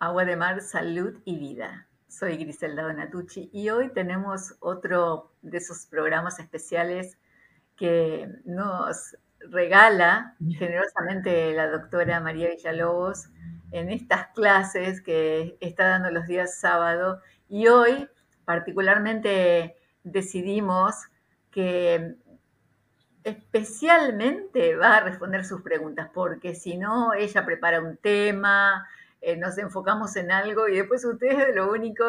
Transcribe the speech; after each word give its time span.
Agua 0.00 0.24
de 0.24 0.36
Mar, 0.36 0.60
Salud 0.60 1.18
y 1.24 1.40
Vida. 1.40 1.88
Soy 2.06 2.36
Griselda 2.36 2.84
Donatucci 2.84 3.50
y 3.52 3.68
hoy 3.70 3.88
tenemos 3.92 4.54
otro 4.60 5.32
de 5.42 5.58
esos 5.58 5.86
programas 5.86 6.38
especiales 6.38 7.18
que 7.74 8.28
nos 8.44 9.16
regala 9.40 10.36
generosamente 10.38 11.52
la 11.52 11.68
doctora 11.68 12.20
María 12.20 12.50
Villalobos 12.50 13.26
en 13.72 13.90
estas 13.90 14.28
clases 14.28 15.02
que 15.02 15.58
está 15.60 15.88
dando 15.88 16.12
los 16.12 16.28
días 16.28 16.60
sábado. 16.60 17.20
Y 17.48 17.66
hoy 17.66 18.08
particularmente 18.44 19.74
decidimos 20.04 20.94
que 21.50 22.14
especialmente 23.24 24.76
va 24.76 24.98
a 24.98 25.00
responder 25.00 25.44
sus 25.44 25.62
preguntas, 25.62 26.08
porque 26.14 26.54
si 26.54 26.78
no, 26.78 27.14
ella 27.14 27.44
prepara 27.44 27.80
un 27.80 27.96
tema, 27.96 28.86
eh, 29.20 29.36
nos 29.36 29.58
enfocamos 29.58 30.16
en 30.16 30.30
algo 30.30 30.68
y 30.68 30.76
después 30.76 31.04
ustedes 31.04 31.54
lo 31.54 31.70
único 31.70 32.04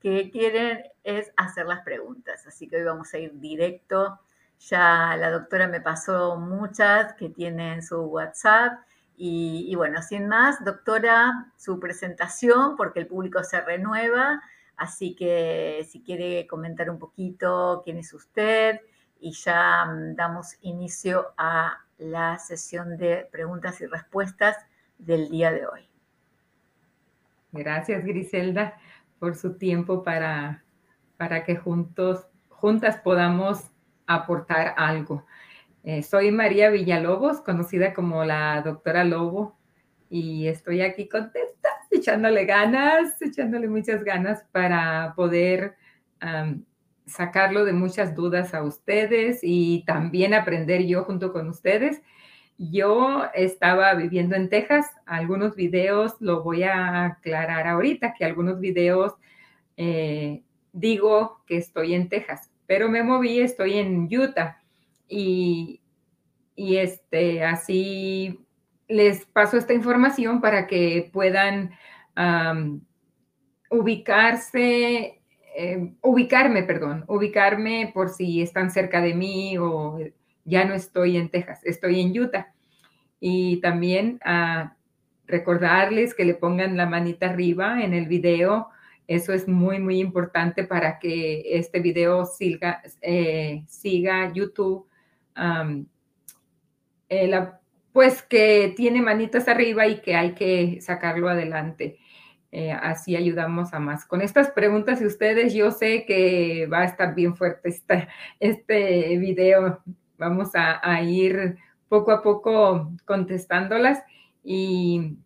que 0.00 0.30
quieren 0.30 0.82
es 1.04 1.30
hacer 1.36 1.66
las 1.66 1.82
preguntas. 1.82 2.46
Así 2.46 2.68
que 2.68 2.76
hoy 2.76 2.84
vamos 2.84 3.12
a 3.14 3.18
ir 3.18 3.38
directo. 3.38 4.18
Ya 4.60 5.16
la 5.16 5.30
doctora 5.30 5.68
me 5.68 5.80
pasó 5.80 6.36
muchas 6.36 7.14
que 7.14 7.28
tienen 7.28 7.82
su 7.82 8.00
WhatsApp. 8.02 8.80
Y, 9.22 9.74
bueno, 9.74 10.00
sin 10.00 10.28
más, 10.28 10.64
doctora, 10.64 11.52
su 11.58 11.78
presentación, 11.78 12.74
porque 12.76 13.00
el 13.00 13.06
público 13.06 13.44
se 13.44 13.60
renueva. 13.60 14.40
Así 14.76 15.14
que 15.14 15.86
si 15.90 16.02
quiere 16.02 16.46
comentar 16.46 16.88
un 16.88 16.98
poquito 16.98 17.82
quién 17.84 17.98
es 17.98 18.14
usted 18.14 18.80
y 19.18 19.32
ya 19.32 19.84
mm, 19.84 20.14
damos 20.16 20.56
inicio 20.62 21.34
a 21.36 21.84
la 21.98 22.38
sesión 22.38 22.96
de 22.96 23.28
preguntas 23.30 23.78
y 23.82 23.86
respuestas 23.86 24.56
del 24.96 25.28
día 25.28 25.52
de 25.52 25.66
hoy. 25.66 25.89
Gracias, 27.52 28.04
Griselda, 28.04 28.78
por 29.18 29.36
su 29.36 29.56
tiempo 29.56 30.02
para, 30.02 30.64
para 31.16 31.44
que 31.44 31.56
juntos, 31.56 32.26
juntas 32.48 32.96
podamos 32.98 33.70
aportar 34.06 34.74
algo. 34.76 35.26
Eh, 35.82 36.02
soy 36.02 36.30
María 36.30 36.70
Villalobos, 36.70 37.40
conocida 37.40 37.94
como 37.94 38.24
la 38.24 38.60
doctora 38.62 39.04
Lobo, 39.04 39.58
y 40.10 40.48
estoy 40.48 40.82
aquí 40.82 41.08
contenta, 41.08 41.68
echándole 41.90 42.44
ganas, 42.44 43.20
echándole 43.22 43.68
muchas 43.68 44.04
ganas 44.04 44.44
para 44.52 45.14
poder 45.16 45.76
sacarlo 47.06 47.64
de 47.64 47.72
muchas 47.72 48.14
dudas 48.14 48.52
a 48.52 48.62
ustedes 48.62 49.40
y 49.42 49.84
también 49.86 50.34
aprender 50.34 50.84
yo 50.86 51.04
junto 51.04 51.32
con 51.32 51.48
ustedes. 51.48 52.02
Yo 52.62 53.24
estaba 53.32 53.94
viviendo 53.94 54.36
en 54.36 54.50
Texas, 54.50 54.86
algunos 55.06 55.56
videos 55.56 56.20
lo 56.20 56.42
voy 56.42 56.64
a 56.64 57.06
aclarar 57.06 57.66
ahorita, 57.66 58.12
que 58.12 58.26
algunos 58.26 58.60
videos 58.60 59.14
eh, 59.78 60.42
digo 60.70 61.42
que 61.46 61.56
estoy 61.56 61.94
en 61.94 62.10
Texas, 62.10 62.50
pero 62.66 62.90
me 62.90 63.02
moví, 63.02 63.40
estoy 63.40 63.78
en 63.78 64.14
Utah 64.14 64.60
y, 65.08 65.80
y 66.54 66.76
este, 66.76 67.44
así 67.44 68.44
les 68.88 69.24
paso 69.24 69.56
esta 69.56 69.72
información 69.72 70.42
para 70.42 70.66
que 70.66 71.08
puedan 71.14 71.70
ubicarse, 73.70 75.22
eh, 75.56 75.94
ubicarme, 76.02 76.64
perdón, 76.64 77.06
ubicarme 77.08 77.90
por 77.94 78.10
si 78.10 78.42
están 78.42 78.70
cerca 78.70 79.00
de 79.00 79.14
mí 79.14 79.56
o 79.56 79.98
ya 80.50 80.64
no 80.64 80.74
estoy 80.74 81.16
en 81.16 81.30
Texas, 81.30 81.60
estoy 81.64 82.00
en 82.00 82.18
Utah. 82.18 82.52
Y 83.20 83.60
también 83.60 84.18
a 84.24 84.76
recordarles 85.26 86.14
que 86.14 86.24
le 86.24 86.34
pongan 86.34 86.76
la 86.76 86.86
manita 86.86 87.30
arriba 87.30 87.82
en 87.82 87.94
el 87.94 88.06
video. 88.06 88.68
Eso 89.06 89.32
es 89.32 89.48
muy, 89.48 89.78
muy 89.78 90.00
importante 90.00 90.64
para 90.64 90.98
que 90.98 91.56
este 91.58 91.80
video 91.80 92.26
siga, 92.26 92.82
eh, 93.00 93.64
siga 93.66 94.32
YouTube. 94.32 94.86
Eh, 97.08 97.48
pues 97.92 98.22
que 98.22 98.72
tiene 98.76 99.02
manitas 99.02 99.48
arriba 99.48 99.86
y 99.86 100.00
que 100.00 100.14
hay 100.14 100.34
que 100.34 100.80
sacarlo 100.80 101.28
adelante. 101.28 101.98
Eh, 102.52 102.72
así 102.72 103.16
ayudamos 103.16 103.72
a 103.74 103.78
más. 103.78 104.04
Con 104.04 104.22
estas 104.22 104.50
preguntas 104.50 105.00
y 105.00 105.06
ustedes, 105.06 105.54
yo 105.54 105.70
sé 105.70 106.04
que 106.04 106.66
va 106.66 106.80
a 106.80 106.84
estar 106.84 107.14
bien 107.14 107.36
fuerte 107.36 107.68
esta, 107.68 108.08
este 108.40 109.16
video 109.18 109.82
Vamos 110.20 110.50
a, 110.52 111.02
ir 111.02 111.56
poco 111.88 112.12
a 112.12 112.20
poco 112.20 112.92
contestándolas 113.06 114.02
y 114.44 115.16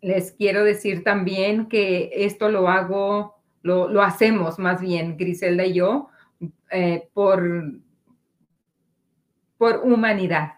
les 0.00 0.32
quiero 0.32 0.64
decir 0.64 1.04
también 1.04 1.68
que 1.68 2.10
esto 2.14 2.48
lo 2.48 2.70
hago, 2.70 3.36
lo, 3.60 4.02
hacemos 4.02 4.58
más 4.58 4.80
bien, 4.80 5.18
Griselda 5.18 5.66
y 5.66 5.74
yo, 5.74 6.08
eh, 6.70 7.10
por, 7.12 7.74
por 9.58 9.82
humanidad. 9.84 10.54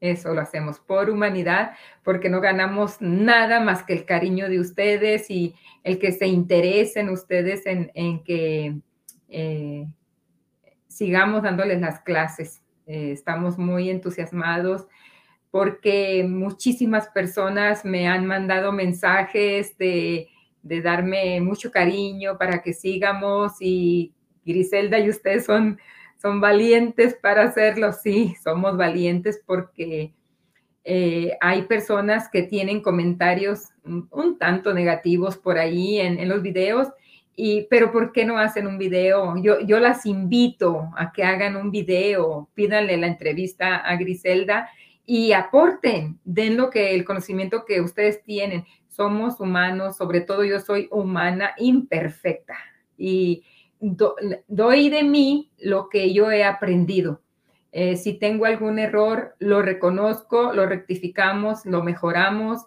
Eso 0.00 0.34
lo 0.34 0.40
hacemos 0.40 0.80
por 0.80 1.08
humanidad, 1.08 1.76
porque 2.02 2.30
no 2.30 2.40
ganamos 2.40 3.00
nada 3.00 3.60
más 3.60 3.84
que 3.84 3.92
el 3.92 4.06
cariño 4.06 4.48
de 4.48 4.58
ustedes 4.58 5.30
y 5.30 5.54
el 5.84 6.00
que 6.00 6.10
se 6.10 6.26
interesen 6.26 7.10
ustedes 7.10 7.62
en, 7.64 8.24
que 8.24 8.80
eh, 9.28 9.86
sigamos 10.90 11.42
dándoles 11.42 11.80
las 11.80 12.00
clases. 12.00 12.62
Eh, 12.86 13.12
estamos 13.12 13.56
muy 13.56 13.88
entusiasmados 13.88 14.86
porque 15.50 16.26
muchísimas 16.28 17.08
personas 17.08 17.84
me 17.84 18.08
han 18.08 18.26
mandado 18.26 18.72
mensajes 18.72 19.76
de, 19.78 20.28
darme 20.62 21.40
mucho 21.40 21.70
cariño 21.70 22.36
para 22.36 22.62
que 22.62 22.74
sigamos 22.74 23.54
y 23.60 24.12
Griselda 24.44 24.98
y 24.98 25.08
ustedes 25.08 25.46
son, 25.46 25.78
son 26.20 26.40
valientes 26.40 27.14
para 27.14 27.44
hacerlo. 27.44 27.92
Sí, 27.92 28.34
somos 28.42 28.76
valientes 28.76 29.40
porque 29.46 30.12
eh, 30.84 31.36
hay 31.40 31.62
personas 31.62 32.28
que 32.28 32.42
tienen 32.42 32.82
comentarios 32.82 33.68
un, 33.84 34.38
tanto 34.38 34.74
negativos 34.74 35.38
por 35.38 35.58
ahí 35.58 35.98
en, 35.98 36.18
en 36.18 36.28
los 36.28 36.42
videos 36.42 36.88
y, 37.36 37.66
pero 37.70 37.92
¿por 37.92 38.12
qué 38.12 38.24
no 38.24 38.38
hacen 38.38 38.66
un 38.66 38.78
video? 38.78 39.34
Yo, 39.42 39.60
yo 39.60 39.80
las 39.80 40.06
invito 40.06 40.90
a 40.96 41.12
que 41.12 41.24
hagan 41.24 41.56
un 41.56 41.70
video, 41.70 42.48
pídanle 42.54 42.96
la 42.96 43.06
entrevista 43.06 43.76
a 43.76 43.96
Griselda 43.96 44.68
y 45.06 45.32
aporten, 45.32 46.18
den 46.24 46.56
lo 46.56 46.70
que 46.70 46.94
el 46.94 47.04
conocimiento 47.04 47.64
que 47.64 47.80
ustedes 47.80 48.22
tienen. 48.22 48.64
Somos 48.88 49.40
humanos, 49.40 49.96
sobre 49.96 50.20
todo 50.20 50.44
yo 50.44 50.60
soy 50.60 50.88
humana 50.90 51.52
imperfecta 51.56 52.56
y 52.98 53.44
doy 53.80 54.90
de 54.90 55.02
mí 55.02 55.50
lo 55.58 55.88
que 55.88 56.12
yo 56.12 56.30
he 56.30 56.44
aprendido. 56.44 57.22
Eh, 57.72 57.96
si 57.96 58.14
tengo 58.14 58.44
algún 58.44 58.78
error, 58.78 59.36
lo 59.38 59.62
reconozco, 59.62 60.52
lo 60.52 60.66
rectificamos, 60.66 61.64
lo 61.64 61.82
mejoramos 61.82 62.66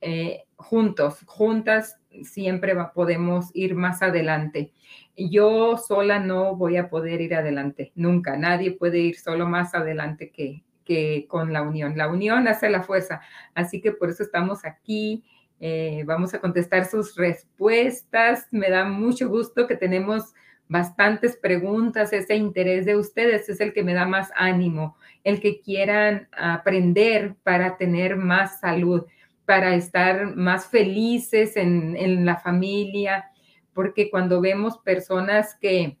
eh, 0.00 0.44
juntos, 0.56 1.20
juntas 1.24 1.99
siempre 2.24 2.74
podemos 2.94 3.50
ir 3.54 3.74
más 3.74 4.02
adelante. 4.02 4.72
Yo 5.16 5.76
sola 5.76 6.18
no 6.18 6.56
voy 6.56 6.76
a 6.76 6.88
poder 6.88 7.20
ir 7.20 7.34
adelante, 7.34 7.92
nunca. 7.94 8.36
Nadie 8.36 8.72
puede 8.72 8.98
ir 8.98 9.16
solo 9.16 9.46
más 9.46 9.74
adelante 9.74 10.30
que, 10.30 10.62
que 10.84 11.26
con 11.28 11.52
la 11.52 11.62
unión. 11.62 11.96
La 11.96 12.08
unión 12.08 12.48
hace 12.48 12.70
la 12.70 12.82
fuerza. 12.82 13.20
Así 13.54 13.80
que 13.80 13.92
por 13.92 14.10
eso 14.10 14.22
estamos 14.22 14.64
aquí. 14.64 15.24
Eh, 15.60 16.04
vamos 16.06 16.32
a 16.34 16.40
contestar 16.40 16.86
sus 16.86 17.16
respuestas. 17.16 18.48
Me 18.50 18.70
da 18.70 18.84
mucho 18.84 19.28
gusto 19.28 19.66
que 19.66 19.76
tenemos 19.76 20.32
bastantes 20.68 21.36
preguntas. 21.36 22.12
Ese 22.12 22.36
interés 22.36 22.86
de 22.86 22.96
ustedes 22.96 23.48
es 23.48 23.60
el 23.60 23.72
que 23.72 23.82
me 23.82 23.92
da 23.92 24.06
más 24.06 24.30
ánimo, 24.36 24.96
el 25.24 25.40
que 25.40 25.60
quieran 25.60 26.28
aprender 26.32 27.34
para 27.42 27.76
tener 27.76 28.16
más 28.16 28.60
salud 28.60 29.04
para 29.50 29.74
estar 29.74 30.36
más 30.36 30.66
felices 30.66 31.56
en, 31.56 32.24
la 32.24 32.36
familia, 32.36 33.32
porque 33.74 34.08
cuando 34.08 34.40
vemos 34.40 34.78
personas 34.78 35.56
que, 35.60 35.98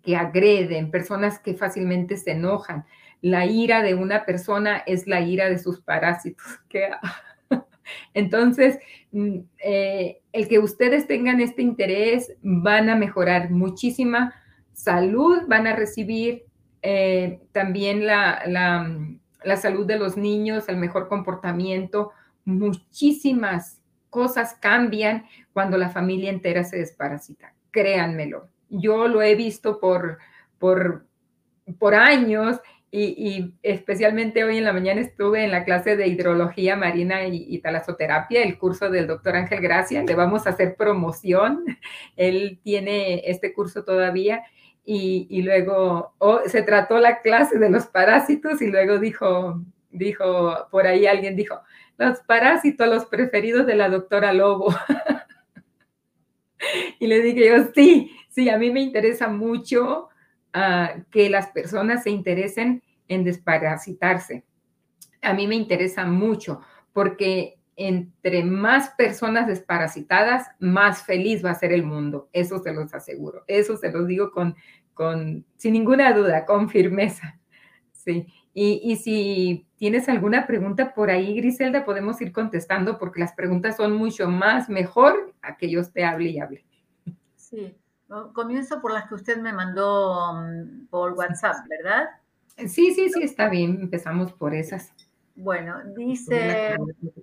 que 0.00 0.14
agreden, 0.14 0.92
personas 0.92 1.40
que 1.40 1.54
fácilmente 1.54 2.16
se 2.16 2.30
enojan, 2.30 2.84
la 3.20 3.46
ira 3.46 3.82
de 3.82 3.96
una 3.96 4.24
persona 4.24 4.76
es 4.86 5.08
la 5.08 5.22
ira 5.22 5.48
de 5.48 5.58
sus 5.58 5.80
parásitos. 5.80 6.46
Entonces, 8.14 8.78
mm, 9.10 9.38
eh, 9.64 10.20
el 10.30 10.46
que 10.46 10.60
ustedes 10.60 11.08
tengan 11.08 11.40
este 11.40 11.62
interés 11.62 12.32
van 12.42 12.88
a 12.90 12.94
mejorar 12.94 13.50
muchísima 13.50 14.36
salud, 14.72 15.48
van 15.48 15.66
a 15.66 15.74
recibir 15.74 16.44
eh, 16.82 17.40
también 17.50 18.06
la, 18.06 18.44
la, 18.46 19.56
salud 19.56 19.84
de 19.84 19.98
los 19.98 20.16
niños, 20.16 20.68
el 20.68 20.76
mejor 20.76 21.08
comportamiento, 21.08 22.12
muchísimas 22.44 23.80
cosas 24.10 24.54
cambian 24.60 25.24
cuando 25.52 25.78
la 25.78 25.90
familia 25.90 26.30
entera 26.30 26.64
se 26.64 26.76
desparasita. 26.76 27.54
Créanmelo. 27.70 28.48
Yo 28.68 29.08
lo 29.08 29.22
he 29.22 29.34
visto 29.34 29.80
por, 29.80 30.18
por, 30.58 31.06
por 31.78 31.94
años 31.94 32.60
y, 32.94 33.54
especialmente 33.62 34.44
hoy 34.44 34.58
en 34.58 34.64
la 34.64 34.74
mañana 34.74 35.00
estuve 35.00 35.44
en 35.44 35.50
la 35.50 35.64
clase 35.64 35.96
de 35.96 36.08
hidrología 36.08 36.76
marina 36.76 37.26
y, 37.26 37.58
talasoterapia, 37.60 38.42
el 38.42 38.58
curso 38.58 38.90
del 38.90 39.06
doctor 39.06 39.34
Ángel 39.34 39.62
Gracia. 39.62 40.02
Le 40.02 40.14
vamos 40.14 40.46
a 40.46 40.50
hacer 40.50 40.76
promoción. 40.76 41.64
Él 42.16 42.60
tiene 42.62 43.22
este 43.30 43.54
curso 43.54 43.82
todavía. 43.82 44.44
Y, 44.84 45.40
luego 45.40 46.12
oh, 46.18 46.40
se 46.44 46.60
trató 46.62 46.98
la 46.98 47.22
clase 47.22 47.58
de 47.58 47.70
los 47.70 47.86
parásitos 47.86 48.60
y 48.60 48.66
luego 48.66 48.98
dijo, 48.98 49.62
dijo, 49.90 50.68
por 50.70 50.86
ahí 50.86 51.06
alguien 51.06 51.34
dijo, 51.34 51.62
los 52.02 52.20
parásitos, 52.20 52.88
los 52.88 53.06
preferidos 53.06 53.66
de 53.66 53.76
la 53.76 53.88
doctora 53.88 54.32
Lobo. 54.32 54.74
y 56.98 57.06
le 57.06 57.20
dije 57.20 57.48
yo, 57.48 57.70
sí, 57.74 58.10
sí, 58.28 58.48
a 58.48 58.58
mí 58.58 58.70
me 58.70 58.80
interesa 58.80 59.28
mucho 59.28 60.08
que 61.10 61.30
las 61.30 61.48
personas 61.48 62.02
se 62.02 62.10
interesen 62.10 62.82
en 63.08 63.24
desparasitarse. 63.24 64.44
A 65.22 65.32
mí 65.32 65.46
me 65.46 65.54
interesa 65.54 66.04
mucho 66.04 66.60
porque 66.92 67.58
entre 67.76 68.44
más 68.44 68.90
personas 68.90 69.46
desparasitadas, 69.46 70.48
más 70.58 71.04
feliz 71.04 71.44
va 71.44 71.52
a 71.52 71.54
ser 71.54 71.72
el 71.72 71.84
mundo. 71.84 72.28
Eso 72.32 72.58
se 72.58 72.72
los 72.72 72.92
aseguro. 72.92 73.44
Eso 73.46 73.76
se 73.76 73.90
los 73.90 74.06
digo 74.06 74.30
con, 74.30 74.56
con 74.92 75.46
sin 75.56 75.72
ninguna 75.72 76.12
duda, 76.12 76.44
con 76.44 76.68
firmeza. 76.68 77.40
Sí. 77.92 78.26
Y, 78.54 78.80
y, 78.84 78.96
si 78.96 79.66
tienes 79.76 80.08
alguna 80.10 80.46
pregunta 80.46 80.92
por 80.92 81.10
ahí, 81.10 81.36
Griselda, 81.36 81.86
podemos 81.86 82.20
ir 82.20 82.32
contestando 82.32 82.98
porque 82.98 83.20
las 83.20 83.32
preguntas 83.32 83.76
son 83.78 83.92
mucho 83.92 84.28
más 84.28 84.68
mejor 84.68 85.34
a 85.40 85.56
que 85.56 85.70
yo 85.70 85.82
te 85.90 86.04
hable 86.04 86.30
y 86.30 86.38
hable. 86.38 86.64
Sí. 87.36 87.74
Comienzo 88.34 88.82
por 88.82 88.92
las 88.92 89.08
que 89.08 89.14
usted 89.14 89.38
me 89.40 89.54
mandó 89.54 90.34
mm, 90.34 90.86
por 90.88 91.12
WhatsApp, 91.12 91.66
¿verdad? 91.66 92.10
Sí, 92.58 92.92
sí, 92.92 93.08
sí, 93.08 93.22
está 93.22 93.48
bien. 93.48 93.78
Empezamos 93.80 94.32
por 94.32 94.54
esas. 94.54 94.92
Bueno, 95.34 95.76
dice, 95.96 96.76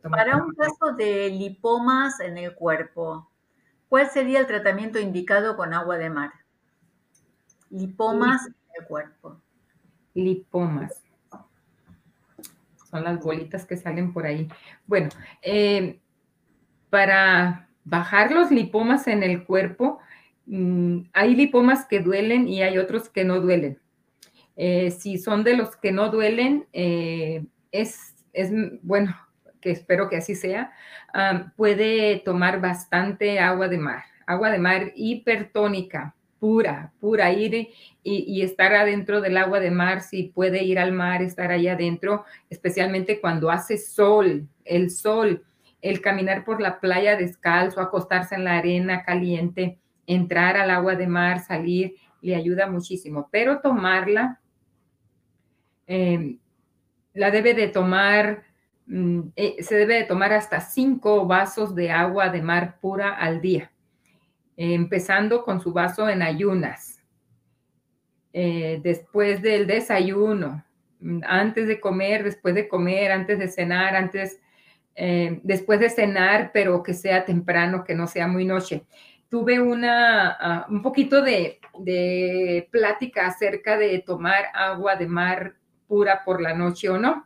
para 0.09 0.37
un 0.37 0.55
caso 0.55 0.95
de 0.97 1.29
lipomas 1.29 2.19
en 2.19 2.39
el 2.39 2.55
cuerpo, 2.55 3.29
¿cuál 3.87 4.09
sería 4.09 4.39
el 4.39 4.47
tratamiento 4.47 4.99
indicado 4.99 5.55
con 5.55 5.75
agua 5.75 5.97
de 5.99 6.09
mar? 6.09 6.31
Lipomas 7.69 8.47
en 8.47 8.55
el 8.79 8.87
cuerpo. 8.87 9.39
Lipomas. 10.15 11.03
Son 12.89 13.03
las 13.03 13.19
bolitas 13.19 13.65
que 13.65 13.77
salen 13.77 14.13
por 14.13 14.25
ahí. 14.25 14.47
Bueno, 14.88 15.09
eh, 15.41 16.00
para 16.89 17.69
bajar 17.83 18.31
los 18.31 18.51
lipomas 18.51 19.07
en 19.07 19.24
el 19.24 19.44
cuerpo, 19.44 20.00
Mm, 20.50 21.03
hay 21.13 21.36
lipomas 21.36 21.86
que 21.86 22.00
duelen 22.00 22.47
y 22.47 22.63
hay 22.63 22.80
otros 22.80 23.07
que 23.07 23.24
no 23.24 23.39
duelen. 23.39 23.80
Eh, 24.56 24.89
si 24.89 25.19
son 25.19 25.44
de 25.44 25.56
los 25.56 25.75
que 25.77 25.91
no 25.91 26.09
duelen, 26.09 26.68
eh, 26.74 27.45
es, 27.71 28.15
bueno, 28.81 29.15
que 29.62 29.69
espero 29.69 30.09
que 30.09 30.18
así 30.18 30.33
sea, 30.33 30.71
puede 31.56 32.19
tomar 32.25 32.62
bastante 32.62 33.39
agua 33.39 33.68
de 33.68 33.77
mar, 33.77 34.03
agua 34.25 34.50
de 34.50 34.57
mar 34.57 34.91
hipertónica, 34.95 36.15
pura, 36.39 36.94
pura, 37.00 37.31
ir 37.31 37.69
y, 38.03 38.41
estar 38.41 38.74
adentro 38.74 39.21
del 39.21 39.38
agua 39.38 39.59
de 39.59 39.71
mar, 39.71 40.01
si 40.01 40.24
puede 40.24 40.63
ir 40.63 40.80
al 40.80 40.91
mar, 40.91 41.21
estar 41.21 41.51
ahí 41.51 41.68
adentro, 41.68 42.25
especialmente 42.50 43.19
cuando 43.19 43.51
hace 43.51 43.77
sol, 43.77 44.47
el 44.65 44.89
sol, 44.89 45.44
el 45.81 46.01
caminar 46.01 46.45
por 46.45 46.62
la 46.62 46.80
playa 46.80 47.15
descalzo, 47.15 47.81
acostarse 47.81 48.36
en 48.36 48.45
la 48.45 48.57
arena 48.57 49.03
caliente, 49.03 49.80
entrar 50.07 50.57
al 50.57 50.71
agua 50.71 50.95
de 50.95 51.07
mar, 51.07 51.41
salir, 51.41 51.95
le 52.21 52.36
ayuda 52.36 52.68
muchísimo, 52.68 53.30
pero 53.31 53.59
tomarla, 53.59 54.39
em, 55.88 56.39
la 57.13 57.31
debe 57.31 57.53
de 57.53 57.68
tomar, 57.68 58.44
mm, 58.88 59.19
eh, 59.36 59.63
se 59.63 59.75
debe 59.75 59.95
de 59.95 60.03
tomar 60.03 60.33
hasta 60.33 60.62
cinco 60.62 61.25
vasos 61.25 61.75
de 61.75 61.91
agua 61.91 62.30
de 62.30 62.41
mar 62.41 62.77
pura 62.81 63.13
al 63.13 63.41
día, 63.41 63.71
empezando 64.67 65.44
con 65.44 65.61
su 65.61 65.73
vaso 65.73 66.09
en 66.09 66.21
ayunas, 66.21 67.00
eh, 68.33 68.79
después 68.83 69.41
del 69.41 69.67
desayuno, 69.67 70.63
mm, 71.00 71.21
antes 71.25 71.67
de 71.67 71.79
comer, 71.79 72.23
después 72.23 72.56
de 72.56 72.67
comer, 72.67 73.11
antes 73.11 73.39
de 73.39 73.47
cenar, 73.47 73.95
antes, 73.95 74.39
eh, 74.95 75.39
después 75.44 75.79
de 75.79 75.89
cenar, 75.89 76.51
pero 76.53 76.83
que 76.83 76.94
sea 76.94 77.25
temprano, 77.25 77.83
que 77.83 77.95
no 77.95 78.07
sea 78.07 78.27
muy 78.27 78.45
noche 78.45 78.85
tuve 79.29 79.59
una, 79.59 80.31
ah, 80.31 80.67
un 80.69 80.81
poquito 80.81 81.21
de, 81.21 81.59
plática 82.71 83.27
acerca 83.27 83.77
de 83.77 84.00
tomar 84.00 84.45
agua 84.53 84.95
de 84.95 85.07
mar 85.07 85.55
pura 85.88 86.23
por 86.25 86.41
la 86.41 86.53
noche 86.53 86.89
o 86.89 86.97
no. 86.97 87.25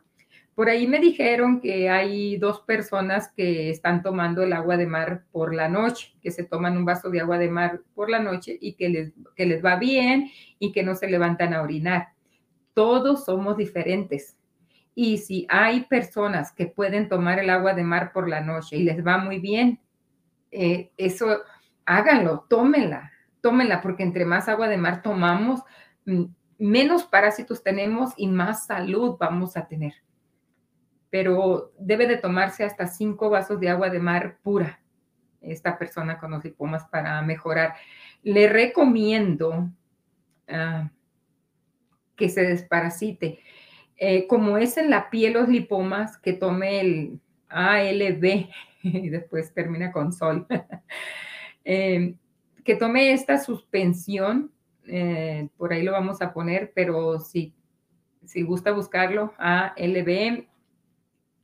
Por 0.54 0.68
ahí 0.68 0.86
me 0.86 1.00
dijeron 1.00 1.60
que 1.60 1.90
hay 1.90 2.36
dos 2.36 2.60
personas 2.60 3.32
que 3.36 3.70
están 3.70 4.02
tomando 4.02 4.42
el 4.42 4.52
agua 4.52 4.76
de 4.76 4.86
mar 4.86 5.24
por 5.32 5.52
la 5.52 5.68
noche, 5.68 6.14
que 6.22 6.30
se 6.30 6.44
toman 6.44 6.76
un 6.76 6.84
vaso 6.84 7.10
de 7.10 7.20
agua 7.20 7.38
de 7.38 7.50
mar 7.50 7.80
por 7.94 8.08
la 8.08 8.20
noche 8.20 8.56
y 8.60 8.74
que 8.74 8.88
les, 8.88 9.12
que 9.34 9.46
les 9.46 9.64
va 9.64 9.76
bien 9.76 10.30
y 10.60 10.70
que 10.70 10.84
no 10.84 10.94
se 10.94 11.08
levantan 11.08 11.54
a 11.54 11.62
orinar. 11.62 12.08
Todos 12.72 13.24
somos 13.24 13.56
diferentes. 13.56 14.36
Y 14.94 15.18
si 15.18 15.44
hay 15.48 15.86
personas 15.86 16.52
que 16.52 16.66
pueden 16.66 17.08
tomar 17.08 17.40
el 17.40 17.50
agua 17.50 17.74
de 17.74 17.82
mar 17.82 18.12
por 18.12 18.28
la 18.28 18.40
noche 18.40 18.76
y 18.76 18.84
les 18.84 19.04
va 19.04 19.18
muy 19.18 19.40
bien, 19.40 19.80
eh, 20.52 20.92
eso 20.96 21.42
háganlo, 21.84 22.46
tómenla, 22.48 23.10
tómenla, 23.40 23.80
porque 23.82 24.04
entre 24.04 24.24
más 24.24 24.48
agua 24.48 24.68
de 24.68 24.78
mar 24.78 25.02
tomamos, 25.02 25.62
mm, 26.06 26.26
menos 26.58 27.02
parásitos 27.02 27.64
tenemos 27.64 28.12
y 28.16 28.28
más 28.28 28.66
salud 28.66 29.16
vamos 29.18 29.56
a 29.56 29.66
tener. 29.66 30.03
Pero 31.14 31.72
debe 31.78 32.08
de 32.08 32.16
tomarse 32.16 32.64
hasta 32.64 32.88
cinco 32.88 33.30
vasos 33.30 33.60
de 33.60 33.68
agua 33.68 33.88
de 33.88 34.00
mar 34.00 34.38
pura 34.42 34.80
esta 35.40 35.78
persona 35.78 36.18
con 36.18 36.32
los 36.32 36.42
lipomas 36.42 36.86
para 36.86 37.22
mejorar. 37.22 37.76
Le 38.24 38.48
recomiendo 38.48 39.70
ah, 40.48 40.90
que 42.16 42.28
se 42.28 42.42
desparasite. 42.42 43.38
Eh, 43.96 44.26
como 44.26 44.58
es 44.58 44.76
en 44.76 44.90
la 44.90 45.08
piel 45.08 45.34
los 45.34 45.48
lipomas, 45.48 46.18
que 46.18 46.32
tome 46.32 46.80
el 46.80 47.20
ALB 47.48 48.48
y 48.82 49.08
después 49.08 49.54
termina 49.54 49.92
con 49.92 50.12
sol. 50.12 50.48
Eh, 51.66 52.16
que 52.62 52.76
tome 52.76 53.12
esta 53.12 53.38
suspensión, 53.38 54.52
eh, 54.86 55.48
por 55.56 55.72
ahí 55.72 55.82
lo 55.82 55.92
vamos 55.92 56.20
a 56.20 56.34
poner, 56.34 56.72
pero 56.74 57.20
si, 57.20 57.54
si 58.26 58.42
gusta 58.42 58.72
buscarlo, 58.72 59.32
A, 59.38 59.72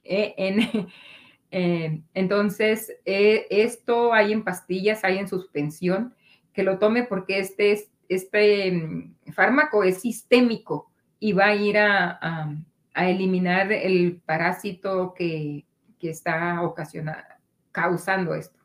L, 0.04 0.34
B, 0.36 0.44
E, 0.44 0.48
N. 0.48 0.88
Eh, 1.52 2.02
entonces, 2.14 2.92
esto 3.04 4.12
hay 4.12 4.32
en 4.32 4.44
pastillas, 4.44 5.02
hay 5.02 5.18
en 5.18 5.26
suspensión, 5.26 6.14
que 6.52 6.62
lo 6.62 6.78
tome 6.78 7.02
porque 7.02 7.40
este, 7.40 7.72
es, 7.72 7.90
este 8.08 8.70
mm, 8.70 9.32
fármaco 9.32 9.82
es 9.82 10.00
sistémico 10.00 10.92
y 11.18 11.32
va 11.32 11.46
a 11.46 11.54
ir 11.56 11.76
a, 11.78 12.54
eliminar 12.94 13.72
el 13.72 14.20
parásito 14.24 15.12
que, 15.12 15.64
que 15.98 16.10
está 16.10 16.60
causando 17.72 18.34
esto. 18.34 18.60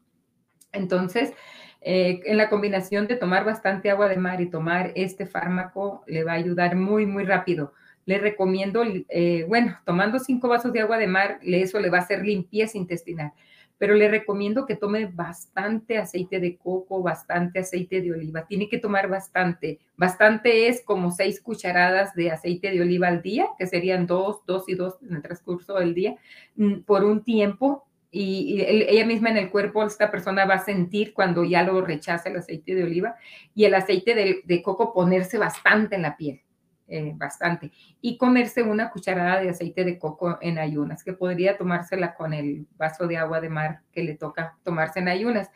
Entonces, 0.71 1.33
eh, 1.81 2.21
en 2.25 2.37
la 2.37 2.49
combinación 2.49 3.07
de 3.07 3.15
tomar 3.15 3.45
bastante 3.45 3.91
agua 3.91 4.09
de 4.09 4.17
mar 4.17 4.41
y 4.41 4.49
tomar 4.49 4.91
este 4.95 5.27
fármaco, 5.27 6.03
le 6.07 6.23
va 6.23 6.31
a 6.31 6.35
ayudar 6.35 6.75
muy, 6.75 7.05
muy 7.05 7.23
rápido. 7.23 7.73
Le 8.05 8.19
recomiendo, 8.19 8.83
eh, 9.09 9.45
bueno, 9.47 9.77
tomando 9.85 10.19
cinco 10.19 10.47
vasos 10.47 10.71
de 10.71 10.81
agua 10.81 10.97
de 10.97 11.07
mar, 11.07 11.39
eso 11.41 11.79
le 11.79 11.89
va 11.89 11.99
a 11.99 12.01
hacer 12.01 12.23
limpieza 12.23 12.77
intestinal, 12.77 13.33
pero 13.77 13.95
le 13.95 14.07
recomiendo 14.09 14.65
que 14.65 14.75
tome 14.75 15.05
bastante 15.05 15.97
aceite 15.97 16.39
de 16.39 16.55
coco, 16.57 17.01
bastante 17.01 17.59
aceite 17.59 18.01
de 18.01 18.11
oliva. 18.11 18.45
Tiene 18.45 18.69
que 18.69 18.77
tomar 18.77 19.09
bastante. 19.09 19.79
Bastante 19.97 20.67
es 20.67 20.83
como 20.83 21.11
seis 21.11 21.41
cucharadas 21.41 22.13
de 22.15 22.31
aceite 22.31 22.71
de 22.71 22.81
oliva 22.81 23.07
al 23.07 23.21
día, 23.21 23.47
que 23.57 23.67
serían 23.67 24.07
dos, 24.07 24.45
dos 24.45 24.69
y 24.69 24.75
dos 24.75 24.95
en 25.01 25.15
el 25.15 25.21
transcurso 25.21 25.73
del 25.75 25.93
día, 25.93 26.15
mm, 26.55 26.81
por 26.81 27.03
un 27.03 27.23
tiempo 27.23 27.85
y, 28.17 28.61
ella 28.61 29.05
misma 29.05 29.29
en 29.29 29.37
el 29.37 29.49
cuerpo, 29.49 29.83
esta 29.83 30.09
persona 30.09 30.45
va 30.45 30.55
a 30.55 30.63
sentir 30.63 31.13
cuando 31.13 31.43
ya 31.43 31.63
lo 31.63 31.81
rechaza 31.81 32.29
el 32.29 32.37
aceite 32.37 32.73
de 32.73 32.83
oliva 32.85 33.15
y 33.53 33.65
el 33.65 33.75
aceite 33.75 34.15
de, 34.45 34.63
coco 34.63 34.93
ponerse 34.93 35.37
bastante 35.37 35.95
en 35.95 36.03
la 36.03 36.15
piel, 36.15 36.41
eh, 36.87 37.13
bastante, 37.15 37.71
y 38.01 38.17
comerse 38.17 38.61
una 38.63 38.91
cucharada 38.91 39.41
de 39.41 39.49
aceite 39.49 39.83
de 39.83 39.97
coco 39.97 40.37
en 40.41 40.59
ayunas, 40.59 41.03
que 41.03 41.13
podría 41.13 41.57
tomársela 41.57 42.15
con 42.15 42.33
el 42.33 42.67
vaso 42.77 43.07
de 43.07 43.17
agua 43.17 43.41
de 43.41 43.49
mar 43.49 43.81
que 43.91 44.03
le 44.03 44.15
toca 44.15 44.57
tomarse 44.63 44.99
en 44.99 45.07
ayunas. 45.07 45.49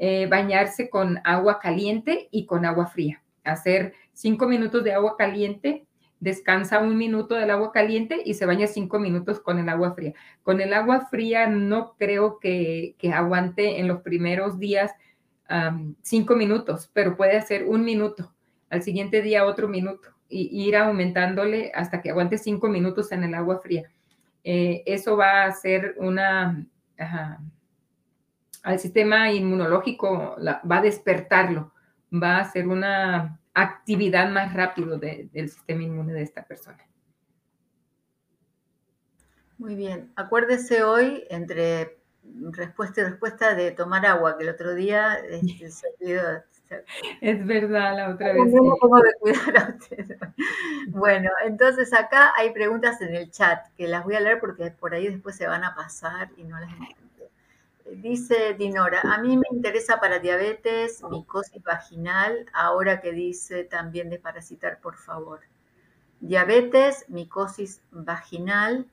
Eh, 0.00 0.28
bañarse 0.28 0.88
con 0.88 1.18
agua 1.24 1.58
caliente 1.58 2.28
y 2.30 2.46
con 2.46 2.64
agua 2.64 2.86
fría. 2.86 3.20
Hacer 3.42 3.94
cinco 4.12 4.46
minutos 4.46 4.84
de 4.84 4.92
agua 4.92 5.16
caliente 5.16 5.88
descansa 6.20 6.78
un 6.78 6.96
minuto 6.96 7.34
del 7.34 7.50
agua 7.50 7.72
caliente 7.72 8.22
y 8.24 8.34
se 8.34 8.46
baña 8.46 8.68
cinco 8.68 9.00
minutos 9.00 9.40
con 9.40 9.58
el 9.58 9.68
agua 9.68 9.94
fría. 9.94 10.14
Con 10.44 10.60
el 10.60 10.72
agua 10.72 11.06
fría 11.06 11.48
no 11.48 11.96
creo 11.98 12.38
que, 12.38 12.94
aguante 13.12 13.80
en 13.80 13.88
los 13.88 14.02
primeros 14.02 14.58
días 14.58 14.92
cinco 16.02 16.36
minutos, 16.36 16.90
pero 16.92 17.16
puede 17.16 17.36
hacer 17.36 17.64
un 17.64 17.82
minuto, 17.82 18.34
al 18.68 18.82
siguiente 18.82 19.22
día 19.22 19.46
otro 19.46 19.66
minuto, 19.66 20.10
ir 20.28 20.76
aumentándole 20.76 21.72
hasta 21.74 22.00
que 22.00 22.10
aguante 22.10 22.38
cinco 22.38 22.68
minutos 22.68 23.12
en 23.12 23.24
el 23.24 23.34
agua 23.34 23.60
fría. 23.60 23.90
Eh, 24.44 24.82
eso 24.86 25.16
va 25.16 25.42
a 25.42 25.46
hacer 25.46 25.94
una, 25.98 26.66
al 28.62 28.78
sistema 28.78 29.30
inmunológico, 29.32 30.36
va 30.40 30.76
a 30.76 30.82
despertarlo, 30.82 31.72
va 32.12 32.36
a 32.36 32.40
hacer 32.40 32.68
una 32.68 33.38
actividad 33.54 34.30
más 34.30 34.54
rápido 34.54 34.98
del 34.98 35.48
sistema 35.48 35.82
inmune 35.82 36.12
de 36.12 36.22
esta 36.22 36.44
persona. 36.44 36.78
Muy 39.58 39.74
bien. 39.74 40.12
Acuérdese 40.14 40.84
hoy, 40.84 41.24
entre 41.30 41.98
respuesta 42.52 43.00
y 43.00 43.04
respuesta, 43.04 43.54
de 43.54 43.72
tomar 43.72 44.06
agua, 44.06 44.38
que 44.38 44.44
el 44.44 44.50
otro 44.50 44.74
día 44.74 45.14
este, 45.14 45.70
se. 45.70 45.88
Es 47.20 47.46
verdad, 47.46 47.96
la 47.96 48.10
otra 48.10 48.32
vez. 48.32 48.52
Bueno, 50.88 51.30
entonces 51.44 51.92
acá 51.92 52.32
hay 52.36 52.50
preguntas 52.52 53.00
en 53.00 53.14
el 53.14 53.30
chat 53.30 53.66
que 53.76 53.86
las 53.86 54.04
voy 54.04 54.14
a 54.14 54.20
leer 54.20 54.40
porque 54.40 54.70
por 54.70 54.94
ahí 54.94 55.08
después 55.08 55.36
se 55.36 55.46
van 55.46 55.64
a 55.64 55.74
pasar 55.74 56.30
y 56.36 56.44
no 56.44 56.58
las 56.58 56.70
entiendo. 56.70 57.08
Dice 57.96 58.54
Dinora, 58.54 59.00
a 59.02 59.18
mí 59.18 59.36
me 59.36 59.46
interesa 59.50 59.98
para 59.98 60.18
diabetes, 60.18 61.02
micosis 61.10 61.62
vaginal, 61.62 62.44
ahora 62.52 63.00
que 63.00 63.12
dice 63.12 63.64
también 63.64 64.10
de 64.10 64.18
parasitar, 64.18 64.78
por 64.80 64.96
favor. 64.96 65.40
Diabetes, 66.20 67.06
micosis 67.08 67.80
vaginal. 67.90 68.86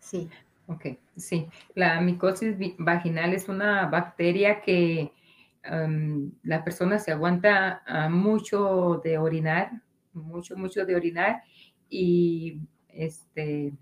Sí. 0.00 0.28
Ok, 0.66 0.86
sí. 1.16 1.48
La 1.74 2.00
micosis 2.00 2.56
vaginal 2.78 3.34
es 3.34 3.48
una 3.48 3.86
bacteria 3.86 4.60
que 4.60 5.12
la 5.62 6.64
persona 6.64 6.98
se 6.98 7.12
aguanta 7.12 7.82
ah, 7.86 8.08
mucho 8.08 9.00
de 9.04 9.18
orinar, 9.18 9.82
mucho, 10.12 10.56
mucho 10.56 10.84
de 10.86 10.96
orinar 10.96 11.42
y 11.88 12.60
este, 12.88 13.72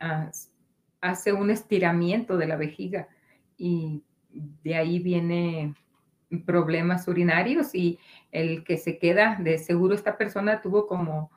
ah, 0.00 0.30
hace 1.00 1.32
un 1.32 1.50
estiramiento 1.50 2.36
de 2.36 2.46
la 2.46 2.56
vejiga 2.56 3.08
y 3.56 4.02
de 4.30 4.74
ahí 4.74 4.98
viene 4.98 5.74
problemas 6.44 7.06
urinarios 7.08 7.74
y 7.74 7.98
el 8.32 8.64
que 8.64 8.76
se 8.76 8.98
queda, 8.98 9.36
de 9.40 9.58
seguro 9.58 9.94
esta 9.94 10.18
persona 10.18 10.60
tuvo 10.60 10.86
como 10.86 11.30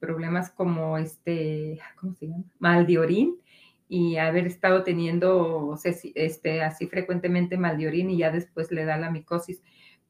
problemas 0.00 0.50
como 0.50 0.96
este, 0.98 1.78
¿cómo 1.96 2.14
se 2.14 2.28
llama? 2.28 2.44
Mal 2.58 2.86
de 2.86 2.98
orín 2.98 3.36
y 3.88 4.18
haber 4.18 4.46
estado 4.46 4.84
teniendo 4.84 5.76
este, 6.14 6.62
así 6.62 6.86
frecuentemente 6.86 7.56
mal 7.56 7.78
de 7.78 7.96
y 7.96 8.18
ya 8.18 8.30
después 8.30 8.70
le 8.70 8.84
da 8.84 8.98
la 8.98 9.10
micosis. 9.10 9.62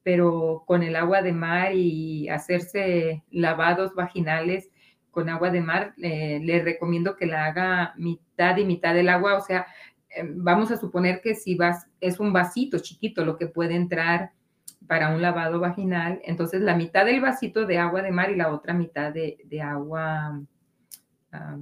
Pero 0.03 0.63
con 0.65 0.83
el 0.83 0.95
agua 0.95 1.21
de 1.21 1.31
mar 1.31 1.73
y 1.73 2.29
hacerse 2.29 3.23
lavados 3.31 3.95
vaginales 3.95 4.69
con 5.11 5.29
agua 5.29 5.49
de 5.49 5.61
mar, 5.61 5.93
eh, 6.01 6.39
le 6.43 6.61
recomiendo 6.61 7.15
que 7.15 7.25
la 7.25 7.45
haga 7.45 7.93
mitad 7.97 8.57
y 8.57 8.65
mitad 8.65 8.93
del 8.93 9.09
agua. 9.09 9.35
O 9.35 9.41
sea, 9.41 9.65
em, 10.09 10.43
vamos 10.43 10.71
a 10.71 10.77
suponer 10.77 11.21
que 11.21 11.35
si 11.35 11.55
vas, 11.55 11.87
es 12.01 12.19
un 12.19 12.33
vasito 12.33 12.79
chiquito 12.79 13.25
lo 13.25 13.37
que 13.37 13.47
puede 13.47 13.75
entrar 13.75 14.31
para 14.87 15.13
un 15.13 15.21
lavado 15.21 15.59
vaginal, 15.59 16.19
entonces 16.23 16.61
la 16.61 16.75
mitad 16.75 17.05
del 17.05 17.21
vasito 17.21 17.65
de 17.65 17.77
agua 17.77 18.01
de 18.01 18.11
mar 18.11 18.31
y 18.31 18.35
la 18.35 18.51
otra 18.51 18.73
mitad 18.73 19.13
de, 19.13 19.61
agua 19.61 20.41
ah, 21.31 21.57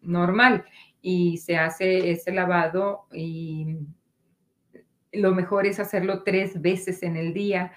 normal 0.00 0.64
y 1.02 1.38
se 1.38 1.56
hace 1.56 2.10
ese 2.10 2.32
lavado 2.32 3.06
y 3.12 3.78
lo 5.12 5.34
mejor 5.34 5.66
es 5.66 5.80
hacerlo 5.80 6.22
tres 6.22 6.60
veces 6.60 7.02
en 7.02 7.16
el 7.16 7.34
día 7.34 7.72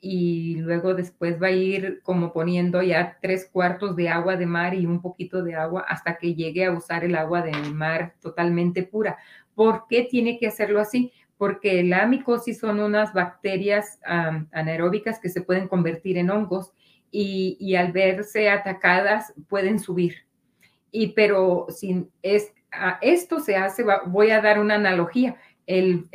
y 0.00 0.56
luego 0.56 0.92
después 0.92 1.42
va 1.42 1.46
a 1.46 1.52
ir 1.52 2.00
como 2.02 2.32
poniendo 2.32 2.82
ya 2.82 3.16
tres 3.22 3.48
cuartos 3.50 3.96
de 3.96 4.10
agua 4.10 4.36
de 4.36 4.44
mar 4.44 4.74
y 4.74 4.84
un 4.84 5.00
poquito 5.00 5.42
de 5.42 5.54
agua 5.54 5.86
hasta 5.88 6.18
que 6.18 6.34
llegue 6.34 6.66
a 6.66 6.72
usar 6.72 7.04
el 7.04 7.14
agua 7.14 7.40
del 7.40 7.72
mar 7.72 8.14
totalmente 8.20 8.82
pura. 8.82 9.16
¿Por 9.54 9.86
qué 9.88 10.02
tiene 10.02 10.38
que 10.38 10.46
hacerlo 10.46 10.78
así? 10.78 11.10
Porque 11.38 11.82
la 11.82 12.06
micosis 12.06 12.58
son 12.58 12.80
unas 12.80 13.14
bacterias 13.14 13.98
anaeróbicas 14.52 15.18
que 15.18 15.30
se 15.30 15.40
pueden 15.40 15.68
convertir 15.68 16.18
en 16.18 16.30
hongos 16.30 16.72
y, 17.10 17.56
y 17.58 17.76
al 17.76 17.92
verse 17.92 18.50
atacadas 18.50 19.32
pueden 19.48 19.78
subir. 19.78 20.26
Y 20.90 21.08
pero 21.14 21.66
sin 21.70 22.10
es 22.20 22.52
esto 23.00 23.40
se 23.40 23.56
hace, 23.56 23.84
voy 24.06 24.30
a 24.30 24.40
dar 24.40 24.58
una 24.58 24.74
analogía, 24.74 25.36
el, 25.66 26.08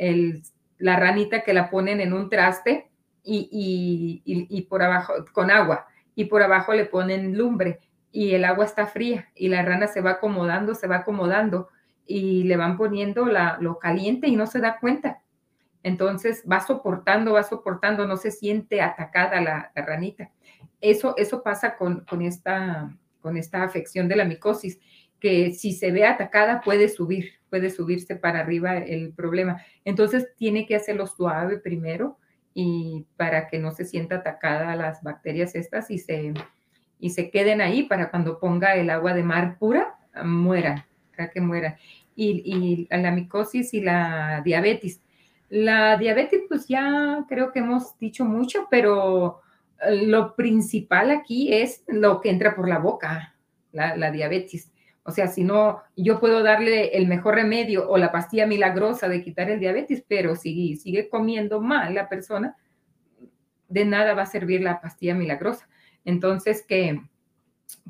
la 0.78 0.96
ranita 0.96 1.42
que 1.42 1.52
la 1.52 1.70
ponen 1.70 2.00
en 2.00 2.12
un 2.12 2.28
traste 2.28 2.88
y, 3.22 4.66
por 4.68 4.82
abajo, 4.82 5.12
con 5.32 5.50
agua, 5.50 5.86
y 6.14 6.24
por 6.26 6.42
abajo 6.42 6.72
le 6.74 6.86
ponen 6.86 7.36
lumbre 7.36 7.80
y 8.12 8.34
el 8.34 8.44
agua 8.44 8.64
está 8.64 8.86
fría 8.86 9.28
y 9.34 9.48
la 9.48 9.62
rana 9.62 9.86
se 9.86 10.00
va 10.00 10.12
acomodando, 10.12 10.74
se 10.74 10.88
va 10.88 10.96
acomodando 10.96 11.68
y 12.06 12.42
le 12.44 12.56
van 12.56 12.76
poniendo 12.76 13.26
la, 13.26 13.56
lo 13.60 13.78
caliente 13.78 14.26
y 14.26 14.36
no 14.36 14.46
se 14.46 14.58
da 14.58 14.78
cuenta. 14.80 15.22
Entonces 15.82 16.44
va 16.50 16.60
soportando, 16.60 17.34
va 17.34 17.42
soportando, 17.42 18.06
no 18.06 18.16
se 18.16 18.30
siente 18.30 18.82
atacada 18.82 19.40
la, 19.40 19.72
ranita. 19.74 20.30
Eso, 20.80 21.14
eso 21.16 21.42
pasa 21.42 21.76
con, 21.76 22.04
con, 22.04 22.22
esta, 22.22 22.94
con 23.20 23.36
esta 23.36 23.62
afección 23.62 24.08
de 24.08 24.16
la 24.16 24.24
micosis 24.24 24.78
que 25.20 25.52
si 25.52 25.72
se 25.72 25.92
ve 25.92 26.04
atacada 26.04 26.62
puede 26.62 26.88
subir, 26.88 27.32
puede 27.50 27.70
subirse 27.70 28.16
para 28.16 28.40
arriba 28.40 28.78
el 28.78 29.12
problema. 29.12 29.62
Entonces 29.84 30.28
tiene 30.36 30.66
que 30.66 30.76
hacerlo 30.76 31.06
suave 31.06 31.58
primero 31.58 32.18
y 32.54 33.06
para 33.16 33.48
que 33.48 33.58
no 33.58 33.72
se 33.72 33.84
sienta 33.84 34.16
atacada 34.16 34.74
las 34.76 35.02
bacterias 35.02 35.54
estas 35.54 35.90
y 35.90 35.98
se, 35.98 36.32
y 36.98 37.10
se 37.10 37.30
queden 37.30 37.60
ahí 37.60 37.82
para 37.82 38.10
cuando 38.10 38.40
ponga 38.40 38.74
el 38.74 38.90
agua 38.90 39.14
de 39.14 39.22
mar 39.22 39.58
pura, 39.58 39.98
muera, 40.24 40.86
para 41.16 41.30
que 41.30 41.40
muera. 41.40 41.76
Y, 42.16 42.86
la 42.90 43.10
micosis 43.10 43.72
y 43.72 43.80
la 43.80 44.42
diabetes. 44.44 45.00
La 45.48 45.96
diabetes, 45.96 46.42
pues 46.48 46.68
ya 46.68 47.24
creo 47.28 47.50
que 47.50 47.60
hemos 47.60 47.98
dicho 47.98 48.24
mucho, 48.24 48.68
pero 48.70 49.40
lo 49.88 50.36
principal 50.36 51.10
aquí 51.10 51.52
es 51.52 51.82
lo 51.88 52.20
que 52.20 52.30
entra 52.30 52.54
por 52.54 52.68
la 52.68 52.78
boca, 52.78 53.34
la 53.72 54.10
diabetes. 54.10 54.70
O 55.02 55.12
sea, 55.12 55.28
si 55.28 55.44
no, 55.44 55.82
yo 55.96 56.20
puedo 56.20 56.42
darle 56.42 56.96
el 56.96 57.08
mejor 57.08 57.34
remedio 57.34 57.88
o 57.88 57.96
la 57.96 58.12
pastilla 58.12 58.46
milagrosa 58.46 59.08
de 59.08 59.22
quitar 59.22 59.50
el 59.50 59.58
diabetes, 59.58 60.04
pero 60.06 60.36
si 60.36 60.76
sigue 60.76 61.08
comiendo 61.08 61.60
mal 61.60 61.94
la 61.94 62.08
persona, 62.08 62.56
de 63.68 63.84
nada 63.84 64.14
va 64.14 64.22
a 64.22 64.26
servir 64.26 64.60
la 64.60 64.80
pastilla 64.80 65.14
milagrosa. 65.14 65.68
Entonces, 66.04 66.64
que, 66.66 67.00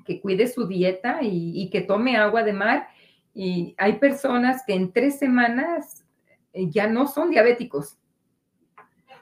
que 0.05 0.21
cuide 0.21 0.47
su 0.47 0.67
dieta 0.69 1.19
y, 1.23 1.69
que 1.71 1.81
tome 1.81 2.17
agua 2.17 2.45
de 2.45 2.53
mar. 2.53 2.89
Y 3.35 3.75
hay 3.79 3.95
personas 3.95 4.63
que 4.67 4.75
en 4.75 4.93
tres 4.93 5.19
semanas 5.19 6.05
eh, 6.53 6.71
ya 6.71 6.87
no 6.87 7.07
son 7.07 7.31
diabéticos, 7.31 7.99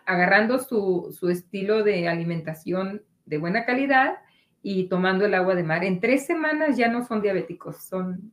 agarrando 0.04 0.59
su, 0.59 1.14
su 1.18 1.28
estilo 1.30 1.85
de 1.85 2.09
alimentación 2.09 3.02
de 3.25 3.38
buena 3.38 3.64
calidad 3.64 4.16
y 4.62 4.88
tomando 4.88 5.25
el 5.25 5.35
agua 5.35 5.55
de 5.55 5.62
mar. 5.62 5.85
En 5.85 6.00
tres 6.00 6.27
semanas 6.27 6.77
ya 6.77 6.88
no 6.88 7.05
son 7.05 7.23
diabéticos, 7.23 7.83
son 7.83 8.33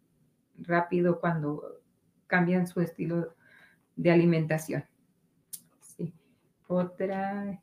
rápido 0.57 1.19
cuando 1.19 1.81
cambian 2.27 2.67
su 2.67 2.81
estilo 2.81 3.33
de 3.95 4.11
alimentación. 4.11 4.83
Sí. 5.79 6.13
Otra. 6.67 7.59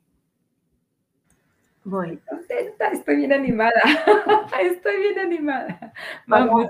Voy. 1.83 2.19
estoy 2.91 3.15
bien 3.17 3.33
animada. 3.33 3.73
estoy 4.61 4.99
bien 5.01 5.19
animada. 5.19 5.93
Vamos. 6.27 6.67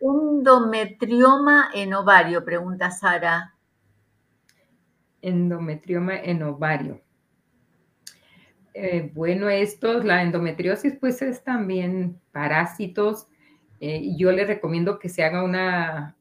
Endometrioma 0.00 1.70
en 1.72 1.94
ovario, 1.94 2.44
pregunta 2.44 2.90
Sara. 2.90 3.54
Endometrioma 5.22 6.16
en 6.16 6.42
ovario. 6.42 7.03
Eh, 8.74 9.12
bueno, 9.14 9.48
estos, 9.48 10.04
la 10.04 10.22
endometriosis, 10.22 10.96
pues 10.98 11.22
es 11.22 11.44
también 11.44 12.20
parásitos. 12.32 13.28
Eh, 13.80 14.16
yo 14.16 14.32
le 14.32 14.44
recomiendo 14.44 14.98
que 14.98 15.08
se 15.08 15.22
haga 15.22 15.44
una 15.44 16.16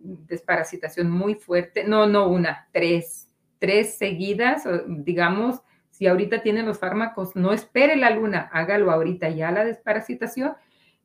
desparasitación 0.00 1.08
muy 1.08 1.36
fuerte. 1.36 1.84
No, 1.84 2.06
no 2.06 2.28
una, 2.28 2.68
tres, 2.72 3.30
tres 3.60 3.96
seguidas, 3.96 4.64
digamos, 4.88 5.62
si 5.90 6.06
ahorita 6.06 6.42
tienen 6.42 6.66
los 6.66 6.78
fármacos, 6.78 7.36
no 7.36 7.52
espere 7.52 7.96
la 7.96 8.10
luna, 8.10 8.50
hágalo 8.52 8.90
ahorita 8.90 9.30
ya 9.30 9.50
la 9.50 9.64
desparasitación. 9.64 10.54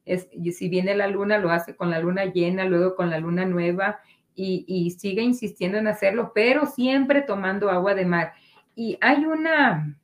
Es, 0.03 0.27
y 0.31 0.51
si 0.51 0.67
viene 0.67 0.95
la 0.95 1.07
luna, 1.07 1.37
lo 1.37 1.51
hace 1.51 1.75
con 1.75 1.91
la 1.91 1.99
luna 1.99 2.25
llena, 2.25 2.65
luego 2.65 2.95
con 2.95 3.09
la 3.09 3.19
luna 3.19 3.45
nueva 3.45 3.99
y, 4.35 4.65
y 4.67 4.89
sigue 4.91 5.21
insistiendo 5.21 5.77
en 5.77 5.87
hacerlo, 5.87 6.31
pero 6.33 6.65
siempre 6.65 7.21
tomando 7.21 7.69
agua 7.69 7.93
de 7.93 8.05
mar. 8.05 8.33
Y 8.75 8.97
hay 8.99 9.25
una, 9.25 9.95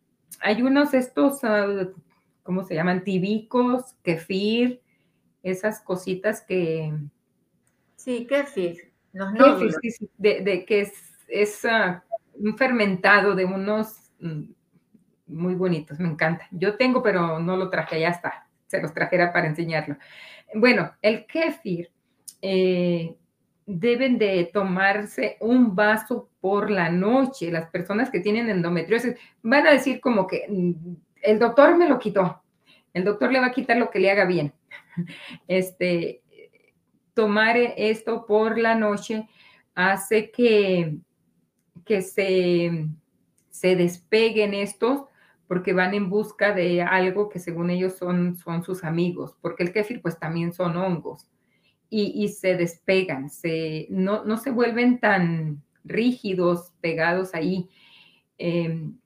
hay 0.42 0.62
unos 0.62 0.94
estos, 0.94 1.44
uh, 1.44 1.94
¿cómo 2.44 2.64
se 2.64 2.76
llaman? 2.76 3.04
Tibicos, 3.04 3.96
kefir, 4.04 4.82
esas 5.44 5.82
cositas 5.82 6.42
que... 6.42 6.94
Sí, 7.96 8.26
kefir. 8.28 8.94
Los 9.14 9.34
kefir, 9.80 10.10
de, 10.18 10.66
que 10.66 10.82
es, 10.82 10.94
es 11.28 11.66
ah, 11.66 12.04
un 12.34 12.58
fermentado 12.58 13.36
de 13.36 13.46
unos, 13.46 14.12
mm, 14.20 14.44
muy 15.28 15.56
bonitos, 15.56 16.00
me 16.00 16.08
encanta. 16.08 16.48
Yo 16.52 16.78
tengo, 16.78 17.02
pero 17.02 17.40
no 17.40 17.58
lo 17.58 17.70
traje, 17.70 18.00
ya 18.00 18.10
está. 18.10 18.48
Se 18.68 18.82
los 18.82 18.94
trajera 18.94 19.34
para 19.34 19.48
enseñarlo. 19.48 19.98
Bueno, 20.54 20.94
el 21.02 21.26
kéfir 21.26 21.92
eh, 22.42 23.16
deben 23.68 24.18
de 24.18 24.50
tomarse 24.52 25.36
un 25.42 25.76
vaso 25.76 26.30
por 26.40 26.72
la 26.72 26.90
noche. 26.90 27.52
Las 27.52 27.70
personas 27.70 28.10
que 28.10 28.22
tienen 28.22 28.50
endometriosis 28.50 29.16
van 29.44 29.68
a 29.68 29.72
decir 29.72 30.00
como 30.00 30.26
que 30.26 30.46
mm, 30.50 30.72
el 31.22 31.38
doctor 31.38 31.78
me 31.78 31.88
lo 31.88 32.00
quitó. 32.00 32.42
El 32.94 33.04
doctor 33.04 33.32
le 33.32 33.42
va 33.42 33.48
a 33.48 33.52
quitar 33.52 33.78
lo 33.78 33.92
que 33.92 34.00
le 34.00 34.10
haga 34.10 34.26
bien. 34.26 34.54
Este, 35.48 36.24
tomar 37.14 37.56
esto 37.58 38.26
por 38.26 38.58
la 38.58 38.74
noche 38.74 39.28
hace 39.76 40.32
que, 40.32 40.98
que 41.86 42.02
se, 42.02 42.88
se 43.50 43.76
despeguen 43.76 44.54
estos 44.54 45.04
porque 45.48 45.74
van 45.74 45.94
en 45.94 46.10
busca 46.10 46.54
de 46.54 46.82
algo 46.82 47.30
que 47.30 47.40
según 47.40 47.70
ellos 47.70 47.98
son, 47.98 48.38
son 48.38 48.64
sus 48.64 48.84
amigos, 48.84 49.38
porque 49.42 49.64
el 49.64 49.72
kéfir 49.72 50.02
pues 50.02 50.18
también 50.18 50.52
son 50.52 50.78
hongos 50.78 51.28
y, 51.90 52.28
se 52.30 52.56
despegan, 52.56 53.30
se, 53.30 53.88
no, 53.90 54.26
no, 54.26 54.38
se 54.38 54.52
vuelven 54.52 55.00
tan 55.00 55.64
rígidos, 55.86 56.74
pegados 56.82 57.34
ahí. 57.34 57.70
Em, 58.38 58.98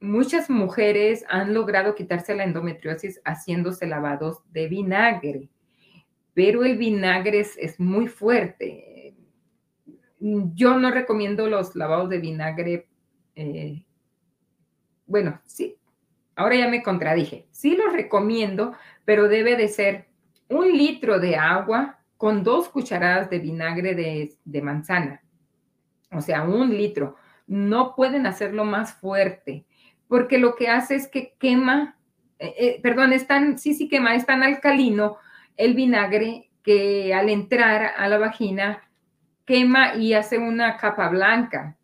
muchas 0.00 0.48
mujeres 0.48 1.24
han 1.28 1.52
logrado 1.52 1.94
quitarse 1.94 2.34
la 2.34 2.44
endometriosis 2.44 3.20
haciéndose 3.24 3.86
lavados 3.86 4.38
de 4.50 4.68
vinagre, 4.68 5.50
pero 6.32 6.64
el 6.64 6.78
vinagre 6.78 7.40
es, 7.40 7.78
muy 7.78 8.08
fuerte. 8.08 9.14
Yo 10.18 10.78
no 10.78 10.90
recomiendo 10.90 11.48
los 11.48 11.76
lavados 11.76 12.08
de 12.08 12.18
vinagre 12.18 12.88
eh, 13.34 13.84
bueno, 15.06 15.40
sí, 15.44 15.78
ahora 16.34 16.56
ya 16.56 16.68
me 16.68 16.82
contradije. 16.82 17.46
Sí 17.52 17.76
los 17.76 17.92
recomiendo, 17.92 18.72
pero 19.04 19.28
debe 19.28 19.56
de 19.56 19.68
ser 19.68 20.08
un 20.48 20.70
litro 20.72 21.20
de 21.20 21.36
agua 21.36 22.00
con 22.16 22.42
dos 22.42 22.68
cucharadas 22.68 23.30
de 23.30 23.38
vinagre 23.38 23.94
de, 24.44 24.62
manzana. 24.62 25.22
O 26.12 26.20
sea, 26.20 26.44
un 26.44 26.76
litro. 26.76 27.16
No 27.46 27.94
pueden 27.94 28.26
hacerlo 28.26 28.64
más 28.64 28.94
fuerte, 28.94 29.66
porque 30.08 30.38
lo 30.38 30.56
que 30.56 30.68
hace 30.68 30.96
es 30.96 31.08
que 31.08 31.34
quema, 31.38 31.96
eh, 32.38 32.54
eh, 32.58 32.80
perdón, 32.82 33.12
sí, 33.58 33.74
sí 33.74 33.88
quema, 33.88 34.14
es 34.14 34.26
tan 34.26 34.42
alcalino 34.42 35.16
el 35.56 35.74
vinagre 35.74 36.50
que 36.62 37.14
al 37.14 37.28
entrar 37.28 37.92
a 37.96 38.08
la 38.08 38.18
vagina 38.18 38.82
quema 39.44 39.94
y 39.94 40.12
hace 40.12 40.38
una 40.38 40.76
capa 40.76 41.08
blanca. 41.08 41.78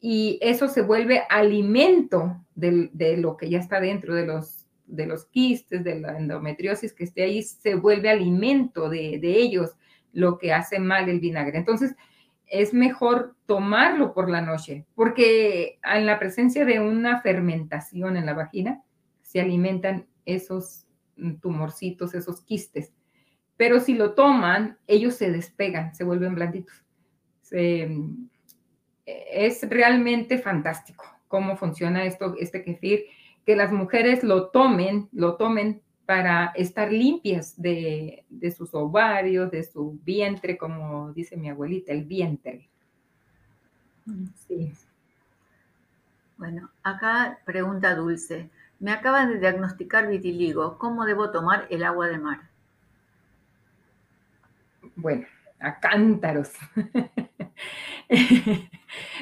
Y 0.00 0.38
eso 0.42 0.68
se 0.68 0.82
vuelve 0.82 1.22
alimento 1.28 2.44
de, 2.54 3.16
lo 3.18 3.36
que 3.36 3.48
ya 3.48 3.58
está 3.58 3.80
dentro 3.80 4.14
de 4.14 4.26
los, 4.26 4.63
de 4.86 5.06
los 5.06 5.26
quistes, 5.26 5.84
de 5.84 6.00
la 6.00 6.18
endometriosis 6.18 6.92
que 6.92 7.04
esté 7.04 7.22
ahí, 7.22 7.42
se 7.42 7.74
vuelve 7.74 8.10
alimento 8.10 8.88
de, 8.88 9.20
ellos, 9.22 9.76
lo 10.12 10.38
que 10.38 10.52
hace 10.52 10.78
mal 10.78 11.08
el 11.08 11.20
vinagre. 11.20 11.58
Entonces, 11.58 11.94
es 12.46 12.74
mejor 12.74 13.34
tomarlo 13.46 14.12
por 14.14 14.30
la 14.30 14.40
noche, 14.40 14.84
porque 14.94 15.78
en 15.82 16.06
la 16.06 16.18
presencia 16.18 16.64
de 16.64 16.80
una 16.80 17.20
fermentación 17.20 18.16
en 18.16 18.26
la 18.26 18.34
vagina, 18.34 18.82
se 19.22 19.40
alimentan 19.40 20.06
esos 20.24 20.86
tumorcitos, 21.40 22.14
esos 22.14 22.42
quistes. 22.42 22.92
Pero 23.56 23.80
si 23.80 23.94
lo 23.94 24.14
toman, 24.14 24.78
ellos 24.86 25.14
se 25.14 25.30
despegan, 25.30 25.94
se 25.94 26.04
vuelven 26.04 26.34
blanditos. 26.34 26.84
es 29.06 29.68
realmente 29.68 30.38
fantástico 30.38 31.04
cómo 31.28 31.56
funciona 31.56 32.04
esto, 32.04 32.36
este 32.38 32.62
kefir, 32.62 33.06
que 33.44 33.56
las 33.56 33.72
mujeres 33.72 34.24
lo 34.24 34.48
tomen, 34.48 35.08
lo 35.12 35.36
tomen 35.36 35.82
para 36.06 36.52
estar 36.54 36.92
limpias 36.92 37.60
de, 37.60 38.24
sus 38.56 38.74
ovarios, 38.74 39.50
de 39.50 39.64
su 39.64 39.98
vientre, 40.04 40.58
como 40.58 41.12
dice 41.12 41.36
mi 41.36 41.48
abuelita, 41.48 41.92
el 41.92 42.04
vientre. 42.04 42.68
Sí. 44.46 44.72
Bueno, 46.36 46.70
acá 46.82 47.38
pregunta 47.44 47.94
Dulce. 47.94 48.50
Me 48.80 48.92
acaban 48.92 49.32
de 49.32 49.38
diagnosticar 49.38 50.08
vitiligo. 50.08 50.76
¿Cómo 50.78 51.06
debo 51.06 51.30
tomar 51.30 51.66
el 51.70 51.84
agua 51.84 52.08
de 52.08 52.18
mar? 52.18 52.40
Bueno, 54.96 55.26
a 55.58 55.80
cántaros. 55.80 56.50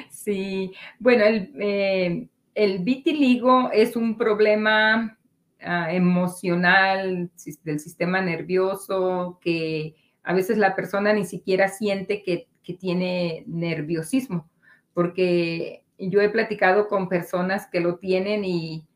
sí, 0.09 0.73
bueno, 0.99 1.23
eh, 1.25 2.27
el, 2.55 2.79
vitiligo 2.79 3.71
es 3.71 3.95
un 3.95 4.17
problema 4.17 5.17
ah, 5.61 5.93
emocional 5.93 7.31
del 7.63 7.79
sistema 7.79 8.21
nervioso 8.21 9.39
que 9.41 9.95
a 10.23 10.33
veces 10.33 10.57
la 10.57 10.75
persona 10.75 11.13
ni 11.13 11.25
siquiera 11.25 11.67
siente 11.67 12.23
que, 12.23 12.47
tiene 12.79 13.43
nerviosismo, 13.45 14.49
porque 14.93 15.83
yo 15.97 16.21
he 16.21 16.29
platicado 16.29 16.87
con 16.87 17.09
personas 17.09 17.67
que 17.67 17.81
lo 17.81 17.97
tienen 17.97 18.45
y, 18.45 18.87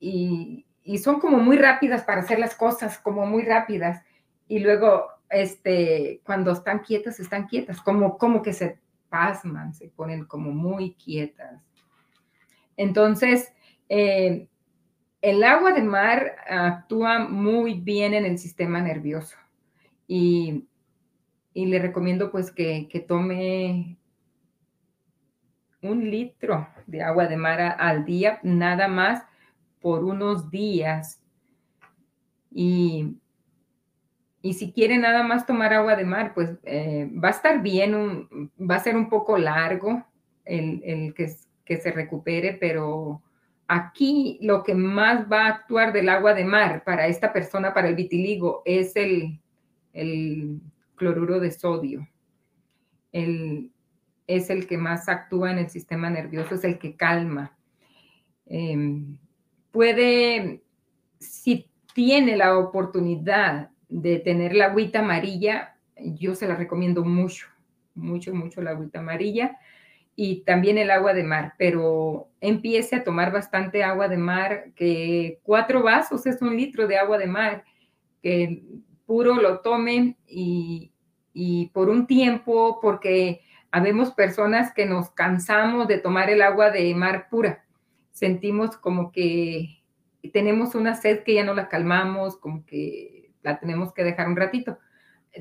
y 0.00 0.98
son 0.98 1.20
como 1.20 1.38
muy 1.38 1.56
rápidas 1.56 2.02
para 2.02 2.22
hacer 2.22 2.38
las 2.38 2.56
cosas, 2.56 2.98
como 2.98 3.24
muy 3.26 3.44
rápidas. 3.44 4.02
Y 4.48 4.58
luego 4.58 5.06
este, 5.32 6.20
cuando 6.24 6.52
están 6.52 6.80
quietas, 6.80 7.18
están 7.20 7.46
quietas, 7.46 7.80
como, 7.80 8.18
como 8.18 8.42
que 8.42 8.52
se 8.52 8.78
pasman, 9.08 9.74
se 9.74 9.88
ponen 9.88 10.24
como 10.26 10.50
muy 10.52 10.94
quietas. 10.94 11.62
Entonces, 12.76 13.52
eh, 13.88 14.48
el 15.20 15.44
agua 15.44 15.72
de 15.72 15.82
mar 15.82 16.36
actúa 16.48 17.20
muy 17.20 17.74
bien 17.74 18.14
en 18.14 18.24
el 18.24 18.38
sistema 18.38 18.80
nervioso 18.80 19.36
y, 20.06 20.66
le 21.54 21.78
recomiendo 21.78 22.30
pues 22.30 22.50
que, 22.50 22.88
tome 23.06 23.98
un 25.82 26.10
litro 26.10 26.68
de 26.86 27.02
agua 27.02 27.26
de 27.26 27.36
mar 27.36 27.60
al 27.78 28.04
día, 28.04 28.40
nada 28.42 28.88
más 28.88 29.24
por 29.80 30.04
unos 30.04 30.50
días. 30.50 31.20
Y 32.50 33.16
y 34.42 34.54
si 34.54 34.72
quiere 34.72 34.98
nada 34.98 35.22
más 35.22 35.46
tomar 35.46 35.72
agua 35.72 35.94
de 35.94 36.04
mar, 36.04 36.34
pues 36.34 36.50
eh, 36.64 37.08
va 37.12 37.28
a 37.28 37.30
estar 37.30 37.62
bien, 37.62 38.28
va 38.58 38.74
a 38.74 38.80
ser 38.80 38.96
un 38.96 39.08
poco 39.08 39.38
largo 39.38 40.04
el, 40.44 41.14
que, 41.14 41.32
que, 41.64 41.76
se 41.78 41.92
recupere, 41.92 42.54
pero 42.54 43.22
aquí 43.66 44.38
lo 44.42 44.62
que 44.62 44.74
más 44.74 45.30
va 45.30 45.46
a 45.46 45.48
actuar 45.48 45.92
del 45.92 46.08
agua 46.08 46.34
de 46.34 46.44
mar 46.44 46.82
para 46.84 47.06
esta 47.06 47.32
persona, 47.32 47.72
para 47.72 47.88
el 47.88 47.94
vitiligo, 47.94 48.62
es 48.64 48.94
el, 48.96 49.40
cloruro 50.94 51.40
de 51.40 51.50
sodio. 51.50 52.08
es 53.12 54.50
el 54.50 54.66
que 54.66 54.78
más 54.78 55.08
actúa 55.08 55.50
en 55.50 55.58
el 55.58 55.70
sistema 55.70 56.08
nervioso, 56.10 56.54
es 56.54 56.64
el 56.64 56.78
que 56.78 56.96
calma. 56.96 57.56
Em, 58.46 59.18
puede, 59.70 60.62
si 61.18 61.68
tiene 61.94 62.36
la 62.36 62.58
oportunidad 62.58 63.70
de 63.88 64.18
tener 64.18 64.54
la 64.54 64.66
agüita 64.66 65.00
amarilla, 65.00 65.76
yo 65.96 66.34
se 66.34 66.46
la 66.46 66.56
recomiendo 66.56 67.04
mucho, 67.04 67.46
mucho, 67.94 68.34
mucho 68.34 68.62
la 68.62 68.70
agüita 68.70 69.00
amarilla 69.00 69.58
y 70.14 70.44
también 70.44 70.78
el 70.78 70.90
agua 70.90 71.14
de 71.14 71.24
mar, 71.24 71.54
pero 71.58 72.28
empiece 72.40 72.96
a 72.96 73.04
tomar 73.04 73.32
bastante 73.32 73.82
agua 73.82 74.08
de 74.08 74.18
mar, 74.18 74.72
que 74.74 75.40
cuatro 75.42 75.82
vasos 75.82 76.26
es 76.26 76.42
un 76.42 76.56
litro 76.56 76.86
de 76.86 76.98
agua 76.98 77.18
de 77.18 77.26
mar, 77.26 77.64
que 78.22 78.62
puro 79.06 79.34
lo 79.36 79.60
tomen 79.60 80.16
y, 80.26 80.92
y 81.32 81.70
por 81.70 81.88
un 81.88 82.06
tiempo, 82.06 82.78
porque 82.80 83.40
habemos 83.70 84.12
personas 84.12 84.72
que 84.74 84.86
nos 84.86 85.10
cansamos 85.10 85.88
de 85.88 85.98
tomar 85.98 86.28
el 86.30 86.42
agua 86.42 86.70
de 86.70 86.94
mar 86.94 87.28
pura, 87.30 87.64
sentimos 88.12 88.76
como 88.76 89.10
que 89.12 89.82
tenemos 90.32 90.74
una 90.74 90.94
sed 90.94 91.24
que 91.24 91.34
ya 91.34 91.44
no 91.44 91.54
la 91.54 91.68
calmamos, 91.68 92.36
como 92.36 92.64
que 92.64 93.32
la 93.42 93.58
tenemos 93.58 93.92
que 93.92 94.04
dejar 94.04 94.28
un 94.28 94.36
ratito. 94.36 94.78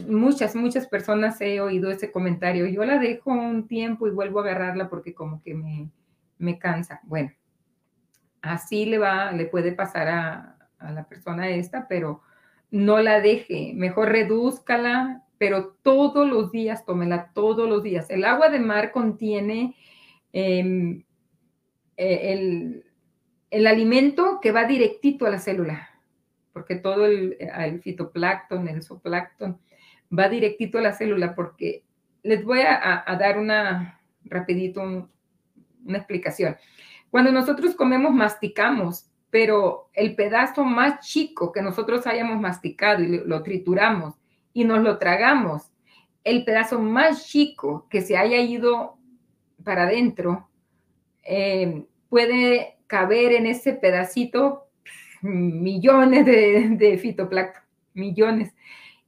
Muchas, 0.08 0.56
muchas 0.56 0.88
personas 0.88 1.42
he 1.42 1.60
oído 1.60 1.92
ese 1.92 2.12
comentario. 2.12 2.66
Yo 2.68 2.86
la 2.86 2.98
dejo 2.98 3.32
un 3.32 3.68
tiempo 3.68 4.08
y 4.08 4.12
vuelvo 4.12 4.40
a 4.40 4.44
agarrarla 4.44 4.90
porque 4.90 5.14
como 5.14 5.42
que 5.42 5.54
me, 5.54 5.90
me 6.38 6.58
cansa. 6.58 7.02
Bueno, 7.04 7.32
así 8.42 8.86
le 8.86 8.98
va, 8.98 9.32
le 9.32 9.46
puede 9.46 9.74
pasar 9.74 10.08
a, 10.08 10.58
a 10.80 10.92
la 10.92 11.04
persona 11.06 11.50
esta, 11.50 11.88
pero 11.88 12.22
no 12.70 13.00
la 13.00 13.20
deje, 13.20 13.74
mejor 13.76 14.10
redúzcala, 14.10 15.24
pero 15.38 15.76
todos 15.82 16.28
los 16.28 16.52
días, 16.52 16.86
tómela 16.86 17.32
todos 17.34 17.68
los 17.68 17.84
días. 17.84 18.10
El 18.10 18.24
agua 18.24 18.50
de 18.50 18.60
mar 18.60 18.92
contiene 18.92 19.76
em, 20.32 21.04
e, 21.98 22.32
el, 22.34 22.86
el, 23.50 23.68
alimento 23.68 24.40
que 24.42 24.52
va 24.54 24.66
directito 24.66 25.26
a 25.26 25.30
la 25.30 25.40
célula 25.40 25.92
porque 26.54 26.76
todo 26.76 27.06
el, 27.06 27.38
fitoplancton, 27.82 28.68
el 28.68 28.84
zooplancton, 28.84 29.60
va 30.18 30.30
directito 30.30 30.78
a 30.78 30.82
la 30.82 30.94
célula, 30.94 31.36
porque 31.36 31.84
les 32.24 32.44
voy 32.44 32.60
a, 32.62 33.04
dar 33.20 33.38
una, 33.38 34.02
rapidito, 34.26 34.82
una 34.82 35.98
explicación. 35.98 36.58
Cuando 37.10 37.32
nosotros 37.32 37.76
comemos, 37.76 38.14
masticamos, 38.14 39.08
pero 39.30 39.90
el 39.94 40.16
pedazo 40.16 40.64
más 40.64 41.06
chico 41.06 41.52
que 41.52 41.62
nosotros 41.62 42.06
hayamos 42.06 42.40
masticado 42.40 43.04
y 43.04 43.22
lo 43.26 43.44
trituramos 43.44 44.16
y 44.54 44.66
nos 44.66 44.82
lo 44.82 44.98
tragamos, 44.98 45.72
el 46.24 46.46
pedazo 46.46 46.80
más 46.80 47.28
chico 47.28 47.88
que 47.90 48.02
se 48.02 48.18
haya 48.18 48.38
ido 48.38 48.98
para 49.64 49.84
adentro, 49.84 50.50
eh, 51.24 51.86
puede 52.10 52.78
caber 52.88 53.32
en 53.34 53.48
ese 53.48 53.74
pedacito 53.74 54.68
millones 55.22 56.26
de, 56.26 56.70
de 56.72 56.98
fitoplancton, 56.98 57.64
millones. 57.94 58.54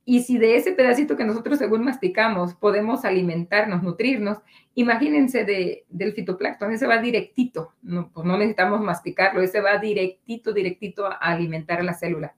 Y 0.05 0.23
si 0.23 0.37
de 0.37 0.57
ese 0.57 0.73
pedacito 0.73 1.15
que 1.15 1.23
nosotros 1.23 1.59
según 1.59 1.83
masticamos 1.83 2.55
podemos 2.55 3.05
alimentarnos, 3.05 3.83
nutrirnos, 3.83 4.39
imagínense 4.75 5.45
de, 5.45 5.85
del 5.89 6.13
fitoplancton, 6.13 6.73
ese 6.73 6.87
va 6.87 6.97
directito, 6.97 7.73
no, 7.81 8.11
pues 8.11 8.25
no 8.25 8.37
necesitamos 8.37 8.81
masticarlo, 8.81 9.41
ese 9.41 9.61
va 9.61 9.77
directito, 9.77 10.51
directito 10.51 11.05
a 11.05 11.13
alimentar 11.15 11.79
a 11.79 11.83
la 11.83 11.93
célula. 11.93 12.35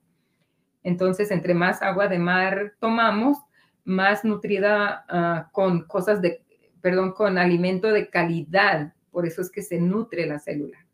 Entonces, 0.84 1.32
entre 1.32 1.54
más 1.54 1.82
agua 1.82 2.06
de 2.06 2.20
mar 2.20 2.74
tomamos, 2.78 3.38
más 3.84 4.24
nutrida 4.24 5.04
uh, 5.10 5.52
con 5.52 5.82
cosas 5.86 6.22
de, 6.22 6.44
perdón, 6.80 7.12
con 7.12 7.38
alimento 7.38 7.88
de 7.88 8.08
calidad. 8.08 8.94
Por 9.10 9.26
eso 9.26 9.40
es 9.40 9.50
que 9.50 9.62
se 9.62 9.80
nutre 9.80 10.26
la 10.26 10.38
célula. 10.38 10.85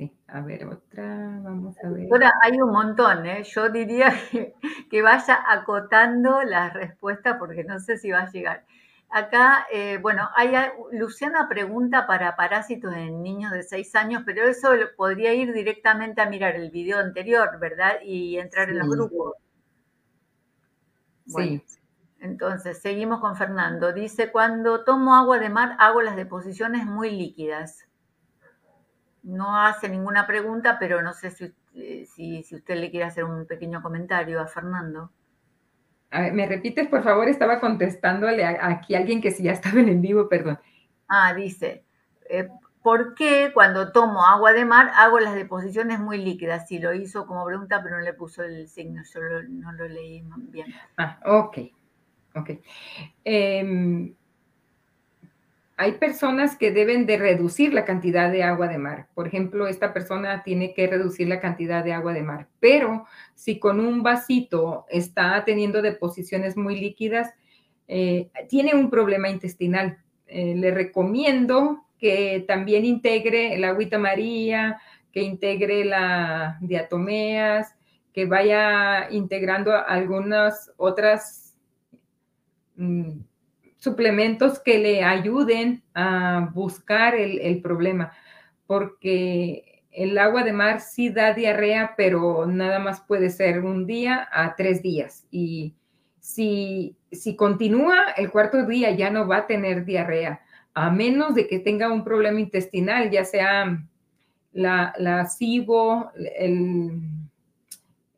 Sí, 0.00 0.10
a 0.28 0.40
ver, 0.40 0.64
otra, 0.64 1.04
vamos 1.42 1.76
a 1.84 1.90
ver. 1.90 2.08
Ahora 2.10 2.32
hay 2.40 2.58
un 2.58 2.72
montón, 2.72 3.26
¿eh? 3.26 3.44
Yo 3.44 3.68
diría 3.68 4.14
que, 4.90 5.02
vaya 5.02 5.44
acotando 5.46 6.42
la 6.42 6.70
respuesta 6.70 7.38
porque 7.38 7.64
no 7.64 7.78
sé 7.80 7.98
si 7.98 8.10
va 8.10 8.20
a 8.20 8.30
llegar. 8.30 8.64
Acá, 9.10 9.66
eh, 9.70 9.98
bueno, 10.00 10.30
hay, 10.36 10.54
Luciana 10.92 11.50
pregunta 11.50 12.06
para 12.06 12.34
parásitos 12.34 12.94
en 12.96 13.22
niños 13.22 13.52
de 13.52 13.62
6 13.62 13.94
años, 13.94 14.22
pero 14.24 14.44
eso 14.44 14.70
podría 14.96 15.34
ir 15.34 15.52
directamente 15.52 16.22
a 16.22 16.30
mirar 16.30 16.56
el 16.56 16.70
video 16.70 16.98
anterior, 16.98 17.58
¿verdad? 17.60 17.96
Y 18.02 18.38
entrar 18.38 18.70
en 18.70 18.78
los 18.78 18.88
grupos. 18.88 19.34
sí. 21.26 21.62
Entonces, 22.20 22.80
seguimos 22.80 23.20
con 23.20 23.36
Fernando. 23.36 23.92
Dice, 23.92 24.30
cuando 24.30 24.84
tomo 24.84 25.14
agua 25.14 25.38
de 25.38 25.50
mar, 25.50 25.76
hago 25.78 26.00
las 26.00 26.16
deposiciones 26.16 26.86
muy 26.86 27.10
líquidas. 27.10 27.89
No 29.22 29.56
hace 29.56 29.88
ninguna 29.88 30.26
pregunta, 30.26 30.78
pero 30.78 31.02
no 31.02 31.12
sé 31.12 31.30
si, 31.30 31.52
eh, 31.74 32.06
si, 32.06 32.44
usted 32.54 32.76
le 32.76 32.90
quiere 32.90 33.06
hacer 33.06 33.24
un 33.24 33.46
pequeño 33.46 33.82
comentario 33.82 34.40
a 34.40 34.46
Fernando. 34.46 35.10
A 36.10 36.22
ver, 36.22 36.32
¿Me 36.32 36.46
repites, 36.46 36.88
por 36.88 37.02
favor? 37.02 37.28
Estaba 37.28 37.60
contestándole 37.60 38.44
aquí 38.44 38.94
a 38.94 38.98
alguien 38.98 39.20
que 39.20 39.30
sí 39.30 39.44
ya 39.44 39.52
estaba 39.52 39.80
en 39.80 39.88
en 39.88 40.02
vivo, 40.02 40.28
perdón. 40.28 40.58
Ah, 41.08 41.34
dice, 41.34 41.84
eh, 42.28 42.48
¿por 42.82 43.14
qué 43.14 43.50
cuando 43.52 43.92
tomo 43.92 44.24
agua 44.24 44.52
de 44.52 44.64
mar 44.64 44.90
hago 44.96 45.20
las 45.20 45.34
deposiciones 45.34 46.00
muy 46.00 46.18
líquidas? 46.18 46.66
Sí, 46.66 46.78
lo 46.78 46.94
hizo 46.94 47.26
como 47.26 47.44
pregunta, 47.44 47.82
pero 47.82 47.98
no 47.98 48.02
le 48.02 48.14
puso 48.14 48.42
el 48.42 48.68
signo, 48.68 49.02
yo 49.12 49.20
no 49.48 49.72
lo 49.72 49.86
leí 49.86 50.24
bien. 50.50 50.74
Ah, 50.96 51.20
ok. 51.24 51.58
Ok. 52.34 52.50
Em, 53.24 54.14
hay 55.80 55.92
personas 55.92 56.56
que 56.56 56.72
deben 56.72 57.06
de 57.06 57.16
reducir 57.16 57.72
la 57.72 57.86
cantidad 57.86 58.30
de 58.30 58.42
agua 58.42 58.68
de 58.68 58.76
mar. 58.76 59.08
Por 59.14 59.26
ejemplo, 59.26 59.66
esta 59.66 59.94
persona 59.94 60.42
tiene 60.42 60.74
que 60.74 60.86
reducir 60.86 61.26
la 61.26 61.40
cantidad 61.40 61.82
de 61.82 61.94
agua 61.94 62.12
de 62.12 62.22
mar, 62.22 62.48
pero 62.60 63.06
si 63.34 63.58
con 63.58 63.80
un 63.80 64.02
vasito 64.02 64.84
está 64.90 65.42
teniendo 65.44 65.80
deposiciones 65.80 66.56
muy 66.56 66.78
líquidas, 66.78 67.32
eh, 67.88 68.30
tiene 68.48 68.74
un 68.74 68.90
problema 68.90 69.30
intestinal. 69.30 69.98
Eh, 70.26 70.54
le 70.54 70.70
recomiendo 70.70 71.86
que 71.98 72.44
también 72.46 72.84
integre 72.84 73.54
el 73.54 73.64
agüita 73.64 73.98
maría, 73.98 74.78
que 75.12 75.22
integre 75.22 75.86
la 75.86 76.58
diatomeas, 76.60 77.74
que 78.12 78.26
vaya 78.26 79.10
integrando 79.10 79.74
algunas 79.74 80.72
otras 80.76 81.50
Mm, 82.80 83.20
suplementos 83.80 84.60
que 84.60 84.78
le 84.78 85.02
ayuden 85.02 85.82
a 85.94 86.50
buscar 86.54 87.14
el, 87.14 87.60
problema, 87.62 88.12
porque 88.66 89.82
el 89.90 90.16
agua 90.18 90.44
de 90.44 90.52
mar 90.52 90.80
sí 90.80 91.08
da 91.08 91.32
diarrea, 91.32 91.94
pero 91.96 92.46
nada 92.46 92.78
más 92.78 93.00
puede 93.00 93.30
ser 93.30 93.64
un 93.64 93.86
día 93.86 94.28
a 94.30 94.54
tres 94.54 94.82
días. 94.82 95.26
Y 95.30 95.74
si, 96.20 96.94
si 97.10 97.34
continúa 97.34 98.10
el 98.16 98.30
cuarto 98.30 98.66
día 98.66 98.90
ya 98.92 99.10
no 99.10 99.26
va 99.26 99.38
a 99.38 99.46
tener 99.46 99.86
diarrea, 99.86 100.42
a 100.74 100.90
menos 100.90 101.34
de 101.34 101.48
que 101.48 101.58
tenga 101.58 101.90
un 101.90 102.04
problema 102.04 102.38
intestinal, 102.38 103.10
ya 103.10 103.24
sea 103.24 103.82
la, 104.52 104.92
la 104.98 105.24
SIBO, 105.24 106.12
el, 106.36 107.00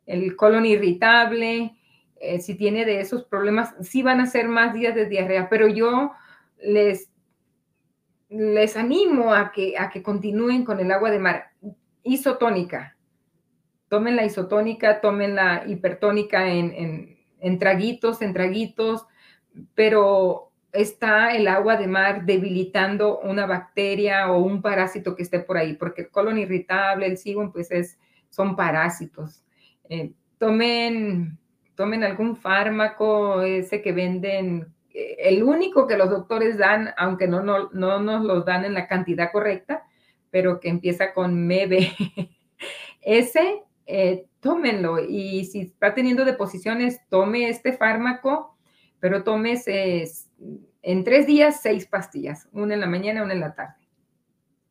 el 0.05 0.35
colon 0.35 0.65
irritable, 0.65 1.73
eh, 2.23 2.39
si 2.39 2.55
tiene 2.55 2.85
de 2.85 3.01
esos 3.01 3.25
problemas, 3.25 3.75
sí 3.81 4.01
van 4.01 4.21
a 4.21 4.25
ser 4.25 4.47
más 4.47 4.73
días 4.73 4.95
de 4.95 5.07
diarrea, 5.07 5.49
pero 5.49 5.67
yo 5.67 6.13
les, 6.57 7.11
les 8.29 8.77
animo 8.77 9.33
a 9.33 9.51
que, 9.51 9.77
a 9.77 9.89
que 9.89 10.01
continúen 10.01 10.63
con 10.63 10.79
el 10.79 10.91
agua 10.91 11.11
de 11.11 11.19
mar 11.19 11.51
isotónica. 12.01 12.97
Tomen 13.89 14.15
la 14.15 14.25
isotónica, 14.25 15.01
tomen 15.01 15.35
la 15.35 15.63
hipertónica 15.67 16.47
en, 16.47 17.17
en 17.39 17.59
traguitos, 17.59 18.21
en 18.21 18.33
traguitos, 18.33 19.05
pero 19.75 20.53
está 20.71 21.35
el 21.35 21.47
agua 21.47 21.75
de 21.75 21.87
mar 21.87 22.25
debilitando 22.25 23.19
una 23.19 23.45
bacteria 23.45 24.31
o 24.31 24.39
un 24.39 24.61
parásito 24.61 25.15
que 25.15 25.23
esté 25.23 25.39
por 25.39 25.57
ahí, 25.57 25.73
porque 25.73 26.03
el 26.03 26.09
colon 26.09 26.39
irritable, 26.39 27.05
el 27.05 27.17
SIBO, 27.17 27.51
pues 27.51 27.69
es, 27.69 27.99
son 28.29 28.55
parásitos. 28.55 29.45
Eh, 29.89 30.13
tomen 30.39 31.37
tomen 31.75 32.03
algún 32.03 32.35
fármaco, 32.35 33.41
ese 33.41 33.81
que 33.81 33.91
venden, 33.91 34.73
eh, 34.93 35.15
el 35.19 35.43
único 35.43 35.87
que 35.87 35.97
los 35.97 36.09
doctores 36.09 36.57
dan, 36.57 36.89
aunque 36.97 37.27
no, 37.27 37.41
no, 37.41 37.69
no 37.71 37.99
nos 37.99 38.23
los 38.23 38.45
dan 38.45 38.65
en 38.65 38.73
la 38.73 38.87
cantidad 38.87 39.31
correcta, 39.31 39.83
pero 40.29 40.59
que 40.59 40.69
empieza 40.69 41.13
con 41.13 41.47
MEB. 41.47 41.89
ese, 43.01 43.63
eh, 43.85 44.25
tómenlo. 44.39 44.99
Y 44.99 45.45
si 45.45 45.61
está 45.61 45.93
teniendo 45.93 46.25
deposiciones, 46.25 47.01
tome 47.09 47.49
este 47.49 47.73
fármaco, 47.73 48.57
pero 48.99 49.23
tomes 49.23 49.65
en 49.67 51.03
tres 51.03 51.27
días 51.27 51.61
seis 51.61 51.85
pastillas, 51.85 52.47
una 52.51 52.73
en 52.73 52.79
la 52.81 52.87
mañana, 52.87 53.23
una 53.23 53.33
en 53.33 53.39
la 53.39 53.55
tarde. 53.55 53.75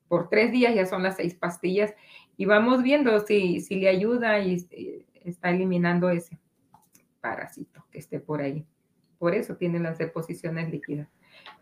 Por 0.09 0.29
tres 0.29 0.53
días 0.53 0.75
ya 0.75 0.87
son 0.87 1.03
las 1.03 1.17
seis 1.17 1.35
pastillas 1.35 1.95
y 2.37 2.45
vamos 2.45 2.83
viendo 2.83 3.19
si, 3.21 3.61
si 3.61 3.77
le 3.77 3.89
ayuda 3.89 4.39
y 4.41 4.67
eh, 4.71 5.07
está 5.25 5.51
eliminando 5.51 6.11
ese 6.11 6.39
parásito 7.23 7.87
que 7.91 8.01
esté 8.01 8.21
por 8.21 8.43
ahí. 8.43 8.67
Por 9.19 9.35
eso 9.35 9.57
tienen 9.57 9.85
las 9.85 9.97
deposiciones 9.97 10.71
líquidas. 10.71 11.09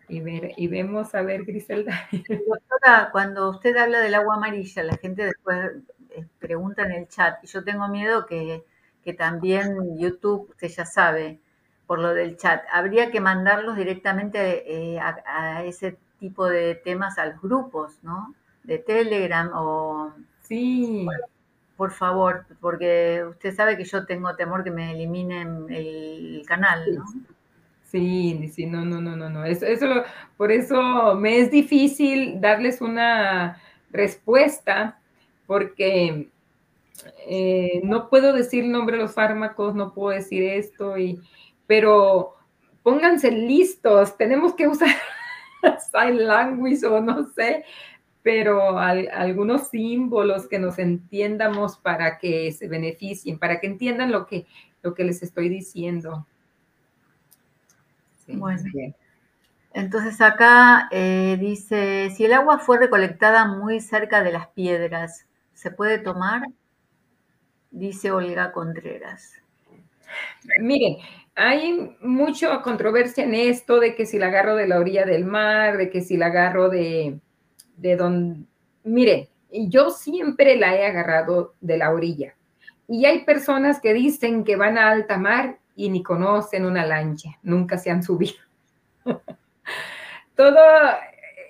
Y, 0.08 0.20
ver, 0.20 0.52
y 0.56 0.66
vemos, 0.66 1.14
a 1.14 1.22
ver, 1.22 1.44
Griselda. 1.44 2.08
Doctora, 2.48 3.10
cuando 3.12 3.50
usted 3.50 3.76
habla 3.76 4.00
del 4.00 4.14
agua 4.16 4.36
amarilla, 4.36 4.82
la 4.82 4.96
gente 4.96 5.26
después 5.26 5.72
eh, 6.10 6.26
pregunta 6.40 6.82
en 6.82 6.92
el 6.92 7.08
chat, 7.08 7.44
y 7.44 7.46
yo 7.46 7.62
tengo 7.62 7.86
miedo 7.88 8.26
que, 8.26 8.64
que 9.04 9.12
también 9.12 9.96
YouTube, 9.98 10.48
usted 10.50 10.68
ya 10.68 10.86
sabe, 10.86 11.38
por 11.86 12.00
lo 12.00 12.14
del 12.14 12.36
chat, 12.36 12.64
habría 12.72 13.12
que 13.12 13.20
mandarlos 13.20 13.76
directamente 13.76 14.94
eh, 14.94 14.98
a, 14.98 15.62
ese 15.64 15.98
tipo 16.18 16.48
de 16.48 16.74
temas 16.74 17.18
a 17.18 17.26
los 17.26 17.40
grupos, 17.40 18.02
¿no? 18.02 18.34
De 18.64 18.78
Telegram 18.78 19.50
o... 19.54 20.12
Sí 20.42 21.06
por 21.80 21.92
favor, 21.92 22.44
porque 22.60 23.24
usted 23.26 23.54
sabe 23.54 23.74
que 23.74 23.84
yo 23.84 24.04
tengo 24.04 24.36
temor 24.36 24.62
que 24.62 24.70
me 24.70 24.92
eliminen 24.92 25.64
el 25.70 26.42
canal, 26.46 26.94
¿no? 26.94 27.04
Sí, 27.84 28.50
sí, 28.52 28.66
no, 28.66 28.84
no, 28.84 29.00
no, 29.00 29.16
no, 29.16 29.30
no. 29.30 29.46
Eso, 29.46 29.64
eso 29.64 29.86
por 30.36 30.52
eso 30.52 31.14
me 31.14 31.38
es 31.38 31.50
difícil 31.50 32.38
darles 32.38 32.82
una 32.82 33.62
respuesta, 33.90 35.00
porque 35.46 36.28
eh, 37.26 37.80
no 37.82 38.10
puedo 38.10 38.34
decir 38.34 38.64
el 38.64 38.72
nombre 38.72 38.98
de 38.98 39.04
los 39.04 39.14
fármacos, 39.14 39.74
no 39.74 39.94
puedo 39.94 40.14
decir 40.14 40.42
esto, 40.42 40.98
y, 40.98 41.18
pero 41.66 42.34
pónganse 42.82 43.30
listos, 43.30 44.18
tenemos 44.18 44.52
que 44.52 44.68
usar 44.68 44.94
sign 45.90 46.26
language 46.26 46.84
o 46.84 47.00
no 47.00 47.24
sé, 47.30 47.64
pero 48.22 48.78
algunos 48.78 49.68
símbolos 49.68 50.46
que 50.46 50.58
nos 50.58 50.78
entiendamos 50.78 51.78
para 51.78 52.18
que 52.18 52.52
se 52.52 52.68
beneficien, 52.68 53.38
para 53.38 53.60
que 53.60 53.66
entiendan 53.66 54.12
lo 54.12 54.26
que, 54.26 54.46
lo 54.82 54.94
que 54.94 55.04
les 55.04 55.22
estoy 55.22 55.48
diciendo. 55.48 56.26
bueno. 58.26 58.62
Entonces 59.72 60.20
acá 60.20 60.88
eh, 60.90 61.36
dice, 61.38 62.10
si 62.10 62.24
el 62.24 62.32
agua 62.32 62.58
fue 62.58 62.78
recolectada 62.78 63.46
muy 63.46 63.80
cerca 63.80 64.22
de 64.22 64.32
las 64.32 64.48
piedras, 64.48 65.26
¿se 65.54 65.70
puede 65.70 65.98
tomar? 65.98 66.42
Dice 67.70 68.10
Olga 68.10 68.50
Contreras. 68.50 69.34
Miren, 70.60 70.96
hay 71.36 71.96
mucha 72.00 72.60
controversia 72.62 73.22
en 73.22 73.34
esto 73.34 73.78
de 73.78 73.94
que 73.94 74.06
si 74.06 74.18
la 74.18 74.26
agarro 74.26 74.56
de 74.56 74.66
la 74.66 74.80
orilla 74.80 75.06
del 75.06 75.24
mar, 75.24 75.76
de 75.76 75.88
que 75.88 76.02
si 76.02 76.16
la 76.16 76.26
agarro 76.26 76.68
de, 76.68 77.20
de 77.80 77.96
donde, 77.96 78.44
miren, 78.84 79.28
yo 79.50 79.90
siempre 79.90 80.56
la 80.56 80.76
he 80.76 80.86
agarrado 80.86 81.54
de 81.60 81.78
la 81.78 81.90
orilla. 81.90 82.34
Y 82.86 83.04
hay 83.06 83.24
personas 83.24 83.80
que 83.80 83.94
dicen 83.94 84.44
que 84.44 84.56
van 84.56 84.76
a 84.76 84.90
alta 84.90 85.16
mar 85.16 85.58
y 85.76 85.90
ni 85.90 86.02
conocen 86.02 86.64
una 86.64 86.84
lancha, 86.84 87.30
nunca 87.42 87.78
se 87.78 87.90
han 87.90 88.02
subido. 88.02 88.34
Todo 90.34 90.60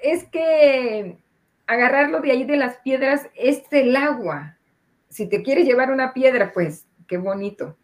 es 0.02 0.24
que 0.24 1.18
agarrarlo 1.66 2.20
de 2.20 2.32
ahí 2.32 2.44
de 2.44 2.56
las 2.56 2.76
piedras 2.78 3.28
es 3.34 3.62
el 3.70 3.96
agua. 3.96 4.56
Si 5.08 5.28
te 5.28 5.42
quieres 5.42 5.66
llevar 5.66 5.90
una 5.90 6.12
piedra, 6.12 6.52
pues 6.52 6.86
qué 7.06 7.16
bonito. 7.16 7.76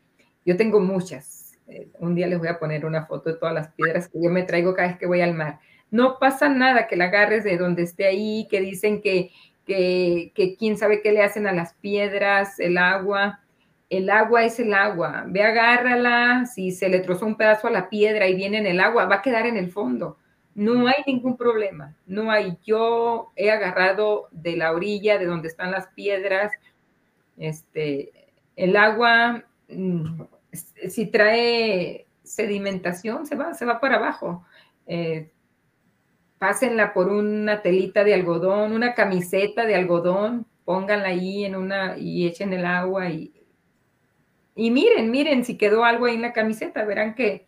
Yo 0.44 0.56
tengo 0.56 0.80
muchas. 0.80 1.58
Eh, 1.66 1.88
un 1.98 2.14
día 2.14 2.26
les 2.26 2.38
voy 2.38 2.48
a 2.48 2.58
poner 2.58 2.84
una 2.84 3.06
foto 3.06 3.30
de 3.30 3.36
todas 3.36 3.54
las 3.54 3.68
piedras 3.72 4.08
que 4.08 4.22
yo 4.22 4.30
me 4.30 4.44
traigo 4.44 4.74
cada 4.74 4.88
vez 4.88 4.98
que 4.98 5.06
voy 5.06 5.20
al 5.20 5.34
mar. 5.34 5.58
No 5.90 6.18
pasa 6.18 6.48
nada 6.48 6.86
que 6.86 6.96
la 6.96 7.06
agarres 7.06 7.44
de 7.44 7.56
donde 7.56 7.82
esté 7.82 8.06
ahí, 8.06 8.46
que 8.50 8.60
dicen 8.60 9.00
que, 9.00 9.30
que, 9.66 10.32
que 10.34 10.56
quién 10.56 10.76
sabe 10.76 11.02
qué 11.02 11.12
le 11.12 11.22
hacen 11.22 11.46
a 11.46 11.52
las 11.52 11.74
piedras, 11.74 12.58
el 12.60 12.78
agua. 12.78 13.40
El 13.88 14.10
agua 14.10 14.44
es 14.44 14.58
el 14.58 14.74
agua. 14.74 15.24
Ve, 15.28 15.42
agárrala. 15.42 16.46
Si 16.46 16.72
se 16.72 16.88
le 16.88 17.00
trozó 17.00 17.26
un 17.26 17.36
pedazo 17.36 17.68
a 17.68 17.70
la 17.70 17.88
piedra 17.88 18.26
y 18.26 18.34
viene 18.34 18.58
en 18.58 18.66
el 18.66 18.80
agua, 18.80 19.06
va 19.06 19.16
a 19.16 19.22
quedar 19.22 19.46
en 19.46 19.56
el 19.56 19.70
fondo 19.70 20.18
no 20.56 20.88
hay 20.88 21.04
ningún 21.06 21.36
problema, 21.36 21.94
no 22.06 22.30
hay. 22.30 22.56
Yo 22.64 23.30
he 23.36 23.50
agarrado 23.50 24.28
de 24.30 24.56
la 24.56 24.72
orilla, 24.72 25.18
de 25.18 25.26
donde 25.26 25.48
están 25.48 25.70
las 25.70 25.88
piedras, 25.88 26.50
este, 27.36 28.10
el 28.56 28.74
agua, 28.76 29.44
mm, 29.68 30.22
si 30.88 31.06
trae 31.06 32.06
sedimentación, 32.22 33.26
se 33.26 33.36
va, 33.36 33.52
se 33.52 33.66
va 33.66 33.80
para 33.80 33.96
abajo. 33.96 34.46
Eh, 34.86 35.30
pásenla 36.38 36.92
por 36.92 37.08
una 37.08 37.62
telita 37.62 38.04
de 38.04 38.14
algodón, 38.14 38.72
una 38.72 38.94
camiseta 38.94 39.64
de 39.64 39.74
algodón, 39.74 40.46
pónganla 40.64 41.08
ahí 41.08 41.44
en 41.44 41.56
una 41.56 41.96
y 41.96 42.26
echen 42.26 42.52
el 42.52 42.64
agua 42.66 43.08
y, 43.08 43.32
y 44.54 44.70
miren, 44.70 45.10
miren 45.10 45.44
si 45.44 45.56
quedó 45.56 45.84
algo 45.84 46.06
ahí 46.06 46.16
en 46.16 46.22
la 46.22 46.32
camiseta, 46.32 46.84
verán 46.84 47.14
que 47.14 47.46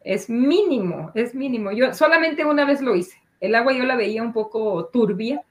es 0.00 0.28
mínimo, 0.28 1.10
es 1.14 1.34
mínimo. 1.34 1.72
Yo 1.72 1.94
solamente 1.94 2.44
una 2.44 2.64
vez 2.64 2.80
lo 2.80 2.94
hice. 2.94 3.18
El 3.40 3.54
agua 3.54 3.72
yo 3.72 3.84
la 3.84 3.96
veía 3.96 4.22
un 4.22 4.32
poco 4.32 4.86
turbia 4.92 5.42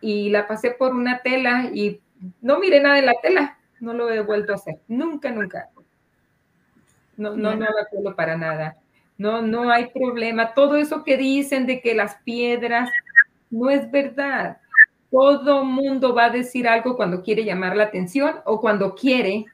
y 0.00 0.30
la 0.30 0.46
pasé 0.46 0.72
por 0.72 0.94
una 0.94 1.22
tela 1.22 1.70
y 1.72 2.00
no 2.40 2.58
miré 2.58 2.80
nada 2.80 2.96
de 2.96 3.02
la 3.02 3.14
tela. 3.22 3.58
No 3.80 3.94
lo 3.94 4.10
he 4.10 4.20
vuelto 4.20 4.52
a 4.52 4.56
hacer. 4.56 4.80
Nunca, 4.88 5.30
nunca. 5.30 5.70
No, 7.16 7.36
no, 7.36 7.54
no 7.54 7.66
lo 7.66 7.80
acuerdo 7.80 8.14
para 8.14 8.36
nada. 8.36 8.76
No, 9.18 9.42
no 9.42 9.70
hay 9.70 9.88
problema. 9.90 10.54
Todo 10.54 10.76
eso 10.76 11.04
que 11.04 11.16
dicen 11.16 11.66
de 11.66 11.80
que 11.80 11.94
las 11.94 12.16
piedras 12.24 12.90
no 13.50 13.70
es 13.70 13.90
verdad. 13.90 14.58
Todo 15.10 15.64
mundo 15.64 16.14
va 16.14 16.26
a 16.26 16.30
decir 16.30 16.66
algo 16.66 16.96
cuando 16.96 17.22
quiere 17.22 17.44
llamar 17.44 17.76
la 17.76 17.84
atención 17.84 18.36
o 18.44 18.60
cuando 18.60 18.94
quiere 18.94 19.44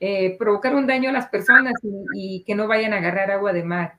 eh, 0.00 0.36
provocar 0.38 0.76
un 0.76 0.86
daño 0.86 1.10
a 1.10 1.12
las 1.12 1.26
personas 1.26 1.74
y, 2.14 2.44
que 2.46 2.54
no 2.54 2.68
vayan 2.68 2.92
a 2.92 2.98
agarrar 2.98 3.32
agua 3.32 3.52
de 3.52 3.64
mar. 3.64 3.98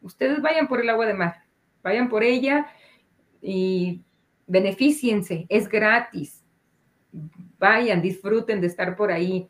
Ustedes 0.00 0.40
vayan 0.40 0.68
por 0.68 0.80
el 0.80 0.88
agua 0.88 1.06
de 1.06 1.14
mar, 1.14 1.42
vayan 1.82 2.08
por 2.08 2.22
ella 2.22 2.68
y 3.42 4.02
beneficiense, 4.46 5.46
es 5.48 5.68
gratis. 5.68 6.44
Vayan, 7.58 8.00
disfruten 8.00 8.60
de 8.60 8.68
estar 8.68 8.96
por 8.96 9.10
ahí. 9.10 9.48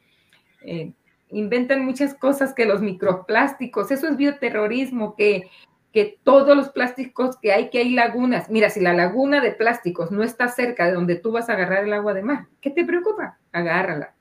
Eh, 0.63 0.95
inventan 1.31 1.85
muchas 1.85 2.15
cosas 2.15 2.55
que 2.55 2.67
los 2.67 2.81
microplásticos, 2.81 3.91
eso 3.91 4.09
es 4.09 4.17
bioterrorismo, 4.17 5.17
que, 5.17 5.51
que 5.93 6.19
todos 6.23 6.57
los 6.57 6.71
plásticos 6.71 7.37
que 7.39 7.53
hay, 7.53 7.71
que 7.71 7.79
hay 7.79 7.91
lagunas. 7.91 8.51
Mira, 8.51 8.71
si 8.71 8.81
la 8.81 8.93
laguna 8.93 9.41
de 9.41 9.53
plásticos 9.53 10.11
no 10.11 10.23
está 10.23 10.49
cerca 10.49 10.87
de 10.87 10.93
donde 10.93 11.17
tú 11.17 11.33
vas 11.33 11.49
a 11.49 11.55
agarrar 11.55 11.85
el 11.85 11.93
agua 11.93 12.15
de 12.15 12.23
mar, 12.23 12.47
¿qué 12.61 12.71
te 12.71 12.85
preocupa? 12.85 13.39
Agárrala, 13.53 14.15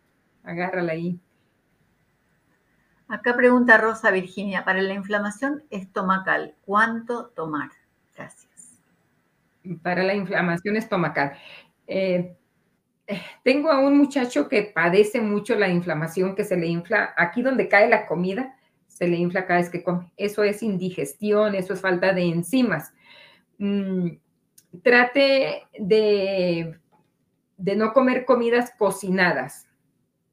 agárrala 0.43 0.93
ahí. 0.93 1.19
Acá 3.07 3.35
pregunta 3.35 3.77
Rosa 3.77 4.11
Virginia, 4.11 4.63
para 4.63 4.83
la 4.83 4.93
inflamación 4.93 5.63
estomacal, 5.71 6.53
¿cuánto 6.63 7.29
tomar? 7.29 7.69
Gracias. 8.15 8.79
Para 9.81 10.03
la 10.03 10.13
inflamación 10.13 10.75
estomacal. 10.75 11.33
Eh, 11.87 12.37
tengo 13.43 13.71
a 13.71 13.79
un 13.79 13.97
muchacho 13.97 14.47
que 14.47 14.63
padece 14.63 15.21
mucho 15.21 15.55
la 15.55 15.69
inflamación, 15.69 16.35
que 16.35 16.43
se 16.43 16.57
le 16.57 16.67
infla, 16.67 17.13
aquí 17.17 17.41
donde 17.41 17.67
cae 17.67 17.89
la 17.89 18.05
comida, 18.05 18.55
se 18.87 19.07
le 19.07 19.17
infla 19.17 19.45
cada 19.45 19.59
vez 19.59 19.69
que 19.69 19.83
come. 19.83 20.11
Eso 20.17 20.43
es 20.43 20.61
indigestión, 20.61 21.55
eso 21.55 21.73
es 21.73 21.81
falta 21.81 22.13
de 22.13 22.23
enzimas. 22.23 22.93
Mm, 23.57 24.09
trate 24.83 25.63
de, 25.77 26.79
de 27.57 27.75
no 27.75 27.93
comer 27.93 28.25
comidas 28.25 28.71
cocinadas. 28.77 29.67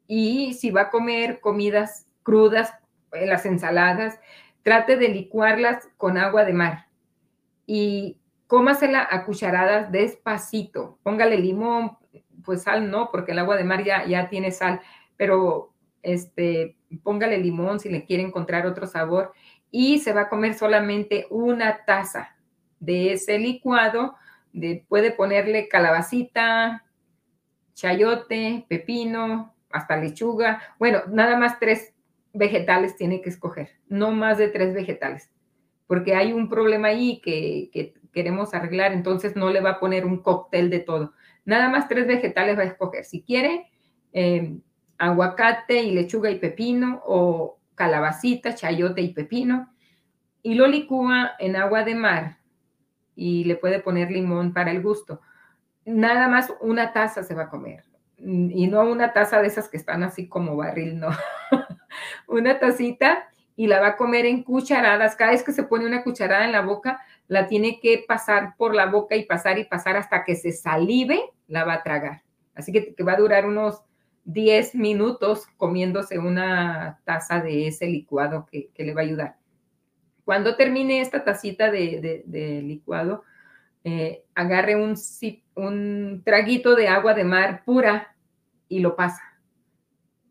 Y 0.06 0.54
si 0.54 0.70
va 0.70 0.82
a 0.82 0.90
comer 0.90 1.40
comidas 1.40 2.06
crudas, 2.22 2.72
eh, 3.12 3.26
las 3.26 3.46
ensaladas, 3.46 4.18
trate 4.62 4.96
de 4.96 5.08
licuarlas 5.08 5.88
con 5.96 6.18
agua 6.18 6.44
de 6.44 6.52
mar 6.52 6.86
y 7.66 8.18
cómasela 8.46 9.06
a 9.10 9.24
cucharadas 9.24 9.90
despacito. 9.92 10.98
Póngale 11.02 11.38
limón, 11.38 11.96
pues 12.46 12.62
sal 12.62 12.90
no, 12.90 13.10
porque 13.10 13.32
el 13.32 13.40
agua 13.40 13.56
de 13.56 13.64
mar 13.64 13.84
ya, 13.84 14.06
ya 14.06 14.30
tiene 14.30 14.52
sal, 14.52 14.80
pero 15.16 15.74
este, 16.02 16.76
póngale 17.02 17.38
limón 17.38 17.80
si 17.80 17.90
le 17.90 18.04
quiere 18.04 18.22
encontrar 18.22 18.66
otro 18.66 18.86
sabor 18.86 19.32
y 19.70 19.98
se 19.98 20.12
va 20.12 20.22
a 20.22 20.28
comer 20.28 20.54
solamente 20.54 21.26
una 21.28 21.84
taza 21.84 22.36
de 22.80 23.12
ese 23.12 23.38
licuado. 23.38 24.14
De, 24.52 24.86
puede 24.88 25.10
ponerle 25.10 25.68
calabacita, 25.68 26.86
chayote, 27.74 28.64
pepino, 28.68 29.54
hasta 29.70 29.96
lechuga. 29.96 30.62
Bueno, 30.78 31.02
nada 31.08 31.36
más 31.36 31.58
tres 31.60 31.92
vegetales 32.32 32.96
tiene 32.96 33.20
que 33.20 33.30
escoger, 33.30 33.70
no 33.88 34.12
más 34.12 34.38
de 34.38 34.48
tres 34.48 34.74
vegetales, 34.74 35.30
porque 35.86 36.14
hay 36.14 36.32
un 36.32 36.48
problema 36.48 36.88
ahí 36.88 37.20
que, 37.20 37.94
queremos 38.12 38.54
arreglar, 38.54 38.92
entonces 38.92 39.36
no 39.36 39.50
le 39.50 39.60
va 39.60 39.72
a 39.72 39.80
poner 39.80 40.06
un 40.06 40.22
cóctel 40.22 40.70
de 40.70 40.78
todo. 40.78 41.12
Nada 41.46 41.70
más 41.70 41.88
tres 41.88 42.06
vegetales 42.06 42.58
va 42.58 42.62
a 42.62 42.66
escoger. 42.66 43.04
Si 43.04 43.22
quiere, 43.22 43.70
em, 44.12 44.60
aguacate 44.98 45.82
y 45.82 45.92
lechuga 45.92 46.30
y 46.30 46.38
pepino 46.38 47.02
o 47.06 47.58
calabacita, 47.74 48.54
chayote 48.54 49.00
y 49.00 49.14
pepino, 49.14 49.72
y 50.42 50.54
lo 50.54 50.66
licúa 50.66 51.32
en 51.38 51.56
agua 51.56 51.84
de 51.84 51.94
mar 51.94 52.38
y 53.14 53.44
le 53.44 53.56
puede 53.56 53.80
poner 53.80 54.10
limón 54.10 54.52
para 54.52 54.70
el 54.70 54.82
gusto. 54.82 55.20
Nada 55.84 56.28
más 56.28 56.52
una 56.60 56.92
taza 56.92 57.22
se 57.22 57.34
va 57.34 57.44
a 57.44 57.48
comer 57.48 57.84
y 58.18 58.66
no 58.66 58.82
una 58.82 59.12
taza 59.12 59.40
de 59.40 59.48
esas 59.48 59.68
que 59.68 59.76
están 59.76 60.02
así 60.02 60.28
como 60.28 60.56
barril, 60.56 60.98
no. 60.98 61.08
una 62.28 62.58
tacita 62.58 63.28
y 63.56 63.66
la 63.66 63.80
va 63.80 63.88
a 63.88 63.96
comer 63.96 64.26
en 64.26 64.42
cucharadas. 64.42 65.16
Cada 65.16 65.32
vez 65.32 65.42
que 65.42 65.52
se 65.52 65.64
pone 65.64 65.86
una 65.86 66.02
cucharada 66.02 66.44
en 66.44 66.52
la 66.52 66.62
boca, 66.62 67.00
la 67.28 67.46
tiene 67.46 67.80
que 67.80 68.04
pasar 68.06 68.54
por 68.56 68.74
la 68.74 68.86
boca 68.86 69.16
y 69.16 69.24
pasar 69.24 69.58
y 69.58 69.64
pasar 69.64 69.96
hasta 69.96 70.24
que 70.24 70.36
se 70.36 70.52
salive, 70.52 71.20
la 71.48 71.64
va 71.64 71.74
a 71.74 71.82
tragar. 71.82 72.22
Así 72.54 72.72
que, 72.72 72.94
va 73.02 73.12
a 73.12 73.18
durar 73.18 73.46
unos 73.46 73.82
10 74.24 74.74
minutos 74.74 75.46
comiéndose 75.56 76.18
una 76.18 77.00
taza 77.04 77.40
de 77.40 77.68
ese 77.68 77.86
licuado 77.86 78.46
que, 78.50 78.70
le 78.76 78.94
va 78.94 79.00
a 79.00 79.04
ayudar. 79.04 79.36
Cuando 80.24 80.56
termine 80.56 81.00
esta 81.00 81.24
tacita 81.24 81.70
de, 81.70 82.62
licuado, 82.64 83.22
eh, 83.84 84.24
agarre 84.34 84.74
un, 84.74 84.94
un 85.54 86.22
traguito 86.24 86.74
de 86.74 86.88
agua 86.88 87.14
de 87.14 87.24
mar 87.24 87.62
pura 87.64 88.16
y 88.68 88.80
lo 88.80 88.96
pasa 88.96 89.22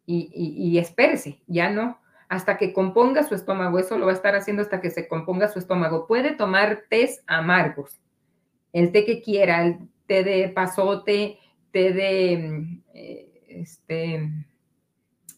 y, 0.05 0.77
espérese, 0.77 1.41
ya 1.47 1.69
no, 1.69 1.99
hasta 2.29 2.57
que 2.57 2.73
componga 2.73 3.23
su 3.23 3.35
estómago. 3.35 3.79
Eso 3.79 3.97
lo 3.97 4.05
va 4.05 4.11
a 4.11 4.15
estar 4.15 4.35
haciendo 4.35 4.61
hasta 4.61 4.81
que 4.81 4.89
se 4.89 5.07
componga 5.07 5.47
su 5.47 5.59
estómago. 5.59 6.07
Puede 6.07 6.35
tomar 6.35 6.83
tés 6.89 7.23
amargos, 7.27 8.01
el 8.73 8.91
té 8.91 9.05
que 9.05 9.21
quiera, 9.21 9.65
el 9.65 9.89
té 10.07 10.23
de 10.23 10.49
pasote, 10.49 11.39
té 11.71 11.93
de 11.93 12.37
mm, 12.37 12.81
eh, 12.93 13.43
este, 13.47 14.29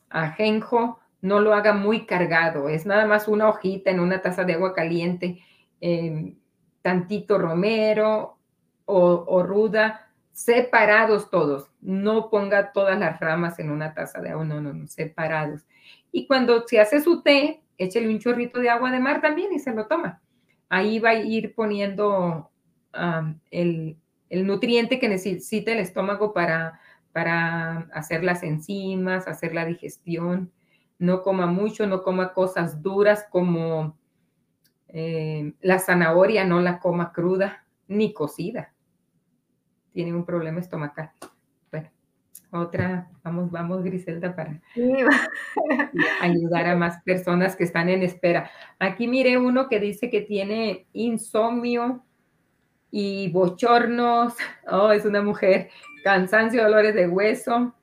ajenjo, 0.09 0.99
no 1.21 1.39
lo 1.39 1.53
haga 1.53 1.73
muy 1.73 2.05
cargado, 2.05 2.69
es 2.69 2.85
nada 2.85 3.05
más 3.05 3.27
una 3.27 3.49
hojita 3.49 3.89
en 3.89 3.99
una 3.99 4.21
taza 4.21 4.43
de 4.43 4.53
agua 4.53 4.73
caliente, 4.73 5.41
em, 5.81 6.35
tantito 6.81 7.37
romero 7.37 8.37
o, 8.85 9.25
o 9.27 9.43
ruda, 9.43 10.07
separados 10.31 11.29
todos. 11.29 11.69
No 11.81 12.29
ponga 12.29 12.71
todas 12.71 12.99
las 12.99 13.19
ramas 13.19 13.59
en 13.59 13.71
una 13.71 13.93
taza 13.93 14.21
de 14.21 14.29
agua, 14.29 14.45
no, 14.45 14.61
no, 14.61 14.73
no, 14.73 14.87
separados. 14.87 15.65
Y 16.11 16.27
cuando 16.27 16.67
se 16.67 16.79
hace 16.79 17.01
su 17.01 17.21
té, 17.21 17.61
échele 17.77 18.09
un 18.09 18.19
chorrito 18.19 18.59
de 18.59 18.69
agua 18.69 18.91
de 18.91 18.99
mar 18.99 19.21
también 19.21 19.53
y 19.53 19.59
se 19.59 19.73
lo 19.73 19.87
toma. 19.87 20.21
Ahí 20.69 20.99
va 20.99 21.09
a 21.09 21.15
ir 21.15 21.53
poniendo 21.55 22.49
el, 23.51 23.97
nutriente 24.29 24.99
que 24.99 25.09
necesita 25.09 25.71
el 25.71 25.79
estómago 25.79 26.33
para, 26.33 26.79
para 27.13 27.89
hacer 27.93 28.23
las 28.23 28.43
enzimas, 28.43 29.27
hacer 29.27 29.53
la 29.53 29.65
digestión. 29.65 30.51
No 30.99 31.21
coma 31.21 31.45
mucho, 31.45 31.87
no 31.87 32.03
coma 32.03 32.33
cosas 32.33 32.81
duras 32.81 33.25
como 33.29 33.97
eh, 34.87 35.53
la 35.61 35.79
zanahoria, 35.79 36.43
no 36.45 36.59
la 36.59 36.79
coma 36.79 37.11
cruda 37.13 37.65
ni 37.87 38.13
cocida 38.13 38.73
tiene 39.97 40.13
un 40.13 40.25
problema 40.25 40.59
estomacal. 40.59 41.09
Otra, 42.51 43.09
vamos, 43.23 43.51
vamos, 43.51 43.83
Griselda, 43.83 44.33
para 44.35 44.61
ayudar 46.21 46.67
a 46.67 46.75
más 46.75 47.01
personas 47.03 47.55
que 47.55 47.65
están 47.65 47.89
en 47.89 48.03
espera. 48.03 48.49
Aquí 48.79 49.07
mire 49.07 49.37
uno 49.37 49.67
que 49.67 49.79
dice 49.79 50.09
que 50.09 50.21
tiene 50.21 50.87
insomnio 50.93 52.03
y 52.89 53.29
bochornos. 53.31 54.35
Oh, 54.71 54.91
es 54.91 55.05
una 55.05 55.21
mujer. 55.21 55.69
Cansancio, 56.03 56.63
dolores 56.63 56.95
de 56.95 57.07
hueso. 57.07 57.73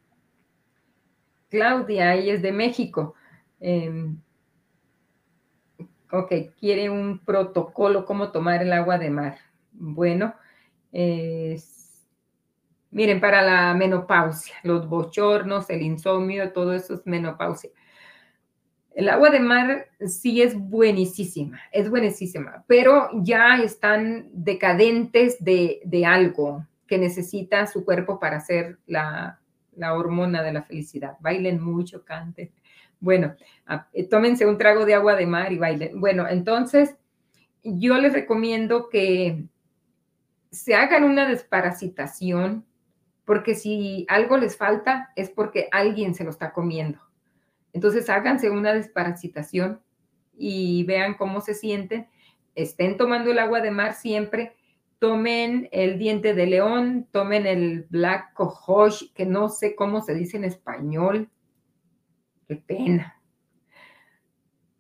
Claudia, 1.51 2.15
ella 2.15 2.33
es 2.35 2.43
de 2.43 2.53
México. 2.53 3.15
Em, 3.61 4.19
ok, 6.11 6.33
quiere 6.59 6.89
un 6.89 7.19
protocolo, 7.19 8.07
cómo 8.07 8.33
tomar 8.33 8.63
el 8.63 8.73
agua 8.73 8.99
de 8.99 9.11
mar. 9.11 9.39
Bueno, 9.73 10.35
miren, 12.95 13.21
para 13.21 13.43
la 13.43 13.75
menopausia, 13.75 14.55
los 14.63 14.89
bochornos, 14.89 15.69
el 15.69 15.83
insomnio, 15.83 16.53
todo 16.53 16.73
eso 16.73 16.95
es 16.95 17.07
menopausia. 17.07 17.71
El 18.95 19.09
agua 19.09 19.31
de 19.31 19.41
mar 19.41 19.89
sí 20.07 20.41
es 20.41 20.57
buenísima, 20.57 21.61
es 21.73 21.91
buenísima, 21.91 22.65
pero 22.69 23.09
ya 23.15 23.57
están 23.57 24.29
decadentes 24.33 25.37
de, 25.45 26.05
algo 26.07 26.65
que 26.87 26.97
necesita 26.97 27.67
su 27.67 27.85
cuerpo 27.85 28.21
para 28.21 28.37
hacer 28.37 28.79
la, 28.87 29.41
la 29.75 29.95
hormona 29.95 30.45
de 30.45 30.53
la 30.53 30.63
felicidad. 30.63 31.17
Bailen 31.21 31.61
mucho, 31.61 32.05
canten. 32.05 32.53
Bueno, 33.01 33.35
ah, 33.67 33.89
eh, 33.93 34.09
tómense 34.09 34.47
un 34.47 34.57
trago 34.57 34.87
de 34.87 34.95
agua 34.95 35.17
de 35.17 35.27
mar 35.27 35.53
y 35.53 35.59
bailen. 35.59 36.01
Bueno, 36.01 36.29
entonces 36.29 36.95
yo 37.65 37.99
les 37.99 38.13
recomiendo 38.13 38.89
que 38.89 39.45
se 40.53 40.77
hagan 40.77 41.03
una 41.03 41.29
desparasitación, 41.29 42.65
porque 43.25 43.55
si 43.55 44.07
algo 44.09 44.37
les 44.37 44.57
falta 44.57 45.11
es 45.17 45.31
porque 45.31 45.69
alguien 45.73 46.15
se 46.15 46.25
lo 46.25 46.31
está 46.31 46.53
comiendo. 46.53 47.01
Entonces 47.73 48.09
háganse 48.09 48.51
una 48.51 48.73
desparasitación 48.73 49.81
y 50.37 50.85
vean 50.85 51.15
cómo 51.15 51.41
se 51.41 51.55
sienten. 51.55 52.09
Estén 52.55 52.97
tomando 52.97 53.31
el 53.31 53.39
agua 53.39 53.61
de 53.61 53.71
mar 53.71 53.95
siempre. 53.95 54.55
Tomen 54.99 55.69
el 55.73 55.99
diente 55.99 56.35
de 56.35 56.47
león, 56.47 57.09
tomen 57.11 57.47
el 57.47 57.87
black 57.91 58.33
cohosh, 58.35 59.13
que 59.13 59.27
no 59.27 59.49
sé 59.49 59.75
cómo 59.75 60.01
se 60.03 60.15
dice 60.15 60.37
en 60.37 60.45
español. 60.45 61.31
Qué 62.47 62.57
pena. 62.57 63.21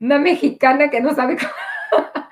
Una 0.00 0.18
mexicana 0.18 0.90
que 0.90 1.00
no 1.00 1.14
sabe 1.14 1.36
cómo. 1.36 2.04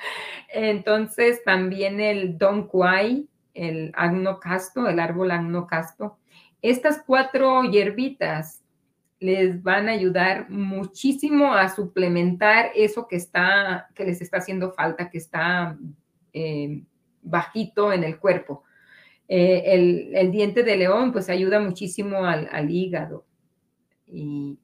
Entonces 0.53 1.43
también 1.45 2.01
el 2.01 2.39
Don 2.39 2.69
Quai, 2.69 3.29
el 3.55 3.93
agnocasto, 3.95 4.89
el 4.89 4.99
árbol 4.99 5.31
agnocasto. 5.31 6.19
Estas 6.61 7.03
cuatro 7.05 7.63
hierbitas 7.65 8.63
les 9.21 9.63
van 9.63 9.89
a 9.89 9.93
ayudar 9.93 10.51
muchísimo 10.51 11.55
a 11.55 11.69
suplementar 11.69 12.71
eso 12.75 13.07
que 13.07 13.17
está, 13.17 13.89
que 13.95 14.05
les 14.05 14.21
está 14.21 14.39
haciendo 14.39 14.73
falta, 14.73 15.11
que 15.11 15.19
está 15.19 15.79
eh, 16.33 16.83
bajito 17.23 17.93
en 17.93 18.05
el 18.05 18.19
cuerpo. 18.19 18.65
Eh, 19.29 20.11
el, 20.15 20.33
diente 20.33 20.63
de 20.63 20.77
león, 20.77 21.13
pues 21.13 21.31
ayuda 21.31 21.61
muchísimo 21.61 22.25
al, 22.27 22.71
hígado 22.71 23.25
y, 24.07 24.59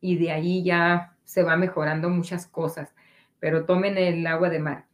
y 0.00 0.16
de 0.16 0.32
ahí 0.32 0.62
ya 0.64 1.16
se 1.24 1.42
va 1.42 1.56
mejorando 1.56 2.10
muchas 2.10 2.46
cosas, 2.46 2.92
pero 3.38 3.64
tomen 3.64 3.96
el 3.96 4.26
agua 4.26 4.50
de 4.50 4.58
mar 4.58 4.89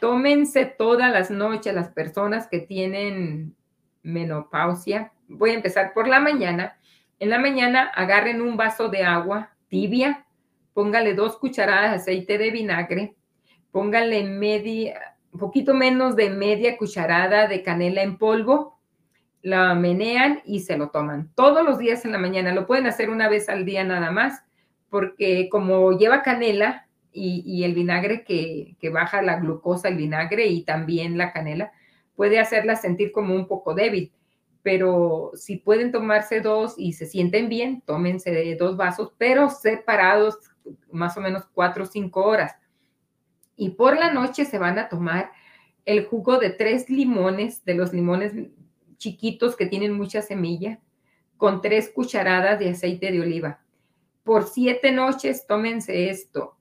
tómense 0.00 0.64
todas 0.64 1.12
las 1.12 1.30
noches 1.30 1.74
las 1.74 1.90
personas 1.90 2.48
que 2.48 2.60
tienen 2.60 3.54
menopausia. 4.02 5.12
Voy 5.28 5.50
a 5.50 5.54
empezar 5.54 5.92
por 5.92 6.08
la 6.08 6.20
mañana. 6.20 6.78
En 7.18 7.30
la 7.30 7.38
mañana 7.38 7.90
agarren 7.94 8.40
un 8.40 8.56
vaso 8.56 8.88
de 8.88 9.04
agua 9.04 9.52
tibia, 9.68 10.26
póngale 10.72 11.14
dos 11.14 11.36
cucharadas 11.36 11.90
de 11.90 11.96
aceite 11.96 12.38
de 12.38 12.50
vinagre, 12.50 13.14
póngale 13.70 14.24
media, 14.24 15.16
poquito 15.38 15.74
menos 15.74 16.16
de 16.16 16.30
media 16.30 16.76
cucharada 16.76 17.46
de 17.46 17.62
canela 17.62 18.02
en 18.02 18.16
polvo, 18.16 18.78
la 19.42 19.74
menean 19.74 20.40
y 20.44 20.60
se 20.60 20.76
lo 20.76 20.90
toman 20.90 21.30
todos 21.34 21.64
los 21.64 21.78
días 21.78 22.04
en 22.04 22.12
la 22.12 22.18
mañana. 22.18 22.52
Lo 22.52 22.66
pueden 22.66 22.86
hacer 22.86 23.10
una 23.10 23.28
vez 23.28 23.48
al 23.48 23.64
día 23.64 23.84
nada 23.84 24.10
más, 24.10 24.44
porque 24.88 25.48
como 25.50 25.96
lleva 25.96 26.22
canela, 26.22 26.88
y, 27.12 27.64
el 27.64 27.74
vinagre 27.74 28.24
que, 28.24 28.76
baja 28.90 29.22
la 29.22 29.40
glucosa, 29.40 29.88
el 29.88 29.96
vinagre 29.96 30.46
y 30.46 30.62
también 30.62 31.18
la 31.18 31.32
canela, 31.32 31.72
puede 32.14 32.38
hacerla 32.38 32.76
sentir 32.76 33.12
como 33.12 33.34
un 33.34 33.46
poco 33.46 33.74
débil. 33.74 34.12
Pero 34.62 35.32
si 35.34 35.56
pueden 35.56 35.90
tomarse 35.90 36.40
dos 36.40 36.74
y 36.76 36.92
se 36.92 37.06
sienten 37.06 37.48
bien, 37.48 37.82
tómense 37.86 38.56
dos 38.56 38.76
vasos, 38.76 39.12
pero 39.16 39.48
separados 39.48 40.38
más 40.92 41.16
o 41.16 41.20
menos 41.20 41.44
cuatro 41.52 41.84
o 41.84 41.86
cinco 41.86 42.24
horas. 42.24 42.56
Y 43.56 43.70
por 43.70 43.98
la 43.98 44.12
noche 44.12 44.44
se 44.44 44.58
van 44.58 44.78
a 44.78 44.88
tomar 44.88 45.32
el 45.86 46.04
jugo 46.04 46.38
de 46.38 46.50
tres 46.50 46.90
limones, 46.90 47.64
de 47.64 47.74
los 47.74 47.92
limones 47.92 48.34
chiquitos 48.98 49.56
que 49.56 49.66
tienen 49.66 49.92
mucha 49.92 50.20
semilla, 50.20 50.78
con 51.38 51.62
tres 51.62 51.88
cucharadas 51.88 52.58
de 52.58 52.70
aceite 52.70 53.10
de 53.10 53.22
oliva. 53.22 53.62
Por 54.24 54.46
siete 54.46 54.92
noches 54.92 55.46
tómense 55.46 56.10
esto 56.10 56.59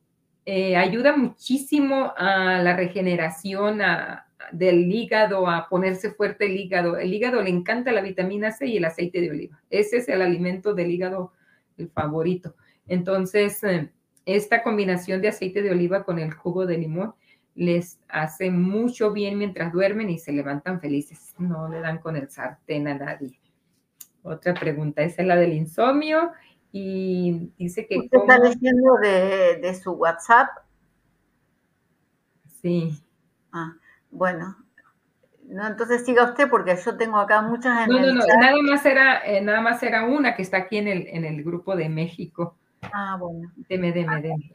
eh, 0.51 0.75
ayuda 0.75 1.15
muchísimo 1.15 2.11
a 2.17 2.57
la 2.63 2.75
regeneración 2.75 3.81
del 4.51 4.91
hígado, 4.91 5.47
a 5.47 5.69
ponerse 5.69 6.09
fuerte 6.09 6.47
el 6.47 6.57
hígado. 6.57 6.97
El 6.97 7.13
hígado 7.13 7.39
le 7.43 7.51
encanta 7.51 7.91
la 7.91 8.01
vitamina 8.01 8.51
C 8.51 8.65
y 8.65 8.77
el 8.77 8.85
aceite 8.85 9.21
de 9.21 9.29
oliva. 9.29 9.61
Ese 9.69 9.97
es 9.97 10.09
el 10.09 10.23
alimento 10.23 10.73
del 10.73 10.89
hígado 10.89 11.33
el 11.77 11.89
favorito. 11.89 12.55
Entonces, 12.87 13.63
eh, 13.63 13.91
esta 14.25 14.63
combinación 14.63 15.21
de 15.21 15.27
aceite 15.27 15.61
de 15.61 15.69
oliva 15.69 16.03
con 16.03 16.17
el 16.17 16.33
jugo 16.33 16.65
de 16.65 16.79
limón 16.79 17.13
les 17.53 17.99
hace 18.07 18.49
mucho 18.49 19.13
bien 19.13 19.37
mientras 19.37 19.71
duermen 19.71 20.09
y 20.09 20.17
se 20.17 20.31
levantan 20.31 20.81
felices. 20.81 21.35
No 21.37 21.69
le 21.69 21.79
dan 21.79 21.99
con 21.99 22.15
el 22.15 22.27
sartén 22.27 22.87
a 22.87 22.95
nadie. 22.95 23.39
Otra 24.23 24.55
pregunta, 24.55 25.03
esa 25.03 25.21
es 25.21 25.27
la 25.27 25.35
del 25.35 25.53
insomnio 25.53 26.31
y 26.71 27.51
dice 27.57 27.87
que... 27.87 27.97
¿Usted 27.97 28.17
está 28.19 28.39
diciendo 28.39 28.95
de, 29.01 29.79
su 29.81 29.91
WhatsApp? 29.91 30.49
Sí. 32.61 33.01
Ah, 33.51 33.75
bueno. 34.11 34.55
No, 35.45 35.65
entonces 35.65 36.05
siga 36.05 36.25
usted 36.25 36.47
porque 36.49 36.75
yo 36.83 36.95
tengo 36.95 37.17
acá 37.17 37.41
muchas 37.41 37.87
No, 37.87 37.99
no, 37.99 38.13
no, 38.13 38.25
nada 38.39 38.61
más 38.61 38.85
era, 38.85 39.25
eh, 39.25 39.41
nada 39.41 39.61
más 39.61 39.81
era 39.81 40.05
una 40.05 40.35
que 40.35 40.43
está 40.43 40.57
aquí 40.57 40.77
en 40.77 40.87
el, 40.87 41.07
en 41.07 41.25
el 41.25 41.43
grupo 41.43 41.75
de 41.75 41.89
México. 41.89 42.55
Ah, 42.93 43.17
bueno. 43.19 43.51
Deme, 43.67 43.91
deme, 43.91 44.21
deme, 44.21 44.51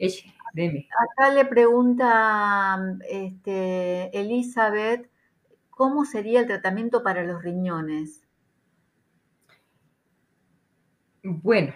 deme. 0.53 0.87
Acá 1.11 1.33
le 1.33 1.45
pregunta 1.45 2.79
este, 3.09 4.17
Elizabeth, 4.17 5.09
¿cómo 5.69 6.05
sería 6.05 6.39
el 6.39 6.47
tratamiento 6.47 7.03
para 7.03 7.23
los 7.23 7.43
riñones? 7.43 8.25
Bueno, 11.23 11.73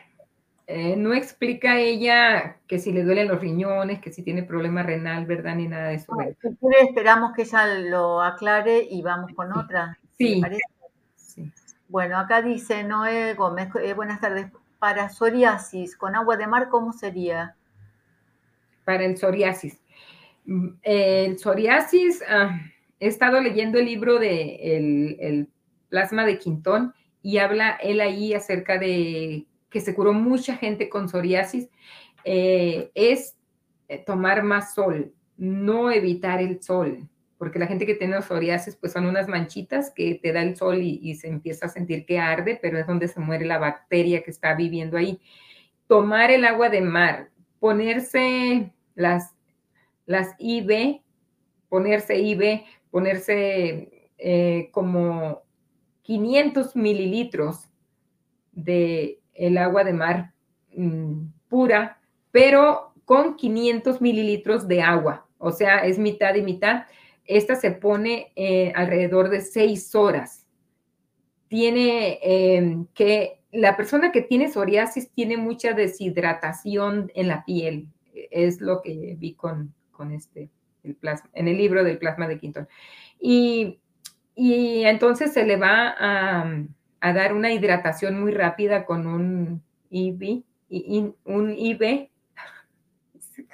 eh, 0.72 0.96
no 0.96 1.16
explica 1.16 1.80
ella 1.80 2.58
que 2.68 2.78
si 2.78 2.92
le 2.92 3.04
duelen 3.04 3.28
los 3.28 3.42
riñones, 3.42 4.00
que 4.02 4.12
si 4.12 4.22
tiene 4.22 4.44
problema 4.44 4.84
renal, 4.84 5.26
¿verdad? 5.26 5.56
Ni 5.56 5.68
nada 5.68 5.88
de 5.88 5.96
eso. 5.96 6.16
esperamos 6.88 7.34
que 7.34 7.42
ella 7.42 7.66
lo 7.90 8.22
aclare 8.22 8.88
y 8.88 9.02
vamos 9.02 9.32
con 9.34 9.52
otra. 9.52 9.98
Sí. 10.20 10.44
Bueno, 11.88 12.20
acá 12.20 12.44
dice 12.44 12.84
Noé 12.84 13.34
Gómez, 13.34 13.70
eh, 13.82 13.96
buenas 13.96 14.22
tardes. 14.22 14.52
Para 14.78 15.10
psoriasis, 15.10 15.98
con 15.98 16.16
agua 16.16 16.38
de 16.38 16.46
mar, 16.46 16.70
¿cómo 16.70 16.94
sería? 16.94 17.56
Para 18.86 19.06
el 19.06 19.18
psoriasis. 19.18 19.82
Mm, 20.46 20.68
el 20.84 21.40
psoriasis, 21.40 22.24
ah, 22.30 22.60
he 23.00 23.08
estado 23.08 23.42
leyendo 23.42 23.80
el 23.80 23.86
libro 23.86 24.20
de 24.20 25.18
el 25.20 25.48
plasma 25.90 26.28
de 26.28 26.38
Quintón 26.38 26.94
y 27.24 27.40
habla 27.40 27.72
él 27.82 28.02
ahí 28.02 28.36
acerca 28.36 28.78
de 28.78 29.48
que 29.70 29.82
se 29.82 29.94
curó 29.94 30.14
mucha 30.14 30.56
gente 30.56 30.90
con 30.90 31.10
psoriasis, 31.10 31.70
eh, 32.24 32.92
es 32.96 33.36
eh, 33.88 34.04
tomar 34.06 34.44
más 34.44 34.74
sol, 34.74 35.14
no 35.38 35.92
evitar 35.92 36.42
el 36.42 36.62
sol, 36.62 37.08
porque 37.38 37.60
la 37.60 37.68
gente 37.68 37.86
que 37.86 37.96
tiene 37.96 38.22
psoriasis 38.22 38.76
pues 38.76 38.92
son 38.92 39.06
unas 39.06 39.28
manchitas 39.28 39.92
que 39.92 40.16
te 40.16 40.34
da 40.34 40.42
el 40.42 40.56
sol 40.58 40.82
y, 40.82 41.16
se 41.16 41.28
empieza 41.28 41.68
a 41.68 41.70
sentir 41.70 42.06
que 42.06 42.20
arde, 42.20 42.60
pero 42.62 42.78
es 42.78 42.86
donde 42.86 43.08
se 43.08 43.20
muere 43.20 43.46
la 43.46 43.58
bacteria 43.58 44.24
que 44.24 44.32
está 44.32 44.56
viviendo 44.56 44.98
ahí. 44.98 45.22
Tomar 45.88 46.32
el 46.32 46.46
agua 46.46 46.70
de 46.70 46.82
mar, 46.82 47.30
ponerse 47.60 48.74
las, 48.96 49.34
las 50.06 50.36
ponerse 51.70 52.18
IV, 52.20 52.66
ponerse 52.92 54.10
eh, 54.18 54.70
como 54.72 55.44
500 56.02 56.76
mililitros 56.76 57.70
de 58.52 59.19
el 59.40 59.58
agua 59.58 59.84
de 59.84 59.94
mar 59.94 60.34
mm, 60.76 61.28
pura, 61.48 62.00
pero 62.32 62.94
con 63.06 63.36
500 63.36 64.02
mililitros 64.02 64.68
de 64.68 64.82
agua, 64.82 65.26
o 65.40 65.52
sea, 65.52 65.80
es 65.80 65.98
mitad 65.98 66.36
y 66.36 66.44
mitad. 66.44 66.84
Esta 67.26 67.56
se 67.56 67.72
pone 67.72 68.32
eh, 68.36 68.72
alrededor 68.76 69.30
de 69.30 69.42
seis 69.42 69.96
horas. 69.96 70.46
tiene 71.48 72.20
em, 72.22 72.86
que, 72.94 73.40
la 73.52 73.76
persona 73.76 74.12
que 74.12 74.22
tiene 74.22 74.50
psoriasis 74.50 75.10
tiene 75.12 75.38
mucha 75.38 75.74
deshidratación 75.74 77.12
en 77.16 77.28
la 77.28 77.44
piel, 77.46 77.88
es 78.14 78.62
lo 78.62 78.84
que 78.84 79.16
vi 79.18 79.34
con, 79.34 79.74
con 79.90 80.12
este, 80.12 80.52
el 80.84 80.96
plasma, 80.96 81.32
en 81.34 81.48
el 81.48 81.58
libro 81.58 81.84
del 81.84 81.98
plasma 81.98 82.28
de 82.28 82.38
Quinton. 82.38 82.68
Y, 83.20 83.80
y 84.36 84.84
entonces 84.84 85.34
se 85.34 85.46
le 85.46 85.58
va 85.58 85.96
a, 85.98 86.54
a, 87.02 87.14
dar 87.14 87.34
una 87.34 87.52
hidratación 87.52 88.20
muy 88.20 88.32
rápida 88.32 88.86
con 88.86 89.08
un 89.08 89.64
IV, 89.90 90.44
un 91.26 91.56
IV, 91.58 92.10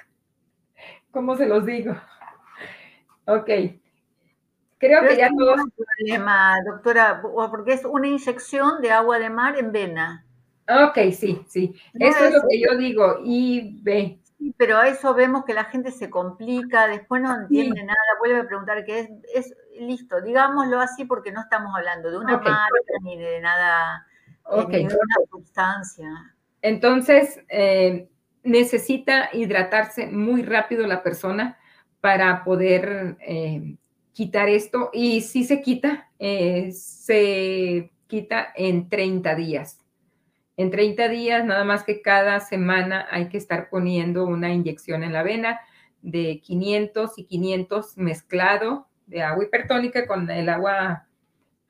¿cómo 1.10 1.36
se 1.36 1.46
los 1.46 1.64
digo? 1.64 1.96
Ok, 3.26 3.50
Creo 4.78 5.08
que 5.08 5.16
ya 5.16 5.30
todo. 5.30 5.54
problema, 5.96 6.56
doctora, 6.66 7.22
porque 7.22 7.72
es 7.72 7.84
una 7.84 8.08
inyección 8.08 8.82
de 8.82 8.90
agua 8.90 9.18
de 9.18 9.30
mar 9.30 9.58
en 9.58 9.72
vena. 9.72 10.24
Ok, 10.68 11.12
sí, 11.12 11.40
sí. 11.48 11.74
eso 11.94 12.24
es, 12.24 12.34
lo 12.34 12.40
que 12.48 12.60
yo 12.60 12.76
digo, 12.76 13.18
ve. 13.82 14.18
Sí, 14.38 14.54
pero 14.58 14.76
a 14.76 14.88
eso 14.88 15.14
vemos 15.14 15.44
que 15.46 15.54
la 15.54 15.64
gente 15.64 15.90
se 15.92 16.10
complica, 16.10 16.88
después 16.88 17.22
no 17.22 17.34
entiende 17.34 17.82
nada, 17.84 17.96
vuelve 18.18 18.40
a 18.40 18.46
preguntar 18.46 18.84
qué 18.84 19.00
es, 19.00 19.10
es 19.34 19.56
listo, 19.80 20.20
digámoslo 20.20 20.80
así 20.80 21.04
porque 21.04 21.32
no 21.32 21.40
estamos 21.40 21.74
hablando 21.74 22.10
de 22.10 22.18
una 22.18 22.38
marca 22.38 22.68
ni 23.02 23.18
de 23.18 23.40
nada, 23.40 24.06
eh, 24.52 24.64
ni 24.68 24.78
de 24.78 24.94
una 24.94 25.16
sustancia. 25.30 26.36
Entonces, 26.62 27.40
eh, 27.48 28.08
necesita 28.42 29.28
hidratarse 29.32 30.06
muy 30.06 30.42
rápido 30.42 30.86
la 30.86 31.02
persona 31.02 31.58
para 32.00 32.44
poder 32.44 33.16
eh, 33.20 33.76
quitar 34.12 34.48
esto 34.48 34.90
y 34.92 35.20
si 35.20 35.44
se 35.44 35.60
quita, 35.60 36.10
eh, 36.18 36.70
se 36.72 37.90
quita 38.06 38.48
en 38.54 38.88
30 38.88 39.34
días. 39.34 39.80
En 40.56 40.70
30 40.70 41.08
días, 41.08 41.44
nada 41.44 41.64
más 41.64 41.82
que 41.82 42.00
cada 42.00 42.40
semana 42.40 43.06
hay 43.10 43.28
que 43.28 43.36
estar 43.36 43.68
poniendo 43.68 44.24
una 44.24 44.52
inyección 44.52 45.02
en 45.02 45.12
la 45.12 45.22
vena 45.22 45.60
de 46.00 46.40
500 46.40 47.18
y 47.18 47.24
500 47.24 47.98
mezclado 47.98 48.88
de 49.06 49.22
agua 49.22 49.44
hipertónica 49.44 50.06
con 50.06 50.28
el 50.30 50.48
agua 50.48 51.06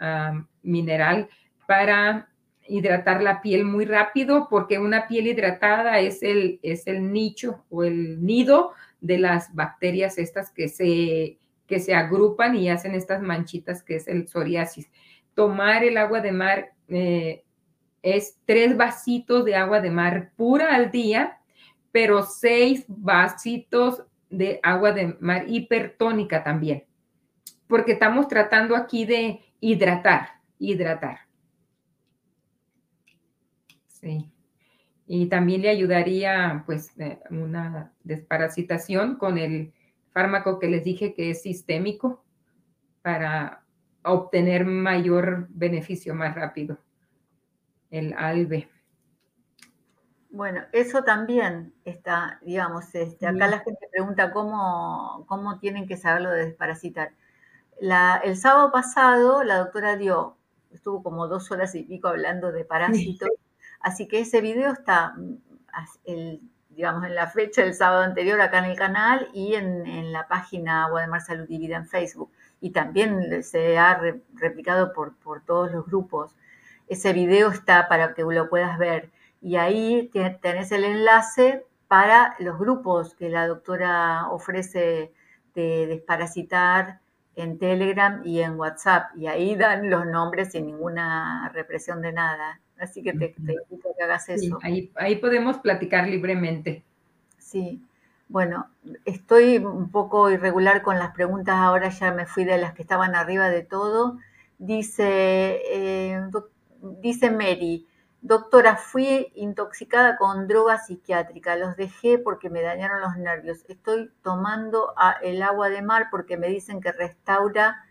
ah, 0.01 0.45
mineral 0.63 1.29
para 1.67 2.29
hidratar 2.69 3.23
la 3.23 3.41
piel 3.41 3.65
muy 3.65 3.85
rápido, 3.85 4.49
porque 4.51 4.79
una 4.79 5.07
piel 5.07 5.29
hidratada 5.29 6.01
es 6.01 6.23
el, 6.23 6.59
es 6.63 6.87
el 6.87 7.13
nicho 7.13 7.65
o 7.71 7.85
el 7.85 8.25
nido 8.25 8.73
de 9.01 9.19
las 9.19 9.55
bacterias 9.55 10.19
estas 10.19 10.51
que 10.51 10.69
se 10.69 11.39
que 11.67 11.81
se 11.81 11.95
agrupan 11.95 12.55
y 12.57 12.71
hacen 12.71 12.95
estas 12.95 13.21
manchitas 13.23 13.83
que 13.83 13.97
es 13.97 14.09
el 14.09 14.29
psoriasis. 14.29 14.91
Tomar 15.35 15.85
el 15.85 15.97
agua 15.97 16.21
de 16.21 16.33
mar 16.33 16.73
eh, 16.89 17.43
es 18.03 18.39
tres 18.45 18.77
vasitos 18.77 19.45
de 19.45 19.57
agua 19.57 19.81
de 19.81 19.91
mar 19.91 20.31
pura 20.37 20.75
al 20.75 20.91
día, 20.91 21.39
pero 21.93 22.23
seis 22.23 22.85
vasitos 22.87 24.05
de 24.31 24.61
agua 24.63 24.93
de 24.93 25.17
mar 25.21 25.45
hipertónica 25.49 26.43
también, 26.45 26.85
porque 27.69 27.93
estamos 27.93 28.29
tratando 28.29 28.77
aquí 28.77 29.05
de 29.05 29.41
hidratar, 29.61 30.41
hidratar. 30.59 31.21
Sí. 33.87 34.31
Y 35.07 35.27
también 35.27 35.63
le 35.63 35.71
ayudaría 35.71 36.65
pues 36.67 36.99
eh, 36.99 37.21
una 37.31 37.93
desparasitación 38.03 39.17
con 39.17 39.39
el 39.39 39.73
fármaco 40.13 40.59
que 40.59 40.69
les 40.69 40.83
dije 40.85 41.15
que 41.15 41.31
es 41.31 41.43
sistémico 41.43 42.25
para 43.03 43.63
obtener 44.03 44.65
mayor 44.65 45.47
beneficio 45.51 46.15
más 46.15 46.35
rápido, 46.35 46.79
el 47.91 48.15
ALBE. 48.15 48.69
Bueno, 50.31 50.63
eso 50.73 51.03
también 51.03 51.73
está, 51.85 52.39
digamos, 52.43 52.95
este, 52.95 53.27
acá 53.27 53.47
la 53.47 53.61
gente 53.61 53.89
pregunta 53.91 54.33
cómo, 54.33 55.25
cómo 55.27 55.59
tienen 55.59 55.87
que 55.87 55.97
saberlo 55.97 56.31
de 56.31 56.47
desparasitar. 56.47 57.13
El 57.81 58.37
sábado 58.37 58.71
pasado 58.73 59.45
la 59.45 59.59
doctora 59.59 59.97
dio, 59.97 60.37
estuvo 60.71 61.03
como 61.03 61.29
dos 61.29 61.51
horas 61.51 61.75
y 61.75 61.83
pico 61.83 62.09
hablando 62.09 62.53
de 62.53 62.65
parásitos, 62.65 63.31
así 63.81 64.09
que 64.09 64.21
ese 64.21 64.41
video 64.41 64.73
está, 64.73 65.15
mm, 65.17 65.37
el 66.05 66.41
digamos, 66.77 67.05
en 67.05 67.15
la 67.15 67.27
fecha 67.27 67.63
del 67.63 67.73
sábado 67.73 68.03
anterior 68.03 68.39
acá 68.41 68.59
en 68.59 68.67
el 68.67 68.77
canal 68.77 69.31
y 69.33 69.55
en, 69.55 70.13
la 70.13 70.29
página 70.29 70.85
Agua 70.85 71.01
de 71.01 71.07
Mar 71.07 71.23
Salud 71.23 71.47
y 71.49 71.59
Vida 71.59 71.77
en 71.77 71.87
Facebook. 71.87 72.31
Y 72.61 72.71
también 72.71 73.43
se 73.43 73.79
ha 73.79 73.99
replicado 74.35 74.93
por, 74.93 75.17
por 75.17 75.43
todos 75.43 75.73
los 75.73 75.87
grupos. 75.87 76.37
Ese 76.87 77.15
video 77.15 77.51
está 77.51 77.89
para 77.89 78.13
que 78.13 78.23
lo 78.23 78.51
puedas 78.51 78.79
ver. 78.79 79.11
Y 79.41 79.57
ahí 79.57 80.11
tenés 80.43 80.71
el 80.71 80.85
enlace 80.85 81.65
para 81.89 82.37
los 82.41 82.59
grupos 82.59 83.15
que 83.15 83.31
la 83.31 83.47
doctora 83.47 84.29
ofrece 84.29 85.13
de 85.55 85.87
desparasitar 85.87 87.01
en 87.37 87.59
Telegram 87.59 88.23
y 88.25 88.41
en 88.41 88.59
WhatsApp. 88.59 89.11
Y 89.17 89.27
ahí 89.27 89.55
dan 89.55 89.89
los 89.91 90.07
nombres 90.07 90.53
sin 90.53 90.67
ninguna 90.67 91.51
represión 91.55 92.03
de 92.03 92.13
nada. 92.13 92.61
Así 92.79 93.03
que 93.03 93.13
te, 93.13 93.35
invito 93.39 93.91
a 93.91 93.97
que 93.97 94.03
hagas 94.03 94.29
eso. 94.29 94.59
ahí, 94.63 94.91
ahí 94.97 95.17
podemos 95.17 95.59
platicar 95.59 96.09
libremente. 96.09 96.83
Sí. 97.39 97.81
Bueno, 98.29 98.69
estoy 99.05 99.59
un 99.59 99.91
poco 99.91 100.31
irregular 100.31 100.83
con 100.83 100.99
las 100.99 101.15
preguntas, 101.15 101.55
ahora 101.57 101.91
ya 101.91 102.13
me 102.13 102.27
fui 102.27 102.45
de 102.45 102.59
las 102.59 102.75
que 102.75 102.83
estaban 102.83 103.15
arriba 103.15 103.49
de 103.51 103.63
todo. 103.63 104.19
Dice, 104.59 105.61
eh, 105.71 106.21
dice 107.01 107.31
Mary, 107.31 107.87
doctora, 108.27 108.77
fui 108.77 109.33
intoxicada 109.35 110.17
con 110.17 110.49
droga 110.49 110.79
psiquiátrica, 110.79 111.57
los 111.57 111.77
dejé 111.77 112.19
porque 112.19 112.51
me 112.51 112.63
dañaron 112.63 113.01
los 113.01 113.17
nervios. 113.17 113.65
Estoy 113.69 114.11
tomando 114.23 114.95
el 115.23 115.43
agua 115.43 115.71
de 115.71 115.83
mar 115.83 116.09
porque 116.11 116.37
me 116.37 116.49
dicen 116.49 116.81
que 116.81 116.93
restaura 116.93 117.85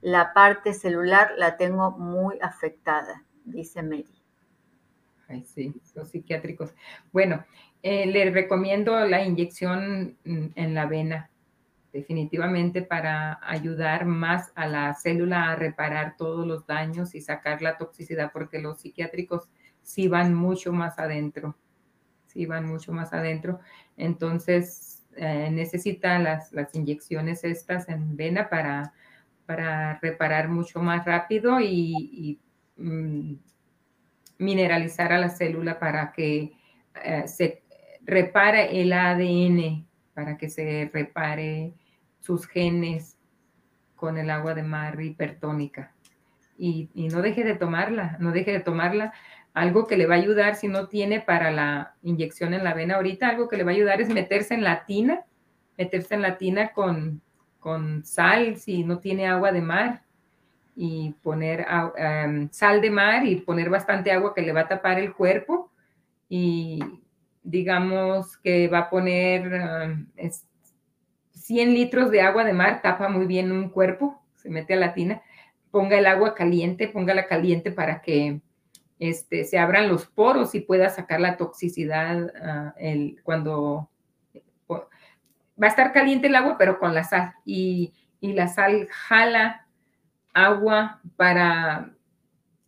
la 0.00 0.32
parte 0.32 0.72
celular, 0.72 1.32
la 1.36 1.56
tengo 1.56 1.90
muy 1.92 2.38
afectada, 2.40 3.24
dice 3.44 3.82
Mary 3.82 4.20
sí, 5.44 5.74
los 5.94 6.10
psiquiátricos. 6.10 6.74
Bueno, 7.12 7.44
eh, 7.82 8.06
le 8.06 8.30
recomiendo 8.30 8.98
la 9.06 9.24
inyección 9.24 10.16
mm, 10.24 10.46
en 10.54 10.74
la 10.74 10.86
vena, 10.86 11.30
definitivamente 11.92 12.82
para 12.82 13.40
ayudar 13.42 14.04
más 14.04 14.52
a 14.54 14.66
la 14.66 14.94
célula 14.94 15.50
a 15.50 15.56
reparar 15.56 16.16
todos 16.16 16.46
los 16.46 16.66
daños 16.66 17.14
y 17.14 17.20
sacar 17.20 17.62
la 17.62 17.76
toxicidad, 17.78 18.30
porque 18.32 18.60
los 18.60 18.80
psiquiátricos 18.80 19.48
sí 19.82 20.08
van 20.08 20.34
mucho 20.34 20.72
más 20.72 20.98
adentro, 20.98 21.56
sí 22.26 22.46
van 22.46 22.66
mucho 22.66 22.92
más 22.92 23.12
adentro. 23.12 23.60
Entonces, 23.96 25.02
eh, 25.16 25.50
necesita 25.50 26.18
las, 26.18 26.52
las, 26.52 26.74
inyecciones 26.74 27.44
estas 27.44 27.88
en 27.88 28.16
vena 28.16 28.48
para, 28.48 28.92
para 29.46 29.98
reparar 30.00 30.48
mucho 30.48 30.80
más 30.80 31.04
rápido 31.04 31.60
y, 31.60 32.38
mm, 32.76 33.34
mineralizar 34.38 35.12
a 35.12 35.18
la 35.18 35.28
célula 35.28 35.78
para 35.78 36.12
que 36.12 36.52
eh, 37.04 37.28
se 37.28 37.62
repare 38.02 38.80
el 38.80 38.92
ADN, 38.92 39.86
para 40.14 40.38
que 40.38 40.48
se 40.48 40.90
repare 40.92 41.74
sus 42.20 42.46
genes 42.46 43.18
con 43.96 44.16
el 44.16 44.30
agua 44.30 44.54
de 44.54 44.62
mar 44.62 45.00
hipertónica. 45.00 45.92
Y, 46.56 46.90
y, 46.94 47.08
no 47.08 47.20
deje 47.22 47.42
de 47.42 47.54
tomarla, 47.54 48.16
no 48.20 48.32
deje 48.32 48.52
de 48.52 48.60
tomarla. 48.60 49.12
Algo 49.52 49.86
que 49.86 49.96
le 49.96 50.06
va 50.06 50.14
a 50.14 50.18
ayudar 50.18 50.54
si 50.54 50.68
no 50.68 50.88
tiene 50.88 51.20
para 51.20 51.50
la 51.50 51.94
inyección 52.02 52.54
en 52.54 52.64
la 52.64 52.74
vena 52.74 52.96
ahorita, 52.96 53.28
algo 53.28 53.48
que 53.48 53.56
le 53.56 53.64
va 53.64 53.72
a 53.72 53.74
ayudar 53.74 54.00
es 54.00 54.08
meterse 54.08 54.54
en 54.54 54.62
la 54.62 54.84
tina, 54.84 55.24
meterse 55.76 56.14
en 56.14 56.22
la 56.22 56.38
tina 56.38 56.72
con, 56.72 57.20
con 57.58 58.04
sal 58.04 58.56
si 58.56 58.84
no 58.84 58.98
tiene 58.98 59.26
agua 59.26 59.52
de 59.52 59.60
mar 59.60 60.02
y 60.76 61.14
poner 61.22 61.66
em, 61.96 62.48
sal 62.50 62.80
de 62.80 62.90
mar 62.90 63.26
y 63.26 63.36
poner 63.36 63.68
bastante 63.68 64.12
agua 64.12 64.34
que 64.34 64.42
le 64.42 64.52
va 64.52 64.62
a 64.62 64.68
tapar 64.68 64.98
el 64.98 65.12
cuerpo 65.12 65.70
y 66.28 66.80
digamos 67.42 68.36
que 68.38 68.68
va 68.68 68.78
a 68.78 68.90
poner 68.90 69.96
100 71.32 71.68
em, 71.68 71.74
litros 71.74 72.10
de 72.10 72.22
agua 72.22 72.44
de 72.44 72.52
mar, 72.52 72.80
tapa 72.82 73.08
muy 73.08 73.26
bien 73.26 73.52
un 73.52 73.68
cuerpo, 73.68 74.22
se 74.36 74.48
mete 74.48 74.74
a 74.74 74.76
la 74.76 74.94
tina, 74.94 75.22
ponga 75.70 75.98
el 75.98 76.06
agua 76.06 76.34
caliente, 76.34 76.88
póngala 76.88 77.26
caliente 77.26 77.72
para 77.72 78.00
que 78.00 78.40
este, 79.00 79.44
se 79.44 79.58
abran 79.58 79.88
los 79.88 80.06
poros 80.06 80.54
y 80.54 80.60
pueda 80.60 80.90
sacar 80.90 81.20
la 81.20 81.38
toxicidad 81.38 82.32
ah, 82.40 82.74
cuando 83.24 83.88
va 84.70 85.66
a 85.66 85.68
estar 85.68 85.92
caliente 85.92 86.28
el 86.28 86.36
agua, 86.36 86.56
pero 86.58 86.78
con 86.78 86.94
la 86.94 87.02
sal 87.02 87.34
y, 87.44 87.92
y 88.20 88.34
la 88.34 88.46
sal 88.46 88.86
jala 88.90 89.66
agua 90.32 91.00
para 91.16 91.92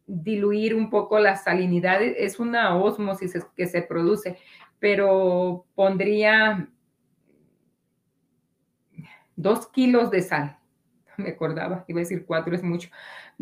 diluir 0.06 0.74
un 0.74 0.90
poco 0.90 1.18
la 1.18 1.36
salinidad. 1.36 2.02
Es 2.02 2.40
una 2.40 2.74
osmosis 2.76 3.46
que 3.54 3.66
se 3.66 3.82
produce, 3.82 4.38
pero 4.78 5.66
pondría 5.74 6.68
dos 9.36 9.66
kilos 9.68 10.10
de 10.10 10.22
sal 10.22 10.58
me 11.16 11.30
acordaba, 11.30 11.84
iba 11.88 11.98
a 11.98 12.02
decir 12.04 12.24
cuatro, 12.26 12.54
es 12.54 12.62
mucho. 12.62 12.90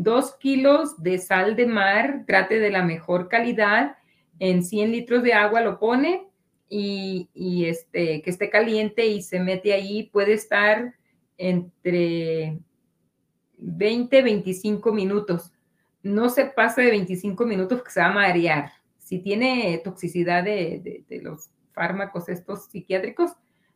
Dos 0.02 0.34
kilos 0.36 1.02
de 1.02 1.18
sal 1.18 1.56
de 1.56 1.66
mar, 1.66 2.24
trate 2.26 2.58
de 2.58 2.70
la 2.70 2.82
mejor 2.82 3.28
calidad, 3.28 3.98
en 4.38 4.64
100 4.64 4.92
litros 4.92 5.22
de 5.22 5.34
agua 5.34 5.60
lo 5.60 5.78
pone 5.78 6.26
y, 6.70 7.28
y 7.34 7.66
este, 7.66 8.22
que 8.22 8.30
esté 8.30 8.48
caliente 8.48 9.04
y 9.04 9.20
se 9.20 9.40
mete 9.40 9.74
ahí, 9.74 10.04
puede 10.04 10.32
estar 10.32 10.94
entre 11.36 12.58
20, 13.58 14.22
25 14.22 14.90
minutos. 14.90 15.52
No 16.02 16.30
se 16.30 16.46
pasa 16.46 16.80
de 16.80 16.92
25 16.92 17.44
minutos 17.44 17.82
que 17.82 17.90
se 17.90 18.00
va 18.00 18.06
a 18.06 18.14
marear. 18.14 18.72
Si 18.96 19.18
tiene 19.18 19.82
toxicidad 19.84 20.44
de, 20.44 21.04
los 21.22 21.50
fármacos 21.72 22.30
estos 22.30 22.70
psiquiátricos, 22.70 23.32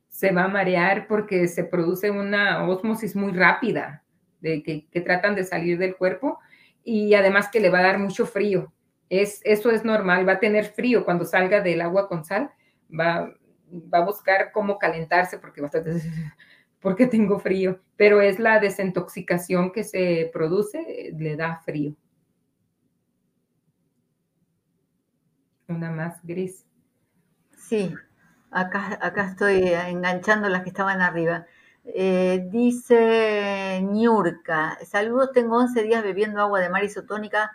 se 0.08 0.32
va 0.32 0.44
a 0.44 0.48
marear 0.48 1.06
porque 1.06 1.48
se 1.48 1.64
produce 1.64 2.10
una 2.10 2.66
osmosis 2.66 3.14
muy 3.14 3.32
rápida 3.32 4.03
que, 4.62 5.01
tratan 5.01 5.34
de 5.34 5.45
salir 5.45 5.78
del 5.78 5.97
cuerpo 5.97 6.38
y 6.82 7.14
además 7.14 7.49
que 7.49 7.61
le 7.61 7.70
va 7.70 7.78
a 7.80 7.84
dar 7.84 7.99
mucho 7.99 8.26
frío. 8.26 8.72
Es, 9.09 9.40
eso 9.45 9.70
es 9.70 9.84
normal, 9.84 10.28
va 10.28 10.34
a 10.34 10.40
tener 10.40 10.66
frío 10.66 11.05
cuando 11.05 11.24
salga 11.24 11.61
del 11.61 11.80
agua 11.80 12.09
con 12.09 12.24
sal, 12.24 12.51
va, 12.88 13.32
va 13.72 13.99
a 13.99 14.05
buscar 14.05 14.53
cómo 14.53 14.78
calentarse 14.78 15.38
porque 15.38 15.61
va 15.61 15.68
a 15.72 15.78
estar 15.78 15.84
porque 16.80 17.07
tengo 17.07 17.38
frío, 17.38 17.80
pero 17.97 18.20
es 18.20 18.38
la 18.38 18.61
desintoxicación 18.61 19.72
que 19.72 19.84
se 19.84 20.30
produce, 20.32 21.14
le 21.16 21.34
da 21.34 21.62
frío. 21.64 21.97
Una 25.66 25.90
más 25.90 26.22
gris. 26.22 26.66
Sí, 27.57 27.95
acá, 28.51 28.99
acá 29.01 29.30
estoy 29.30 29.62
enganchando 29.66 30.51
las 30.51 30.62
que 30.62 30.68
estaban 30.68 31.01
arriba. 31.01 31.47
Eh, 31.87 32.47
dice 32.51 33.80
Niurka, 33.82 34.78
saludos, 34.87 35.32
tengo 35.32 35.59
11 35.59 35.82
días 35.82 36.03
bebiendo 36.03 36.41
agua 36.41 36.61
de 36.61 36.70
mar 36.70 36.82
isotónica 36.82 37.53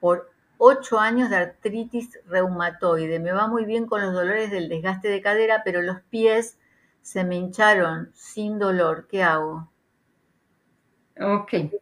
por 0.00 0.30
8 0.58 1.00
años 1.00 1.30
de 1.30 1.36
artritis 1.36 2.20
reumatoide. 2.26 3.18
Me 3.18 3.32
va 3.32 3.48
muy 3.48 3.64
bien 3.64 3.86
con 3.86 4.00
los 4.00 4.12
dolores 4.14 4.50
del 4.50 4.68
desgaste 4.68 5.08
de 5.08 5.20
cadera, 5.20 5.62
pero 5.64 5.82
los 5.82 6.00
pies 6.02 6.58
se 7.00 7.24
me 7.24 7.36
hincharon 7.36 8.10
sin 8.14 8.58
dolor, 8.60 9.08
¿qué 9.08 9.24
hago? 9.24 9.68
Ok. 11.20 11.81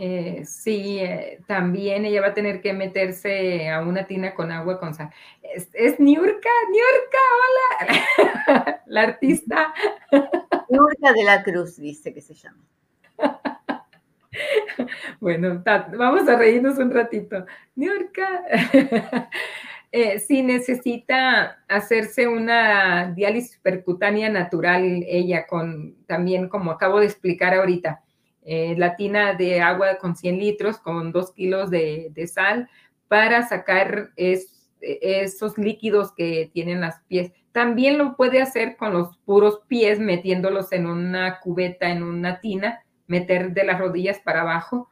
Eh, 0.00 0.44
sí, 0.44 1.00
eh, 1.00 1.40
también 1.48 2.04
ella 2.04 2.20
va 2.20 2.28
a 2.28 2.34
tener 2.34 2.60
que 2.60 2.72
meterse 2.72 3.68
a 3.68 3.80
una 3.80 4.06
tina 4.06 4.32
con 4.32 4.52
agua 4.52 4.78
con 4.78 4.94
sal. 4.94 5.10
Es, 5.42 5.68
es 5.72 5.98
Niurka, 5.98 6.48
Niurka, 6.70 7.18
hola, 7.42 8.82
la 8.86 9.02
artista. 9.02 9.74
Niurka 10.68 11.12
de 11.12 11.24
la 11.24 11.42
Cruz 11.42 11.78
dice 11.78 12.14
que 12.14 12.20
se 12.20 12.34
llama. 12.34 12.62
Bueno, 15.20 15.64
vamos 15.64 16.28
a 16.28 16.36
reírnos 16.36 16.78
un 16.78 16.92
ratito. 16.92 17.44
Niurka. 17.74 18.44
Eh, 19.90 20.18
si 20.18 20.42
necesita 20.42 21.64
hacerse 21.66 22.28
una 22.28 23.10
diálisis 23.12 23.56
percutánea 23.62 24.28
natural, 24.28 25.02
ella 25.08 25.46
con 25.46 25.96
también, 26.06 26.50
como 26.50 26.72
acabo 26.72 27.00
de 27.00 27.06
explicar 27.06 27.54
ahorita, 27.54 28.02
eh, 28.50 28.74
la 28.78 28.96
tina 28.96 29.34
de 29.34 29.60
agua 29.60 29.98
con 29.98 30.16
100 30.16 30.38
litros 30.38 30.78
con 30.78 31.12
2 31.12 31.32
kilos 31.34 31.68
de, 31.68 32.10
sal 32.32 32.70
para 33.06 33.46
sacar 33.46 34.08
esos 34.16 35.58
líquidos 35.58 36.14
que 36.14 36.50
tienen 36.54 36.80
las 36.80 37.02
pies. 37.08 37.30
También 37.52 37.98
lo 37.98 38.16
puede 38.16 38.40
hacer 38.40 38.78
con 38.78 38.94
los 38.94 39.18
puros 39.18 39.60
pies, 39.68 40.00
metiéndolos 40.00 40.72
en 40.72 40.86
una 40.86 41.40
cubeta, 41.40 41.90
en 41.90 42.02
una 42.02 42.40
tina, 42.40 42.82
meter 43.06 43.52
de 43.52 43.64
las 43.64 43.78
rodillas 43.78 44.18
para 44.20 44.40
abajo, 44.40 44.88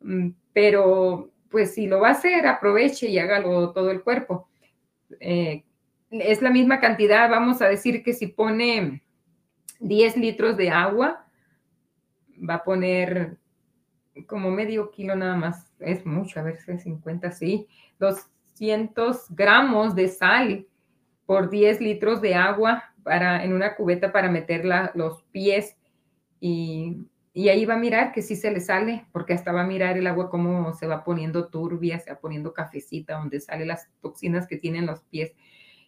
mm, 0.00 0.32
pero 0.52 1.30
pues 1.48 1.72
si 1.72 1.86
lo 1.86 2.00
va 2.00 2.08
a 2.08 2.12
hacer, 2.12 2.46
aproveche 2.46 3.08
y 3.08 3.18
hágalo 3.18 3.72
todo 3.72 3.90
el 3.90 4.02
cuerpo. 4.02 4.50
Eh, 5.20 5.64
es 6.10 6.42
la 6.42 6.50
misma 6.50 6.80
cantidad, 6.80 7.30
vamos 7.30 7.62
a 7.62 7.68
decir 7.68 8.02
que 8.02 8.12
si 8.12 8.26
pone 8.26 9.02
10 9.78 10.18
litros 10.18 10.58
de 10.58 10.68
agua, 10.68 11.24
va 12.48 12.54
a 12.54 12.64
poner 12.64 13.38
como 14.26 14.50
medio 14.50 14.90
kilo 14.90 15.14
nada 15.14 15.36
más, 15.36 15.72
es 15.78 16.04
mucho, 16.04 16.40
a 16.40 16.42
ver 16.42 16.56
si 16.56 16.72
es 16.72 16.82
50, 16.82 17.30
sí, 17.32 17.66
200 17.98 19.26
gramos 19.30 19.94
de 19.94 20.08
sal 20.08 20.66
por 21.26 21.48
10 21.48 21.80
litros 21.80 22.20
de 22.20 22.34
agua 22.34 22.84
para, 23.02 23.44
en 23.44 23.52
una 23.52 23.76
cubeta 23.76 24.12
para 24.12 24.30
meter 24.30 24.64
los 24.94 25.22
pies. 25.30 25.76
Y 26.40 27.06
y 27.32 27.48
ahí 27.48 27.64
va 27.64 27.74
a 27.74 27.78
mirar 27.78 28.12
que 28.12 28.22
sí 28.22 28.34
se 28.34 28.50
le 28.50 28.60
sale, 28.60 29.06
porque 29.12 29.34
hasta 29.34 29.52
va 29.52 29.62
a 29.62 29.66
mirar 29.66 29.96
el 29.96 30.06
agua 30.08 30.30
cómo 30.30 30.72
se 30.74 30.86
va 30.88 31.04
poniendo 31.04 31.48
turbia, 31.48 32.00
se 32.00 32.10
va 32.10 32.18
poniendo 32.18 32.52
cafecita, 32.52 33.18
donde 33.18 33.40
salen 33.40 33.68
las 33.68 33.88
toxinas 34.00 34.48
que 34.48 34.56
tienen 34.56 34.86
los 34.86 35.02
pies. 35.04 35.32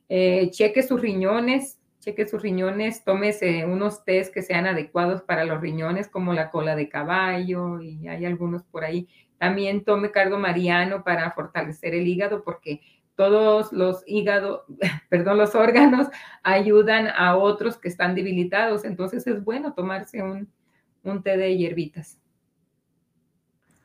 Eh, 0.08 0.50
cheque 0.50 0.84
sus 0.84 1.00
riñones, 1.00 1.80
cheque 2.02 2.26
sus 2.26 2.42
riñones, 2.42 3.04
tómese 3.04 3.64
unos 3.64 4.04
test 4.04 4.34
que 4.34 4.42
sean 4.42 4.66
adecuados 4.66 5.22
para 5.22 5.44
los 5.44 5.60
riñones, 5.60 6.08
como 6.08 6.34
la 6.34 6.50
cola 6.50 6.74
de 6.74 6.88
caballo, 6.88 7.80
y 7.80 8.08
hay 8.08 8.26
algunos 8.26 8.64
por 8.64 8.84
ahí. 8.84 9.08
También 9.38 9.84
tome 9.84 10.10
cardo 10.10 10.38
mariano 10.38 11.04
para 11.04 11.30
fortalecer 11.30 11.94
el 11.94 12.06
hígado, 12.06 12.42
porque 12.42 12.80
todos 13.14 13.72
los 13.72 14.02
hígados, 14.06 14.62
perdón, 15.08 15.38
los 15.38 15.54
órganos 15.54 16.08
ayudan 16.42 17.06
a 17.06 17.36
otros 17.36 17.78
que 17.78 17.88
están 17.88 18.16
debilitados. 18.16 18.84
Entonces 18.84 19.24
es 19.28 19.44
bueno 19.44 19.72
tomarse 19.72 20.22
un, 20.22 21.22
té 21.22 21.36
de 21.36 21.56
hierbitas. 21.56 22.18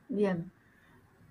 Bien. 0.09 0.51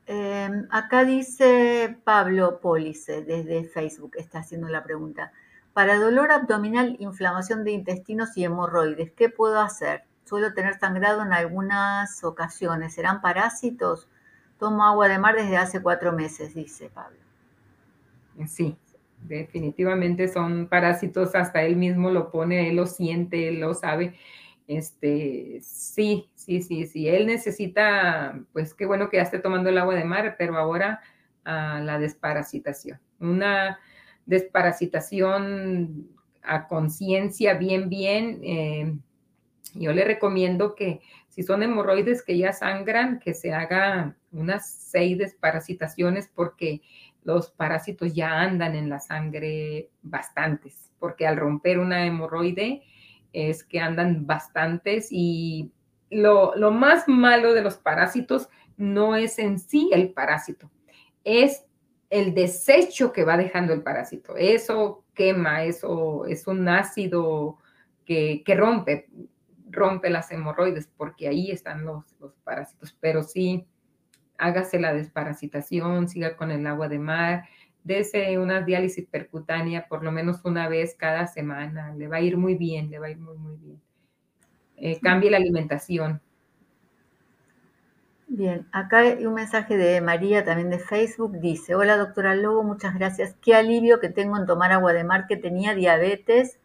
Em, 0.06 0.68
acá 0.70 1.04
dice 1.04 1.98
Pablo 2.04 2.60
Pólice 2.60 3.22
desde 3.22 3.64
Facebook, 3.64 4.12
está 4.16 4.38
haciendo 4.38 4.68
la 4.68 4.84
pregunta. 4.84 5.32
Para 5.76 5.98
dolor 5.98 6.32
abdominal, 6.32 6.96
inflamación 7.00 7.62
de 7.62 7.72
intestinos 7.72 8.34
y 8.38 8.44
hemorroides, 8.44 9.12
¿qué 9.12 9.28
puedo 9.28 9.60
hacer? 9.60 10.04
Suelo 10.24 10.54
tener 10.54 10.78
sangrado 10.78 11.20
en 11.20 11.34
algunas 11.34 12.24
ocasiones. 12.24 12.94
¿Serán 12.94 13.20
parásitos? 13.20 14.08
Tomo 14.58 14.84
agua 14.84 15.06
de 15.08 15.18
mar 15.18 15.36
desde 15.36 15.58
hace 15.58 15.82
cuatro 15.82 16.14
meses, 16.14 16.54
dice 16.54 16.88
Pablo. 16.88 17.18
Sí, 18.46 18.74
definitivamente 19.20 20.28
son 20.28 20.66
parásitos. 20.66 21.34
Hasta 21.34 21.60
él 21.64 21.76
mismo 21.76 22.08
lo 22.08 22.30
pone, 22.30 22.70
él 22.70 22.76
lo 22.76 22.86
siente, 22.86 23.48
él 23.48 23.60
lo 23.60 23.74
sabe. 23.74 24.18
Este, 24.66 25.58
sí, 25.60 26.30
sí, 26.34 26.62
sí, 26.62 26.86
sí. 26.86 27.06
Él 27.06 27.26
necesita, 27.26 28.40
pues 28.54 28.72
qué 28.72 28.86
bueno 28.86 29.10
que 29.10 29.18
ya 29.18 29.24
esté 29.24 29.40
tomando 29.40 29.68
el 29.68 29.76
agua 29.76 29.94
de 29.94 30.04
mar, 30.04 30.36
pero 30.38 30.56
ahora 30.56 31.02
a 31.44 31.80
la 31.80 31.98
desparasitación. 31.98 32.98
Una 33.20 33.78
desparasitación 34.26 36.08
a 36.42 36.68
conciencia 36.68 37.54
bien, 37.54 37.88
bien. 37.88 38.40
Eh, 38.42 38.96
yo 39.74 39.92
le 39.92 40.04
recomiendo 40.04 40.74
que 40.74 41.00
si 41.28 41.42
son 41.42 41.62
hemorroides 41.62 42.22
que 42.22 42.38
ya 42.38 42.52
sangran, 42.52 43.18
que 43.18 43.34
se 43.34 43.52
haga 43.52 44.16
unas 44.32 44.70
seis 44.70 45.18
desparasitaciones 45.18 46.30
porque 46.34 46.82
los 47.24 47.50
parásitos 47.50 48.14
ya 48.14 48.40
andan 48.40 48.74
en 48.74 48.88
la 48.88 49.00
sangre 49.00 49.90
bastantes, 50.02 50.92
porque 50.98 51.26
al 51.26 51.36
romper 51.36 51.78
una 51.78 52.06
hemorroide, 52.06 52.82
es 53.32 53.64
que 53.64 53.80
andan 53.80 54.26
bastantes 54.26 55.08
y 55.10 55.72
lo, 56.08 56.54
más 56.70 57.06
malo 57.08 57.52
de 57.52 57.62
los 57.62 57.76
parásitos 57.76 58.48
no 58.76 59.16
es 59.16 59.38
en 59.38 59.58
sí 59.58 59.90
el 59.92 60.12
parásito, 60.12 60.70
es 61.24 61.64
el 62.10 62.34
desecho 62.34 63.12
que 63.12 63.24
va 63.24 63.36
dejando 63.36 63.72
el 63.72 63.82
parásito. 63.82 64.36
Eso 64.36 65.04
quema, 65.14 65.64
eso 65.64 66.26
es 66.26 66.46
un 66.46 66.68
ácido 66.68 67.58
que, 68.04 68.42
rompe, 68.56 69.08
rompe 69.70 70.10
las 70.10 70.30
hemorroides, 70.30 70.88
porque 70.96 71.28
ahí 71.28 71.50
están 71.50 71.84
los, 71.84 72.04
los 72.20 72.32
parásitos. 72.44 72.96
Pero 73.00 73.22
sí, 73.22 73.66
hágase 74.38 74.78
la 74.78 74.94
desparasitación, 74.94 76.08
siga 76.08 76.36
con 76.36 76.50
el 76.50 76.66
agua 76.66 76.88
de 76.88 76.98
mar, 76.98 77.44
dese 77.82 78.38
una 78.38 78.62
diálisis 78.62 79.06
percutánea 79.06 79.86
por 79.86 80.02
lo 80.02 80.10
menos 80.10 80.44
una 80.44 80.68
vez 80.68 80.94
cada 80.94 81.26
semana. 81.26 81.94
Le 81.94 82.08
va 82.08 82.16
a 82.16 82.20
ir 82.20 82.36
muy 82.36 82.54
bien, 82.54 82.90
le 82.90 82.98
va 82.98 83.06
a 83.06 83.10
ir 83.10 83.18
muy, 83.18 83.36
muy 83.36 83.56
bien. 83.56 83.80
Eh, 84.76 85.00
cambie 85.00 85.30
la 85.30 85.38
alimentación. 85.38 86.20
Bien, 88.28 88.66
acá 88.72 88.98
hay 88.98 89.24
un 89.24 89.34
mensaje 89.34 89.76
de 89.76 90.00
María 90.00 90.44
también 90.44 90.68
de 90.68 90.80
Facebook. 90.80 91.38
Dice, 91.38 91.76
hola 91.76 91.96
doctora 91.96 92.34
Lobo, 92.34 92.64
muchas 92.64 92.94
gracias. 92.94 93.36
Qué 93.40 93.54
alivio 93.54 94.00
que 94.00 94.08
tengo 94.08 94.36
en 94.36 94.46
tomar 94.46 94.72
agua 94.72 94.92
de 94.92 95.04
mar, 95.04 95.26
que 95.28 95.36
tenía 95.36 95.74
diabetes. 95.74 96.58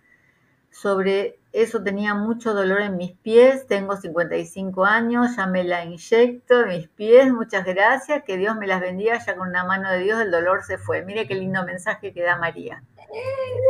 Sobre 0.72 1.38
eso 1.52 1.84
tenía 1.84 2.16
mucho 2.16 2.54
dolor 2.54 2.82
en 2.82 2.98
mis 2.98 3.12
pies, 3.12 3.68
tengo 3.68 3.98
55 3.98 4.86
años, 4.86 5.36
ya 5.36 5.46
me 5.46 5.64
la 5.64 5.84
inyecto 5.84 6.62
en 6.64 6.70
mis 6.70 6.88
pies, 6.88 7.32
muchas 7.32 7.66
gracias, 7.66 8.24
que 8.24 8.38
Dios 8.38 8.56
me 8.58 8.68
las 8.68 8.80
bendiga, 8.80 9.20
ya 9.24 9.36
con 9.36 9.50
una 9.50 9.66
mano 9.66 9.92
de 9.92 10.00
Dios 10.00 10.22
el 10.22 10.32
dolor 10.32 10.64
se 10.64 10.78
fue. 10.78 11.04
Mire 11.04 11.28
qué 11.28 11.36
lindo 11.36 11.64
mensaje 11.66 12.14
que 12.14 12.24
da 12.24 12.38
María. 12.38 12.84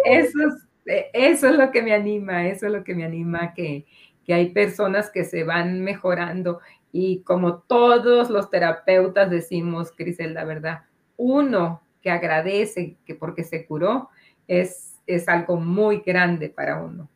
Eso 0.06 0.38
es, 0.86 1.06
eso 1.12 1.50
es 1.50 1.56
lo 1.56 1.72
que 1.72 1.82
me 1.82 1.94
anima, 1.94 2.48
eso 2.48 2.68
es 2.68 2.72
lo 2.72 2.84
que 2.84 2.96
me 2.96 3.04
anima 3.04 3.54
que, 3.54 3.86
que 4.24 4.34
hay 4.34 4.52
personas 4.52 5.10
que 5.10 5.26
se 5.26 5.44
van 5.44 5.82
mejorando 5.82 6.62
y 6.92 7.22
como 7.24 7.60
todos 7.60 8.30
los 8.30 8.50
terapeutas 8.50 9.30
decimos, 9.30 9.92
Criselda, 9.92 10.44
¿verdad? 10.44 10.82
Uno 11.18 11.82
que 12.02 12.10
agradece 12.10 12.98
que 13.06 13.16
porque 13.16 13.44
se 13.44 13.66
curó 13.66 14.10
es, 14.48 15.00
es 15.08 15.30
algo 15.30 15.58
muy 15.58 16.02
grande 16.06 16.50
para 16.50 16.82
uno. 16.82 17.10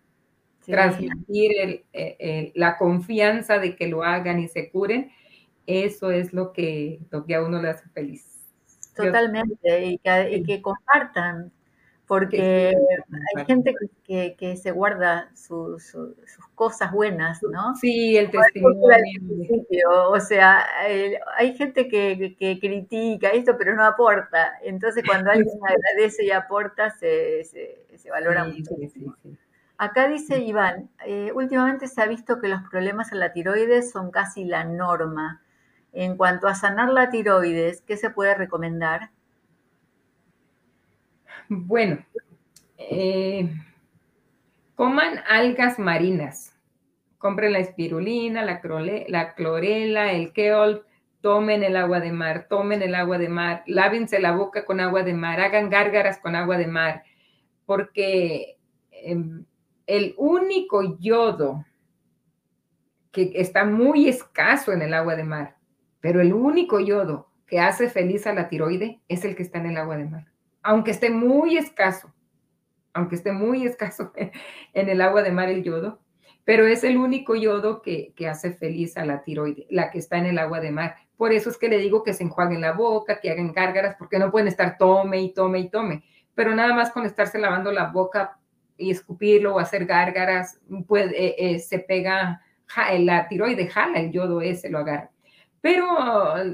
Transmitir 0.66 1.86
la 2.56 2.78
confianza 2.78 3.60
de 3.60 3.76
que 3.76 3.88
lo 3.88 4.04
hagan 4.04 4.40
y 4.40 4.48
se 4.48 4.70
curen, 4.70 5.12
eso 5.68 6.12
es 6.12 6.34
lo 6.34 6.54
que, 6.54 7.00
lo 7.12 7.26
que 7.26 7.36
a 7.36 7.44
uno 7.44 7.62
le 7.62 7.70
hace 7.70 7.88
feliz. 7.90 8.36
Totalmente, 8.96 10.00
y 10.32 10.44
que, 10.44 10.62
compartan, 10.62 11.52
porque 12.08 12.74
hay 13.36 13.46
gente 13.46 13.74
que, 14.04 14.58
se 14.58 14.72
guarda 14.72 15.32
sus 15.36 15.96
cosas 16.54 16.92
buenas, 16.92 17.42
¿no? 17.44 17.76
Sí, 17.76 18.16
el 18.18 18.30
testimonio. 18.30 20.10
O 20.10 20.20
sea, 20.20 20.66
hay 21.38 21.56
gente 21.56 21.88
que, 21.88 22.58
critica 22.60 23.30
esto, 23.30 23.56
pero 23.58 23.76
no 23.76 23.84
aporta. 23.84 24.54
Entonces, 24.64 25.04
cuando 25.06 25.32
alguien 25.32 25.48
agradece 25.68 26.26
y 26.26 26.32
aporta, 26.32 26.92
se, 26.92 27.44
valora 28.10 28.46
mucho. 28.46 28.76
Acá 29.78 30.08
dice 30.08 30.40
Iván, 30.40 30.90
eh, 31.06 31.32
últimamente 31.34 31.88
se 31.88 32.02
ha 32.02 32.06
visto 32.06 32.40
que 32.40 32.48
los 32.48 32.62
problemas 32.70 33.12
en 33.12 33.20
la 33.20 33.34
tiroides 33.34 33.92
son 33.92 34.10
casi 34.10 34.46
la 34.46 34.64
norma. 34.64 35.42
En 35.92 36.16
cuanto 36.16 36.48
a 36.48 36.56
sanar 36.56 36.90
la 36.90 37.10
tiroides, 37.10 37.82
¿qué 37.82 37.98
se 37.98 38.10
puede 38.10 38.36
recomendar? 38.36 39.12
Bueno, 41.50 42.00
eh, 42.78 43.50
coman 44.76 45.20
algas 45.30 45.80
marinas. 45.80 46.54
Compren 47.18 47.54
la 47.54 47.60
espirulina, 47.60 48.44
la, 48.44 48.62
clorela, 48.62 50.12
el 50.12 50.32
keol, 50.32 50.86
tomen 51.22 51.64
el 51.64 51.76
agua 51.76 52.00
de 52.00 52.12
mar, 52.12 52.48
tomen 52.50 52.82
el 52.84 52.94
agua 52.94 53.18
de 53.18 53.30
mar, 53.30 53.64
lávense 53.66 54.20
la 54.20 54.34
boca 54.34 54.66
con 54.66 54.80
agua 54.80 55.02
de 55.04 55.14
mar, 55.14 55.40
hagan 55.40 55.70
gárgaras 55.70 56.20
con 56.20 56.36
agua 56.36 56.58
de 56.58 56.68
mar, 56.68 57.04
porque 57.66 58.58
em, 58.92 59.44
el 59.88 60.14
único 60.18 61.00
yodo 61.00 61.66
que 63.12 63.32
está 63.36 63.66
muy 63.66 64.08
escaso 64.08 64.72
en 64.72 64.84
el 64.84 64.94
agua 64.94 65.16
de 65.16 65.24
mar 65.24 65.56
pero 66.06 66.22
el 66.22 66.34
único 66.34 66.80
yodo 66.80 67.32
que 67.48 67.60
hace 67.60 67.90
feliz 67.90 68.28
a 68.28 68.34
la 68.34 68.48
tiroide 68.48 69.02
es 69.08 69.26
el 69.26 69.36
que 69.36 69.42
está 69.42 69.58
en 69.58 69.66
el 69.66 69.78
agua 69.78 69.98
de 69.98 70.06
mar, 70.06 70.28
aunque 70.66 70.90
esté 70.90 71.12
muy 71.12 71.58
escaso, 71.58 72.12
aunque 72.92 73.16
esté 73.16 73.32
muy 73.32 73.68
escaso 73.68 74.12
en 74.74 74.90
el 74.90 75.00
agua 75.00 75.22
de 75.22 75.32
mar 75.32 75.48
el 75.48 75.64
yodo, 75.64 76.02
pero 76.44 76.66
es 76.66 76.84
el 76.84 76.98
único 76.98 77.36
yodo 77.36 77.84
que, 77.84 78.14
hace 78.28 78.52
feliz 78.52 78.98
a 78.98 79.06
la 79.06 79.24
tiroide, 79.24 79.68
la 79.70 79.92
que 79.92 80.00
está 80.00 80.18
en 80.18 80.26
el 80.26 80.40
agua 80.40 80.60
de 80.60 80.72
mar. 80.72 80.96
Por 81.18 81.32
eso 81.32 81.52
es 81.52 81.58
que 81.58 81.70
le 81.70 81.78
digo 81.78 82.04
que 82.04 82.14
se 82.14 82.24
enjuaguen 82.24 82.62
la 82.62 82.74
boca, 82.74 83.20
que 83.20 83.30
hagan 83.30 83.54
gárgaras, 83.54 83.96
porque 83.98 84.18
no 84.18 84.32
pueden 84.32 84.48
estar 84.48 84.76
tome 84.78 85.22
y 85.22 85.34
tome 85.34 85.60
y 85.60 85.70
tome, 85.70 86.04
pero 86.34 86.56
nada 86.56 86.74
más 86.74 86.92
con 86.92 87.06
estarse 87.06 87.38
lavando 87.38 87.72
la 87.72 87.92
boca 87.92 88.40
y 88.76 88.90
escupirlo 88.90 89.56
o 89.56 89.60
hacer 89.60 89.86
gárgaras, 89.86 90.60
eh, 90.96 91.60
se 91.60 91.78
pega, 91.78 92.42
la 92.98 93.28
tiroide 93.28 93.68
jala 93.68 94.00
el 94.00 94.12
yodo 94.12 94.42
ese, 94.42 94.70
lo 94.70 94.80
agarra. 94.80 95.12
Pero 95.66 95.88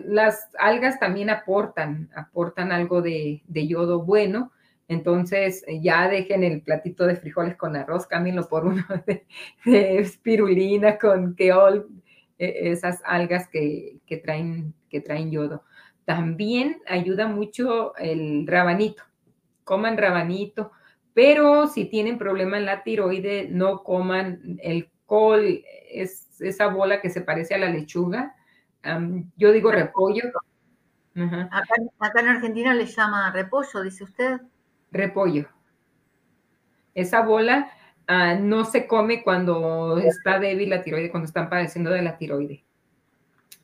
las 0.06 0.48
algas 0.58 0.98
también 0.98 1.30
aportan, 1.30 2.10
aportan 2.16 2.72
algo 2.72 3.02
de, 3.02 3.42
yodo 3.54 4.06
bueno. 4.06 4.54
Entonces 4.88 5.66
ya 5.82 6.08
dejen 6.08 6.46
el 6.46 6.62
platito 6.62 7.06
de 7.06 7.18
frijoles 7.18 7.58
con 7.58 7.76
arroz, 7.76 8.08
cámbienlo 8.08 8.48
por 8.48 8.66
uno 8.66 8.86
de, 9.66 9.98
espirulina 9.98 10.98
con 10.98 11.36
keol, 11.36 11.90
e, 12.38 12.72
esas 12.72 13.02
algas 13.04 13.50
que, 13.50 14.00
traen, 14.24 14.74
que 14.90 15.02
traen 15.02 15.30
yodo. 15.30 15.66
También 16.06 16.78
ayuda 16.88 17.28
mucho 17.28 17.94
el 17.98 18.48
rabanito. 18.48 19.04
Coman 19.66 19.98
rabanito, 19.98 20.72
pero 21.14 21.68
si 21.68 21.84
tienen 21.84 22.18
problema 22.18 22.58
en 22.58 22.66
la 22.66 22.84
tiroide, 22.84 23.50
no 23.50 23.84
coman 23.84 24.58
el 24.64 24.90
col, 25.06 25.66
es 25.92 26.40
esa 26.40 26.68
bola 26.68 27.02
que 27.02 27.10
se 27.10 27.20
parece 27.20 27.56
a 27.56 27.58
la 27.58 27.70
lechuga 27.70 28.38
yo 29.38 29.52
digo 29.52 29.72
repollo. 29.72 30.32
Acá, 31.50 32.20
en 32.22 32.28
Argentina 32.28 32.74
le 32.74 32.86
llama 32.86 33.32
repollo, 33.32 33.82
dice 33.84 34.04
usted. 34.04 34.42
Repollo. 34.92 35.48
Esa 36.94 37.22
bola 37.22 37.72
ah, 38.08 38.36
no 38.36 38.66
se 38.66 38.88
come 38.88 39.24
cuando 39.24 39.98
está 39.98 40.40
débil 40.40 40.70
la 40.70 40.84
tiroide, 40.84 41.12
cuando 41.12 41.28
están 41.28 41.50
padeciendo 41.50 41.92
de 41.92 42.02
la 42.02 42.18
tiroide. 42.18 42.64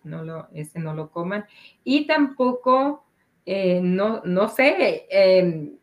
No 0.04 0.24
lo, 0.24 0.48
ese 0.54 0.80
no 0.80 0.94
lo 0.94 1.10
coman. 1.10 1.46
Y 1.84 2.08
tampoco, 2.08 3.06
eh, 3.46 3.82
no, 3.82 4.22
no 4.24 4.48
sé, 4.48 5.06
em, 5.10 5.78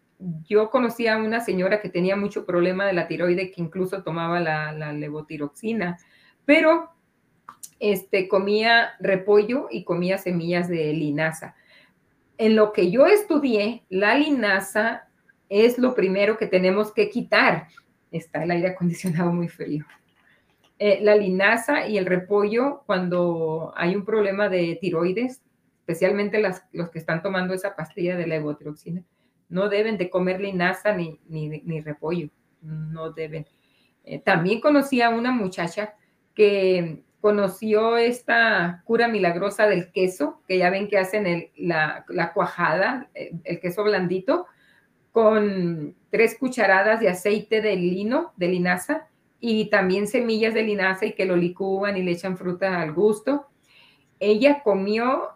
yo 0.49 0.70
conocí 0.70 1.07
a 1.07 1.18
una 1.18 1.41
señora 1.41 1.80
que 1.80 1.91
tenía 1.91 2.16
mucho 2.16 2.47
problema 2.47 2.87
de 2.87 2.95
la 2.95 3.09
tiroide, 3.09 3.51
que 3.51 3.61
incluso 3.61 4.03
tomaba 4.03 4.41
la, 4.41 4.72
la 4.72 4.93
levotiroxina, 4.93 5.99
pero 6.47 6.94
este, 7.81 8.29
comía 8.29 8.95
repollo 9.01 9.68
y 9.70 9.85
comía 9.85 10.18
semillas 10.18 10.68
de 10.68 10.93
linaza. 10.93 11.55
En 12.39 12.57
lo 12.57 12.72
que 12.72 12.91
yo 12.91 13.07
estudié, 13.07 13.85
la 13.89 14.16
linaza 14.16 15.09
es 15.49 15.79
lo 15.79 15.95
primero 15.95 16.37
que 16.37 16.47
tenemos 16.47 16.93
que 16.93 17.11
quitar. 17.11 17.68
Está 18.11 18.45
el 18.45 18.51
aire 18.51 18.68
acondicionado 18.68 19.33
muy 19.33 19.49
frío. 19.49 19.85
Eh, 20.79 20.99
la 21.03 21.16
linaza 21.16 21.87
y 21.87 21.99
el 21.99 22.07
repollo, 22.07 22.83
cuando 22.87 23.72
hay 23.77 23.95
un 23.95 24.05
problema 24.05 24.49
de 24.49 24.77
tiroides, 24.81 25.41
especialmente 25.81 26.43
los 26.72 26.91
que 26.91 26.99
están 26.99 27.22
tomando 27.22 27.55
esa 27.55 27.77
pastilla 27.77 28.16
de 28.16 28.27
levotiroxina, 28.27 29.05
no 29.49 29.68
deben 29.68 29.99
de 29.99 30.11
comer 30.11 30.41
linaza 30.41 30.93
ni, 30.95 31.20
ni, 31.29 31.81
repollo, 31.81 32.29
no 32.61 33.12
deben. 33.12 33.47
Eh, 34.05 34.18
también 34.18 34.61
conocí 34.61 35.01
a 35.01 35.11
una 35.11 35.31
muchacha 35.31 35.95
que 36.35 37.04
conoció 37.25 37.97
esta 37.97 38.83
cura 38.85 39.09
milagrosa 39.09 39.66
del 39.66 39.91
queso, 39.93 40.43
que 40.47 40.59
ya 40.59 40.68
ven 40.68 40.89
que 40.89 40.99
hacen 40.99 41.49
la, 41.57 42.05
cuajada, 42.35 43.09
eh, 43.14 43.33
el, 43.45 43.61
queso 43.61 43.83
blandito, 43.83 44.45
con 45.11 45.95
tres 46.11 46.37
cucharadas 46.39 47.01
de 47.01 47.09
aceite 47.09 47.62
de 47.62 47.77
lino, 47.77 48.35
de 48.37 48.49
linaza, 48.49 49.09
y 49.41 49.70
también 49.70 50.07
semillas 50.07 50.53
de 50.53 50.64
linaza 50.64 51.07
y 51.07 51.14
que 51.14 51.25
lo 51.25 51.35
licúan 51.35 51.97
y 51.97 52.03
le 52.03 52.11
echan 52.11 52.37
fruta 52.37 52.83
al 52.83 52.93
gusto. 52.93 53.47
Ella 54.20 54.61
comió 54.62 55.31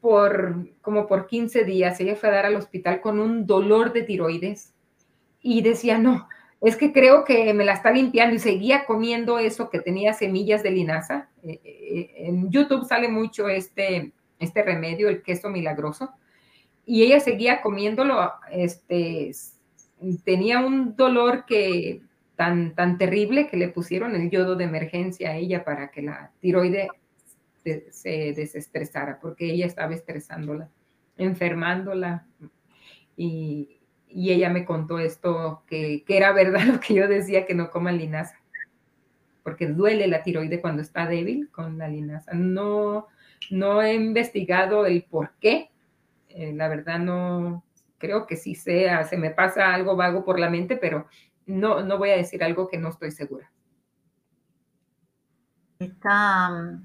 por 0.00 0.70
como 0.80 1.06
por 1.06 1.26
15 1.26 1.64
días, 1.64 2.00
ella 2.00 2.16
fue 2.16 2.30
a 2.30 2.32
dar 2.32 2.46
al 2.46 2.56
hospital 2.56 3.02
con 3.02 3.20
un 3.20 3.46
dolor 3.46 3.92
de 3.92 4.04
tiroides 4.04 4.72
y 5.42 5.60
decía, 5.60 5.98
no, 5.98 6.28
es 6.64 6.76
que 6.76 6.92
creo 6.92 7.24
que 7.24 7.52
me 7.52 7.64
la 7.64 7.74
está 7.74 7.92
limpiando 7.92 8.34
y 8.34 8.38
seguía 8.38 8.86
comiendo 8.86 9.38
eso 9.38 9.68
que 9.68 9.80
tenía 9.80 10.14
semillas 10.14 10.62
de 10.62 10.70
linaza. 10.70 11.28
Eh, 11.42 11.60
eh, 11.62 12.14
en 12.16 12.50
YouTube 12.50 12.86
sale 12.86 13.08
mucho 13.08 13.50
este, 13.50 14.12
este 14.38 14.62
remedio, 14.62 15.10
el 15.10 15.22
queso 15.22 15.50
milagroso, 15.50 16.10
y 16.86 17.02
ella 17.02 17.20
seguía 17.20 17.60
comiéndolo, 17.60 18.32
este, 18.50 19.30
tenía 20.24 20.60
un 20.60 20.96
dolor 20.96 21.44
que 21.46 22.00
tan, 22.34 22.74
tan 22.74 22.96
terrible 22.96 23.48
que 23.48 23.58
le 23.58 23.68
pusieron 23.68 24.16
el 24.16 24.30
yodo 24.30 24.56
de 24.56 24.64
emergencia 24.64 25.30
a 25.30 25.36
ella 25.36 25.64
para 25.64 25.90
que 25.90 26.00
la 26.02 26.30
tiroide 26.40 26.88
se 27.90 28.32
desestresara, 28.34 29.18
porque 29.20 29.50
ella 29.50 29.66
estaba 29.66 29.94
estresándola, 29.94 30.70
enfermándola. 31.18 32.26
Y, 33.16 33.73
y 34.14 34.30
ella 34.30 34.48
me 34.48 34.64
contó 34.64 35.00
esto, 35.00 35.64
que, 35.66 36.04
era 36.06 36.32
verdad 36.32 36.60
lo 36.72 36.80
que 36.80 36.94
yo 36.94 37.08
decía, 37.08 37.46
que 37.46 37.54
no 37.54 37.70
coman 37.70 37.98
linaza, 37.98 38.38
porque 39.42 39.66
duele 39.66 40.06
la 40.06 40.22
tiroide 40.22 40.60
cuando 40.60 40.82
está 40.82 41.06
débil 41.06 41.50
con 41.50 41.78
la 41.78 41.88
linaza. 41.88 42.32
No, 42.32 43.08
no 43.50 43.82
he 43.82 43.94
investigado 43.94 44.86
el 44.86 45.02
por 45.02 45.32
qué, 45.40 45.70
eh, 46.28 46.52
la 46.54 46.68
verdad 46.68 47.00
no, 47.00 47.64
creo 47.98 48.26
que 48.26 48.36
sí 48.36 48.54
sea, 48.54 49.04
se 49.04 49.16
me 49.16 49.30
pasa 49.30 49.74
algo 49.74 49.96
vago 49.96 50.24
por 50.24 50.38
la 50.38 50.48
mente, 50.48 50.76
pero 50.76 51.08
no, 51.46 51.82
no 51.82 51.98
voy 51.98 52.10
a 52.10 52.16
decir 52.16 52.44
algo 52.44 52.68
que 52.68 52.78
no 52.78 52.90
estoy 52.90 53.10
segura. 53.10 53.50
Está, 55.80 56.80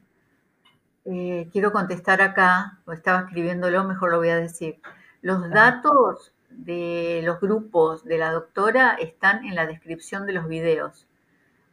eh, 1.06 1.48
quiero 1.52 1.72
contestar 1.72 2.24
acá, 2.24 2.80
o 2.86 2.92
estaba 2.92 3.20
escribiéndolo, 3.20 3.84
mejor 3.84 4.12
lo 4.12 4.18
voy 4.18 4.30
a 4.30 4.38
decir. 4.38 4.82
Los 5.22 5.48
datos 5.52 6.34
de 6.50 7.22
los 7.24 7.40
grupos 7.40 8.04
de 8.04 8.18
la 8.18 8.32
doctora 8.32 8.96
están 9.00 9.46
en 9.46 9.56
la 9.56 9.66
descripción 9.66 10.26
de 10.26 10.34
los 10.34 10.48
videos. 10.48 11.08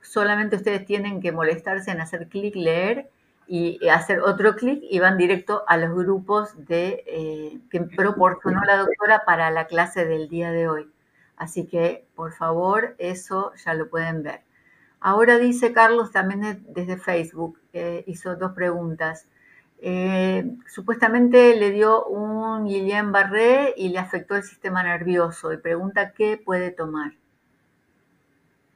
Solamente 0.01 0.57
ustedes 0.57 0.85
tienen 0.85 1.20
que 1.20 1.33
molestarse 1.33 1.91
en 1.91 2.01
hacer 2.01 2.29
clic, 2.29 2.55
leer 2.55 3.11
y 3.49 3.89
hacer 3.89 4.20
otro 4.20 4.57
clic 4.57 4.83
y 4.89 4.99
van 4.99 5.18
directo 5.18 5.64
a 5.68 5.77
los 5.77 5.97
grupos 5.97 6.66
de, 6.66 7.05
eh, 7.07 7.61
que 7.70 7.81
proporcionó 7.81 8.61
la 8.62 8.79
doctora 8.79 9.24
para 9.24 9.51
la 9.51 9.66
clase 9.66 10.05
del 10.05 10.29
día 10.29 10.51
de 10.51 10.68
hoy. 10.68 10.91
Así 11.37 11.66
que, 11.66 12.07
por 12.14 12.33
favor, 12.33 12.95
eso 12.99 13.53
ya 13.64 13.74
lo 13.74 13.89
pueden 13.89 14.22
ver. 14.22 14.43
Ahora 15.01 15.39
dice 15.39 15.72
Carlos 15.72 16.11
también 16.11 16.66
desde 16.68 16.97
Facebook, 16.97 17.61
hizo 18.07 18.37
dos 18.37 18.53
preguntas. 18.53 19.29
Eh, 19.79 20.57
supuestamente 20.66 21.55
le 21.57 21.70
dio 21.70 22.07
un 22.07 22.64
Guillain-Barré 22.66 23.74
y 23.77 23.91
le 23.91 23.99
afectó 23.99 24.35
el 24.37 24.43
sistema 24.43 24.83
nervioso 24.83 25.53
y 25.53 25.59
pregunta 25.59 26.12
qué 26.12 26.39
puede 26.39 26.70
tomar. 26.70 27.12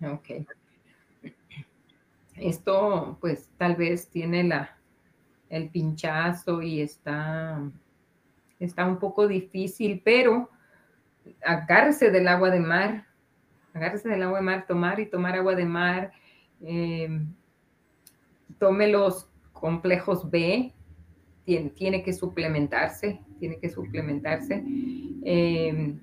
Ok. 0.03 0.46
Esto 2.36 3.18
pues 3.20 3.48
tal 3.59 3.76
vez 3.76 4.09
tiene 4.09 4.44
la, 4.44 4.76
el 5.51 5.68
pinchazo 5.68 6.62
y 6.62 6.80
está, 6.80 7.61
está 8.59 8.86
un 8.86 8.98
poco 8.98 9.28
difícil, 9.28 10.01
pero 10.05 10.48
agárrese 11.44 12.11
del 12.11 12.28
agua 12.28 12.51
de 12.51 12.61
mar, 12.61 13.07
agárrese 13.74 14.09
del 14.09 14.22
agua 14.22 14.38
de 14.38 14.44
mar, 14.44 14.66
tomar 14.66 15.01
y 15.01 15.07
tomar 15.07 15.34
agua 15.34 15.55
de 15.55 15.64
mar, 15.66 16.12
eh, 16.62 17.20
tome 18.59 18.88
los 18.88 19.28
complejos 19.53 20.30
B, 20.30 20.72
tiene, 21.45 22.03
que 22.03 22.12
suplementarse, 22.12 23.20
tiene 23.38 23.59
que 23.59 23.68
suplementarse. 23.68 24.62
Eh, 25.24 25.95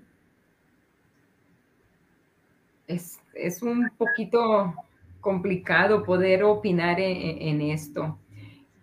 es, 2.88 3.62
un 3.62 3.90
poquito 3.98 4.74
complicado 5.20 6.04
poder 6.04 6.44
opinar 6.44 7.00
en, 7.00 7.62
esto, 7.62 8.18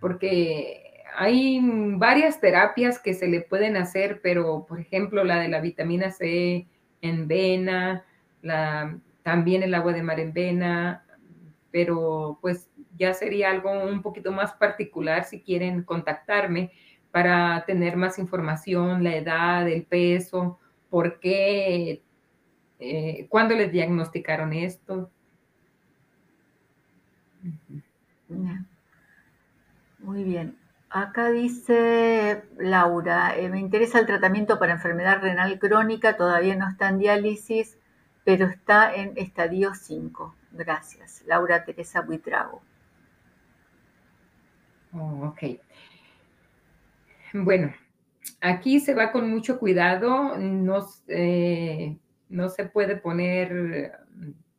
porque 0.01 1.03
hay 1.17 1.61
varias 1.97 2.41
terapias 2.41 2.99
que 2.99 3.15
se 3.15 3.29
le 3.29 3.41
pueden 3.41 3.77
hacer, 3.77 4.21
pero 4.23 4.67
por 4.67 4.81
ejemplo 4.81 5.25
la 5.25 5.39
de 5.41 5.49
la 5.49 5.61
vitamina 5.61 6.11
C 6.11 6.67
en 7.01 7.29
vena, 7.29 8.05
la, 8.43 8.99
también 9.23 9.63
el 9.63 9.75
agua 9.75 9.93
de 9.93 10.03
mar 10.03 10.21
en 10.21 10.33
vena, 10.33 11.05
pero 11.71 12.39
pues 12.41 12.69
ya 12.97 13.14
sería 13.14 13.51
algo 13.51 13.70
un 13.70 14.03
poquito 14.03 14.32
más 14.32 14.53
particular 14.53 15.24
si 15.24 15.40
quieren 15.40 15.82
contactarme 15.82 16.70
para 17.11 17.64
tener 17.66 17.97
más 17.97 18.18
información, 18.18 19.05
la 19.05 19.14
edad, 19.16 19.68
el 19.68 19.84
peso, 19.84 20.59
por 20.90 21.20
qué, 21.20 22.03
eh, 22.80 23.26
cuándo 23.28 23.55
les 23.55 23.70
diagnosticaron 23.70 24.53
esto. 24.53 25.11
Muy 29.99 30.24
bien. 30.24 30.57
Acá 30.90 31.30
dice 31.30 32.45
Laura, 32.59 33.36
eh, 33.36 33.49
me 33.49 33.59
interesa 33.59 33.99
el 33.99 34.07
tratamiento 34.07 34.59
para 34.59 34.72
enfermedad 34.74 35.20
renal 35.20 35.59
crónica, 35.59 36.16
todavía 36.16 36.57
no 36.57 36.68
está 36.68 36.88
en 36.88 36.99
diálisis, 36.99 37.78
pero 38.24 38.47
está 38.47 38.95
en 38.95 39.12
estadio 39.16 39.74
5. 39.74 40.34
Gracias. 40.53 41.22
Laura 41.26 41.64
Teresa 41.64 42.01
Buitrago. 42.01 42.62
Oh, 44.95 45.26
ok. 45.26 45.61
Bueno, 47.32 47.72
aquí 48.40 48.78
se 48.78 48.95
va 48.95 49.11
con 49.11 49.28
mucho 49.28 49.59
cuidado, 49.59 50.38
no, 50.38 50.86
eh, 51.09 51.97
no 52.28 52.49
se 52.49 52.66
puede 52.66 52.97
poner 52.97 53.99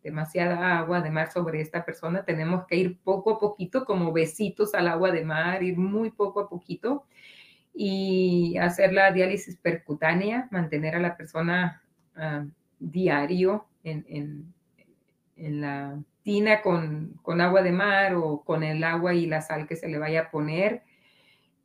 demasiada 0.03 0.77
agua 0.77 1.01
de 1.01 1.09
mar 1.09 1.31
sobre 1.31 1.61
esta 1.61 1.85
persona, 1.85 2.25
tenemos 2.25 2.65
que 2.67 2.75
ir 2.75 2.99
poco 2.99 3.31
a 3.31 3.39
poquito, 3.39 3.85
como 3.85 4.11
besitos 4.11 4.75
al 4.75 4.87
agua 4.87 5.11
de 5.11 5.23
mar, 5.23 5.63
ir 5.63 5.77
muy 5.77 6.11
poco 6.11 6.41
a 6.41 6.49
poquito 6.49 7.05
y 7.73 8.57
hacer 8.57 8.93
la 8.93 9.11
diálisis 9.11 9.55
percutánea, 9.57 10.47
mantener 10.51 10.95
a 10.95 10.99
la 10.99 11.15
persona 11.15 11.81
ah, 12.15 12.45
diario 12.79 13.65
en, 13.83 14.53
en 15.37 15.61
la 15.61 15.97
tina 16.25 16.63
con, 16.63 17.21
agua 17.39 17.61
de 17.61 17.71
mar 17.71 18.15
o 18.15 18.43
con 18.43 18.63
el 18.63 18.83
agua 18.83 19.13
y 19.13 19.27
la 19.27 19.41
sal 19.41 19.67
que 19.67 19.75
se 19.75 19.87
le 19.87 19.99
vaya 19.99 20.21
a 20.21 20.31
poner. 20.31 20.81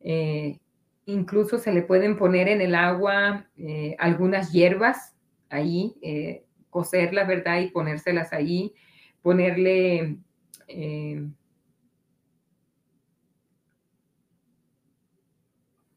Eh, 0.01 0.59
incluso 1.05 1.57
se 1.57 1.73
le 1.73 1.81
pueden 1.81 2.15
poner 2.15 2.47
en 2.47 2.61
el 2.61 2.75
agua 2.75 3.47
eh, 3.57 3.95
algunas 3.97 4.53
hierbas 4.53 5.15
ahí, 5.49 5.95
eh, 6.03 6.45
cocerlas, 6.69 7.27
¿verdad? 7.27 7.59
Y 7.59 7.71
ponérselas 7.71 8.31
ahí, 8.31 8.73
ponerle... 9.21 10.17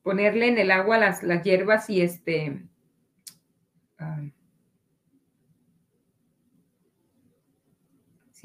ponerle 0.02 0.48
en 0.48 0.58
el 0.58 0.70
agua 0.70 0.98
las, 0.98 1.22
las 1.22 1.42
hierbas 1.44 1.88
y 1.88 2.02
este, 2.02 2.62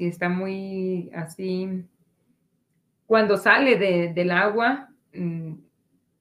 si 0.00 0.06
está 0.06 0.30
muy 0.30 1.10
así, 1.14 1.84
cuando 3.04 3.36
sale 3.36 3.76
del 4.14 4.30
agua, 4.30 4.88
mm, 5.12 5.52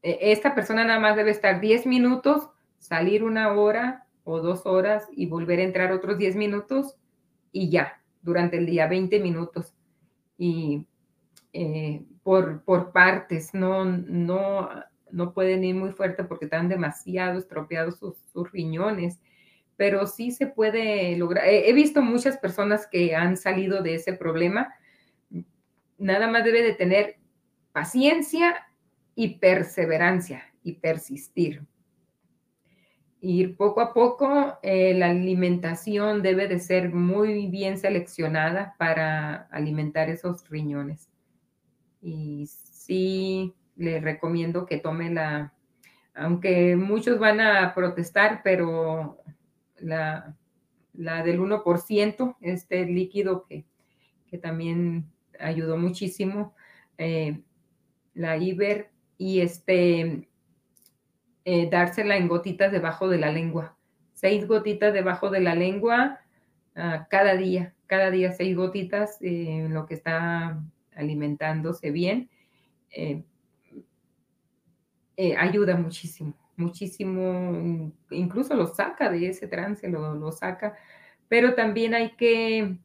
e, 0.04 0.18
esta 0.34 0.54
persona 0.54 0.84
nada 0.84 1.00
más 1.00 1.16
debe 1.16 1.32
estar 1.32 1.62
10 1.62 1.86
minutos, 1.86 2.50
salir 2.78 3.24
una 3.24 3.54
hora 3.54 4.06
o 4.26 4.42
dos 4.42 4.66
horas 4.66 5.08
y 5.14 5.28
volver 5.28 5.60
a 5.60 5.64
entrar 5.64 5.94
otros 5.94 6.18
10 6.18 6.36
minutos 6.36 6.98
y 7.54 7.70
ya, 7.70 8.02
durante 8.22 8.58
el 8.58 8.66
día 8.66 8.86
20 8.86 9.22
minutos. 9.22 9.74
Y 10.38 10.86
eh, 11.54 12.04
por, 12.22 12.64
por, 12.64 12.92
partes, 12.92 13.54
no, 13.54 13.86
no, 13.86 14.70
no 15.10 15.34
pueden 15.34 15.64
ir 15.64 15.76
muy 15.76 15.94
fuerte 15.94 16.26
porque 16.26 16.46
están 16.46 16.68
demasiado 16.68 17.40
estropeados 17.40 17.98
sus 17.98 18.52
riñones 18.52 19.22
pero 19.80 20.08
sí 20.08 20.32
se 20.32 20.46
puede 20.46 21.16
lograr. 21.16 21.46
He, 21.48 21.72
visto 21.72 22.02
muchas 22.02 22.38
personas 22.38 22.86
que 22.86 23.16
han 23.16 23.38
salido 23.38 23.82
de 23.82 23.96
ese 23.96 24.12
problema. 24.12 24.74
Nada 25.98 26.28
más 26.28 26.44
debe 26.44 26.62
de 26.64 26.74
tener 26.74 27.16
paciencia 27.72 28.68
y 29.16 29.36
perseverancia 29.36 30.44
y 30.64 30.74
persistir. 30.74 31.66
Ir 33.22 33.56
poco 33.56 33.80
a 33.80 33.94
poco, 33.94 34.60
eh, 34.64 34.94
la 34.96 35.12
alimentación 35.12 36.24
debe 36.24 36.50
de 36.50 36.60
ser 36.60 36.94
muy 36.94 37.48
bien 37.48 37.78
seleccionada 37.78 38.76
para 38.78 39.48
alimentar 39.50 40.10
esos 40.10 40.50
riñones. 40.50 41.10
Y 42.02 42.48
sí, 42.48 43.56
le 43.78 44.02
recomiendo 44.02 44.66
que 44.66 44.78
tome 44.78 45.10
la, 45.10 45.54
aunque 46.14 46.76
muchos 46.76 47.18
van 47.18 47.40
a 47.40 47.74
protestar, 47.74 48.42
pero 48.44 49.18
la, 49.82 50.36
del 50.94 51.40
1%, 51.40 52.36
este 52.42 52.86
líquido 52.86 53.46
que, 53.46 53.66
también 54.42 55.10
ayudó 55.40 55.78
muchísimo, 55.78 56.54
eh, 56.98 57.42
la 58.14 58.38
Iber, 58.38 58.92
y 59.18 59.42
este, 59.42 60.30
eh, 61.46 61.70
dársela 61.70 62.18
en 62.18 62.28
gotitas 62.28 62.72
debajo 62.72 63.10
de 63.10 63.18
la 63.18 63.32
lengua. 63.32 63.76
Seis 64.14 64.48
gotitas 64.48 64.94
debajo 64.94 65.30
de 65.30 65.40
la 65.40 65.56
lengua 65.56 66.20
ah, 66.76 67.08
cada 67.10 67.36
día, 67.36 67.74
cada 67.88 68.12
día 68.12 68.32
seis 68.32 68.56
gotitas 68.56 69.18
eh, 69.22 69.68
lo 69.70 69.86
que 69.86 69.96
está 69.96 70.62
alimentándose 70.96 71.92
bien. 71.92 72.30
ayuda 75.38 75.76
muchísimo 75.76 76.34
muchísimo, 76.60 77.91
incluso 78.12 78.53
lo 78.55 78.68
saca 78.68 79.10
de 79.10 79.30
ese 79.30 79.47
trance, 79.47 79.88
lo, 79.88 80.32
saca, 80.32 80.76
pero 81.28 81.55
también 81.55 81.93
hay 81.93 82.12
que, 82.16 82.78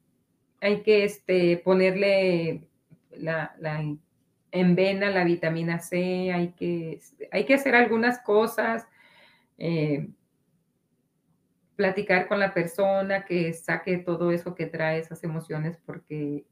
hay 0.61 0.81
que 0.81 1.03
este, 1.03 1.57
ponerle 1.57 2.67
la, 3.11 3.55
en 4.51 4.75
vena 4.75 5.11
la 5.11 5.23
vitamina 5.23 5.79
C, 5.79 6.31
hay 6.31 6.53
que, 6.53 6.99
hay 7.31 7.45
que 7.45 7.53
hacer 7.53 7.75
algunas 7.75 8.19
cosas, 8.19 8.87
eh, 9.57 10.09
platicar 11.75 12.27
con 12.27 12.39
la 12.39 12.53
persona 12.53 13.25
que 13.25 13.53
saque 13.53 13.97
todo 13.97 14.31
eso 14.31 14.55
que 14.55 14.65
trae 14.65 14.99
esas 14.99 15.23
emociones, 15.23 15.77
porque 15.85 16.45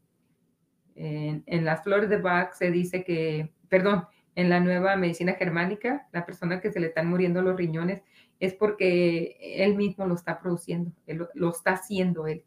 en, 0.95 1.43
en 1.45 1.65
las 1.65 1.83
flores 1.83 2.09
de 2.09 2.17
Bach 2.17 2.53
se 2.53 2.71
dice 2.71 3.03
que, 3.03 3.53
perdón, 3.69 4.05
en 4.35 4.49
la 4.49 4.59
nueva 4.59 4.95
medicina 4.95 5.33
germánica, 5.33 6.07
la 6.11 6.25
persona 6.25 6.59
que 6.59 6.71
se 6.71 6.79
le 6.79 6.87
están 6.87 7.07
muriendo 7.07 7.41
los 7.41 7.55
riñones 7.55 8.01
es 8.39 8.53
porque 8.53 9.37
él 9.39 9.75
mismo 9.75 10.05
lo 10.05 10.15
está 10.15 10.39
produciendo, 10.39 10.91
lo 11.33 11.49
está 11.49 11.71
haciendo 11.71 12.27
él. 12.27 12.43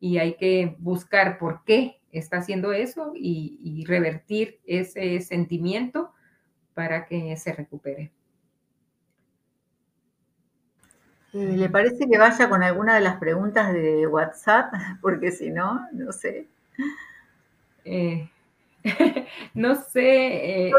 Y 0.00 0.18
hay 0.18 0.34
que 0.34 0.76
buscar 0.78 1.38
por 1.38 1.64
qué 1.64 2.00
está 2.12 2.38
haciendo 2.38 2.72
eso 2.72 3.12
y, 3.14 3.84
revertir 3.86 4.60
ese 4.66 5.20
sentimiento 5.20 6.12
para 6.74 7.06
que 7.06 7.36
se 7.36 7.52
recupere. 7.52 8.12
Eh, 11.32 11.56
¿Le 11.56 11.68
parece 11.68 12.08
que 12.08 12.18
vaya 12.18 12.48
con 12.48 12.62
alguna 12.62 12.94
de 12.94 13.00
las 13.00 13.16
preguntas 13.16 13.72
de 13.72 14.06
WhatsApp? 14.06 14.72
Porque 15.00 15.30
si 15.30 15.50
no, 15.50 15.86
no 15.92 16.12
sé. 16.12 16.48
Eh, 17.84 18.30
no 19.54 19.74
sé. 19.74 20.70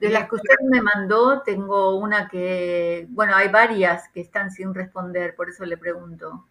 De 0.00 0.10
las 0.10 0.28
que 0.28 0.36
usted 0.36 0.54
me 0.70 0.80
mandó, 0.80 1.42
tengo 1.42 1.96
una 1.96 2.28
que, 2.28 3.06
bueno, 3.10 3.34
hay 3.34 3.48
varias 3.48 4.08
que 4.10 4.20
están 4.20 4.50
sin 4.50 4.72
responder, 4.72 5.34
por 5.34 5.48
eso 5.48 5.64
le 5.64 5.76
pregunto. 5.76 6.46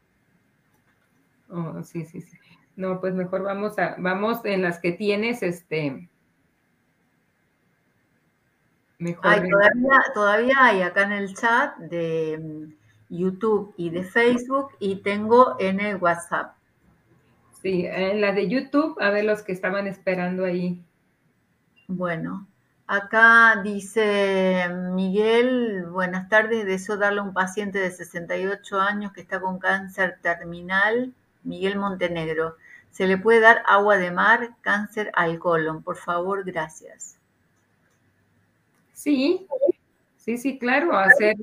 Oh, 1.49 1.81
sí, 1.83 2.05
sí, 2.05 2.21
sí. 2.21 2.37
No, 2.75 2.99
pues 2.99 3.13
mejor 3.13 3.43
vamos 3.43 3.79
a, 3.79 3.95
vamos 3.97 4.43
en 4.43 4.61
las 4.61 4.79
que 4.79 4.91
tienes, 4.91 5.41
este. 5.43 6.09
Mejor. 8.99 9.23
todavía, 9.23 10.03
todavía 10.13 10.55
hay 10.59 10.81
acá 10.81 11.03
en 11.03 11.11
el 11.13 11.35
chat 11.35 11.77
de 11.77 12.37
mm, 12.39 13.15
YouTube 13.15 13.73
y 13.77 13.89
de 13.91 14.03
Facebook 14.03 14.71
y 14.79 14.97
tengo 14.97 15.55
en 15.59 15.79
el 15.79 15.97
WhatsApp. 15.97 16.55
Sí, 17.61 17.85
en 17.85 18.21
la 18.21 18.33
de 18.33 18.47
YouTube, 18.47 18.97
a 19.01 19.09
ver 19.09 19.25
los 19.25 19.41
que 19.41 19.51
estaban 19.51 19.87
esperando 19.87 20.45
ahí. 20.45 20.81
Bueno, 21.87 22.47
acá 22.85 23.61
dice 23.63 24.69
Miguel, 24.93 25.85
buenas 25.85 26.29
tardes, 26.29 26.65
deseo 26.65 26.97
darle 26.97 27.19
a 27.19 27.23
un 27.23 27.33
paciente 27.33 27.79
de 27.79 27.91
68 27.91 28.79
años 28.79 29.11
que 29.11 29.21
está 29.21 29.39
con 29.39 29.59
cáncer 29.59 30.17
terminal, 30.21 31.13
Miguel 31.43 31.77
Montenegro. 31.77 32.55
Se 32.91 33.07
le 33.07 33.17
puede 33.17 33.39
dar 33.39 33.63
agua 33.67 33.97
de 33.97 34.11
mar, 34.11 34.51
cáncer 34.61 35.11
al 35.13 35.39
colon, 35.39 35.83
por 35.83 35.97
favor, 35.97 36.43
gracias. 36.43 37.17
Sí, 38.93 39.47
sí, 40.17 40.37
sí, 40.37 40.57
claro, 40.57 40.97
hacer, 40.97 41.35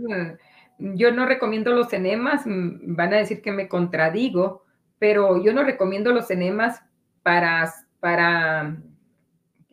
yo 0.79 1.13
no 1.13 1.27
recomiendo 1.27 1.73
los 1.73 1.93
enemas, 1.93 2.43
van 2.47 3.15
a 3.15 3.19
decir 3.19 3.41
que 3.43 3.53
me 3.53 3.69
contradigo, 3.69 4.64
pero 4.99 5.43
yo 5.43 5.53
no 5.53 5.65
recomiendo 5.65 6.13
los 6.13 6.31
enemas 6.31 6.83
para, 7.23 7.73
para 8.01 8.77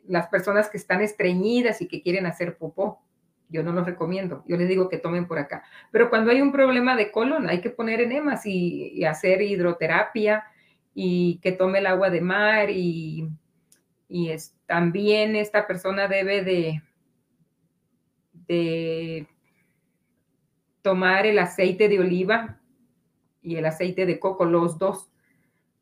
las 0.07 0.27
personas 0.27 0.69
que 0.69 0.77
están 0.77 1.01
estreñidas 1.01 1.81
y 1.81 1.87
que 1.87 2.01
quieren 2.01 2.25
hacer 2.25 2.57
popó. 2.57 3.01
Yo 3.49 3.63
no 3.63 3.73
los 3.73 3.85
recomiendo, 3.85 4.43
yo 4.47 4.55
les 4.55 4.69
digo 4.69 4.87
que 4.87 4.97
tomen 4.97 5.27
por 5.27 5.37
acá. 5.37 5.63
Pero 5.91 6.09
cuando 6.09 6.31
hay 6.31 6.41
un 6.41 6.53
problema 6.53 6.95
de 6.95 7.11
colon, 7.11 7.49
hay 7.49 7.59
que 7.59 7.69
poner 7.69 7.99
enemas 7.99 8.45
y, 8.45 9.03
hacer 9.03 9.41
hidroterapia 9.41 10.45
y 10.93 11.39
que 11.41 11.51
tome 11.51 11.79
el 11.79 11.87
agua 11.87 12.09
de 12.09 12.21
mar 12.21 12.69
y, 12.69 13.29
es, 14.09 14.55
también 14.65 15.35
esta 15.35 15.67
persona 15.67 16.07
debe 16.07 16.43
de, 16.43 16.81
de 18.47 19.27
tomar 20.81 21.25
el 21.25 21.39
aceite 21.39 21.89
de 21.89 21.99
oliva 21.99 22.57
y 23.41 23.57
el 23.57 23.65
aceite 23.65 24.05
de 24.05 24.17
coco, 24.17 24.45
los 24.45 24.77
dos 24.77 25.10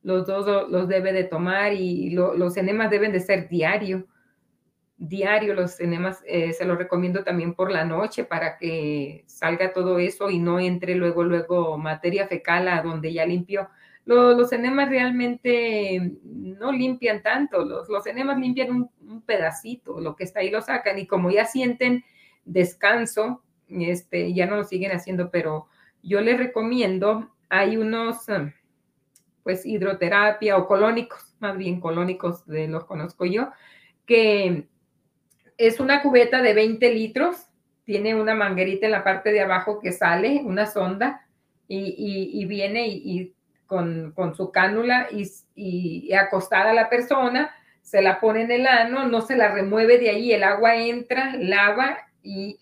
los 0.02 0.26
dos 0.26 0.70
los 0.70 0.88
debe 0.88 1.12
de 1.12 1.24
tomar 1.24 1.74
y 1.74 2.12
los 2.12 2.58
enemas 2.58 2.90
deben 2.90 3.12
de 3.12 3.20
ser 3.20 3.50
diario. 3.50 4.08
Diario 4.98 5.54
los 5.54 5.80
enemas 5.80 6.22
eh, 6.26 6.52
se 6.54 6.66
los 6.66 6.78
recomiendo 6.78 7.24
también 7.24 7.54
por 7.54 7.72
la 7.72 7.86
noche 7.86 8.26
para 8.26 8.58
que 8.58 9.24
salga 9.28 9.72
todo 9.72 10.00
eso 10.00 10.30
y 10.30 10.40
no 10.40 10.60
entre 10.60 10.96
luego, 10.96 11.24
luego 11.24 11.78
materia 11.78 12.28
fecal 12.28 12.68
a 12.68 12.82
donde 12.82 13.14
ya 13.14 13.26
limpió. 13.26 13.70
los 14.06 14.52
enemas 14.52 14.90
realmente 14.90 16.18
no 16.24 16.72
limpian 16.72 17.22
tanto, 17.22 17.64
los, 17.64 17.88
los 17.88 18.06
enemas 18.08 18.40
limpian 18.40 18.72
un, 18.72 18.90
un, 19.08 19.22
pedacito, 19.22 20.00
lo 20.02 20.16
que 20.16 20.24
está 20.24 20.42
ahí 20.42 20.50
lo 20.50 20.62
sacan 20.62 21.00
y 21.00 21.08
como 21.08 21.30
ya 21.32 21.46
sienten 21.46 22.04
descanso, 22.44 23.44
este, 23.70 24.34
ya 24.34 24.48
no 24.48 24.58
lo 24.58 24.64
siguen 24.64 24.92
haciendo, 24.92 25.30
pero 25.30 25.68
yo 26.02 26.22
les 26.22 26.38
recomiendo, 26.38 27.30
hay 27.50 27.78
unos 27.78 28.28
pues 29.44 29.66
hidroterapia 29.66 30.58
o 30.58 30.68
colónicos, 30.68 31.36
más 31.40 31.58
bien 31.58 31.80
colónicos 31.80 32.46
de 32.46 32.68
los 32.68 32.86
conozco 32.86 33.26
yo, 33.26 33.52
que 34.06 34.68
es 35.58 35.80
una 35.80 36.02
cubeta 36.02 36.42
de 36.42 36.54
20 36.54 36.94
litros, 36.94 37.48
tiene 37.86 38.16
una 38.16 38.36
manguerita 38.36 38.86
en 38.86 38.92
la 38.92 39.04
parte 39.04 39.32
de 39.32 39.42
abajo 39.42 39.80
que 39.80 39.92
sale, 39.92 40.42
una 40.44 40.66
sonda, 40.66 41.26
y, 41.68 42.46
viene 42.46 42.88
y, 42.88 43.34
con, 43.68 44.14
su 44.36 44.52
cánula 44.52 45.08
y, 45.56 46.12
acostada 46.14 46.72
a 46.72 46.74
la 46.74 46.90
persona, 46.90 47.52
se 47.82 48.02
la 48.02 48.20
pone 48.20 48.42
en 48.42 48.52
el 48.52 48.68
ano, 48.68 49.08
no 49.08 49.22
se 49.22 49.36
la 49.36 49.52
remueve 49.52 50.00
de 50.00 50.10
ahí, 50.10 50.32
el 50.32 50.44
agua 50.44 50.76
entra, 50.76 51.34
lava 51.38 51.98
y 52.22 52.58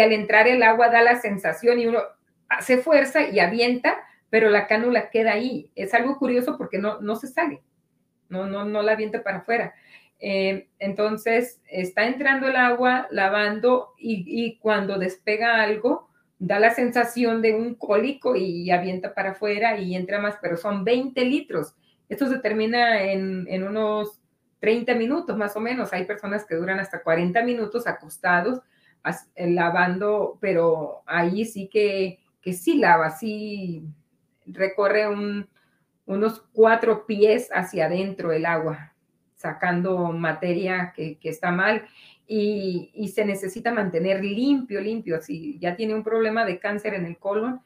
al 0.00 0.12
entrar 0.12 0.48
el 0.48 0.62
agua 0.62 0.88
da 0.88 1.02
la 1.02 1.16
sensación 1.16 1.78
y 1.78 1.86
uno 1.86 2.00
hace 2.48 2.78
fuerza 2.78 3.28
y 3.28 3.40
avienta 3.40 3.98
pero 4.30 4.50
la 4.50 4.66
cánula 4.66 5.10
queda 5.10 5.32
ahí. 5.32 5.70
Es 5.74 5.94
algo 5.94 6.18
curioso 6.18 6.56
porque 6.58 6.78
no, 6.78 7.00
no 7.00 7.16
se 7.16 7.28
sale, 7.28 7.62
no, 8.28 8.46
no, 8.46 8.64
no 8.64 8.82
la 8.82 8.92
avienta 8.92 9.22
para 9.22 9.38
afuera. 9.38 9.74
Eh, 10.20 10.68
entonces 10.78 11.60
está 11.68 12.06
entrando 12.06 12.48
el 12.48 12.56
agua, 12.56 13.08
lavando 13.10 13.92
y, 13.98 14.58
cuando 14.58 14.98
despega 14.98 15.62
algo, 15.62 16.08
da 16.38 16.58
la 16.58 16.74
sensación 16.74 17.42
de 17.42 17.54
un 17.54 17.74
cólico 17.74 18.34
y 18.36 18.70
avienta 18.70 19.14
para 19.14 19.32
afuera 19.32 19.78
y 19.78 19.94
entra 19.94 20.20
más, 20.20 20.36
pero 20.40 20.56
son 20.56 20.84
20 20.84 21.24
litros. 21.24 21.74
Esto 22.08 22.26
se 22.28 22.38
termina 22.38 23.02
en, 23.02 23.46
en 23.48 23.64
unos 23.64 24.20
30 24.60 24.94
minutos 24.94 25.36
más 25.36 25.56
o 25.56 25.60
menos. 25.60 25.92
Hay 25.92 26.06
personas 26.06 26.46
que 26.46 26.54
duran 26.54 26.80
hasta 26.80 27.02
40 27.02 27.42
minutos 27.42 27.86
acostados 27.86 28.60
lavando, 29.36 30.38
pero 30.40 31.02
ahí 31.06 31.44
sí 31.44 31.68
que, 31.68 32.20
que 32.40 32.52
sí 32.52 32.78
lava, 32.78 33.10
sí 33.10 33.84
recorre 34.46 35.06
unos 36.06 36.44
cuatro 36.52 37.06
pies 37.06 37.48
hacia 37.52 37.86
adentro 37.86 38.32
el 38.32 38.46
agua, 38.46 38.94
sacando 39.34 40.12
materia 40.12 40.92
que, 40.94 41.18
está 41.22 41.50
mal 41.50 41.86
y, 42.26 43.12
se 43.14 43.24
necesita 43.24 43.72
mantener 43.72 44.24
limpio, 44.24 44.80
limpio. 44.80 45.20
Si 45.20 45.58
ya 45.58 45.76
tiene 45.76 45.94
un 45.94 46.02
problema 46.02 46.44
de 46.44 46.58
cáncer 46.58 46.94
en 46.94 47.06
el 47.06 47.18
colon, 47.18 47.60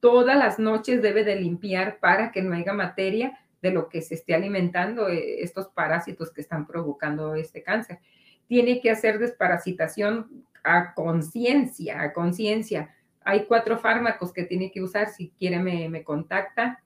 todas 0.00 0.36
las 0.36 0.58
noches 0.58 1.02
debe 1.02 1.24
de 1.24 1.36
limpiar 1.36 1.98
para 2.00 2.32
que 2.32 2.42
no 2.42 2.54
haya 2.54 2.72
materia 2.72 3.38
de 3.62 3.70
lo 3.70 3.88
que 3.88 4.02
se 4.02 4.16
esté 4.16 4.34
alimentando 4.34 5.08
eh, 5.08 5.42
estos 5.42 5.68
parásitos 5.68 6.32
que 6.32 6.40
están 6.40 6.66
provocando 6.66 7.34
este 7.34 7.62
cáncer. 7.62 8.00
Tiene 8.48 8.80
que 8.80 8.90
hacer 8.90 9.18
desparasitación 9.18 10.44
a 10.64 10.94
conciencia, 10.94 12.02
a 12.02 12.12
conciencia 12.12 12.94
hay 13.24 13.44
cuatro 13.46 13.78
fármacos 13.78 14.32
que 14.32 14.44
tiene 14.44 14.70
que 14.70 14.82
usar. 14.82 15.08
Si 15.08 15.30
quiere, 15.38 15.58
me, 15.58 16.04
contacta. 16.04 16.82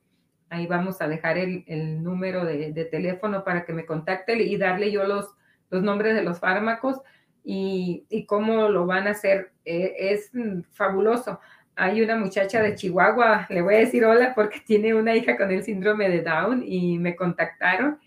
Ahí 0.49 0.67
vamos 0.67 1.01
a 1.01 1.09
dejar 1.09 1.39
el, 1.39 2.03
número 2.03 2.45
de, 2.45 2.73
teléfono 2.91 3.45
para 3.45 3.65
que 3.65 3.73
me 3.73 3.87
contacte 3.87 4.41
y 4.43 4.57
darle 4.57 4.91
yo 4.91 5.05
los, 5.05 5.35
los 5.71 5.83
nombres 5.83 6.15
de 6.15 6.23
los 6.23 6.39
fármacos 6.39 7.01
y, 7.45 8.27
cómo 8.27 8.69
lo 8.69 8.87
van 8.87 9.07
a 9.07 9.11
hacer. 9.11 9.53
E, 9.65 9.95
es 10.13 10.31
fabuloso. 10.73 11.41
Hay 11.75 12.01
una 12.01 12.17
muchacha 12.17 12.63
de 12.63 12.75
Chihuahua, 12.75 13.47
le 13.51 13.61
voy 13.61 13.75
a 13.75 13.79
decir 13.79 14.05
hola 14.05 14.33
porque 14.35 14.61
tiene 14.67 14.95
una 14.95 15.15
hija 15.15 15.37
con 15.37 15.51
el 15.51 15.63
síndrome 15.63 16.09
de 16.09 16.23
Down 16.23 16.63
y 16.65 16.99
me 16.99 17.15
contactaron. 17.15 17.99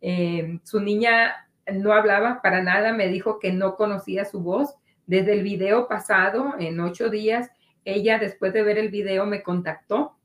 Eh, 0.00 0.58
su 0.62 0.80
niña 0.80 1.46
no 1.72 1.92
hablaba 1.92 2.42
para 2.42 2.62
nada, 2.62 2.92
me 2.92 3.08
dijo 3.08 3.38
que 3.38 3.52
no 3.52 3.76
conocía 3.76 4.24
su 4.24 4.40
voz. 4.40 4.74
Desde 5.06 5.32
el 5.32 5.42
video 5.42 5.88
pasado, 5.88 6.54
en 6.58 6.80
ocho 6.80 7.10
días, 7.10 7.50
ella 7.84 8.18
después 8.18 8.52
de 8.52 8.62
ver 8.62 8.78
el 8.78 8.88
video 8.88 9.26
me 9.26 9.42
contactó 9.42 10.16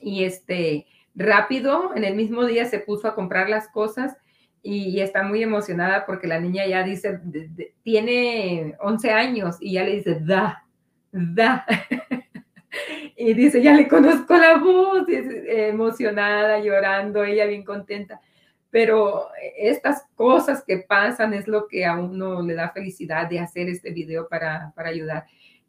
y 0.00 0.24
este 0.24 0.86
rápido, 1.14 1.94
en 1.96 2.04
el 2.04 2.14
mismo 2.14 2.44
día 2.44 2.64
se 2.66 2.78
puso 2.78 3.08
a 3.08 3.14
comprar 3.14 3.48
las 3.48 3.68
cosas 3.68 4.16
y, 4.62 5.00
está 5.00 5.22
muy 5.22 5.42
emocionada 5.42 6.06
porque 6.06 6.26
la 6.26 6.40
niña 6.40 6.66
ya 6.66 6.82
dice, 6.82 7.20
tiene 7.82 8.76
11 8.80 9.10
años 9.10 9.56
y 9.60 9.72
ya 9.72 9.84
le 9.84 9.96
dice, 9.96 10.18
da, 10.20 10.64
da. 11.10 11.64
y 13.16 13.34
dice, 13.34 13.62
ya 13.62 13.72
le 13.74 13.88
conozco 13.88 14.36
la 14.36 14.58
voz, 14.58 15.06
emocionada, 15.08 16.60
llorando, 16.60 17.24
ella 17.24 17.46
bien 17.46 17.64
contenta. 17.64 18.20
Pero 18.70 19.28
estas 19.56 20.04
cosas 20.14 20.62
que 20.62 20.78
pasan 20.78 21.32
es 21.32 21.48
lo 21.48 21.66
que 21.66 21.86
a 21.86 21.98
uno 21.98 22.42
le 22.42 22.54
da 22.54 22.70
felicidad 22.70 23.28
de 23.28 23.40
hacer 23.40 23.68
este 23.68 23.90
video 23.90 24.28
para, 24.28 24.74
ayudar. 24.76 25.24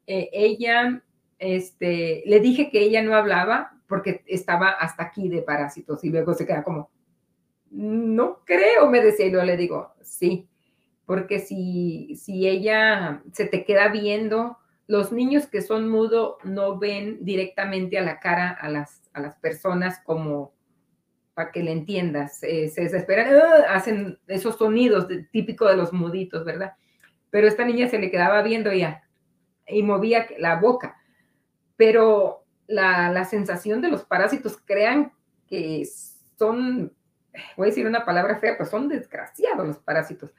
Eh, 0.05 0.30
ella 0.34 1.01
este, 1.39 2.21
le 2.25 2.39
dije 2.41 2.69
que 2.69 2.81
ella 2.81 3.01
no 3.01 3.15
hablaba 3.15 3.71
porque 3.87 4.23
estaba 4.27 4.69
hasta 4.69 5.03
aquí 5.03 5.29
de 5.29 5.41
parásitos 5.41 6.03
y 6.03 6.09
luego 6.09 6.33
se 6.33 6.45
queda 6.45 6.63
como, 6.63 6.91
no 7.71 8.43
creo, 8.45 8.89
me 8.89 9.01
decía 9.01 9.25
y 9.25 9.31
luego 9.31 9.45
le 9.45 9.57
digo, 9.57 9.93
sí, 10.01 10.47
porque 11.05 11.39
si, 11.39 12.15
si 12.15 12.47
ella 12.47 13.23
se 13.31 13.45
te 13.45 13.63
queda 13.65 13.87
viendo, 13.87 14.57
los 14.85 15.11
niños 15.11 15.47
que 15.47 15.61
son 15.61 15.89
mudos 15.89 16.35
no 16.43 16.77
ven 16.77 17.19
directamente 17.21 17.97
a 17.97 18.03
la 18.03 18.19
cara 18.19 18.51
a 18.51 18.69
las, 18.69 19.09
a 19.13 19.21
las 19.21 19.35
personas 19.37 20.01
como 20.03 20.53
para 21.33 21.51
que 21.51 21.63
le 21.63 21.71
entiendas, 21.71 22.39
se 22.39 22.69
desesperan, 22.75 23.29
hacen 23.69 24.19
esos 24.27 24.57
sonidos 24.57 25.07
típicos 25.31 25.69
de 25.69 25.77
los 25.77 25.93
muditos, 25.93 26.43
¿verdad? 26.43 26.73
Pero 27.29 27.47
esta 27.47 27.63
niña 27.63 27.87
se 27.87 27.97
le 27.97 28.11
quedaba 28.11 28.41
viendo 28.41 28.73
ya 28.73 29.03
y 29.67 29.83
movía 29.83 30.27
la 30.37 30.57
boca 30.57 30.99
pero 31.80 32.43
la, 32.67 33.23
sensación 33.23 33.80
de 33.80 33.88
los 33.88 34.03
parásitos, 34.03 34.57
crean 34.65 35.13
que 35.47 35.88
son, 36.38 36.91
voy 37.55 37.67
a 37.67 37.69
decir 37.69 37.88
una 37.88 38.03
palabra 38.03 38.38
fea, 38.38 38.57
pero 38.57 38.69
son 38.69 38.89
desgraciados 38.89 39.65
los 39.65 39.77
parásitos. 39.77 40.30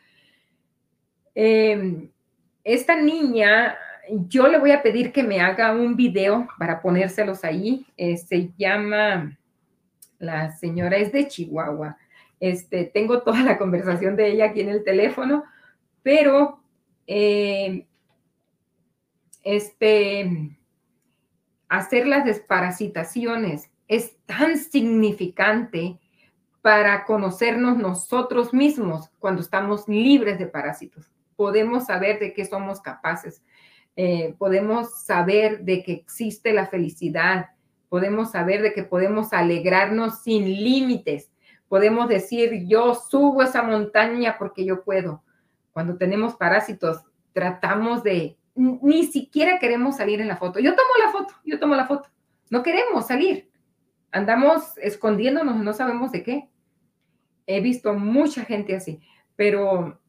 Em, 1.34 2.10
esta 2.62 2.94
niña, 2.94 3.74
yo 4.28 4.48
le 4.48 4.58
voy 4.58 4.72
a 4.72 4.82
pedir 4.82 5.12
que 5.12 5.22
me 5.22 5.40
haga 5.40 5.72
un 5.72 5.96
video 5.96 6.46
para 6.58 6.82
ponérselos 6.82 7.42
ahí. 7.42 7.86
Eh, 7.96 8.18
se 8.18 8.50
llama, 8.58 9.38
la 10.18 10.52
señora 10.52 10.98
es 10.98 11.10
de 11.10 11.26
Chihuahua. 11.26 11.96
Este, 12.38 12.84
tengo 12.84 13.22
toda 13.22 13.42
la 13.42 13.56
conversación 13.56 14.14
de 14.14 14.28
ella 14.28 14.50
aquí 14.50 14.60
en 14.60 14.68
el 14.68 14.84
teléfono, 14.84 15.44
pero 16.02 16.62
eh, 17.06 17.86
este, 19.42 20.58
hacer 21.70 22.06
las 22.06 22.24
desparasitaciones 22.24 23.70
es 23.88 24.16
tan 24.26 24.58
significante 24.58 25.98
para 26.62 27.04
conocernos 27.04 27.78
nosotros 27.78 28.52
mismos 28.52 29.08
cuando 29.18 29.40
estamos 29.40 29.88
libres 29.88 30.38
de 30.38 30.46
parásitos. 30.46 31.10
Podemos 31.36 31.86
saber 31.86 32.18
de 32.18 32.34
qué 32.34 32.44
somos 32.44 32.80
capaces, 32.80 33.42
eh, 33.96 34.34
podemos 34.36 35.02
saber 35.04 35.60
de 35.60 35.82
que 35.82 35.92
existe 35.92 36.52
la 36.52 36.66
felicidad, 36.66 37.50
podemos 37.88 38.32
saber 38.32 38.62
de 38.62 38.72
que 38.72 38.82
podemos 38.82 39.32
alegrarnos 39.32 40.22
sin 40.22 40.44
límites, 40.44 41.30
podemos 41.68 42.08
decir, 42.08 42.66
yo 42.66 42.94
subo 42.94 43.42
esa 43.42 43.62
montaña 43.62 44.36
porque 44.38 44.64
yo 44.64 44.82
puedo. 44.82 45.22
Cuando 45.72 45.96
tenemos 45.96 46.34
parásitos, 46.34 47.04
tratamos 47.32 48.02
de, 48.02 48.36
ni 48.54 49.06
siquiera 49.06 49.58
queremos 49.58 49.96
salir 49.96 50.20
en 50.20 50.28
la 50.28 50.36
foto. 50.36 50.58
Yo 50.58 50.74
tomo 50.74 50.90
la 51.02 51.10
foto, 51.10 51.34
yo 51.44 51.58
tomo 51.58 51.74
la 51.74 51.86
foto. 51.86 52.10
No 52.50 52.62
queremos 52.62 53.06
salir. 53.06 53.50
Andamos 54.10 54.76
escondiéndonos, 54.78 55.56
no 55.56 55.72
sabemos 55.72 56.12
de 56.12 56.22
qué. 56.22 56.50
He 57.46 57.60
visto 57.60 57.94
mucha 57.94 58.44
gente 58.44 58.76
así, 58.76 59.00
pero 59.36 60.00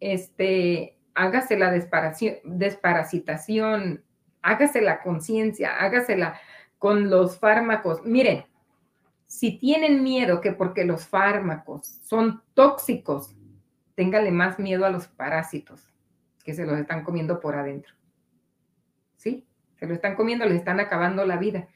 este, 0.00 0.98
hágase 1.14 1.56
la 1.56 1.70
desparasitación, 1.70 4.04
hágase 4.42 4.82
la 4.82 5.02
conciencia, 5.02 5.76
hágasela 5.78 6.38
con 6.78 7.10
los 7.10 7.38
fármacos. 7.38 8.04
Miren, 8.04 8.44
si 9.26 9.58
tienen 9.58 10.02
miedo 10.02 10.40
que 10.40 10.52
porque 10.52 10.84
los 10.84 11.06
fármacos 11.06 11.86
son 12.02 12.42
tóxicos, 12.54 13.34
téngale 13.94 14.30
más 14.30 14.58
miedo 14.58 14.84
a 14.84 14.90
los 14.90 15.08
parásitos 15.08 15.91
que 16.44 16.54
se 16.54 16.64
los 16.66 16.78
están 16.78 17.04
comiendo 17.04 17.40
por 17.40 17.54
adentro. 17.54 17.94
¿Sí? 19.16 19.46
Se 19.76 19.86
lo 19.86 19.94
están 19.94 20.16
comiendo, 20.16 20.44
les 20.44 20.58
están 20.58 20.80
acabando 20.80 21.24
la 21.24 21.36
vida. 21.36 21.68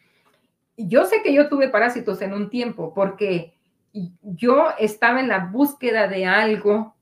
Yo 0.77 1.05
sé 1.05 1.23
que 1.23 1.33
yo 1.33 1.49
tuve 1.49 1.69
parásitos 1.69 2.21
en 2.23 2.35
un 2.35 2.51
tiempo 2.51 2.93
porque 2.93 3.55
yo 4.23 4.69
estaba 4.79 5.21
en 5.21 5.29
la 5.29 5.47
búsqueda 5.47 6.07
de 6.07 6.27
algo 6.27 6.95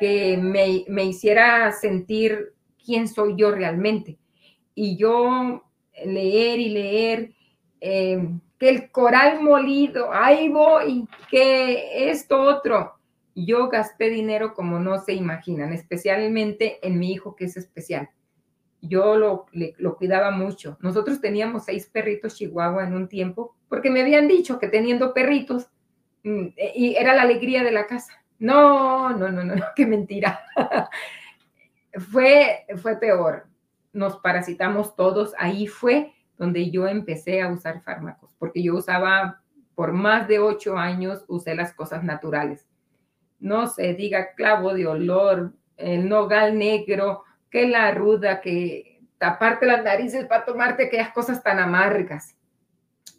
que 0.00 0.36
me, 0.36 1.04
hiciera 1.04 1.70
sentir 1.72 2.54
quién 2.84 3.06
soy 3.08 3.34
yo 3.36 3.52
realmente. 3.52 4.18
Y 4.74 4.96
yo 4.96 5.64
leer 6.04 6.58
y 6.58 6.68
leer 6.70 7.32
eh, 7.80 8.28
que 8.58 8.68
el 8.68 8.90
coral 8.90 9.40
molido, 9.40 10.12
ahí 10.12 10.48
voy, 10.48 11.06
que 11.30 12.10
esto 12.10 12.40
otro. 12.40 12.94
Yo 13.34 13.68
gasté 13.68 14.10
dinero 14.10 14.54
como 14.54 14.78
no 14.78 14.98
se 14.98 15.14
imaginan, 15.14 15.72
especialmente 15.72 16.86
en 16.86 16.98
mi 16.98 17.12
hijo 17.12 17.34
que 17.34 17.46
es 17.46 17.56
especial. 17.56 18.10
Yo 18.80 19.16
lo, 19.16 19.46
lo 19.52 19.96
cuidaba 19.96 20.30
mucho. 20.30 20.76
Nosotros 20.80 21.20
teníamos 21.20 21.64
seis 21.64 21.86
perritos 21.86 22.36
chihuahua 22.36 22.84
en 22.84 22.94
un 22.94 23.08
tiempo 23.08 23.56
porque 23.68 23.90
me 23.90 24.02
habían 24.02 24.28
dicho 24.28 24.58
que 24.58 24.68
teniendo 24.68 25.14
perritos 25.14 25.70
mm, 26.22 26.48
y 26.74 26.94
era 26.96 27.14
la 27.14 27.22
alegría 27.22 27.64
de 27.64 27.72
la 27.72 27.86
casa 27.86 28.24
no, 28.38 29.16
no, 29.16 29.30
no, 29.30 29.44
no, 29.44 29.54
qué 29.76 29.86
mentira. 29.86 30.40
fue, 32.10 32.66
fue 32.76 32.96
peor. 32.96 33.46
Nos 33.92 34.16
parasitamos 34.18 34.96
todos. 34.96 35.32
Ahí 35.38 35.66
fue 35.66 36.12
donde 36.36 36.70
yo 36.70 36.86
empecé 36.88 37.40
a 37.40 37.48
usar 37.48 37.82
fármacos, 37.82 38.34
porque 38.38 38.62
yo 38.62 38.74
usaba 38.74 39.40
por 39.74 39.92
más 39.92 40.28
de 40.28 40.40
ocho 40.40 40.76
años, 40.76 41.24
usé 41.28 41.54
las 41.54 41.72
cosas 41.72 42.02
naturales. 42.02 42.68
No 43.44 43.66
se 43.66 43.92
diga 43.92 44.32
clavo 44.34 44.72
de 44.72 44.86
olor, 44.86 45.52
el 45.76 46.08
nogal 46.08 46.58
negro, 46.58 47.24
que 47.50 47.68
la 47.68 47.90
ruda, 47.90 48.40
que 48.40 49.02
taparte 49.18 49.66
las 49.66 49.84
narices 49.84 50.24
para 50.24 50.46
tomarte 50.46 50.86
aquellas 50.86 51.12
cosas 51.12 51.42
tan 51.42 51.58
amargas. 51.58 52.38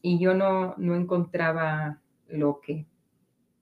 Y 0.02 0.18
yo 0.20 0.34
no, 0.34 0.74
no 0.78 0.96
encontraba 0.96 2.00
lo 2.28 2.60
que 2.60 2.88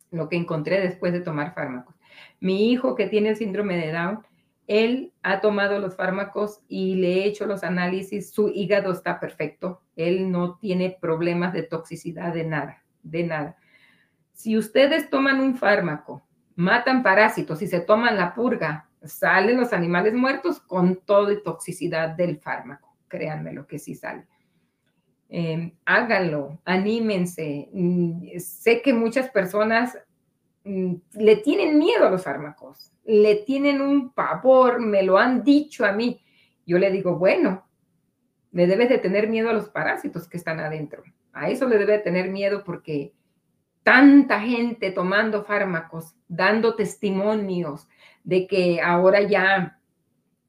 lo 0.10 0.30
que 0.30 0.38
encontré 0.38 0.80
después 0.80 1.12
de 1.12 1.20
tomar 1.20 1.54
fármacos. 1.54 1.96
Mi 2.40 2.72
hijo 2.72 2.96
que 2.96 3.08
tiene 3.08 3.30
el 3.30 3.36
síndrome 3.36 3.76
de 3.76 3.92
Down, 3.92 4.24
él 4.68 5.12
ha 5.24 5.42
tomado 5.42 5.80
los 5.80 5.98
fármacos 5.98 6.62
y 6.70 6.96
le 6.96 7.16
he 7.16 7.26
hecho 7.26 7.46
los 7.46 7.64
análisis, 7.64 8.32
su 8.32 8.48
hígado 8.48 8.92
está 8.94 9.20
perfecto, 9.20 9.82
él 9.96 10.32
no 10.32 10.58
tiene 10.60 10.96
problemas 11.02 11.52
de 11.52 11.64
toxicidad 11.64 12.34
de 12.34 12.46
nada, 12.46 12.84
de 13.02 13.24
nada. 13.24 13.58
Si 14.32 14.58
ustedes 14.58 15.10
toman 15.10 15.42
un 15.42 15.58
fármaco, 15.58 16.26
matan 16.56 17.04
parásitos 17.04 17.62
y 17.62 17.68
se 17.68 17.80
toman 17.80 18.18
la 18.18 18.34
purga, 18.34 18.90
salen 19.04 19.58
los 19.58 19.74
animales 19.74 20.14
muertos 20.14 20.60
con 20.60 20.98
toda 20.98 21.42
toxicidad 21.42 22.10
del 22.10 22.38
fármaco, 22.40 22.96
créanme 23.08 23.54
lo 23.54 23.68
que 23.68 23.80
sí 23.80 23.96
sale. 23.96 24.28
Em, 25.30 25.72
háganlo, 25.86 26.60
anímense. 26.64 27.70
Mm, 27.74 28.38
sé 28.38 28.82
que 28.82 28.94
muchas 28.94 29.30
personas 29.30 29.98
mm, 30.64 30.94
le 31.14 31.38
tienen 31.38 31.80
miedo 31.80 32.06
a 32.06 32.12
los 32.12 32.24
fármacos, 32.24 32.92
le 33.04 33.38
tienen 33.38 33.82
un 33.82 34.14
pavor, 34.14 34.80
me 34.80 35.04
lo 35.04 35.18
han 35.18 35.44
dicho 35.44 35.86
a 35.86 35.92
mí. 35.92 36.22
Yo 36.66 36.78
le 36.78 36.92
digo, 36.92 37.18
bueno, 37.18 37.68
le 38.52 38.68
debes 38.68 38.90
de 38.90 39.00
tener 39.00 39.28
miedo 39.28 39.50
a 39.50 39.54
los 39.54 39.70
parásitos 39.70 40.30
que 40.30 40.38
están 40.38 40.60
adentro. 40.60 41.04
A 41.34 41.50
eso 41.50 41.68
le 41.68 41.80
debe 41.80 41.94
de 41.94 42.00
tener 42.00 42.30
miedo 42.30 42.64
porque 42.64 43.14
tanta 43.84 44.40
gente 44.40 44.92
tomando 44.92 45.44
fármacos, 45.44 46.16
dando 46.28 46.76
testimonios 46.76 47.88
de 48.24 48.48
que 48.48 48.82
ahora 48.82 49.22
ya, 49.22 49.80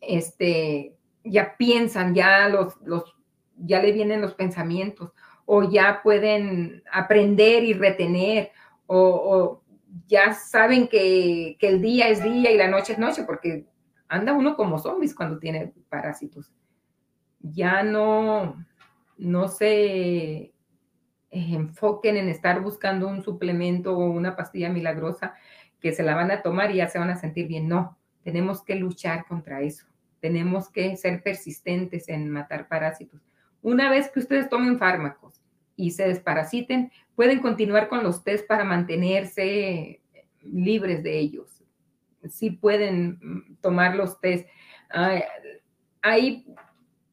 este, 0.01 0.97
ya 1.25 1.57
piensan, 1.57 2.15
ya 2.15 2.49
los, 2.49 2.81
los 2.83 3.15
ya 3.57 3.83
le 3.83 3.93
vienen 3.93 4.21
los 4.21 4.35
pensamientos 4.35 5.13
o 5.47 5.69
ya 5.71 6.01
pueden 6.03 6.83
aprender 6.91 7.65
y 7.65 7.75
retener 7.75 8.51
o, 8.87 9.61
ya 10.07 10.35
saben 10.35 10.89
que, 10.89 11.57
el 11.61 11.81
día 11.81 12.09
es 12.09 12.23
día 12.23 12.51
y 12.51 12.59
la 12.59 12.69
noche 12.69 12.95
es 12.95 12.99
noche 12.99 13.25
porque 13.25 13.67
anda 14.09 14.33
uno 14.33 14.57
como 14.57 14.79
zombies 14.79 15.15
cuando 15.15 15.39
tiene 15.39 15.73
parásitos. 15.89 16.53
Ya 17.41 17.83
no, 17.83 18.57
no 19.17 19.49
se 19.49 20.54
enfoquen 21.35 22.17
en 22.17 22.29
estar 22.29 22.61
buscando 22.61 23.09
un 23.09 23.23
suplemento 23.23 23.97
o 23.97 24.11
una 24.11 24.37
pastilla 24.37 24.71
milagrosa 24.71 25.35
que 25.81 25.93
se 25.93 26.03
la 26.03 26.15
van 26.15 26.31
a 26.31 26.43
tomar 26.43 26.71
y 26.71 26.77
ya 26.77 26.89
se 26.89 26.99
van 26.99 27.11
a 27.11 27.17
sentir 27.17 27.49
bien. 27.49 27.69
No, 27.69 27.99
tenemos 28.23 28.63
que 28.63 28.77
luchar 28.77 29.27
contra 29.27 29.61
eso. 29.61 29.87
Tenemos 30.21 30.71
que 30.71 30.97
ser 30.97 31.23
persistentes 31.23 32.09
en 32.09 32.31
matar 32.31 32.69
parásitos. 32.69 33.21
Una 33.61 33.91
vez 33.91 34.11
que 34.11 34.21
ustedes 34.21 34.49
tomen 34.49 34.79
fármacos 34.79 35.43
y 35.77 35.91
se 35.91 36.07
desparasiten, 36.09 36.93
pueden 37.17 37.41
continuar 37.41 37.89
con 37.89 38.03
los 38.03 38.23
test 38.23 38.47
para 38.47 38.65
mantenerse 38.65 40.01
libres 40.41 41.03
de 41.03 41.19
ellos. 41.19 41.63
Sí 42.31 42.51
pueden 42.51 43.19
mm, 43.21 43.57
tomar 43.61 43.97
los 43.97 44.21
test. 44.21 44.49
ahí 46.01 46.47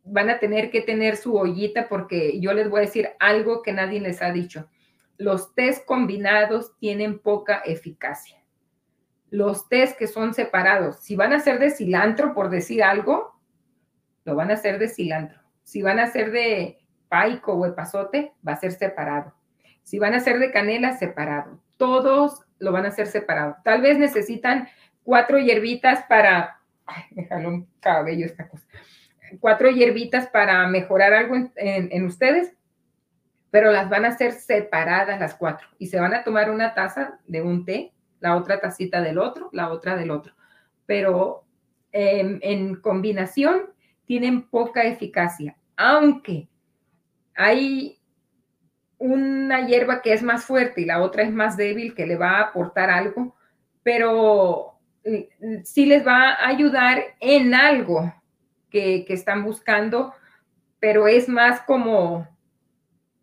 van 0.03 0.29
a 0.29 0.39
tener 0.39 0.71
que 0.71 0.81
tener 0.81 1.17
su 1.17 1.35
ollita 1.35 1.87
porque 1.87 2.39
yo 2.39 2.53
les 2.53 2.69
voy 2.69 2.79
a 2.79 2.85
decir 2.85 3.09
algo 3.19 3.61
que 3.61 3.73
nadie 3.73 3.99
les 3.99 4.21
ha 4.21 4.31
dicho. 4.31 4.69
Los 5.17 5.53
test 5.53 5.85
combinados 5.85 6.77
tienen 6.79 7.19
poca 7.19 7.61
eficacia. 7.65 8.43
Los 9.29 9.69
test 9.69 9.97
que 9.97 10.07
son 10.07 10.33
separados, 10.33 10.97
si 11.01 11.15
van 11.15 11.33
a 11.33 11.39
ser 11.39 11.59
de 11.59 11.69
cilantro, 11.69 12.33
por 12.33 12.49
decir 12.49 12.83
algo, 12.83 13.39
lo 14.25 14.35
van 14.35 14.51
a 14.51 14.55
hacer 14.55 14.77
de 14.77 14.89
cilantro 14.89 15.41
si 15.63 15.81
van 15.81 15.99
a 15.99 16.07
ser 16.07 16.31
de 16.31 16.79
paico 17.07 17.53
o 17.53 17.65
epazote, 17.65 18.33
va 18.45 18.51
a 18.51 18.57
ser 18.57 18.73
separado. 18.73 19.33
Si 19.83 19.99
van 19.99 20.13
a 20.13 20.19
ser 20.19 20.37
de 20.37 20.51
canela, 20.51 20.97
separado. 20.97 21.61
Todos 21.77 22.45
lo 22.59 22.73
van 22.73 22.85
a 22.85 22.89
hacer 22.89 23.07
separado. 23.07 23.55
Tal 23.63 23.81
vez 23.81 23.97
necesitan 23.97 24.67
cuatro 25.03 25.39
hierbitas 25.39 26.03
para, 26.09 26.59
ay, 26.85 27.03
déjalo 27.11 27.49
un 27.49 27.67
cabello 27.79 28.25
esta 28.25 28.49
cosa, 28.49 28.67
cuatro 29.39 29.69
hierbitas 29.69 30.27
para 30.27 30.67
mejorar 30.67 31.13
algo 31.13 31.35
en, 31.55 32.05
ustedes, 32.05 32.53
pero 33.49 33.71
las 33.71 33.89
van 33.89 34.05
a 34.05 34.09
hacer 34.09 34.33
separadas 34.33 35.19
las 35.19 35.35
cuatro 35.35 35.67
y 35.77 35.87
se 35.87 35.99
van 35.99 36.13
a 36.13 36.23
tomar 36.23 36.51
una 36.51 36.73
taza 36.73 37.19
de 37.27 37.41
un 37.41 37.65
té, 37.65 37.93
la 38.19 38.35
otra 38.35 38.59
tacita 38.59 39.01
del 39.01 39.17
otro, 39.17 39.49
la 39.51 39.69
otra 39.69 39.95
del 39.95 40.11
otro. 40.11 40.33
Pero 40.85 41.43
em, 41.91 42.39
en 42.41 42.75
combinación 42.75 43.73
tienen 44.05 44.43
poca 44.43 44.83
eficacia 44.83 45.55
aunque 45.81 46.47
hay 47.35 47.99
una 48.99 49.65
hierba 49.65 50.01
que 50.01 50.13
es 50.13 50.21
más 50.21 50.45
fuerte 50.45 50.81
y 50.81 50.85
la 50.85 51.01
otra 51.01 51.23
es 51.23 51.31
más 51.31 51.57
débil, 51.57 51.95
que 51.95 52.05
le 52.05 52.17
va 52.17 52.37
a 52.37 52.41
aportar 52.41 52.91
algo, 52.91 53.35
pero 53.81 54.75
sí 55.63 55.87
les 55.87 56.05
va 56.05 56.33
a 56.33 56.47
ayudar 56.47 57.01
en 57.19 57.55
algo 57.55 58.13
que, 58.71 59.05
están 59.09 59.43
buscando, 59.43 60.13
pero 60.79 61.07
es 61.07 61.29
más 61.29 61.61
como 61.61 62.27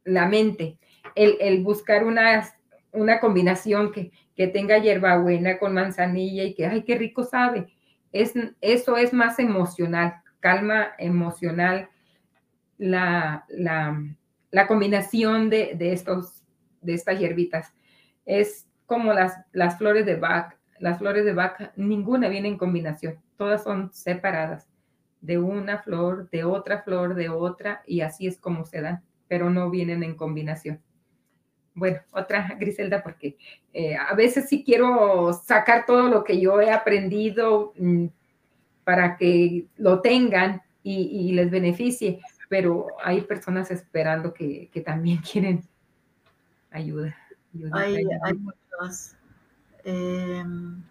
la 0.05 0.29
mente, 0.29 0.79
el, 1.17 1.63
buscar 1.65 2.05
una, 2.05 2.49
una 2.93 3.19
combinación 3.19 3.91
que, 3.91 4.13
que 4.37 4.47
tenga 4.47 4.79
hierbabuena 4.79 5.59
con 5.59 5.75
manzanilla 5.75 6.45
y 6.45 6.55
que, 6.55 6.67
ay, 6.67 6.85
qué 6.85 6.97
rico 6.97 7.25
sabe. 7.25 7.75
Es, 8.13 8.35
eso 8.61 8.97
es 8.97 9.13
más 9.13 9.39
emocional, 9.39 10.23
calma 10.39 10.93
emocional, 10.99 11.89
la, 12.77 13.45
la, 13.49 14.67
combinación 14.69 15.51
de, 15.51 15.75
de, 15.75 15.93
estos, 15.93 16.45
de 16.81 16.95
estas 16.95 17.19
hierbitas. 17.19 17.73
Es 18.25 18.69
como 18.87 19.13
las, 19.13 19.37
las 19.53 19.77
flores 19.79 20.07
de 20.07 20.15
Bach. 20.15 20.55
Las 20.79 20.99
flores 20.99 21.25
de 21.25 21.33
Bach, 21.33 21.73
ninguna 21.75 22.29
viene 22.29 22.47
en 22.47 22.57
combinación, 22.57 23.19
todas 23.37 23.65
son 23.65 23.93
separadas 23.93 24.68
de 25.21 25.39
una 25.39 25.79
flor, 25.79 26.29
de 26.31 26.45
otra 26.45 26.83
flor, 26.83 27.15
de 27.15 27.29
otra, 27.29 27.83
y 27.87 28.01
así 28.01 28.27
es 28.27 28.39
como 28.39 28.65
se 28.65 28.81
dan, 28.81 29.03
pero 29.27 29.51
no 29.51 29.71
vienen 29.71 30.03
en 30.03 30.15
combinación 30.15 30.81
bueno, 31.79 32.01
otra 32.13 32.49
Griselda, 32.59 33.03
porque 33.03 33.37
eh, 33.73 33.97
a 33.97 34.15
veces 34.15 34.49
sí 34.49 34.65
quiero 34.65 35.33
sacar 35.33 35.87
todo 35.87 36.09
lo 36.09 36.25
que 36.25 36.41
yo 36.41 36.61
he 36.61 36.71
aprendido 36.71 37.73
mm, 37.79 38.07
para 38.85 39.17
que 39.17 39.67
lo 39.77 40.01
tengan 40.01 40.63
y, 40.83 41.33
les 41.33 41.51
beneficie, 41.51 42.19
pero 42.49 42.87
hay 43.05 43.21
personas 43.21 43.71
esperando 43.71 44.33
que, 44.33 44.71
también 44.85 45.19
quieren 45.33 45.63
ayuda. 46.71 47.15
hay, 47.73 48.07
muchos. 48.35 49.15
Em, 49.85 50.83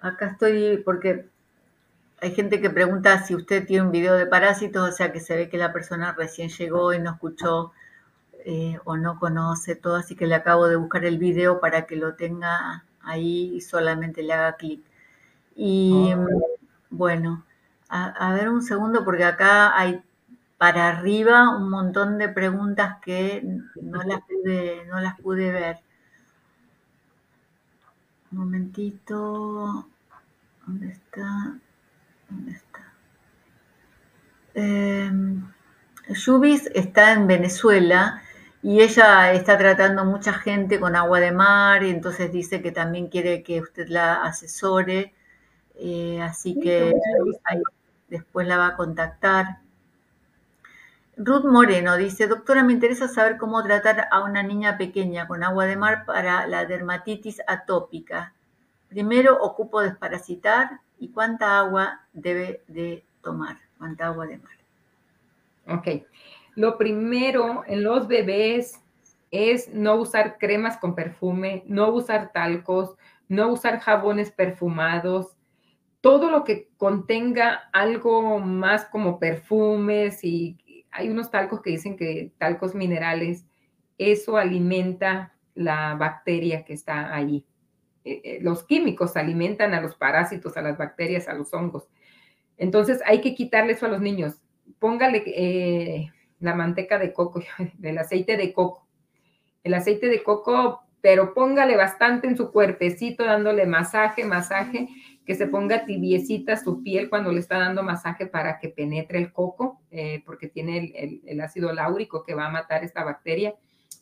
acá 0.00 0.30
estoy 0.30 0.78
porque 0.78 1.28
hay 2.24 2.34
gente 2.34 2.58
que 2.62 2.70
pregunta 2.70 3.22
si 3.22 3.34
usted 3.34 3.66
tiene 3.66 3.84
un 3.84 3.92
video 3.92 4.14
de 4.14 4.24
parásitos, 4.24 4.88
o 4.88 4.92
sea 4.92 5.12
que 5.12 5.20
se 5.20 5.36
ve 5.36 5.50
que 5.50 5.58
la 5.58 5.74
persona 5.74 6.14
recién 6.16 6.48
llegó 6.48 6.94
y 6.94 6.98
no 6.98 7.10
escuchó 7.10 7.72
eh, 8.46 8.78
o 8.84 8.96
no 8.96 9.18
conoce 9.18 9.76
todo, 9.76 9.96
así 9.96 10.16
que 10.16 10.26
le 10.26 10.34
acabo 10.34 10.66
de 10.66 10.76
buscar 10.76 11.04
el 11.04 11.18
video 11.18 11.60
para 11.60 11.84
que 11.84 11.96
lo 11.96 12.14
tenga 12.14 12.86
ahí 13.02 13.54
y 13.54 13.60
solamente 13.60 14.22
le 14.22 14.32
haga 14.32 14.56
clic. 14.56 14.82
Y 15.54 16.12
ah. 16.12 16.26
bueno, 16.88 17.44
a, 17.90 18.32
ver 18.32 18.48
un 18.48 18.62
segundo 18.62 19.04
porque 19.04 19.24
acá 19.24 19.78
hay 19.78 20.02
para 20.56 20.88
arriba 20.88 21.54
un 21.54 21.68
montón 21.68 22.16
de 22.16 22.30
preguntas 22.30 22.96
que 23.02 23.42
no 23.82 24.02
las 24.02 24.22
pude, 24.22 24.86
no 24.86 24.98
las 24.98 25.20
pude 25.20 25.52
ver. 25.52 25.76
Un 28.32 28.38
momentito. 28.38 29.86
¿Dónde 30.66 30.88
está? 30.88 31.58
¿Dónde 32.34 32.52
está? 32.52 32.92
Eh, 34.54 35.10
Yubis 36.08 36.68
está 36.74 37.12
en 37.12 37.26
Venezuela 37.28 38.22
y 38.60 38.80
ella 38.80 39.32
está 39.32 39.56
tratando 39.56 40.04
mucha 40.04 40.32
gente 40.32 40.80
con 40.80 40.96
agua 40.96 41.20
de 41.20 41.32
mar 41.32 41.84
y 41.84 41.90
entonces 41.90 42.32
dice 42.32 42.60
que 42.60 42.72
también 42.72 43.08
quiere 43.08 43.42
que 43.42 43.60
usted 43.60 43.88
la 43.88 44.22
asesore, 44.24 45.14
eh, 45.76 46.20
así 46.22 46.58
que 46.58 46.92
después 48.08 48.48
la 48.48 48.56
va 48.56 48.68
a 48.68 48.76
contactar. 48.76 49.58
Ruth 51.16 51.44
Moreno 51.44 51.96
dice, 51.96 52.26
doctora, 52.26 52.64
me 52.64 52.72
interesa 52.72 53.06
saber 53.06 53.36
cómo 53.36 53.62
tratar 53.62 54.08
a 54.10 54.24
una 54.24 54.42
niña 54.42 54.76
pequeña 54.76 55.28
con 55.28 55.44
agua 55.44 55.66
de 55.66 55.76
mar 55.76 56.04
para 56.04 56.48
la 56.48 56.64
dermatitis 56.64 57.40
atópica. 57.46 58.34
Primero, 58.88 59.38
ocupo 59.40 59.80
desparasitar 59.80 60.80
y 61.04 61.10
cuánta 61.10 61.58
agua 61.58 62.00
debe 62.14 62.62
de 62.66 63.04
tomar, 63.22 63.58
cuánta 63.76 64.06
agua 64.06 64.26
de 64.26 64.38
mar. 64.38 64.56
Ok. 65.68 66.06
Lo 66.54 66.78
primero 66.78 67.62
en 67.66 67.82
los 67.82 68.08
bebés 68.08 68.80
es 69.30 69.68
no 69.68 69.96
usar 69.96 70.38
cremas 70.38 70.78
con 70.78 70.94
perfume, 70.94 71.62
no 71.66 71.90
usar 71.90 72.32
talcos, 72.32 72.96
no 73.28 73.48
usar 73.48 73.80
jabones 73.80 74.30
perfumados, 74.30 75.36
todo 76.00 76.30
lo 76.30 76.42
que 76.44 76.70
contenga 76.78 77.68
algo 77.72 78.38
más 78.38 78.86
como 78.86 79.18
perfumes 79.18 80.24
y 80.24 80.56
hay 80.90 81.10
unos 81.10 81.30
talcos 81.30 81.60
que 81.60 81.70
dicen 81.70 81.98
que 81.98 82.32
talcos 82.38 82.74
minerales, 82.74 83.44
eso 83.98 84.38
alimenta 84.38 85.34
la 85.54 85.96
bacteria 85.96 86.64
que 86.64 86.72
está 86.72 87.14
allí. 87.14 87.44
Eh, 88.04 88.20
eh, 88.22 88.38
los 88.42 88.64
químicos 88.64 89.16
alimentan 89.16 89.72
a 89.72 89.80
los 89.80 89.96
parásitos, 89.96 90.56
a 90.56 90.62
las 90.62 90.76
bacterias, 90.76 91.26
a 91.26 91.32
los 91.32 91.52
hongos. 91.54 91.88
Entonces 92.58 93.00
hay 93.06 93.20
que 93.20 93.34
quitarle 93.34 93.72
eso 93.72 93.86
a 93.86 93.88
los 93.88 94.00
niños. 94.00 94.42
Póngale 94.78 95.22
eh, 95.26 96.10
la 96.38 96.54
manteca 96.54 96.98
de 96.98 97.12
coco, 97.12 97.42
el 97.82 97.98
aceite 97.98 98.36
de 98.36 98.52
coco. 98.52 98.86
El 99.62 99.72
aceite 99.72 100.08
de 100.08 100.22
coco, 100.22 100.82
pero 101.00 101.32
póngale 101.32 101.76
bastante 101.76 102.26
en 102.26 102.36
su 102.36 102.52
cuerpecito, 102.52 103.24
dándole 103.24 103.64
masaje, 103.64 104.24
masaje, 104.24 104.88
que 105.24 105.34
se 105.34 105.46
ponga 105.46 105.86
tibiecita 105.86 106.58
su 106.58 106.82
piel 106.82 107.08
cuando 107.08 107.32
le 107.32 107.40
está 107.40 107.58
dando 107.58 107.82
masaje 107.82 108.26
para 108.26 108.58
que 108.58 108.68
penetre 108.68 109.18
el 109.18 109.32
coco, 109.32 109.80
porque 110.26 110.48
tiene 110.48 111.22
el, 111.24 111.40
ácido 111.40 111.72
láurico 111.72 112.24
que 112.24 112.34
va 112.34 112.46
a 112.46 112.50
matar 112.50 112.84
esta 112.84 113.04
bacteria. 113.04 113.54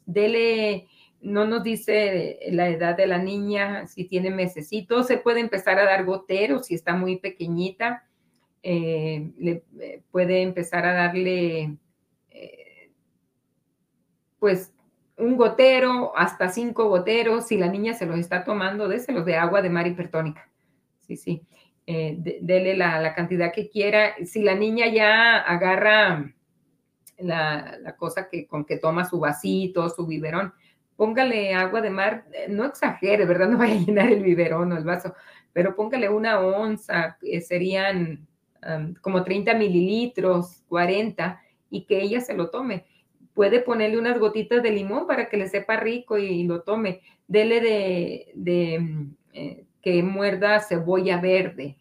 Dele, 0.04 0.88
no 1.22 1.46
nos 1.46 1.62
dice 1.62 2.38
la 2.50 2.68
edad 2.68 2.96
de 2.96 3.06
la 3.06 3.18
niña, 3.18 3.86
si 3.86 4.04
tiene 4.04 4.30
mesecitos, 4.30 5.06
se 5.06 5.18
puede 5.18 5.40
empezar 5.40 5.78
a 5.78 5.84
dar 5.84 6.04
gotero 6.04 6.62
si 6.62 6.74
está 6.74 6.94
muy 6.94 7.18
pequeñita. 7.18 8.04
Eh, 8.62 9.30
le, 9.38 9.64
eh, 9.80 10.02
puede 10.10 10.42
empezar 10.42 10.84
a 10.86 10.92
darle 10.92 11.76
pues 14.38 14.74
un 15.16 15.36
gotero, 15.36 16.16
hasta 16.16 16.48
cinco 16.48 16.88
goteros, 16.88 17.46
si 17.46 17.56
la 17.56 17.68
niña 17.68 17.94
se 17.94 18.06
los 18.06 18.18
está 18.18 18.44
tomando, 18.44 18.88
déselos 18.88 19.24
de 19.24 19.36
agua 19.36 19.62
de 19.62 19.70
mar 19.70 19.86
hipertónica. 19.86 20.50
Sí, 21.00 21.16
sí. 21.16 21.46
Eh, 21.86 22.16
dele 22.40 22.76
la, 22.76 23.14
cantidad 23.14 23.52
que 23.52 23.68
quiera. 23.68 24.14
Si 24.24 24.42
la 24.42 24.54
niña 24.54 24.88
ya 24.88 25.38
agarra 25.38 26.34
la, 27.18 27.94
cosa 27.96 28.28
que, 28.28 28.46
con 28.46 28.64
que 28.64 28.78
toma 28.78 29.04
su 29.04 29.20
vasito, 29.20 29.88
su 29.90 30.06
biberón, 30.06 30.52
póngale 31.02 31.52
agua 31.52 31.80
de 31.80 31.90
mar, 31.90 32.24
eh, 32.32 32.46
no 32.48 32.64
exagere, 32.64 33.24
¿verdad? 33.26 33.48
No 33.50 33.58
vaya 33.58 33.74
a 33.74 33.78
llenar 33.78 34.12
el 34.12 34.22
biberón 34.22 34.70
o 34.70 34.76
el 34.76 34.84
vaso, 34.84 35.14
pero 35.52 35.74
póngale 35.74 36.08
una 36.08 36.40
onza, 36.40 37.18
serían 37.40 38.26
como 39.00 39.24
30 39.24 39.54
mililitros, 39.54 40.62
40, 40.68 41.40
y 41.68 41.84
que 41.84 42.00
ella 42.00 42.20
se 42.20 42.34
lo 42.34 42.48
tome 42.48 42.84
puede 43.34 43.60
ponerle 43.60 43.98
unas 43.98 44.18
gotitas 44.18 44.62
de 44.62 44.70
limón 44.70 45.06
para 45.06 45.28
que 45.28 45.36
le 45.36 45.48
sepa 45.48 45.76
rico 45.76 46.18
y, 46.18 46.44
lo 46.44 46.62
tome. 46.62 47.00
Dele 47.26 47.60
de, 48.34 48.78
mm, 48.80 49.14
eh, 49.32 49.64
que 49.80 50.02
muerda 50.02 50.60
cebolla 50.60 51.20
verde, 51.20 51.76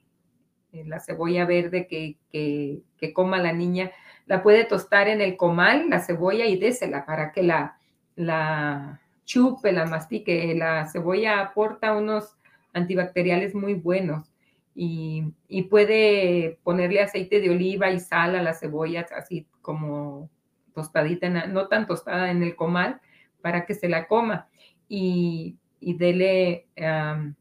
eh, 0.72 0.84
la 0.86 1.00
cebolla 1.00 1.46
verde 1.46 1.88
que, 1.88 2.18
que, 2.32 3.14
coma 3.14 3.40
la 3.40 3.54
niña. 3.54 3.92
La 4.26 4.44
puede 4.44 4.64
tostar 4.66 5.08
en 5.08 5.22
el 5.22 5.36
comal, 5.36 5.90
la 5.90 6.00
cebolla, 6.00 6.46
y 6.46 6.58
désela 6.58 7.06
para 7.06 7.32
que 7.32 7.44
la, 7.44 7.78
la 8.16 9.01
chupe, 9.32 9.72
la 9.72 9.86
mastique. 9.86 10.54
La 10.56 10.88
cebolla 10.88 11.40
aporta 11.42 11.96
unos 11.96 12.36
antibacteriales 12.74 13.56
muy 13.56 13.74
buenos. 13.76 14.34
Y, 14.76 15.34
puede 15.70 16.60
ponerle 16.64 17.02
aceite 17.02 17.40
de 17.40 17.50
oliva 17.50 17.92
y 17.92 18.00
sal 18.00 18.36
a 18.36 18.42
las 18.42 18.60
cebollas, 18.60 19.12
así 19.12 19.48
como 19.62 20.30
tostadita, 20.74 21.30
no 21.48 21.68
tan 21.68 21.86
tostada 21.88 22.32
en 22.32 22.44
el 22.44 22.56
comal, 22.56 23.02
para 23.42 23.66
que 23.66 23.74
se 23.74 23.90
la 23.90 24.08
coma. 24.08 24.48
Y, 24.88 25.58
y 25.80 25.94
dele 25.96 26.68
a 26.78 27.34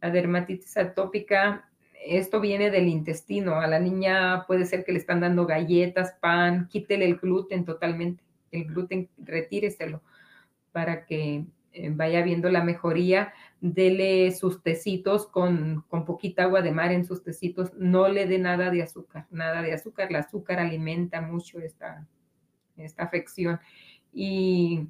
dermatitis 0.00 0.76
atópica, 0.76 1.68
esto 2.06 2.40
viene 2.40 2.70
del 2.70 2.88
intestino. 2.88 3.60
A 3.60 3.66
la 3.66 3.78
niña 3.78 4.44
puede 4.46 4.64
ser 4.64 4.84
que 4.84 4.92
le 4.92 4.98
están 4.98 5.20
dando 5.20 5.46
galletas, 5.46 6.14
pan, 6.20 6.68
quítele 6.68 7.04
el 7.04 7.16
gluten 7.16 7.64
totalmente. 7.64 8.22
El 8.50 8.64
gluten, 8.64 9.10
retíreselo 9.18 10.00
para 10.78 11.06
que 11.06 11.44
eh, 11.72 11.90
vaya 11.92 12.22
viendo 12.22 12.48
la 12.50 12.62
mejoría. 12.62 13.32
Dele 13.60 14.30
sus 14.30 14.62
tecitos 14.62 15.26
con, 15.26 15.84
con 15.88 16.04
poquita 16.04 16.44
agua 16.44 16.62
de 16.62 16.70
mar 16.70 16.92
en 16.92 17.04
sus 17.04 17.24
tecitos. 17.24 17.74
No 17.74 18.06
le 18.06 18.28
dé 18.28 18.38
nada 18.38 18.70
de 18.70 18.84
azúcar, 18.84 19.26
nada 19.28 19.60
de 19.60 19.72
azúcar. 19.72 20.06
El 20.08 20.14
azúcar 20.14 20.60
alimenta 20.60 21.20
mucho 21.20 21.58
esta, 21.58 22.06
esta 22.76 23.02
afección. 23.02 23.58
Y, 24.12 24.86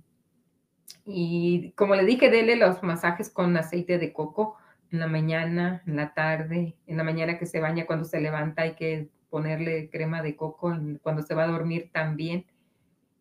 y 1.07 1.71
como 1.71 1.95
le 1.95 2.05
dije, 2.05 2.29
dele 2.29 2.57
los 2.57 2.83
masajes 2.83 3.31
con 3.31 3.57
aceite 3.57 3.97
de 3.97 4.13
coco 4.13 4.59
en 4.93 4.99
la 4.99 5.07
mañana, 5.07 5.83
en 5.87 5.97
la 5.97 6.13
tarde, 6.13 6.77
en 6.87 6.99
la 6.99 7.05
mañana 7.05 7.39
que 7.39 7.47
se 7.47 7.61
baña, 7.61 7.87
cuando 7.87 8.05
se 8.05 8.21
levanta 8.21 8.61
hay 8.61 8.75
que 8.75 9.09
ponerle 9.31 9.89
crema 9.89 10.21
de 10.21 10.37
coco, 10.37 10.77
cuando 11.01 11.23
se 11.23 11.35
va 11.35 11.45
a 11.45 11.49
dormir 11.49 11.89
también. 11.95 12.45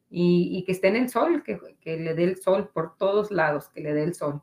Y, 0.10 0.64
que 0.66 0.72
esté 0.72 0.88
en 0.88 0.96
el 0.96 1.10
sol, 1.10 1.44
que, 1.44 1.60
le 1.86 2.14
dé 2.14 2.24
el 2.24 2.38
sol 2.38 2.70
por 2.74 2.98
todos 2.98 3.30
lados, 3.30 3.70
que 3.70 3.82
le 3.82 3.94
dé 3.94 4.04
el 4.04 4.16
sol. 4.16 4.42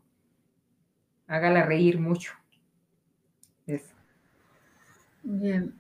Hágala 1.27 1.65
reír 1.65 1.99
mucho. 1.99 2.35
Bien. 5.23 5.75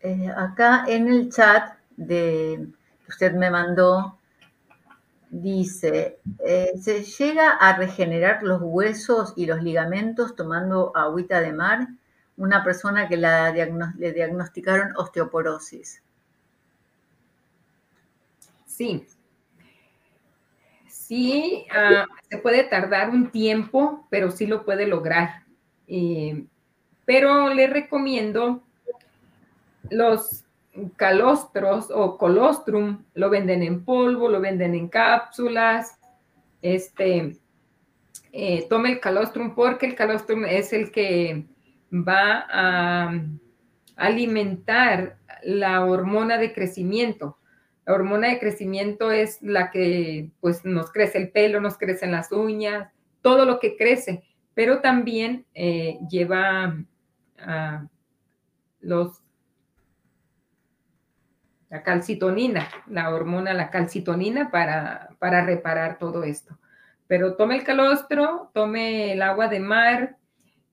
Eh, 0.00 0.30
acá 0.36 0.84
en 0.86 1.08
el 1.08 1.32
chat 1.32 1.76
de, 1.96 2.68
que 3.04 3.10
usted 3.10 3.34
me 3.34 3.50
mandó, 3.50 4.18
dice, 5.30 6.20
eh, 6.44 6.72
¿se 6.80 7.02
llega 7.02 7.50
a 7.50 7.76
regenerar 7.76 8.44
los 8.44 8.60
huesos 8.62 9.34
y 9.36 9.46
los 9.46 9.62
ligamentos 9.62 10.36
tomando 10.36 10.96
agüita 10.96 11.40
de 11.40 11.52
mar? 11.52 11.88
Una 12.36 12.62
persona 12.62 13.08
que 13.08 13.16
la 13.16 13.50
le 13.50 14.12
diagnosticaron 14.12 14.94
osteoporosis. 14.96 16.02
Sí. 18.78 19.04
Sí, 20.86 21.66
ah, 21.74 22.06
se 22.30 22.38
puede 22.38 22.62
tardar 22.62 23.10
un 23.10 23.32
tiempo, 23.32 24.06
pero 24.08 24.30
sí 24.30 24.46
lo 24.46 24.64
puede 24.64 24.86
lograr. 24.86 25.42
Eh, 25.88 26.44
pero 27.04 27.52
le 27.52 27.66
recomiendo 27.66 28.62
los 29.90 30.44
calostros 30.94 31.90
o 31.90 32.16
colostrum, 32.16 33.02
lo 33.14 33.30
venden 33.30 33.64
en 33.64 33.84
polvo, 33.84 34.28
lo 34.28 34.40
venden 34.40 34.76
en 34.76 34.86
cápsulas. 34.86 35.98
Este, 36.62 37.36
eh, 38.30 38.66
tome 38.68 38.92
el 38.92 39.00
calostrum 39.00 39.56
porque 39.56 39.86
el 39.86 39.96
calostrum 39.96 40.44
es 40.44 40.72
el 40.72 40.92
que 40.92 41.48
va 41.92 42.46
a 42.48 43.24
alimentar 43.96 45.18
la 45.42 45.84
hormona 45.84 46.38
de 46.38 46.52
crecimiento. 46.52 47.37
La 47.88 47.94
hormona 47.94 48.28
de 48.28 48.38
crecimiento 48.38 49.10
es 49.10 49.40
la 49.40 49.70
que 49.70 50.30
pues 50.40 50.62
nos 50.66 50.92
crece 50.92 51.16
el 51.16 51.30
pelo, 51.30 51.58
nos 51.58 51.78
crecen 51.78 52.12
las 52.12 52.30
uñas, 52.32 52.92
todo 53.22 53.46
lo 53.46 53.58
que 53.58 53.78
crece, 53.78 54.24
pero 54.52 54.82
también 54.82 55.46
eh, 55.54 55.98
lleva 56.10 56.76
a 57.38 57.88
los 58.80 59.22
la 61.70 61.82
calcitonina, 61.82 62.68
la 62.88 63.08
hormona, 63.08 63.54
la 63.54 63.70
calcitonina 63.70 64.50
para, 64.50 65.08
para 65.18 65.46
reparar 65.46 65.96
todo 65.96 66.24
esto. 66.24 66.58
Pero 67.06 67.36
tome 67.36 67.56
el 67.56 67.64
calostro, 67.64 68.50
tome 68.52 69.14
el 69.14 69.22
agua 69.22 69.48
de 69.48 69.60
mar, 69.60 70.18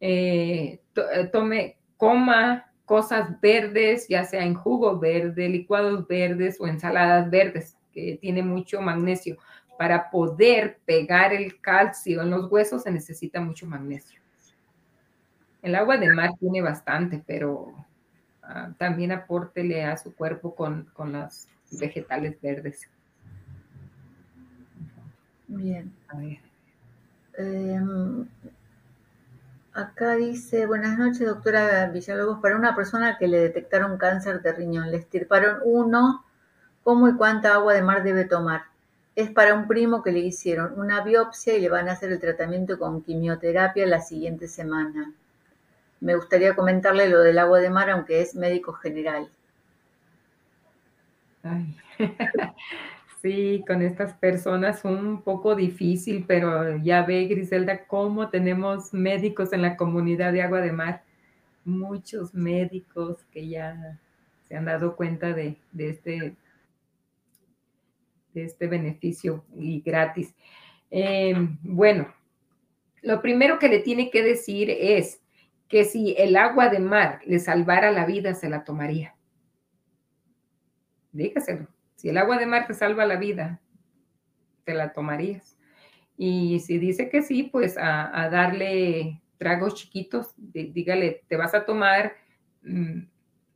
eh, 0.02 0.82
eh, 1.14 1.30
tome, 1.32 1.78
coma 1.96 2.74
cosas 2.86 3.40
verdes, 3.42 4.08
ya 4.08 4.24
sea 4.24 4.44
en 4.46 4.54
jugo 4.54 5.00
verde, 5.00 5.50
licuados 5.50 6.08
verdes 6.08 6.58
o 6.60 6.68
ensaladas 6.68 7.30
verdes, 7.30 7.78
que 7.92 8.18
tiene 8.22 8.44
mucho 8.44 8.82
magnesio. 8.82 9.38
Para 9.78 10.10
poder 10.10 10.80
pegar 10.86 11.34
el 11.34 11.60
calcio 11.60 12.22
en 12.22 12.30
los 12.30 12.50
huesos 12.50 12.84
se 12.84 12.92
necesita 12.92 13.42
mucho 13.42 13.66
magnesio. 13.66 14.22
El 15.62 15.76
agua 15.76 15.98
de 15.98 16.14
mar 16.14 16.32
tiene 16.40 16.62
bastante, 16.62 17.24
pero 17.26 17.74
ah, 18.44 18.72
también 18.78 19.12
apórtele 19.12 19.84
a 19.84 19.98
su 19.98 20.16
cuerpo 20.16 20.56
con, 20.56 20.90
con 20.94 21.12
los 21.12 21.48
vegetales 21.72 22.40
verdes. 22.40 22.88
Bien. 25.48 25.92
A 26.08 26.18
ver. 26.18 26.40
Em, 27.38 28.28
Acá 29.76 30.16
dice, 30.16 30.68
buenas 30.68 30.98
noches, 30.98 31.28
doctora 31.28 31.88
Villalobos. 31.88 32.40
Para 32.40 32.56
una 32.56 32.78
persona 32.78 33.18
que 33.18 33.28
le 33.28 33.42
detectaron 33.42 33.98
cáncer 33.98 34.42
de 34.42 34.54
riñón, 34.54 34.90
le 34.90 34.96
estirparon 34.96 35.60
uno, 35.66 36.24
¿cómo 36.82 37.10
y 37.10 37.16
cuánta 37.18 37.56
agua 37.56 37.74
de 37.74 37.82
mar 37.82 38.02
debe 38.02 38.24
tomar? 38.24 38.68
Es 39.18 39.32
para 39.32 39.54
un 39.54 39.68
primo 39.68 40.02
que 40.02 40.14
le 40.14 40.20
hicieron 40.20 40.80
una 40.80 41.04
biopsia 41.04 41.58
y 41.58 41.60
le 41.60 41.68
van 41.68 41.90
a 41.90 41.92
hacer 41.92 42.10
el 42.10 42.22
tratamiento 42.22 42.80
con 42.80 43.02
quimioterapia 43.02 43.86
la 43.86 44.00
siguiente 44.00 44.48
semana. 44.48 45.12
Me 46.00 46.16
gustaría 46.16 46.56
comentarle 46.56 47.10
lo 47.10 47.20
del 47.20 47.38
agua 47.38 47.60
de 47.60 47.70
mar, 47.70 47.90
aunque 47.90 48.22
es 48.22 48.34
médico 48.34 48.72
general. 48.72 49.30
Ay. 51.44 51.76
Sí, 53.26 53.64
con 53.68 53.82
estas 53.82 54.14
personas 54.14 54.86
un 54.86 55.24
poco 55.24 55.56
difícil, 55.56 56.26
pero 56.28 56.78
ya 56.78 57.02
ve, 57.02 57.26
Griselda, 57.26 57.88
cómo 57.88 58.30
tenemos 58.30 58.94
médicos 58.94 59.52
en 59.52 59.64
la 59.64 59.78
comunidad 59.78 60.32
de 60.32 60.44
Agua 60.44 60.62
de 60.62 60.72
Mar. 60.72 61.04
Muchos 61.64 62.36
médicos 62.36 63.26
que 63.32 63.48
ya 63.48 64.00
se 64.48 64.56
han 64.56 64.66
dado 64.66 64.96
cuenta 64.96 65.34
de, 65.34 65.58
este, 65.76 66.36
de 68.36 68.44
este 68.44 68.68
beneficio 68.68 69.44
y 69.58 69.82
gratis. 69.82 70.36
Em, 70.92 71.58
bueno, 71.64 72.14
lo 73.02 73.24
primero 73.24 73.58
que 73.58 73.70
le 73.70 73.80
tiene 73.80 74.12
que 74.12 74.22
decir 74.22 74.70
es 74.70 75.20
que 75.68 75.84
si 75.84 76.14
el 76.20 76.36
agua 76.36 76.70
de 76.70 76.78
mar 76.78 77.22
le 77.26 77.40
salvara 77.40 77.90
la 77.90 78.06
vida, 78.06 78.36
se 78.36 78.50
la 78.50 78.64
tomaría. 78.64 79.16
Dígaselo 81.12 81.75
si 82.06 82.10
el 82.10 82.20
agua 82.20 82.38
de 82.38 82.46
mar 82.46 82.68
te 82.68 82.76
salva 82.76 83.04
la 83.08 83.16
vida, 83.16 83.60
te 84.64 84.76
la 84.76 84.94
tomarías. 84.94 85.58
Y 86.16 86.60
si 86.60 86.78
dice 86.78 87.10
que 87.10 87.24
sí, 87.24 87.50
pues 87.52 87.80
a, 87.80 88.30
darle 88.30 89.24
tragos 89.40 89.74
chiquitos, 89.74 90.36
dígale, 90.38 91.24
te 91.28 91.36
vas 91.36 91.56
a 91.56 91.66
tomar 91.66 92.14
mm, 92.62 93.08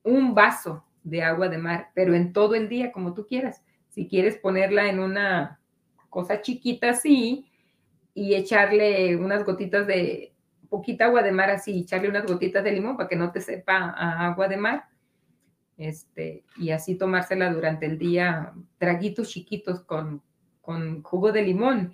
un 0.02 0.34
vaso 0.34 0.84
de 1.04 1.22
agua 1.22 1.48
de 1.48 1.60
mar, 1.60 1.92
pero 1.94 2.16
en 2.16 2.34
todo 2.34 2.56
el 2.56 2.70
día, 2.70 2.92
como 2.92 3.14
tú 3.14 3.28
quieras. 3.28 3.64
Si 3.90 4.08
quieres 4.08 4.36
ponerla 4.38 4.90
en 4.90 5.00
una 5.00 5.60
cosa 6.10 6.42
chiquita 6.42 6.90
así 6.90 7.52
y 8.16 8.34
echarle 8.34 9.16
unas 9.16 9.46
gotitas 9.46 9.86
de 9.86 10.34
poquita 10.70 11.06
agua 11.06 11.22
de 11.22 11.34
mar 11.34 11.52
así, 11.52 11.82
echarle 11.82 12.10
unas 12.10 12.26
gotitas 12.26 12.64
de 12.64 12.72
limón 12.72 12.98
para 12.98 13.10
que 13.10 13.16
no 13.16 13.32
te 13.32 13.42
sepa 13.42 13.92
agua 14.26 14.48
de 14.48 14.58
mar, 14.58 14.86
este, 15.80 16.44
y 16.58 16.72
así 16.72 16.96
tomársela 16.96 17.52
durante 17.54 17.86
el 17.86 17.98
día, 17.98 18.54
traguitos 18.78 19.30
chiquitos 19.30 19.80
con, 19.80 20.22
jugo 21.02 21.32
de 21.32 21.42
limón. 21.42 21.94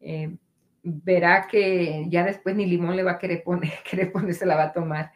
Eh, 0.00 0.34
verá 0.82 1.46
que 1.46 2.06
ya 2.08 2.24
después 2.24 2.56
ni 2.56 2.64
limón 2.64 2.96
le 2.96 3.02
va 3.02 3.12
a 3.12 3.18
querer 3.18 3.44
poner, 3.44 3.70
querer 3.88 4.10
ponerse 4.10 4.46
la 4.46 4.56
va 4.56 4.64
a 4.64 4.72
tomar. 4.72 5.12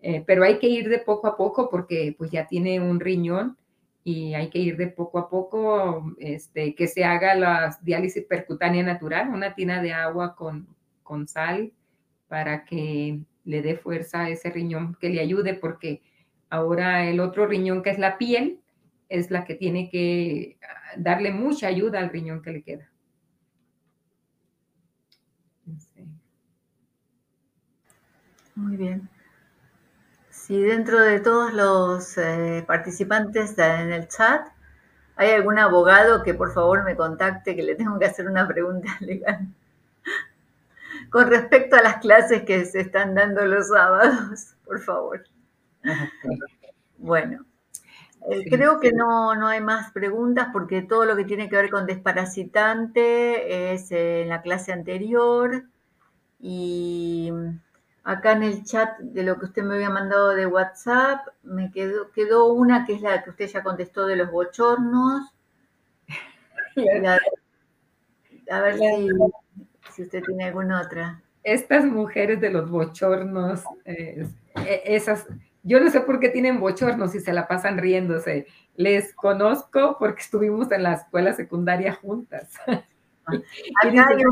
Eh, 0.00 0.24
pero 0.26 0.42
hay 0.42 0.58
que 0.58 0.68
ir 0.68 0.88
de 0.88 1.00
poco 1.00 1.26
a 1.26 1.36
poco 1.36 1.68
porque 1.68 2.14
pues 2.16 2.30
ya 2.30 2.46
tiene 2.46 2.80
un 2.80 2.98
riñón 2.98 3.58
y 4.02 4.32
hay 4.32 4.48
que 4.48 4.58
ir 4.58 4.78
de 4.78 4.86
poco 4.86 5.18
a 5.18 5.28
poco, 5.28 6.14
este, 6.18 6.74
que 6.74 6.88
se 6.88 7.04
haga 7.04 7.34
la 7.34 7.78
diálisis 7.82 8.24
percutánea 8.24 8.82
natural, 8.82 9.28
una 9.28 9.54
tina 9.54 9.82
de 9.82 9.92
agua 9.92 10.34
con, 10.34 10.66
con 11.02 11.28
sal 11.28 11.72
para 12.26 12.64
que 12.64 13.20
le 13.44 13.60
dé 13.60 13.76
fuerza 13.76 14.22
a 14.22 14.30
ese 14.30 14.48
riñón, 14.48 14.96
que 14.98 15.10
le 15.10 15.20
ayude 15.20 15.52
porque 15.52 16.00
Ahora 16.50 17.04
el 17.04 17.20
otro 17.20 17.46
riñón, 17.46 17.82
que 17.82 17.90
es 17.90 17.98
la 17.98 18.18
piel, 18.18 18.60
es 19.08 19.30
la 19.30 19.44
que 19.44 19.54
tiene 19.54 19.88
que 19.90 20.58
ah, 20.62 20.94
darle 20.96 21.32
mucha 21.32 21.68
ayuda 21.68 22.00
al 22.00 22.10
riñón 22.10 22.42
que 22.42 22.52
le 22.52 22.62
queda. 22.62 22.90
Muy 28.54 28.76
bien. 28.76 29.08
Si 30.28 30.60
dentro 30.60 31.00
de 31.00 31.20
todos 31.20 31.52
los 31.54 32.18
eh, 32.18 32.64
participantes 32.66 33.56
en 33.58 33.92
el 33.92 34.08
chat 34.08 34.48
hay 35.16 35.30
algún 35.30 35.58
abogado 35.58 36.22
que 36.22 36.34
por 36.34 36.52
favor 36.52 36.84
me 36.84 36.96
contacte, 36.96 37.56
que 37.56 37.62
le 37.62 37.74
tengo 37.76 37.98
que 37.98 38.06
hacer 38.06 38.26
una 38.26 38.46
pregunta 38.48 38.88
legal 39.00 39.48
con 41.10 41.28
respecto 41.28 41.76
a 41.76 41.82
las 41.82 41.96
clases 41.98 42.42
que 42.42 42.64
se 42.64 42.80
están 42.80 43.14
dando 43.14 43.44
los 43.44 43.68
sábados, 43.68 44.54
por 44.64 44.80
favor. 44.80 45.24
Bueno, 46.98 47.44
eh, 48.28 48.44
creo 48.50 48.80
que 48.80 48.92
no, 48.92 49.34
no 49.34 49.46
hay 49.48 49.60
más 49.60 49.92
preguntas 49.92 50.48
porque 50.52 50.82
todo 50.82 51.06
lo 51.06 51.16
que 51.16 51.24
tiene 51.24 51.48
que 51.48 51.56
ver 51.56 51.70
con 51.70 51.86
desparasitante 51.86 53.72
es 53.72 53.90
en 53.90 54.28
la 54.28 54.42
clase 54.42 54.72
anterior 54.72 55.64
y 56.38 57.32
acá 58.04 58.32
en 58.32 58.42
el 58.42 58.64
chat 58.64 58.98
de 58.98 59.22
lo 59.22 59.38
que 59.38 59.46
usted 59.46 59.62
me 59.62 59.76
había 59.76 59.90
mandado 59.90 60.28
de 60.30 60.46
WhatsApp 60.46 61.26
me 61.42 61.70
quedó, 61.70 62.10
quedó 62.10 62.52
una 62.52 62.84
que 62.84 62.94
es 62.94 63.00
la 63.00 63.22
que 63.22 63.30
usted 63.30 63.46
ya 63.46 63.62
contestó 63.62 64.06
de 64.06 64.16
los 64.16 64.30
bochornos. 64.30 65.32
a 68.50 68.60
ver 68.60 68.78
si, 68.78 70.02
usted 70.02 70.22
tiene 70.24 70.44
alguna 70.44 70.82
otra. 70.82 71.22
Estas 71.42 71.84
mujeres 71.84 72.40
de 72.40 72.50
los 72.50 72.70
bochornos, 72.70 73.62
eh, 73.86 74.28
e, 74.56 74.82
esas 74.84 75.26
yo 75.62 75.80
no 75.80 75.90
sé 75.90 76.00
por 76.00 76.20
qué 76.20 76.28
tienen 76.28 76.60
bochornos 76.60 77.14
y 77.14 77.20
se 77.20 77.32
la 77.32 77.46
pasan 77.46 77.78
riéndose. 77.78 78.46
Les 78.76 79.14
conozco 79.14 79.96
porque 79.98 80.22
estuvimos 80.22 80.70
en 80.72 80.82
la 80.84 80.94
escuela 80.94 81.32
secundaria 81.32 81.94
juntas. 81.94 82.58
Acá 83.26 84.06
hay 84.08 84.22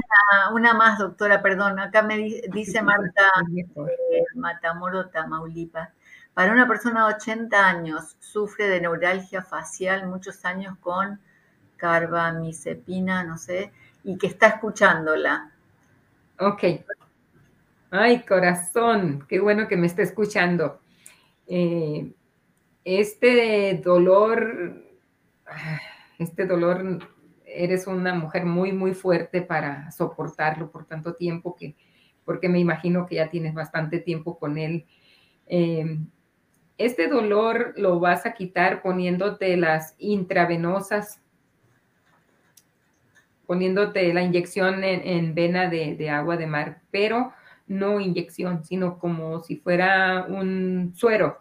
una, 0.53 0.75
más, 0.75 0.99
doctora, 0.99 1.43
perdón. 1.43 1.79
Acá 1.79 2.03
me 2.03 2.17
dice 2.51 2.83
Marta 2.83 3.23
eh, 3.57 4.25
Matamoro 4.35 5.09
Tamaulipas. 5.09 5.91
Para 6.35 6.53
una 6.53 6.67
persona 6.67 7.07
de 7.07 7.15
80 7.15 7.69
años, 7.69 8.17
sufre 8.21 8.69
de 8.69 8.81
neuralgia 8.81 9.43
facial 9.43 10.07
muchos 10.07 10.45
años 10.45 10.77
con 10.81 11.21
carbamazepina, 11.77 13.25
no 13.25 13.39
sé, 13.39 13.73
y 14.05 14.17
que 14.19 14.29
está 14.29 14.49
escuchándola. 14.49 15.51
Ok. 16.39 16.63
Ay, 17.91 18.25
corazón, 18.25 19.25
qué 19.29 19.41
bueno 19.41 19.67
que 19.67 19.77
me 19.77 19.87
esté 19.87 20.03
escuchando. 20.03 20.81
Eh, 21.49 22.12
este 22.85 23.81
dolor, 23.83 24.85
ah, 25.47 25.81
este 26.19 26.47
dolor, 26.47 27.01
eres 27.45 27.87
una 27.87 28.15
mujer 28.15 28.45
muy, 28.45 28.73
muy 28.73 28.95
fuerte 28.95 29.43
para 29.43 29.91
soportarlo 29.91 30.70
por 30.70 30.85
tanto 30.85 31.15
tiempo 31.15 31.57
que, 31.57 31.75
porque 32.25 32.49
me 32.49 32.61
imagino 32.61 33.07
que 33.07 33.16
ya 33.16 33.31
tienes 33.31 33.55
bastante 33.55 33.99
tiempo 33.99 34.39
con 34.39 34.59
él. 34.59 34.87
Eh, 35.47 35.99
este 36.77 37.09
dolor 37.09 37.75
lo 37.77 37.99
vas 37.99 38.25
a 38.25 38.35
quitar 38.35 38.83
poniéndote 38.83 39.57
las 39.57 39.97
intravenosas, 39.99 41.20
poniéndote 43.47 44.12
la 44.15 44.23
inyección 44.23 44.85
en, 44.85 45.35
vena 45.35 45.69
de, 45.69 46.11
agua 46.11 46.37
de 46.37 46.47
mar, 46.47 46.83
pero 46.91 47.33
no 47.69 48.01
inyección, 48.01 48.65
sino 48.65 48.99
como 48.99 49.40
si 49.43 49.57
fuera 49.57 50.27
un 50.28 50.93
suero. 50.97 51.39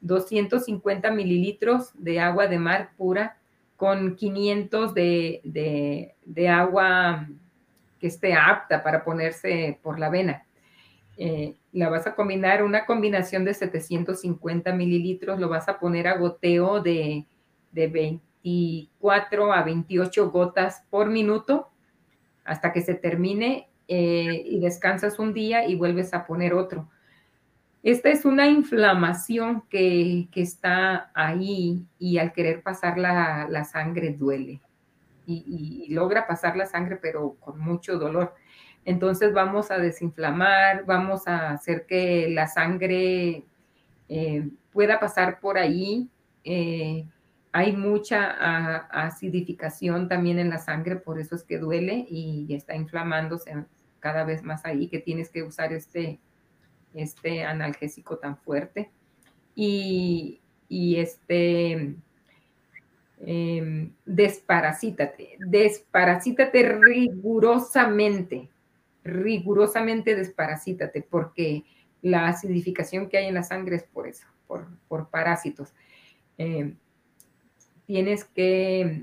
250 0.00 1.10
mililitros 1.10 1.90
de 1.94 2.20
agua 2.20 2.46
de 2.46 2.58
mar 2.58 2.90
pura 2.96 3.36
con 3.76 4.16
500 4.16 4.94
de, 4.94 6.14
agua 6.50 7.28
que 8.00 8.06
esté 8.08 8.34
apta 8.34 8.82
para 8.82 9.04
ponerse 9.04 9.78
por 9.82 9.98
la 9.98 10.08
vena. 10.08 10.44
Eh, 11.16 11.56
la 11.72 11.88
vas 11.88 12.06
a 12.06 12.14
combinar, 12.14 12.62
una 12.62 12.86
combinación 12.86 13.44
de 13.44 13.54
750 13.54 14.72
mililitros, 14.72 15.38
lo 15.38 15.48
vas 15.48 15.68
a 15.68 15.78
poner 15.78 16.08
a 16.08 16.16
goteo 16.16 16.80
de, 16.80 17.26
24 17.72 19.52
a 19.52 19.62
28 19.62 20.30
gotas 20.30 20.84
por 20.90 21.08
minuto 21.08 21.68
hasta 22.44 22.72
que 22.72 22.80
se 22.80 22.94
termine 22.94 23.67
eh, 23.90 24.42
y 24.44 24.60
descansas 24.60 25.18
un 25.18 25.32
día 25.32 25.66
y 25.66 25.74
vuelves 25.74 26.12
a 26.12 26.26
poner 26.26 26.52
otro. 26.52 26.86
Esta 27.82 28.10
es 28.10 28.26
una 28.26 28.46
inflamación 28.46 29.62
que, 29.70 30.28
está 30.34 31.10
ahí 31.14 31.86
y 31.98 32.18
al 32.18 32.34
querer 32.34 32.62
pasar 32.62 32.98
la, 32.98 33.64
sangre 33.64 34.10
duele 34.12 34.60
y, 35.26 35.86
logra 35.88 36.26
pasar 36.26 36.54
la 36.54 36.66
sangre 36.66 36.96
pero 37.00 37.36
con 37.40 37.58
mucho 37.58 37.98
dolor. 37.98 38.34
Entonces 38.84 39.32
vamos 39.32 39.70
a 39.70 39.78
desinflamar, 39.78 40.84
vamos 40.84 41.26
a 41.26 41.52
hacer 41.52 41.86
que 41.86 42.28
la 42.28 42.46
sangre 42.46 43.44
eh, 44.10 44.48
pueda 44.70 45.00
pasar 45.00 45.40
por 45.40 45.56
ahí. 45.56 46.10
Eh, 46.44 47.06
hay 47.52 47.74
mucha 47.74 48.86
acidificación 48.90 50.08
también 50.08 50.38
en 50.38 50.50
la 50.50 50.58
sangre, 50.58 50.96
por 50.96 51.18
eso 51.18 51.34
es 51.34 51.42
que 51.42 51.58
duele 51.58 52.06
y 52.08 52.46
está 52.54 52.76
inflamándose 52.76 53.64
cada 54.00 54.24
vez 54.24 54.42
más 54.42 54.64
ahí, 54.64 54.88
que 54.88 54.98
tienes 54.98 55.30
que 55.30 55.42
usar 55.42 55.72
este, 55.72 56.20
este 56.94 57.44
analgésico 57.44 58.18
tan 58.18 58.36
fuerte. 58.36 58.90
Y, 59.54 60.40
este, 60.70 61.96
eh, 63.20 63.90
desparasítate, 64.04 65.38
desparasítate 65.40 66.62
rigurosamente 66.62 68.48
rigurosamente 69.08 70.14
desparasítate, 70.14 71.02
porque 71.02 71.64
la 72.02 72.28
acidificación 72.28 73.08
que 73.08 73.18
hay 73.18 73.26
en 73.26 73.34
la 73.34 73.42
sangre 73.42 73.76
es 73.76 73.84
por 73.84 74.06
eso, 74.06 74.26
por, 74.46 75.10
parásitos. 75.10 75.74
Eh, 76.36 76.74
tienes 77.86 78.24
que, 78.24 79.02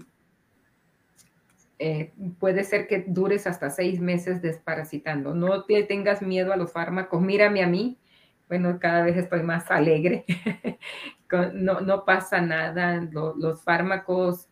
eh, 1.79 2.13
puede 2.39 2.63
ser 2.63 2.87
que 2.87 3.05
dures 3.07 3.47
hasta 3.47 3.69
seis 3.69 3.99
meses 3.99 4.41
desparasitando. 4.41 5.33
No 5.33 5.65
te 5.65 5.83
tengas 5.83 6.21
miedo 6.21 6.53
a 6.53 6.57
los 6.57 6.71
fármacos. 6.71 7.21
Mírame 7.21 7.63
a 7.63 7.67
mí. 7.67 7.99
Bueno, 8.47 8.79
cada 8.79 9.03
vez 9.03 9.17
estoy 9.17 9.43
más 9.43 9.69
alegre. 9.71 10.25
no, 11.53 12.05
pasa 12.05 12.41
nada. 12.41 13.01
los 13.11 13.63
fármacos 13.63 14.47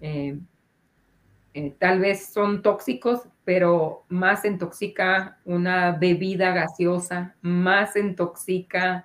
eh, 0.00 1.74
tal 1.78 1.98
vez 1.98 2.26
son 2.26 2.62
tóxicos, 2.62 3.28
pero 3.44 4.04
más 4.08 4.44
intoxica 4.44 5.40
una 5.44 5.92
bebida 5.92 6.52
gaseosa, 6.52 7.34
más 7.40 7.96
intoxica 7.96 9.04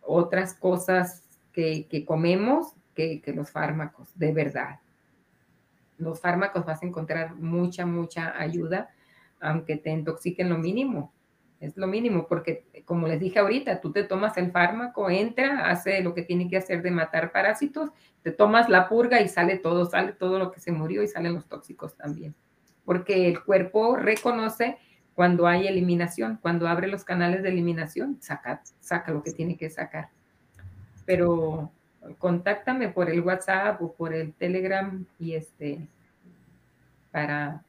otras 0.00 0.54
cosas 0.54 1.28
que, 1.52 2.04
comemos 2.06 2.74
que, 2.94 3.22
los 3.34 3.50
fármacos, 3.50 4.08
de 4.18 4.32
verdad. 4.32 4.80
Los 6.02 6.20
fármacos 6.20 6.64
vas 6.64 6.82
a 6.82 6.86
encontrar 6.86 7.34
mucha, 7.36 7.86
mucha 7.86 8.38
ayuda, 8.40 8.90
aunque 9.40 9.76
te 9.76 9.90
intoxiquen 9.90 10.48
lo 10.48 10.58
mínimo. 10.58 11.12
Es 11.60 11.76
lo 11.76 11.86
mínimo, 11.86 12.26
porque 12.26 12.66
como 12.84 13.06
les 13.06 13.20
dije 13.20 13.38
ahorita, 13.38 13.80
tú 13.80 13.92
te 13.92 14.02
tomas 14.02 14.36
el 14.36 14.50
fármaco, 14.50 15.08
entra, 15.08 15.70
hace 15.70 16.02
lo 16.02 16.12
que 16.12 16.22
tiene 16.22 16.48
que 16.48 16.56
hacer 16.56 16.82
de 16.82 16.90
matar 16.90 17.30
parásitos, 17.30 17.90
te 18.22 18.32
tomas 18.32 18.68
la 18.68 18.88
purga 18.88 19.20
y 19.20 19.28
sale 19.28 19.58
todo, 19.58 19.84
sale 19.84 20.12
todo 20.12 20.40
lo 20.40 20.50
que 20.50 20.58
se 20.58 20.72
murió 20.72 21.02
y 21.02 21.08
salen 21.08 21.34
los 21.34 21.46
tóxicos 21.46 21.96
también 21.96 22.34
porque 22.84 23.28
el 23.28 23.42
cuerpo 23.42 23.96
reconoce 23.96 24.78
cuando 25.14 25.46
hay 25.46 25.66
eliminación, 25.66 26.38
cuando 26.40 26.66
abre 26.66 26.88
los 26.88 27.04
canales 27.04 27.42
de 27.42 27.50
eliminación, 27.50 28.18
saca, 28.20 28.62
saca 28.80 29.12
lo 29.12 29.22
que 29.22 29.32
tiene 29.32 29.56
que 29.56 29.70
sacar. 29.70 30.08
Pero 31.04 31.70
contáctame 32.18 32.88
por 32.88 33.10
el 33.10 33.20
WhatsApp 33.20 33.80
o 33.82 33.92
por 33.92 34.12
el 34.12 34.32
Telegram 34.34 35.04
y 35.18 35.34
este 35.34 35.88
para, 37.10 37.62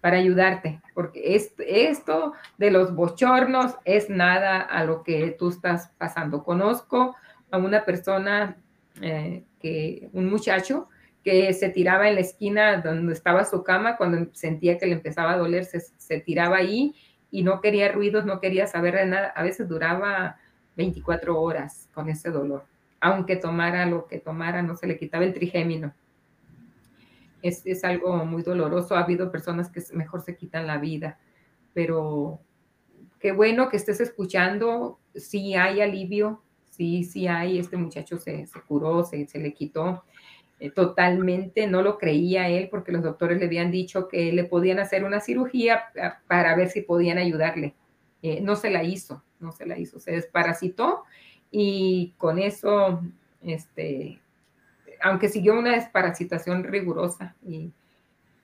para 0.00 0.16
ayudarte, 0.16 0.80
porque 0.94 1.34
esto 1.66 2.32
de 2.58 2.70
los 2.70 2.94
bochornos 2.94 3.76
es 3.84 4.10
nada 4.10 4.60
a 4.60 4.84
lo 4.84 5.02
que 5.02 5.36
tú 5.38 5.50
estás 5.50 5.92
pasando. 5.98 6.42
Conozco 6.42 7.16
a 7.50 7.58
una 7.58 7.84
persona 7.84 8.56
eh, 9.00 9.44
que, 9.60 10.08
un 10.12 10.28
muchacho 10.28 10.88
que 11.24 11.52
se 11.52 11.68
tiraba 11.68 12.08
en 12.08 12.14
la 12.14 12.20
esquina 12.20 12.80
donde 12.80 13.12
estaba 13.12 13.44
su 13.44 13.62
cama 13.62 13.96
cuando 13.96 14.30
sentía 14.32 14.78
que 14.78 14.86
le 14.86 14.92
empezaba 14.92 15.32
a 15.32 15.38
doler, 15.38 15.64
se, 15.64 16.20
tiraba 16.20 16.56
ahí 16.56 16.94
y 17.30 17.42
no 17.42 17.60
quería 17.60 17.92
ruidos, 17.92 18.24
no 18.24 18.40
quería 18.40 18.66
saber 18.66 18.94
de 18.94 19.06
nada. 19.06 19.28
A 19.28 19.42
veces 19.42 19.68
duraba 19.68 20.38
24 20.76 21.40
horas 21.40 21.88
con 21.92 22.08
ese 22.08 22.30
dolor. 22.30 22.64
Aunque 23.00 23.36
tomara 23.36 23.86
lo 23.86 24.06
que 24.06 24.18
tomara, 24.18 24.62
no 24.62 24.76
se 24.76 24.86
le 24.86 24.98
quitaba 24.98 25.24
el 25.24 25.34
trigémino. 25.34 25.94
Es, 27.42 27.64
es 27.66 27.84
algo 27.84 28.24
muy 28.24 28.42
doloroso. 28.42 28.96
Ha 28.96 29.04
habido 29.04 29.30
personas 29.30 29.70
que 29.70 29.82
mejor 29.92 30.22
se 30.22 30.36
quitan 30.36 30.66
la 30.66 30.78
vida, 30.78 31.18
pero 31.74 32.40
qué 33.20 33.32
bueno 33.32 33.68
que 33.68 33.76
estés 33.76 34.00
escuchando. 34.00 34.98
Sí 35.14 35.54
hay 35.54 35.80
alivio, 35.80 36.42
sí, 36.70 37.04
sí 37.04 37.28
hay. 37.28 37.58
Este 37.58 37.76
muchacho 37.76 38.18
se, 38.18 38.46
se 38.46 38.60
curó, 38.62 39.04
se, 39.04 39.26
se 39.26 39.38
le 39.38 39.54
quitó 39.54 40.02
eh, 40.60 40.70
totalmente, 40.72 41.68
no 41.68 41.82
lo 41.82 41.98
creía 41.98 42.48
él 42.48 42.68
porque 42.68 42.90
los 42.90 43.04
doctores 43.04 43.38
le 43.38 43.46
habían 43.46 43.70
dicho 43.70 44.08
que 44.08 44.32
le 44.32 44.42
podían 44.42 44.80
hacer 44.80 45.04
una 45.04 45.20
cirugía 45.20 45.84
ah, 46.02 46.20
para 46.26 46.56
ver 46.56 46.68
si 46.68 46.80
podían 46.80 47.16
ayudarle. 47.16 47.76
Eh, 48.22 48.40
no 48.40 48.56
se 48.56 48.70
la 48.70 48.82
hizo, 48.82 49.22
no 49.38 49.52
se 49.52 49.66
la 49.66 49.78
hizo, 49.78 50.00
se 50.00 50.10
desparasitó 50.10 51.04
y 51.50 52.14
con 52.18 52.38
eso, 52.38 53.00
este, 53.42 54.20
aunque 55.00 55.28
siguió 55.28 55.58
una 55.58 55.72
desparasitación 55.72 56.64
rigurosa 56.64 57.34
y, 57.46 57.72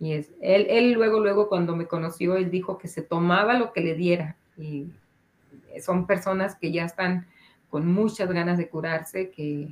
es, 0.01 0.31
él, 0.43 0.67
él 0.69 0.93
luego, 0.93 1.21
luego 1.21 1.49
cuando 1.49 1.75
me 1.77 1.87
conoció, 1.87 2.37
él 2.37 2.51
dijo 2.51 2.77
que 2.77 2.89
se 2.89 3.01
tomaba 3.01 3.55
lo 3.55 3.73
que 3.73 3.81
le 3.81 3.95
diera 3.95 4.37
y 4.59 4.89
son 5.81 6.07
personas 6.07 6.57
que 6.57 6.73
ya 6.73 6.85
están 6.85 7.27
con 7.71 7.93
muchas 7.93 8.31
ganas 8.31 8.59
de 8.59 8.69
curarse, 8.69 9.31
que, 9.31 9.69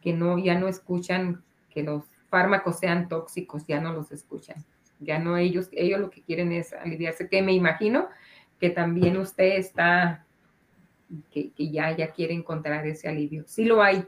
que 0.00 0.12
no, 0.12 0.38
ya 0.38 0.58
no 0.58 0.66
escuchan 0.66 1.42
que 1.70 1.82
los 1.82 2.04
fármacos 2.28 2.78
sean 2.78 3.08
tóxicos, 3.08 3.66
ya 3.66 3.80
no 3.80 3.92
los 3.92 4.10
escuchan. 4.12 4.64
Ya 4.98 5.18
no 5.18 5.36
ellos, 5.36 5.68
ellos 5.72 6.00
lo 6.00 6.10
que 6.10 6.22
quieren 6.22 6.52
es 6.52 6.72
aliviarse, 6.72 7.28
que 7.28 7.42
me 7.42 7.52
imagino 7.52 8.08
que 8.58 8.70
también 8.70 9.16
usted 9.16 9.56
está, 9.56 10.26
que, 11.30 11.52
ya, 11.56 11.96
ya 11.96 12.12
quiere 12.12 12.34
encontrar 12.34 12.86
ese 12.86 13.08
alivio. 13.08 13.44
Sí 13.46 13.64
lo 13.64 13.82
hay. 13.82 14.04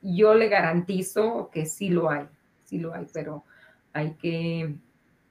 Yo 0.00 0.34
le 0.34 0.48
garantizo 0.48 1.50
que 1.52 1.66
sí 1.66 1.88
lo 1.88 2.10
hay, 2.10 2.26
sí 2.64 2.78
lo 2.78 2.94
hay, 2.94 3.06
pero 3.12 3.44
hay 3.92 4.14
que 4.14 4.74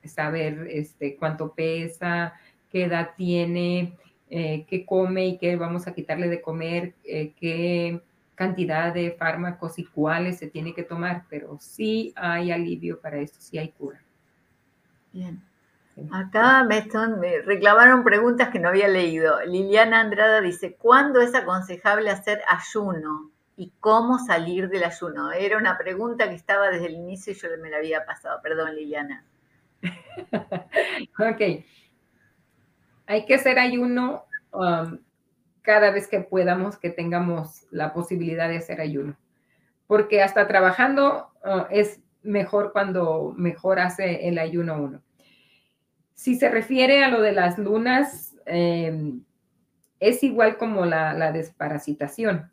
saber 0.03 0.67
este, 0.69 1.15
cuánto 1.17 1.53
pesa, 1.53 2.33
qué 2.69 2.85
edad 2.85 3.11
tiene, 3.17 3.97
eh, 4.29 4.65
qué 4.67 4.85
come 4.85 5.27
y 5.27 5.37
qué 5.37 5.57
vamos 5.57 5.87
a 5.87 5.93
quitarle 5.93 6.29
de 6.29 6.41
comer, 6.41 6.93
eh, 7.03 7.33
qué 7.39 8.01
cantidad 8.35 8.93
de 8.93 9.11
fármacos 9.11 9.77
y 9.77 9.83
cuáles 9.83 10.39
se 10.39 10.47
tiene 10.47 10.73
que 10.73 10.83
tomar, 10.83 11.25
pero 11.29 11.57
sí 11.59 12.13
hay 12.15 12.51
alivio 12.51 12.99
para 12.99 13.19
esto, 13.19 13.37
sí 13.39 13.57
hay 13.57 13.69
cura. 13.69 14.01
Bien. 15.11 15.50
Acá 16.11 16.63
me, 16.63 17.41
reclamaron 17.41 18.03
preguntas 18.03 18.49
que 18.49 18.59
no 18.59 18.69
había 18.69 18.87
leído. 18.87 19.41
Liliana 19.45 19.99
Andrada 19.99 20.41
dice, 20.41 20.75
¿cuándo 20.75 21.21
es 21.21 21.35
aconsejable 21.35 22.09
hacer 22.09 22.41
ayuno 22.47 23.29
y 23.57 23.71
cómo 23.79 24.19
salir 24.19 24.69
del 24.69 24.83
ayuno? 24.83 25.31
Era 25.31 25.57
una 25.57 25.77
pregunta 25.77 26.29
que 26.29 26.35
estaba 26.35 26.69
desde 26.69 26.87
el 26.87 26.93
inicio 26.93 27.33
y 27.33 27.35
yo 27.35 27.49
me 27.61 27.69
la 27.69 27.77
había 27.77 28.05
pasado. 28.05 28.39
Perdón, 28.41 28.75
Liliana. 28.75 29.23
ok. 31.19 31.65
Hay 33.07 33.25
que 33.25 33.35
hacer 33.35 33.59
ayuno 33.59 34.23
um, 34.53 34.97
cada 35.61 35.91
vez 35.91 36.07
que 36.07 36.21
podamos, 36.21 36.77
que 36.77 36.89
tengamos 36.89 37.65
la 37.71 37.93
posibilidad 37.93 38.47
de 38.47 38.57
hacer 38.57 38.81
ayuno. 38.81 39.17
Porque 39.87 40.23
hasta 40.23 40.47
trabajando 40.47 41.31
uh, 41.43 41.65
es 41.69 41.99
mejor 42.23 42.71
cuando 42.71 43.33
mejor 43.35 43.79
hace 43.79 44.27
el 44.27 44.39
ayuno 44.39 44.81
uno. 44.81 45.01
Si 46.21 46.35
se 46.35 46.49
refiere 46.49 47.03
a 47.03 47.09
lo 47.09 47.19
de 47.19 47.31
las 47.31 47.57
lunas, 47.57 48.35
em, 48.45 49.23
es 49.99 50.21
igual 50.21 50.55
como 50.57 50.85
la, 50.85 51.31
desparasitación, 51.31 52.51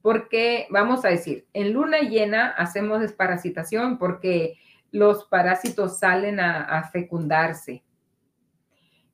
porque 0.00 0.66
vamos 0.70 1.04
a 1.04 1.08
decir, 1.08 1.46
en 1.52 1.74
luna 1.74 1.98
llena 1.98 2.48
hacemos 2.48 2.98
desparasitación 2.98 3.98
porque 3.98 4.56
los 4.90 5.26
parásitos 5.26 5.98
salen 5.98 6.40
a, 6.40 6.88
fecundarse. 6.90 7.84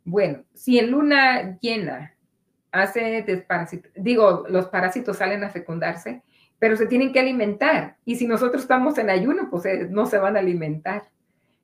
Bueno, 0.05 0.45
si 0.55 0.79
en 0.79 0.93
luna 0.93 1.59
llena 1.61 2.15
hace 2.71 3.25
desparasitación, 3.27 4.05
digo, 4.05 4.45
los 4.49 4.69
parásitos 4.69 5.17
salen 5.17 5.43
a 5.43 5.51
fecundarse, 5.51 6.23
pero 6.61 6.77
se 6.77 6.87
tienen 6.87 7.13
que 7.13 7.19
alimentar. 7.19 7.97
Y 8.05 8.15
si 8.15 8.29
nosotros 8.29 8.63
estamos 8.63 8.99
en 8.99 9.11
ayuno, 9.11 9.51
pues 9.51 9.67
eh, 9.67 9.89
no 9.91 10.07
se 10.07 10.19
van 10.19 10.37
a 10.37 10.39
alimentar. 10.39 11.09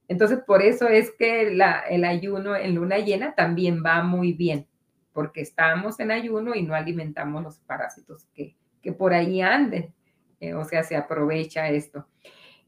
Entonces, 0.08 0.40
por 0.46 0.62
eso 0.62 0.88
es 0.88 1.10
que 1.12 1.48
el 1.48 2.04
ayuno 2.04 2.56
en 2.56 2.74
luna 2.74 2.98
llena 2.98 3.34
también 3.34 3.82
va 3.84 4.02
muy 4.02 4.32
bien, 4.32 4.66
porque 5.12 5.40
estamos 5.40 6.00
en 6.00 6.10
ayuno 6.10 6.54
y 6.54 6.62
no 6.62 6.74
alimentamos 6.74 7.42
los 7.42 7.58
parásitos 7.60 8.26
que, 8.34 8.56
por 8.92 9.14
ahí 9.14 9.40
anden. 9.40 9.94
Eh, 10.40 10.54
o 10.54 10.64
sea, 10.64 10.82
se 10.82 10.96
aprovecha 10.96 11.68
esto. 11.68 12.06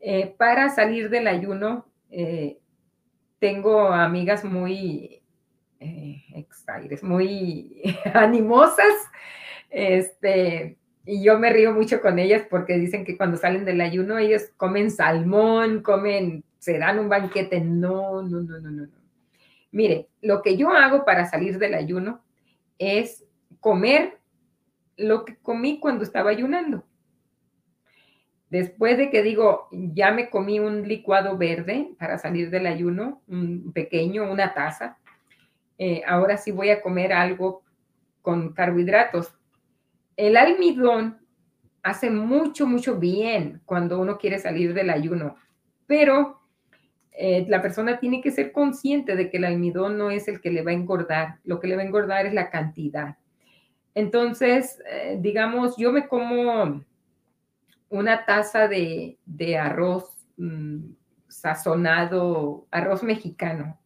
Eh, 0.00 0.34
para 0.38 0.70
salir 0.70 1.10
del 1.10 1.26
ayuno, 1.26 1.86
tengo 3.40 3.88
amigas 3.88 4.44
muy 4.44 5.22
exaires, 6.34 7.02
muy 7.02 7.82
animosas, 8.14 8.94
este, 9.70 10.78
y 11.06 11.22
yo 11.22 11.38
me 11.38 11.52
río 11.52 11.72
mucho 11.72 12.00
con 12.00 12.18
ellas 12.18 12.46
porque 12.48 12.78
dicen 12.78 13.04
que 13.04 13.16
cuando 13.16 13.36
salen 13.36 13.64
del 13.64 13.80
ayuno 13.80 14.18
ellos 14.18 14.50
comen 14.56 14.90
salmón, 14.90 15.82
comen, 15.82 16.44
se 16.58 16.78
dan 16.78 16.98
un 16.98 17.08
banquete. 17.08 17.60
No, 17.60 18.22
no, 18.22 18.40
no, 18.40 18.58
no, 18.58 18.70
no. 18.70 18.88
Mire, 19.70 20.08
lo 20.22 20.40
que 20.40 20.56
yo 20.56 20.70
hago 20.70 21.04
para 21.04 21.26
salir 21.26 21.58
del 21.58 21.74
ayuno 21.74 22.22
es 22.78 23.24
comer 23.60 24.18
lo 24.96 25.24
que 25.24 25.36
comí 25.36 25.78
cuando 25.78 26.04
estaba 26.04 26.30
ayunando. 26.30 26.84
Después 28.48 28.96
de 28.96 29.10
que 29.10 29.22
digo, 29.22 29.68
ya 29.72 30.12
me 30.12 30.30
comí 30.30 30.60
un 30.60 30.86
licuado 30.86 31.36
verde 31.36 31.90
para 31.98 32.18
salir 32.18 32.50
del 32.50 32.66
ayuno, 32.66 33.20
un 33.26 33.72
pequeño, 33.72 34.30
una 34.30 34.54
taza, 34.54 34.96
eh, 35.76 36.02
ahora 36.06 36.36
sí 36.36 36.52
voy 36.52 36.70
a 36.70 36.80
comer 36.80 37.12
algo 37.12 37.62
con 38.22 38.52
carbohidratos 38.52 39.34
el 40.16 40.36
almidón 40.36 41.18
hace 41.82 42.10
mucho, 42.10 42.66
mucho 42.66 42.96
bien 42.98 43.60
cuando 43.64 44.00
uno 44.00 44.18
quiere 44.18 44.38
salir 44.38 44.74
del 44.74 44.90
ayuno, 44.90 45.36
pero 45.86 46.40
eh, 47.12 47.44
la 47.48 47.62
persona 47.62 48.00
tiene 48.00 48.20
que 48.20 48.32
ser 48.32 48.50
consciente 48.52 49.16
de 49.16 49.30
que 49.30 49.36
el 49.36 49.44
almidón 49.44 49.96
no 49.98 50.10
es 50.10 50.26
el 50.26 50.40
que 50.40 50.50
le 50.50 50.62
va 50.62 50.72
a 50.72 50.74
engordar, 50.74 51.38
lo 51.44 51.60
que 51.60 51.68
le 51.68 51.76
va 51.76 51.82
a 51.82 51.86
engordar 51.86 52.26
es 52.26 52.34
la 52.34 52.50
cantidad. 52.50 53.16
Entonces, 53.94 54.80
eh, 54.90 55.18
digamos, 55.20 55.76
yo 55.76 55.92
me 55.92 56.08
como 56.08 56.82
una 57.88 58.24
taza 58.24 58.66
de, 58.66 59.18
arroz 59.56 60.26
mm, 60.36 60.94
sazonado, 61.28 62.66
arroz 62.72 63.04
mexicano, 63.04 63.78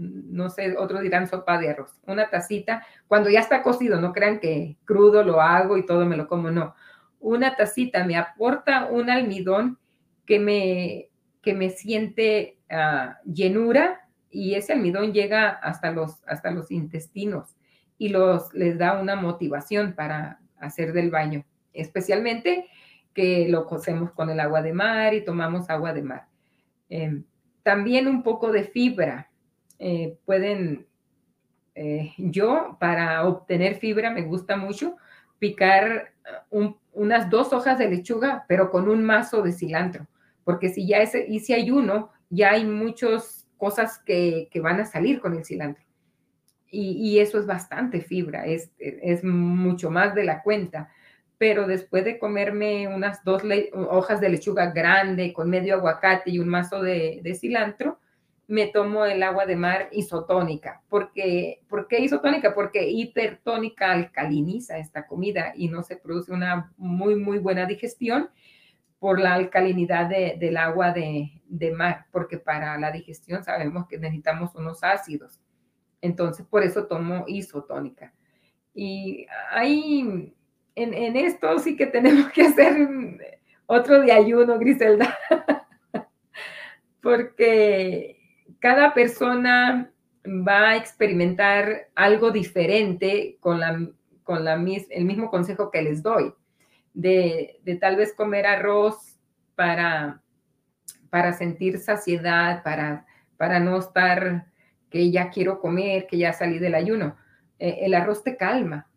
no 0.00 0.48
sé, 0.48 0.76
otros 0.78 1.02
dirán 1.02 1.28
sopa 1.28 1.58
de 1.58 1.70
arroz, 1.70 2.00
una 2.06 2.30
tacita, 2.30 2.86
cuando 3.06 3.28
ya 3.28 3.40
está 3.40 3.62
cocido, 3.62 4.00
no 4.00 4.12
crean 4.12 4.40
que 4.40 4.76
crudo 4.84 5.22
lo 5.22 5.40
hago 5.40 5.76
y 5.76 5.84
todo 5.84 6.06
me 6.06 6.16
lo 6.16 6.26
como, 6.26 6.50
no. 6.50 6.74
Una 7.20 7.54
tacita 7.54 8.04
me 8.04 8.16
aporta 8.16 8.86
un 8.86 9.10
almidón 9.10 9.78
que 10.24 10.38
me, 10.38 11.10
que 11.42 11.54
me 11.54 11.70
siente 11.70 12.58
ah, 12.70 13.18
llenura 13.24 14.08
y 14.30 14.54
ese 14.54 14.72
almidón 14.72 15.12
llega 15.12 15.50
hasta 15.50 15.90
los, 15.90 16.22
hasta 16.26 16.50
los 16.50 16.70
intestinos 16.70 17.56
y 17.98 18.08
los, 18.08 18.54
les 18.54 18.78
da 18.78 18.98
una 18.98 19.16
motivación 19.16 19.92
para 19.94 20.40
hacer 20.58 20.94
del 20.94 21.10
baño, 21.10 21.44
especialmente 21.74 22.68
que 23.12 23.48
lo 23.48 23.66
cocemos 23.66 24.12
con 24.12 24.30
el 24.30 24.40
agua 24.40 24.62
de 24.62 24.72
mar 24.72 25.12
y 25.12 25.24
tomamos 25.24 25.68
agua 25.68 25.92
de 25.92 26.02
mar. 26.02 26.28
Em, 26.88 27.24
también 27.62 28.08
un 28.08 28.22
poco 28.22 28.50
de 28.52 28.64
fibra 28.64 29.29
eh, 29.82 30.18
pueden, 30.26 30.86
eh, 31.74 32.12
yo 32.18 32.76
para 32.78 33.26
obtener 33.26 33.76
fibra 33.76 34.10
me 34.10 34.20
gusta 34.20 34.58
mucho 34.58 34.98
picar 35.38 36.12
uh, 36.50 36.74
unas 36.92 37.30
dos 37.30 37.54
hojas 37.54 37.78
de 37.78 37.88
lechuga, 37.88 38.44
pero 38.46 38.70
con 38.70 38.90
un 38.90 39.02
mazo 39.02 39.40
de 39.40 39.52
cilantro, 39.52 40.06
porque 40.44 40.68
si 40.68 40.86
ya 40.86 41.02
y 41.02 41.40
si 41.40 41.54
hay 41.54 41.70
uno, 41.70 42.10
ya 42.28 42.50
hay 42.50 42.66
muchas 42.66 43.48
cosas 43.56 43.98
que, 43.98 44.50
van 44.62 44.80
a 44.80 44.84
salir 44.84 45.18
con 45.18 45.34
el 45.34 45.46
cilantro. 45.46 45.82
Y, 46.72 47.18
eso 47.18 47.38
es 47.38 47.46
bastante 47.46 48.00
fibra, 48.00 48.46
es, 48.46 48.70
es 48.78 49.24
mucho 49.24 49.90
más 49.90 50.14
de 50.14 50.24
la 50.24 50.42
cuenta 50.42 50.90
pero 51.38 51.66
después 51.66 52.04
de 52.04 52.18
comerme 52.18 52.86
unas 52.86 53.24
dos 53.24 53.42
hojas 53.72 54.20
de 54.20 54.28
lechuga 54.28 54.72
grande 54.72 55.32
con 55.32 55.48
medio 55.48 55.74
aguacate 55.76 56.30
y 56.30 56.38
un 56.38 56.48
mazo 56.48 56.82
de 56.82 57.34
cilantro, 57.40 57.98
me 58.50 58.66
tomo 58.66 59.04
el 59.04 59.22
agua 59.22 59.46
de 59.46 59.54
mar 59.54 59.88
isotónica. 59.92 60.82
Porque, 60.88 61.62
¿Por 61.68 61.86
qué 61.86 62.00
isotónica? 62.00 62.52
Porque 62.52 62.90
hipertónica 62.90 63.92
alcaliniza 63.92 64.76
esta 64.76 65.06
comida 65.06 65.52
y 65.54 65.68
no 65.68 65.84
se 65.84 65.96
produce 65.96 66.32
una 66.32 66.72
muy, 66.76 67.14
muy 67.14 67.38
buena 67.38 67.64
digestión 67.64 68.28
por 68.98 69.20
la 69.20 69.34
alcalinidad 69.34 70.08
del 70.08 70.56
agua 70.56 70.92
de, 70.92 71.30
mar, 71.76 72.06
porque 72.10 72.38
para 72.38 72.76
la 72.76 72.90
digestión 72.90 73.44
sabemos 73.44 73.86
que 73.86 73.98
necesitamos 73.98 74.52
unos 74.56 74.82
ácidos. 74.82 75.38
Entonces, 76.00 76.44
por 76.44 76.64
eso 76.64 76.86
tomo 76.86 77.26
isotónica. 77.28 78.12
Y 78.74 79.26
ahí, 79.52 80.34
en, 80.74 80.92
en 80.92 81.16
esto 81.16 81.56
sí 81.60 81.76
que 81.76 81.86
tenemos 81.86 82.32
que 82.32 82.42
hacer 82.42 82.88
otro 83.66 84.00
de 84.00 84.10
ayuno, 84.10 84.58
Griselda, 84.58 85.16
porque 87.00 88.19
cada 88.60 88.94
persona 88.94 89.90
va 90.26 90.70
a 90.70 90.76
experimentar 90.76 91.88
algo 91.94 92.30
diferente 92.30 93.38
con, 93.40 93.58
la, 93.58 93.88
con 94.22 94.44
la, 94.44 94.54
el 94.54 95.04
mismo 95.04 95.30
consejo 95.30 95.70
que 95.70 95.82
les 95.82 96.02
doy, 96.02 96.32
de, 96.92 97.60
tal 97.80 97.96
vez 97.96 98.14
comer 98.14 98.46
arroz 98.46 99.18
para, 99.54 100.22
para 101.08 101.32
sentir 101.32 101.78
saciedad, 101.78 102.62
para, 102.62 103.06
para 103.36 103.60
no 103.60 103.78
estar 103.78 104.46
que 104.90 105.10
ya 105.10 105.30
quiero 105.30 105.60
comer, 105.60 106.06
que 106.06 106.18
ya 106.18 106.32
salí 106.32 106.58
del 106.58 106.74
ayuno. 106.74 107.16
Eh, 107.58 107.78
el 107.82 107.94
arroz 107.94 108.22
te 108.22 108.36
calma, 108.36 108.88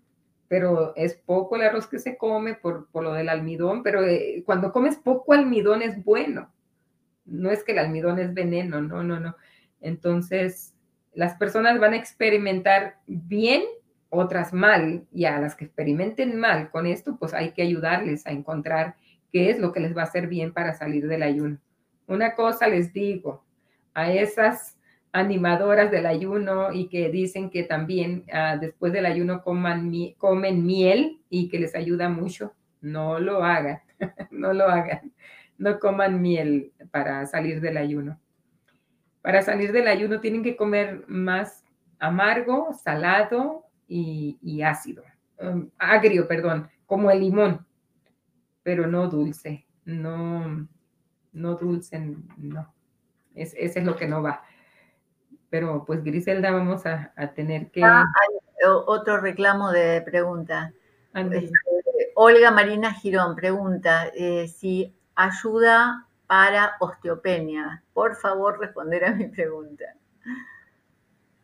pero 0.48 0.94
es 0.96 1.14
poco 1.14 1.56
el 1.56 1.62
arroz 1.62 1.88
que 1.88 2.00
se 2.00 2.18
come 2.18 2.56
por, 2.56 2.88
lo 2.94 3.14
del 3.14 3.30
almidón, 3.30 3.84
pero 3.84 4.04
eh, 4.04 4.44
cuando 4.46 4.72
comes 4.72 4.98
poco 4.98 5.34
almidón 5.34 5.82
es 5.82 6.04
bueno. 6.04 6.52
No 7.26 7.52
es 7.52 7.64
que 7.64 7.72
el 7.72 7.80
almidón 7.80 8.20
es 8.20 8.34
veneno, 8.34 8.82
no, 8.82 9.04
no, 9.04 9.20
no. 9.20 9.36
Entonces, 9.84 10.74
las 11.14 11.36
personas 11.36 11.80
van 11.80 11.94
a 11.94 11.98
experimentar 11.98 12.98
bien, 13.06 13.64
otras 14.10 14.54
mal, 14.54 15.06
y 15.12 15.26
a 15.26 15.40
las 15.40 15.56
que 15.56 15.66
experimenten 15.66 16.40
mal 16.40 16.72
con 16.72 16.88
esto, 16.88 17.18
pues 17.18 17.34
hay 17.34 17.52
que 17.52 17.62
ayudarles 17.62 18.26
a 18.26 18.32
encontrar 18.32 18.96
qué 19.32 19.50
es 19.50 19.60
lo 19.60 19.72
que 19.72 19.82
les 19.82 19.96
va 19.96 20.02
a 20.02 20.06
hacer 20.06 20.28
bien 20.28 20.54
para 20.54 20.74
salir 20.74 21.08
del 21.08 21.24
ayuno. 21.24 21.58
Una 22.08 22.34
cosa 22.34 22.68
les 22.68 22.94
digo, 22.94 23.44
a 23.94 24.12
esas 24.12 24.78
animadoras 25.12 25.92
del 25.92 26.06
ayuno 26.06 26.72
y 26.72 26.88
que 26.88 27.10
dicen 27.10 27.50
que 27.50 27.64
también 27.64 28.24
ah, 28.32 28.58
después 28.60 28.94
del 28.94 29.06
ayuno 29.06 29.44
coman, 29.44 29.92
comen 30.18 30.66
miel 30.66 31.20
y 31.30 31.50
que 31.50 31.60
les 31.60 31.76
ayuda 31.76 32.10
mucho, 32.10 32.54
no 32.82 33.20
lo 33.20 33.44
hagan, 33.44 33.82
no 34.32 34.54
lo 34.54 34.66
hagan, 34.66 35.14
no 35.58 35.80
coman 35.80 36.22
miel 36.22 36.72
para 36.92 37.26
salir 37.28 37.62
del 37.62 37.78
ayuno 37.78 38.20
para 39.24 39.42
salir 39.42 39.72
del 39.72 39.88
ayuno 39.88 40.20
tienen 40.20 40.44
que 40.44 40.58
comer 40.58 41.06
más 41.08 41.64
amargo, 41.98 42.74
salado 42.74 43.66
y, 43.88 44.62
ácido. 44.62 45.04
Um, 45.40 45.70
agrio, 45.78 46.28
perdón, 46.28 46.70
como 46.86 47.10
el 47.10 47.22
limón, 47.22 47.66
pero 48.64 48.86
no 48.86 49.08
dulce, 49.08 49.66
no, 49.86 50.68
no 51.32 51.56
dulce, 51.56 52.00
no. 52.38 52.74
Es, 53.34 53.56
ese 53.58 53.80
es 53.80 53.86
lo 53.86 53.96
que 53.96 54.08
no 54.08 54.22
va. 54.22 54.44
Pero 55.50 55.86
pues 55.86 56.04
Griselda 56.04 56.52
vamos 56.52 56.86
a, 56.86 57.14
tener 57.34 57.72
que... 57.72 57.82
Ah, 57.82 58.04
hay 58.04 58.38
otro 58.66 59.22
reclamo 59.22 59.72
de 59.72 60.02
pregunta. 60.02 60.74
Este, 61.14 61.52
Olga 62.16 62.52
Marina 62.52 62.94
Girón 62.94 63.36
pregunta 63.36 64.08
eh, 64.16 64.50
si 64.50 64.94
ayuda 65.16 66.08
para 66.34 66.78
osteopenia. 66.80 67.84
Por 67.94 68.16
favor, 68.16 68.60
responder 68.60 69.06
a 69.06 69.14
mi 69.14 69.28
pregunta. 69.28 69.86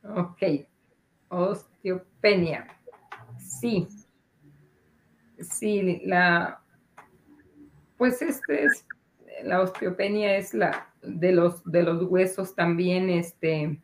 Ok, 0.01 0.41
osteopenia. 1.27 2.65
Sí, 3.37 3.87
sí, 5.39 6.01
la, 6.05 6.59
pues 7.99 8.19
este 8.23 8.63
es, 8.63 8.87
la 9.43 9.61
osteopenia 9.61 10.37
es 10.37 10.55
la 10.55 10.91
de 11.03 11.33
los, 11.33 11.63
de 11.65 11.83
los 11.83 12.01
huesos 12.05 12.55
también, 12.55 13.11
este, 13.11 13.79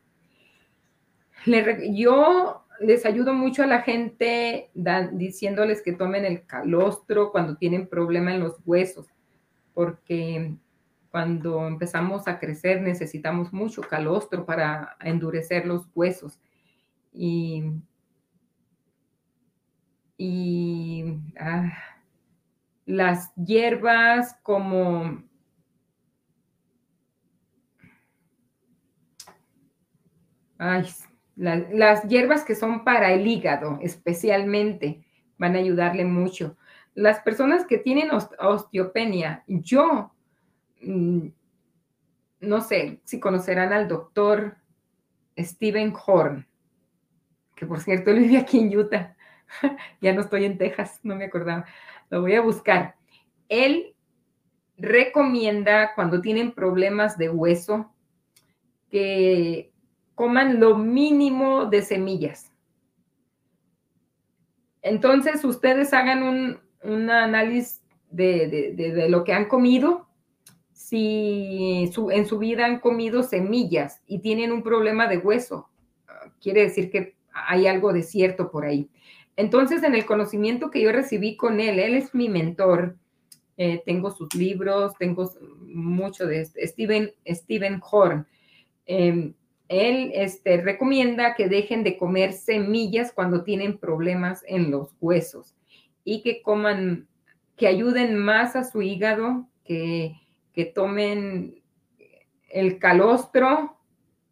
yo 1.92 2.66
les 2.80 3.06
ayudo 3.06 3.36
mucho 3.36 3.62
a 3.62 3.68
la 3.68 3.84
gente 3.84 4.72
diciéndoles 5.12 5.84
que 5.84 5.94
tomen 5.94 6.26
el 6.26 6.48
calostro 6.48 7.32
cuando 7.32 7.58
tienen 7.58 7.88
problema 7.88 8.34
en 8.34 8.40
los 8.40 8.58
huesos, 8.66 9.06
porque 9.76 10.58
cuando 11.16 11.66
empezamos 11.66 12.28
a 12.28 12.40
crecer 12.40 12.82
necesitamos 12.82 13.54
mucho 13.54 13.82
calostro 13.82 14.46
para 14.46 14.98
endurecer 15.00 15.66
los 15.66 15.88
huesos. 15.96 16.42
Y, 17.14 17.64
ah, 21.40 21.72
las 22.86 23.34
hierbas 23.36 24.36
como 24.44 25.24
Ay, 30.58 30.86
las 31.38 32.04
hierbas 32.10 32.44
que 32.44 32.56
son 32.56 32.84
para 32.84 33.14
el 33.14 33.26
hígado 33.26 33.80
especialmente 33.82 35.06
van 35.38 35.56
a 35.56 35.60
ayudarle 35.60 36.04
mucho. 36.04 36.58
Las 36.94 37.22
personas 37.22 37.66
que 37.66 37.78
tienen 37.78 38.10
osteopenia, 38.12 39.46
yo 39.48 40.12
no 40.82 42.62
sé 42.62 43.00
si 43.04 43.20
conocerán 43.20 43.74
al 43.74 43.88
doctor 43.88 44.58
Steven 45.38 45.94
Horn, 46.06 46.48
que 47.56 47.66
por 47.66 47.80
cierto 47.80 48.12
él 48.12 48.20
vive 48.20 48.38
aquí 48.38 48.60
en 48.60 48.78
Utah. 48.78 49.16
ya 50.02 50.14
no 50.14 50.22
estoy 50.22 50.46
en 50.46 50.58
Texas, 50.58 51.00
no 51.04 51.16
me 51.16 51.26
acordaba. 51.26 51.66
Lo 52.10 52.22
voy 52.22 52.36
a 52.36 52.42
buscar. 52.42 52.96
Él 53.50 53.96
recomienda 54.78 55.94
cuando 55.96 56.22
tienen 56.22 56.52
problemas 56.52 57.18
de 57.18 57.30
hueso 57.30 57.92
que 58.90 59.72
coman 60.16 60.60
lo 60.60 60.78
mínimo 60.78 61.66
de 61.66 61.82
semillas. 61.82 62.52
Entonces, 64.82 65.44
ustedes 65.44 65.94
hagan 65.94 66.24
un, 66.84 67.10
análisis 67.10 67.82
de, 68.12 69.08
lo 69.10 69.24
que 69.24 69.34
han 69.34 69.46
comido. 69.46 70.05
Si 70.76 71.90
en 72.12 72.26
su 72.28 72.38
vida 72.38 72.66
han 72.66 72.80
comido 72.80 73.24
semillas 73.24 74.02
y 74.06 74.20
tienen 74.20 74.52
un 74.52 74.62
problema 74.62 75.08
de 75.08 75.18
hueso, 75.18 75.70
quiere 76.42 76.62
decir 76.64 76.92
que 76.92 77.16
hay 77.34 77.66
algo 77.66 77.94
de 77.94 78.04
cierto 78.04 78.52
por 78.52 78.66
ahí. 78.66 78.90
Entonces, 79.38 79.84
en 79.84 79.96
el 79.96 80.06
conocimiento 80.06 80.70
que 80.72 80.82
yo 80.82 80.92
recibí 80.92 81.38
con 81.38 81.60
él, 81.60 81.80
él 81.80 81.96
es 81.96 82.14
mi 82.14 82.30
mentor. 82.30 82.98
Eh, 83.58 83.82
tengo 83.86 84.12
sus 84.12 84.34
libros, 84.36 84.94
tengo 85.00 85.32
mucho 85.62 86.28
de 86.28 86.46
Steven, 86.46 87.12
Steven 87.26 87.82
Horn. 87.90 88.28
Em, 88.86 89.34
él 89.70 90.12
este, 90.14 90.62
recomienda 90.62 91.36
que 91.36 91.48
dejen 91.48 91.84
de 91.84 91.98
comer 91.98 92.34
semillas 92.34 93.12
cuando 93.14 93.44
tienen 93.44 93.78
problemas 93.78 94.44
en 94.48 94.72
los 94.72 94.94
huesos 95.02 95.56
y 96.04 96.22
que 96.22 96.42
coman, 96.42 97.08
que 97.56 97.68
ayuden 97.68 98.18
más 98.18 98.56
a 98.56 98.64
su 98.64 98.82
hígado, 98.82 99.48
que, 99.64 100.16
que 100.56 100.66
tomen 100.66 101.62
el 102.50 102.80
calostro, 102.80 103.78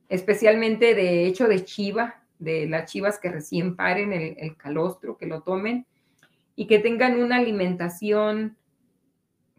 especialmente 0.10 0.96
de 0.96 1.26
hecho 1.26 1.48
de 1.48 1.64
chiva, 1.66 2.24
de 2.40 2.68
las 2.68 2.92
chivas 2.92 3.20
que 3.20 3.32
recién 3.32 3.76
paren 3.76 4.14
el, 4.14 4.58
calostro, 4.58 5.18
que 5.18 5.28
lo 5.28 5.42
tomen 5.42 5.86
y 6.56 6.68
que 6.68 6.80
tengan 6.80 7.22
una 7.22 7.38
alimentación 7.38 8.58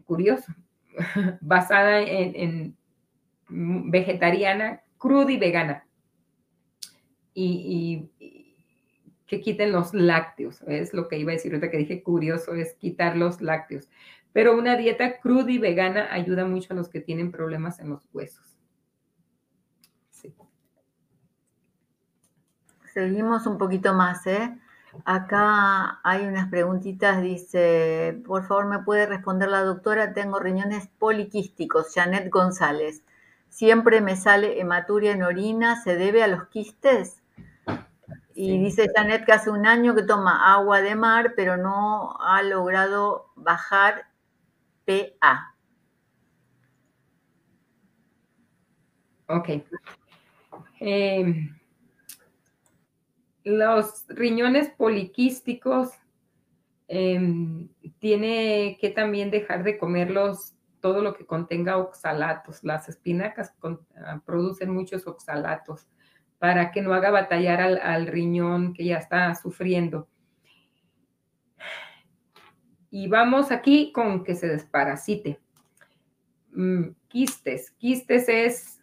curiosa, 0.05 0.57
basada 1.41 2.01
en 2.01 2.75
vegetariana 3.49 4.81
cruda 4.97 5.31
y 5.31 5.37
vegana. 5.37 5.85
Y, 7.33 8.09
que 9.27 9.41
quiten 9.41 9.71
los 9.71 9.91
lácteos, 9.95 10.61
es 10.67 10.93
lo 10.93 11.07
que 11.07 11.17
iba 11.17 11.31
a 11.31 11.33
decir 11.33 11.51
ahorita 11.51 11.71
que 11.71 11.77
dije 11.79 12.03
curioso, 12.03 12.53
es 12.53 12.75
quitar 12.75 13.17
los 13.17 13.41
lácteos. 13.41 13.89
Pero 14.35 14.57
una 14.57 14.75
dieta 14.75 15.21
cruda 15.21 15.49
y 15.49 15.59
vegana 15.59 16.09
ayuda 16.11 16.43
mucho 16.43 16.73
a 16.73 16.75
los 16.75 16.89
que 16.89 16.99
tienen 16.99 17.31
problemas 17.31 17.79
en 17.79 17.89
los 17.89 18.05
huesos. 18.11 18.59
Seguimos 22.93 23.47
un 23.47 23.57
poquito 23.57 23.93
más, 23.93 24.27
¿eh? 24.27 24.59
Acá 25.05 26.01
hay 26.03 26.25
unas 26.25 26.49
preguntitas, 26.49 27.21
dice, 27.21 28.21
por 28.27 28.45
favor 28.45 28.65
me 28.65 28.79
puede 28.79 29.05
responder 29.05 29.47
la 29.47 29.61
doctora, 29.61 30.11
tengo 30.11 30.37
riñones 30.37 30.87
poliquísticos, 30.99 31.93
Janet 31.93 32.29
González. 32.29 33.03
Siempre 33.47 34.01
me 34.01 34.17
sale 34.17 34.59
hematuria 34.59 35.13
en 35.13 35.23
orina, 35.23 35.81
¿se 35.81 35.95
debe 35.95 36.23
a 36.23 36.27
los 36.27 36.49
quistes? 36.49 37.23
Y 38.33 38.57
dice 38.61 38.91
Janet 38.93 39.23
que 39.25 39.31
hace 39.31 39.49
un 39.49 39.65
año 39.65 39.95
que 39.95 40.03
toma 40.03 40.53
agua 40.53 40.81
de 40.81 40.95
mar, 40.95 41.35
pero 41.37 41.55
no 41.55 42.17
ha 42.19 42.43
logrado 42.43 43.31
bajar 43.37 44.13
PA. 44.85 45.55
Ok. 49.27 49.49
Em, 50.79 51.55
los 53.43 54.05
riñones 54.07 54.69
poliquísticos 54.69 55.89
em, 56.87 57.69
tiene 57.99 58.77
que 58.79 58.89
también 58.89 59.31
dejar 59.31 59.63
de 59.63 59.77
comerlos 59.77 60.55
todo 60.79 61.01
lo 61.01 61.15
que 61.15 61.25
contenga 61.25 61.77
oxalatos. 61.77 62.63
Las 62.63 62.87
espinacas 62.89 63.53
ah, 63.95 64.21
producen 64.23 64.69
muchos 64.69 65.07
oxalatos 65.07 65.87
para 66.37 66.71
que 66.71 66.83
no 66.83 66.93
haga 66.93 67.09
batallar 67.09 67.59
al, 67.61 68.05
riñón 68.05 68.73
que 68.73 68.85
ya 68.85 68.97
está 68.97 69.33
sufriendo. 69.33 70.07
Y 72.95 73.09
vamos 73.09 73.51
aquí 73.51 73.91
con 73.91 74.23
que 74.23 74.35
se 74.35 74.47
desparasite. 74.47 75.37
Mm, 76.53 76.91
quistes. 77.09 77.71
Quistes 77.71 78.29
es 78.29 78.79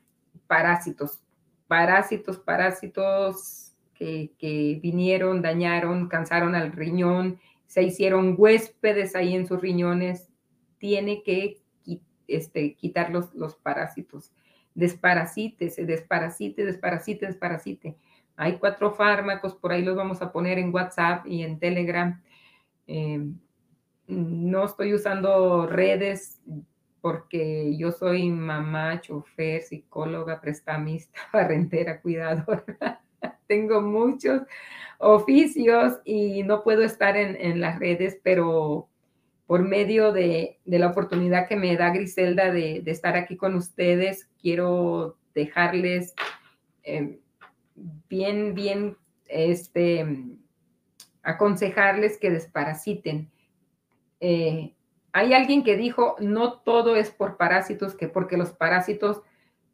parásitos. 0.47 1.22
Parásitos, 1.66 2.39
parásitos 2.39 3.72
que, 3.94 4.32
que 4.36 4.78
vinieron, 4.82 5.40
dañaron, 5.40 6.09
cansaron 6.09 6.55
al 6.55 6.72
riñón, 6.72 7.40
se 7.66 7.84
hicieron 7.84 8.34
huéspedes 8.36 9.16
ahí 9.16 9.34
en 9.34 9.47
sus 9.47 9.62
riñones. 9.62 10.28
Tiene 10.76 11.22
que 11.22 11.62
este, 12.28 12.74
quitar 12.74 13.10
los, 13.10 13.34
los 13.34 13.56
parásitos. 13.56 14.30
Desparasite, 14.74 15.70
se 15.70 15.86
desparasite, 15.86 16.66
desparasite, 16.66 17.28
desparasite. 17.28 17.97
Hay 18.36 18.59
cuatro 18.59 18.93
fármacos, 18.93 19.55
por 19.55 19.72
ahí 19.72 19.82
los 19.82 19.97
vamos 19.97 20.20
a 20.20 20.32
poner 20.32 20.59
en 20.59 20.74
WhatsApp 20.74 21.26
y 21.26 21.44
en 21.44 21.59
Telegram. 21.59 22.22
Em, 22.86 23.39
no 24.07 24.65
estoy 24.65 24.95
usando 24.95 25.66
redes 25.66 26.41
porque 27.03 27.77
yo 27.77 27.91
soy 27.91 28.31
mamá, 28.31 29.01
chofer, 29.01 29.62
psicóloga, 29.62 30.41
prestamista, 30.41 31.19
barrentera, 31.33 32.01
cuidadora. 32.01 33.03
Tengo 33.49 33.83
muchos 33.83 34.43
oficios 34.99 35.99
y 36.05 36.45
no 36.45 36.62
puedo 36.62 36.83
estar 36.83 37.16
en, 37.16 37.61
las 37.61 37.79
redes, 37.81 38.19
pero 38.23 38.89
por 39.47 39.62
medio 39.62 40.12
de, 40.12 40.61
la 40.65 40.87
oportunidad 40.87 41.49
que 41.49 41.57
me 41.57 41.77
da 41.77 41.91
Griselda 41.91 42.53
de, 42.53 42.83
estar 42.87 43.16
aquí 43.16 43.37
con 43.37 43.57
ustedes, 43.57 44.31
quiero 44.41 45.19
dejarles 45.35 46.15
em, 46.85 47.19
bien, 48.09 48.55
bien, 48.55 48.97
este, 49.27 50.07
aconsejarles 51.23 52.16
que 52.16 52.31
desparasiten. 52.31 53.32
Eh, 54.23 54.74
hay 55.12 55.35
alguien 55.35 55.62
que 55.62 55.77
dijo, 55.77 56.16
no 56.20 56.61
todo 56.61 56.97
es 56.97 57.11
por 57.11 57.36
parásitos, 57.36 57.94
que 57.94 58.09
porque 58.09 58.39
los 58.39 58.53
parásitos 58.53 59.23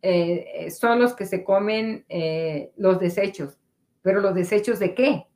eh, 0.03 0.69
son 0.71 1.01
los 1.01 1.15
que 1.15 1.27
se 1.27 1.45
comen 1.45 2.05
eh, 2.09 2.73
los 2.77 3.01
desechos, 3.01 3.59
pero 4.03 4.21
los 4.21 4.35
desechos 4.35 4.79
de 4.79 4.95
qué? 4.95 5.27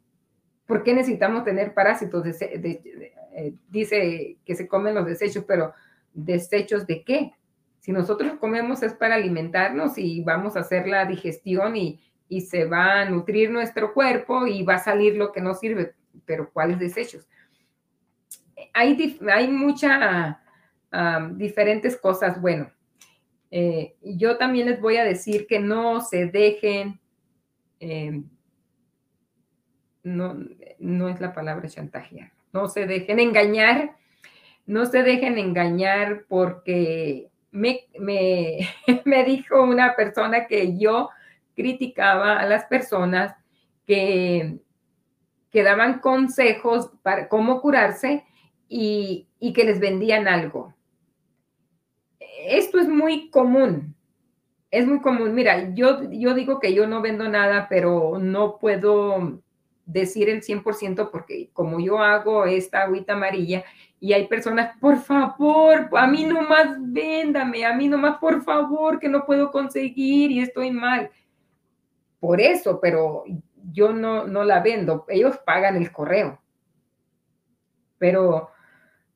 ¿Por 0.66 0.82
qué 0.82 0.94
necesitamos 0.94 1.44
tener 1.44 1.74
parásitos? 1.74 2.24
de, 2.24 3.12
eh, 3.34 3.54
dice 3.68 4.38
que 4.44 4.54
se 4.54 4.68
comen 4.68 4.94
los 4.94 5.06
desechos, 5.06 5.44
pero 5.46 5.72
¿desechos 6.12 6.86
de 6.86 7.02
qué? 7.02 7.32
Si 7.80 7.90
nosotros 7.90 8.34
comemos 8.38 8.82
es 8.82 8.92
para 8.94 9.16
alimentarnos 9.16 9.98
y 9.98 10.22
vamos 10.22 10.56
a 10.56 10.60
hacer 10.60 10.86
la 10.86 11.04
digestión 11.06 11.76
y, 11.76 12.00
se 12.48 12.64
va 12.64 13.02
a 13.02 13.10
nutrir 13.10 13.50
nuestro 13.50 13.92
cuerpo 13.92 14.46
y 14.46 14.62
va 14.62 14.76
a 14.76 14.78
salir 14.78 15.16
lo 15.16 15.32
que 15.32 15.42
no 15.42 15.52
sirve, 15.52 15.94
pero 16.24 16.50
¿cuáles 16.50 16.78
desechos? 16.78 17.28
Hay, 18.72 19.18
hay 19.32 19.48
muchas 19.48 20.36
diferentes 21.32 21.96
cosas. 21.96 22.40
Bueno, 22.40 22.70
eh, 23.50 23.96
yo 24.02 24.36
también 24.36 24.68
les 24.68 24.80
voy 24.80 24.96
a 24.96 25.04
decir 25.04 25.46
que 25.46 25.58
no 25.58 26.00
se 26.00 26.26
dejen, 26.26 27.00
eh, 27.80 28.22
no, 30.02 30.36
no 30.78 31.08
es 31.08 31.20
la 31.20 31.32
palabra 31.32 31.68
chantajear 31.68 32.32
no 32.52 32.68
se 32.68 32.86
dejen 32.86 33.18
engañar, 33.18 33.96
no 34.66 34.86
se 34.86 35.02
dejen 35.02 35.38
engañar 35.38 36.24
porque 36.28 37.30
me, 37.50 37.80
me, 37.98 38.68
dijo 39.26 39.62
una 39.62 39.96
persona 39.96 40.46
que 40.46 40.78
yo 40.78 41.10
criticaba 41.54 42.38
a 42.38 42.46
las 42.46 42.64
personas 42.66 43.34
que, 43.86 44.58
que 45.50 45.62
daban 45.62 45.98
consejos 46.00 46.90
para 47.02 47.28
cómo 47.28 47.60
curarse 47.60 48.24
y, 48.72 49.52
que 49.52 49.64
les 49.64 49.80
vendían 49.80 50.26
algo. 50.26 50.74
Esto 52.46 52.78
es 52.78 52.88
muy 52.88 53.28
común, 53.28 53.94
es 54.70 54.86
muy 54.86 55.00
común. 55.00 55.34
Mira, 55.34 55.74
yo, 55.74 56.10
yo 56.10 56.34
digo 56.34 56.58
que 56.58 56.72
yo 56.72 56.86
no 56.86 57.02
vendo 57.02 57.28
nada, 57.28 57.66
pero 57.68 58.18
no 58.18 58.58
puedo 58.58 59.42
decir 59.84 60.30
el 60.30 60.42
100% 60.42 61.10
porque 61.10 61.50
como 61.52 61.80
yo 61.80 61.98
hago 61.98 62.46
esta 62.46 62.82
agüita 62.82 63.12
amarilla 63.14 63.64
y 64.00 64.14
hay 64.14 64.26
personas, 64.26 64.76
por 64.80 64.96
favor, 64.98 65.90
a 65.92 66.06
mí 66.06 66.24
nomás 66.24 66.76
véndame, 66.78 67.66
a 67.66 67.74
mí 67.74 67.88
nomás, 67.88 68.18
por 68.18 68.42
favor, 68.42 68.98
que 68.98 69.08
no 69.08 69.26
puedo 69.26 69.50
conseguir 69.50 70.30
y 70.30 70.40
estoy 70.40 70.70
mal. 70.70 71.10
Por 72.20 72.40
eso, 72.40 72.80
pero 72.80 73.24
yo 73.70 73.92
no, 73.92 74.26
no 74.26 74.44
la 74.44 74.60
vendo, 74.60 75.04
ellos 75.08 75.36
pagan 75.44 75.76
el 75.76 75.92
correo. 75.92 76.40
Pero 77.98 78.48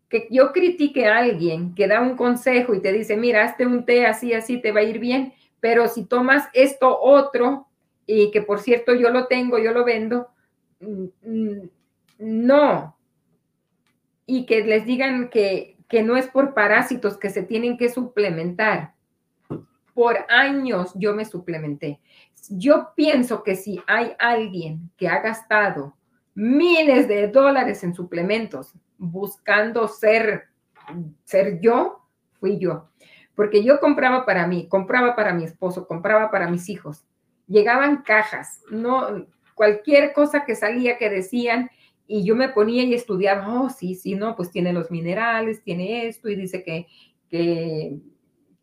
que 0.09 0.29
yo 0.31 0.53
critique 0.53 1.07
a 1.07 1.19
alguien 1.19 1.75
que 1.75 1.89
da 1.89 2.01
un 2.01 2.17
consejo 2.17 2.75
y 2.75 2.81
te 2.81 2.93
dice, 2.93 3.17
mira, 3.17 3.45
hazte 3.45 3.67
un 3.67 3.85
té 3.85 4.07
así, 4.07 4.33
así, 4.33 4.61
te 4.61 4.73
va 4.73 4.81
a 4.81 4.85
ir 4.85 4.99
bien, 4.99 5.33
pero 5.61 5.89
si 5.89 6.05
tomas 6.05 6.49
esto 6.53 6.99
otro, 7.01 7.67
y 8.07 8.31
que 8.31 8.41
por 8.43 8.61
cierto 8.61 8.95
yo 8.95 9.11
lo 9.11 9.27
tengo, 9.27 9.59
yo 9.59 9.73
lo 9.73 9.85
vendo, 9.85 10.29
mm, 10.81 11.07
mm, 11.23 11.71
no. 12.19 12.97
Y 14.27 14.47
que 14.47 14.65
les 14.65 14.87
digan 14.87 15.29
que, 15.29 15.77
que 15.89 16.03
no 16.03 16.17
es 16.17 16.29
por 16.29 16.55
parásitos 16.55 17.19
que 17.19 17.31
se 17.31 17.43
tienen 17.43 17.77
que 17.77 17.89
suplementar. 17.89 18.95
Por 19.95 20.19
años 20.29 20.93
yo 20.95 21.15
me 21.15 21.25
suplementé. 21.25 22.01
Yo 22.51 22.91
pienso 22.95 23.43
que 23.43 23.57
si 23.57 23.81
hay 23.87 24.13
alguien 24.19 24.91
que 24.97 25.09
ha 25.09 25.21
gastado 25.21 25.97
miles 26.35 27.09
de 27.09 27.29
dólares 27.29 27.83
en 27.83 27.95
suplementos 27.95 28.75
buscando 28.99 29.89
ser, 29.89 30.49
ser 31.25 31.61
yo, 31.61 32.01
fui 32.39 32.59
yo 32.59 32.89
porque 33.37 33.63
yo 33.63 33.79
compraba 33.79 34.25
para 34.25 34.47
mí, 34.49 34.67
compraba 34.67 35.15
para 35.15 35.33
mi 35.35 35.45
esposo, 35.45 35.87
compraba 35.87 36.31
para 36.31 36.51
mis 36.51 36.69
hijos. 36.69 37.07
Llegaban 37.47 38.03
cajas, 38.03 38.63
no 38.71 39.27
cualquier 39.55 40.13
cosa 40.13 40.45
que 40.45 40.57
salía 40.57 40.99
que 40.99 41.11
decían 41.11 41.71
y 42.09 42.25
yo 42.25 42.35
me 42.35 42.49
ponía 42.49 42.83
y 42.83 42.95
estudiaba, 42.95 43.63
oh, 43.63 43.69
sí, 43.69 43.95
sí, 43.95 44.15
no, 44.15 44.37
pues 44.37 44.51
tiene 44.51 44.73
los 44.73 44.91
minerales, 44.91 45.63
tiene 45.63 46.09
esto 46.09 46.29
y 46.29 46.35
dice 46.35 46.65
que, 46.65 46.87
que, 47.29 47.99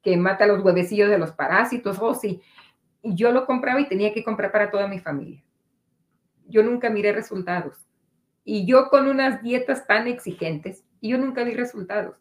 que 0.02 0.18
mata 0.18 0.48
los 0.48 0.64
huevecillos 0.64 1.10
de 1.10 1.20
los 1.20 1.32
parásitos, 1.32 2.00
oh, 2.02 2.16
sí. 2.16 2.42
Y 3.04 3.16
yo 3.16 3.32
lo 3.32 3.46
compraba 3.46 3.80
y 3.80 3.88
tenía 3.88 4.14
que 4.14 4.24
comprar 4.24 4.52
para 4.52 4.72
toda 4.72 4.88
mi 4.88 5.00
familia. 5.00 5.44
Yo 6.48 6.64
nunca 6.64 6.90
miré 6.90 7.12
resultados. 7.12 7.88
Y 8.44 8.66
yo 8.66 8.90
con 8.90 9.08
unas 9.08 9.42
dietas 9.42 9.88
tan 9.88 10.08
exigentes, 10.08 10.84
yo 11.02 11.18
nunca 11.18 11.44
vi 11.44 11.54
resultados. 11.54 12.18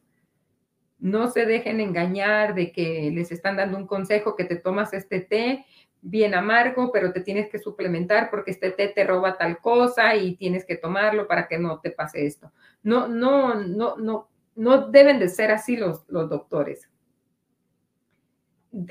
No 0.99 1.31
se 1.31 1.47
dejen 1.47 1.81
engañar 1.81 2.55
de 2.55 2.71
que 2.71 3.11
les 3.13 3.33
están 3.33 3.57
dando 3.57 3.77
un 3.77 3.87
consejo 3.87 4.37
que 4.37 4.45
te 4.45 4.57
tomas 4.57 4.93
este 4.93 5.21
té 5.21 5.67
bien 6.01 6.35
amargo, 6.35 6.91
pero 6.93 7.13
te 7.13 7.21
tienes 7.21 7.49
que 7.49 7.59
suplementar 7.59 8.31
porque 8.31 8.51
este 8.51 8.71
té 8.71 8.89
te 8.89 9.05
roba 9.05 9.39
tal 9.39 9.59
cosa 9.59 10.15
y 10.17 10.37
tienes 10.37 10.65
que 10.65 10.77
tomarlo 10.77 11.27
para 11.27 11.49
que 11.49 11.59
no 11.59 11.81
te 11.81 11.91
pase 11.91 12.27
esto. 12.27 12.53
No, 12.83 13.09
no, 13.09 13.55
no, 13.55 13.97
no, 13.97 14.29
no 14.55 14.89
deben 14.89 15.19
de 15.19 15.29
ser 15.29 15.51
así 15.51 15.77
los, 15.77 16.05
los 16.09 16.29
doctores. 16.29 16.89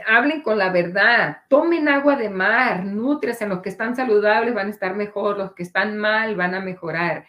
Hablen 0.08 0.42
con 0.42 0.58
la 0.58 0.72
verdad, 0.72 1.38
tomen 1.50 1.88
agua 1.88 2.16
de 2.16 2.30
mar, 2.30 2.86
nutres 2.86 3.42
en 3.42 3.50
los 3.50 3.62
que 3.62 3.70
están 3.70 3.96
saludables 3.96 4.54
van 4.54 4.68
a 4.68 4.72
estar 4.72 4.96
mejor, 4.96 5.38
los 5.38 5.54
que 5.54 5.64
están 5.64 5.98
mal 5.98 6.36
van 6.36 6.54
a 6.54 6.60
mejorar. 6.60 7.26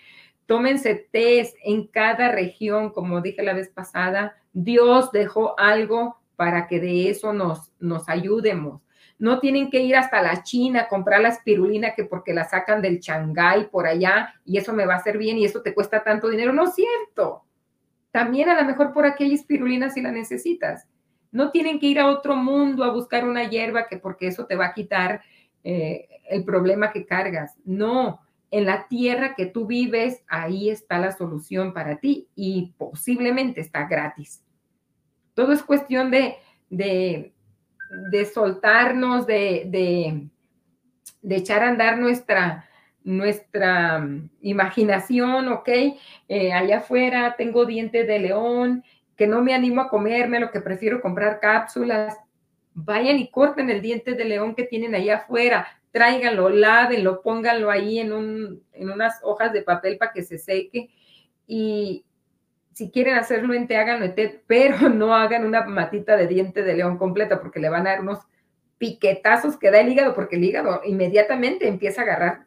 Tómense 0.47 1.09
test 1.11 1.57
en 1.65 1.87
cada 1.87 2.31
región, 2.31 2.91
como 2.91 3.23
dije 3.23 3.43
la 3.43 3.55
vez 3.55 3.71
pasada, 3.71 4.37
Dios 4.53 5.13
dejó 5.13 5.59
algo 5.59 6.21
para 6.37 6.67
que 6.67 6.79
de 6.81 7.09
eso 7.09 7.33
nos, 7.33 7.73
nos 7.79 8.09
ayudemos. 8.09 8.83
No 9.19 9.39
tienen 9.39 9.71
que 9.71 9.81
ir 9.81 9.97
hasta 9.97 10.21
la 10.21 10.43
China 10.43 10.81
a 10.81 10.89
comprar 10.89 11.21
la 11.21 11.29
espirulina 11.29 11.95
que 11.95 12.05
porque 12.05 12.35
la 12.35 12.45
sacan 12.45 12.83
del 12.83 12.99
Shanghái 12.99 13.69
por 13.71 13.87
allá 13.87 14.35
y 14.45 14.59
eso 14.59 14.73
me 14.73 14.85
va 14.85 14.95
a 14.95 14.97
hacer 14.97 15.17
bien 15.17 15.39
y 15.39 15.45
eso 15.45 15.63
te 15.63 15.73
cuesta 15.73 16.03
tanto 16.03 16.29
dinero. 16.29 16.53
No 16.53 16.65
es 16.65 16.75
cierto. 16.75 17.45
También 18.11 18.49
a 18.49 18.61
lo 18.61 18.67
mejor 18.67 18.93
por 18.93 19.07
aquí 19.07 19.25
hay 19.25 19.35
espirulina 19.35 19.91
si 19.91 20.03
la 20.03 20.11
necesitas. 20.11 20.89
No 21.33 21.51
tienen 21.51 21.81
que 21.81 21.87
ir 21.87 21.99
a 21.99 22.09
otro 22.09 22.37
mundo 22.37 22.85
a 22.85 22.93
buscar 22.93 23.27
una 23.27 23.49
hierba 23.49 23.89
que 23.89 23.97
porque 23.97 24.29
eso 24.29 24.47
te 24.47 24.55
va 24.55 24.67
a 24.67 24.75
quitar 24.75 25.23
eh, 25.65 26.09
el 26.29 26.45
problema 26.45 26.93
que 26.93 27.05
cargas. 27.07 27.57
No, 27.65 28.21
en 28.53 28.67
la 28.67 28.87
tierra 28.87 29.35
que 29.35 29.47
tú 29.47 29.67
vives, 29.67 30.23
ahí 30.29 30.69
está 30.69 30.99
la 30.99 31.13
solución 31.13 31.73
para 31.73 31.99
ti 31.99 32.29
y 32.37 32.75
posiblemente 32.77 33.63
está 33.63 33.87
gratis. 33.87 34.45
Todo 35.35 35.53
es 35.53 35.63
cuestión 35.63 36.11
de, 36.11 36.37
de, 36.69 37.33
soltarnos, 38.27 39.27
de, 39.27 40.29
de, 41.23 41.35
echar 41.35 41.63
a 41.63 41.69
andar 41.69 41.99
nuestra, 41.99 42.69
nuestra 43.05 43.99
mm, 43.99 44.31
imaginación, 44.43 45.49
¿ok? 45.49 45.69
Eh, 46.29 46.53
allá 46.53 46.79
afuera 46.79 47.37
tengo 47.39 47.65
dientes 47.65 48.07
de 48.07 48.19
león, 48.19 48.85
no 49.27 49.43
me 49.43 49.55
animo 49.55 49.81
a 49.81 49.89
comerme, 49.89 50.41
lo 50.41 50.51
que 50.51 50.61
prefiero 50.61 51.01
comprar 51.01 51.41
cápsulas. 51.41 52.17
Vayan 52.75 53.19
y 53.19 53.31
corten 53.31 53.71
el 53.71 53.83
diente 53.83 54.15
de 54.15 54.25
león 54.25 54.55
que 54.55 54.65
tienen 54.65 54.95
allá 54.95 55.17
afuera, 55.17 55.67
tráiganlo, 55.91 56.49
lávenlo, 56.49 57.21
pónganlo 57.23 57.71
ahí 57.71 57.99
en, 57.99 58.13
un, 58.13 58.63
en 58.73 58.91
unas 58.91 59.21
hojas 59.23 59.53
de 59.53 59.63
papel 59.63 59.99
para 59.99 60.13
que 60.13 60.23
se 60.23 60.39
seque 60.39 60.91
y 61.47 62.05
si 62.73 62.91
quieren 62.91 63.17
hacerlo 63.17 63.55
en 63.55 63.67
té, 63.67 63.77
háganlo 63.77 64.15
pero 64.47 64.89
no 64.89 65.15
hagan 65.15 65.45
una 65.45 65.65
matita 65.67 66.17
de 66.17 66.27
diente 66.27 66.63
de 66.63 66.75
león 66.75 66.99
completa 66.99 67.41
porque 67.41 67.61
le 67.61 67.69
van 67.69 67.87
a 67.87 67.91
dar 67.91 68.01
unos 68.01 68.21
piquetazos 68.79 69.59
que 69.59 69.71
da 69.71 69.81
el 69.81 69.93
hígado 69.93 70.15
porque 70.15 70.37
el 70.37 70.45
hígado 70.45 70.81
inmediatamente 70.85 71.69
empieza 71.69 72.01
a 72.01 72.05
agarrar 72.05 72.47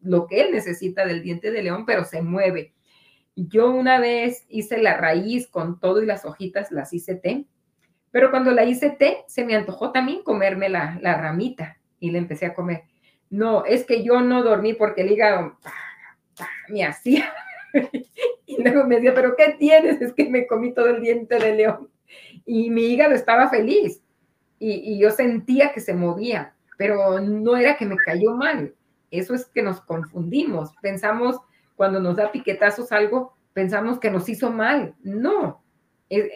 lo 0.00 0.26
que 0.26 0.40
él 0.40 0.52
necesita 0.52 1.06
del 1.06 1.22
diente 1.22 1.50
de 1.50 1.62
león, 1.62 1.84
pero 1.86 2.04
se 2.04 2.22
mueve. 2.22 2.72
Yo 3.34 3.70
una 3.70 3.98
vez 3.98 4.44
hice 4.48 4.78
la 4.78 4.96
raíz 4.96 5.48
con 5.48 5.80
todo 5.80 6.02
y 6.02 6.06
las 6.06 6.24
hojitas, 6.24 6.70
las 6.70 6.92
hice 6.92 7.14
té, 7.14 7.46
pero 8.10 8.30
cuando 8.30 8.50
la 8.50 8.64
hice 8.64 8.90
té, 8.90 9.24
se 9.26 9.44
me 9.44 9.54
antojó 9.54 9.90
también 9.90 10.22
comerme 10.22 10.68
la, 10.68 10.98
la 11.00 11.16
ramita 11.16 11.78
y 11.98 12.10
le 12.10 12.18
empecé 12.18 12.46
a 12.46 12.54
comer. 12.54 12.82
No, 13.30 13.64
es 13.64 13.84
que 13.84 14.04
yo 14.04 14.20
no 14.20 14.42
dormí 14.42 14.74
porque 14.74 15.00
el 15.00 15.12
hígado 15.12 15.58
me 16.68 16.84
hacía. 16.84 17.32
y 18.46 18.62
luego 18.62 18.86
me 18.86 18.96
decía, 18.96 19.14
pero 19.14 19.34
¿qué 19.34 19.56
tienes? 19.58 20.02
Es 20.02 20.12
que 20.12 20.28
me 20.28 20.46
comí 20.46 20.74
todo 20.74 20.88
el 20.88 21.00
diente 21.00 21.38
de 21.38 21.54
león. 21.54 21.88
Y 22.44 22.68
mi 22.68 22.82
hígado 22.84 23.14
estaba 23.14 23.48
feliz 23.48 24.02
y 24.58 24.96
yo 24.98 25.10
sentía 25.10 25.72
que 25.72 25.80
se 25.80 25.92
movía, 25.92 26.54
pero 26.78 27.18
no 27.18 27.56
era 27.56 27.76
que 27.76 27.86
me 27.86 27.96
cayó 27.96 28.36
mal. 28.36 28.74
Eso 29.10 29.34
es 29.34 29.44
que 29.46 29.62
nos 29.62 29.80
confundimos. 29.80 30.74
Pensamos, 30.80 31.36
cuando 31.76 32.00
nos 32.00 32.16
da 32.16 32.32
piquetazos 32.32 32.92
algo, 32.92 33.36
pensamos 33.52 33.98
que 33.98 34.10
nos 34.10 34.28
hizo 34.28 34.50
mal. 34.50 34.94
No. 35.02 35.62
Eh, 36.10 36.30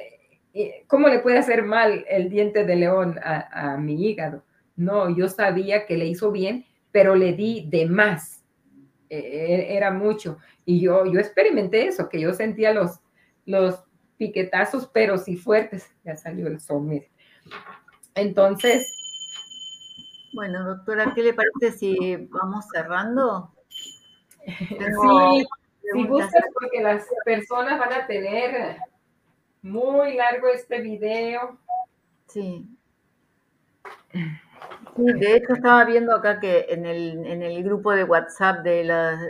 eh, 0.54 0.84
¿Cómo 0.86 1.08
le 1.08 1.18
puede 1.18 1.38
hacer 1.38 1.62
mal 1.62 2.04
el 2.08 2.30
diente 2.30 2.64
de 2.64 2.76
león 2.76 3.18
a, 3.22 3.72
a 3.74 3.76
mi 3.76 4.06
hígado? 4.08 4.44
No, 4.76 5.14
yo 5.14 5.28
sabía 5.28 5.86
que 5.86 5.96
le 5.96 6.06
hizo 6.06 6.30
bien, 6.30 6.66
pero 6.92 7.14
le 7.14 7.32
di 7.32 7.66
de 7.68 7.86
más. 7.86 8.44
Era 9.08 9.90
mucho. 9.90 10.38
Y 10.64 10.80
yo, 10.80 11.06
yo 11.06 11.20
experimenté 11.20 11.86
eso, 11.86 12.08
que 12.08 12.20
yo 12.20 12.32
sentía 12.32 12.72
los, 12.72 13.00
los 13.44 13.84
piquetazos, 14.16 14.88
pero 14.92 15.16
sí 15.16 15.36
fuertes. 15.36 15.90
Ya 16.04 16.16
salió 16.16 16.46
el 16.48 16.60
sol, 16.60 16.82
mire. 16.82 17.10
Entonces. 18.14 18.92
Bueno, 20.34 20.64
doctora, 20.64 21.12
¿qué 21.14 21.22
le 21.22 21.34
parece 21.34 21.78
si 21.78 22.16
vamos 22.30 22.66
cerrando? 22.72 23.55
Sí, 24.46 25.46
si 25.92 26.06
gustas, 26.06 26.44
porque 26.54 26.82
las 26.82 27.06
personas 27.24 27.78
van 27.78 27.92
a 27.92 28.06
tener 28.06 28.76
muy 29.62 30.14
largo 30.14 30.48
este 30.48 30.80
video. 30.80 31.58
Sí. 32.26 32.68
Sí, 34.96 35.12
de 35.12 35.36
hecho 35.36 35.54
estaba 35.54 35.84
viendo 35.84 36.14
acá 36.14 36.40
que 36.40 36.66
en 36.70 36.86
el, 36.86 37.26
en 37.26 37.42
el 37.42 37.62
grupo 37.62 37.92
de 37.92 38.04
WhatsApp 38.04 38.60
de 38.60 38.80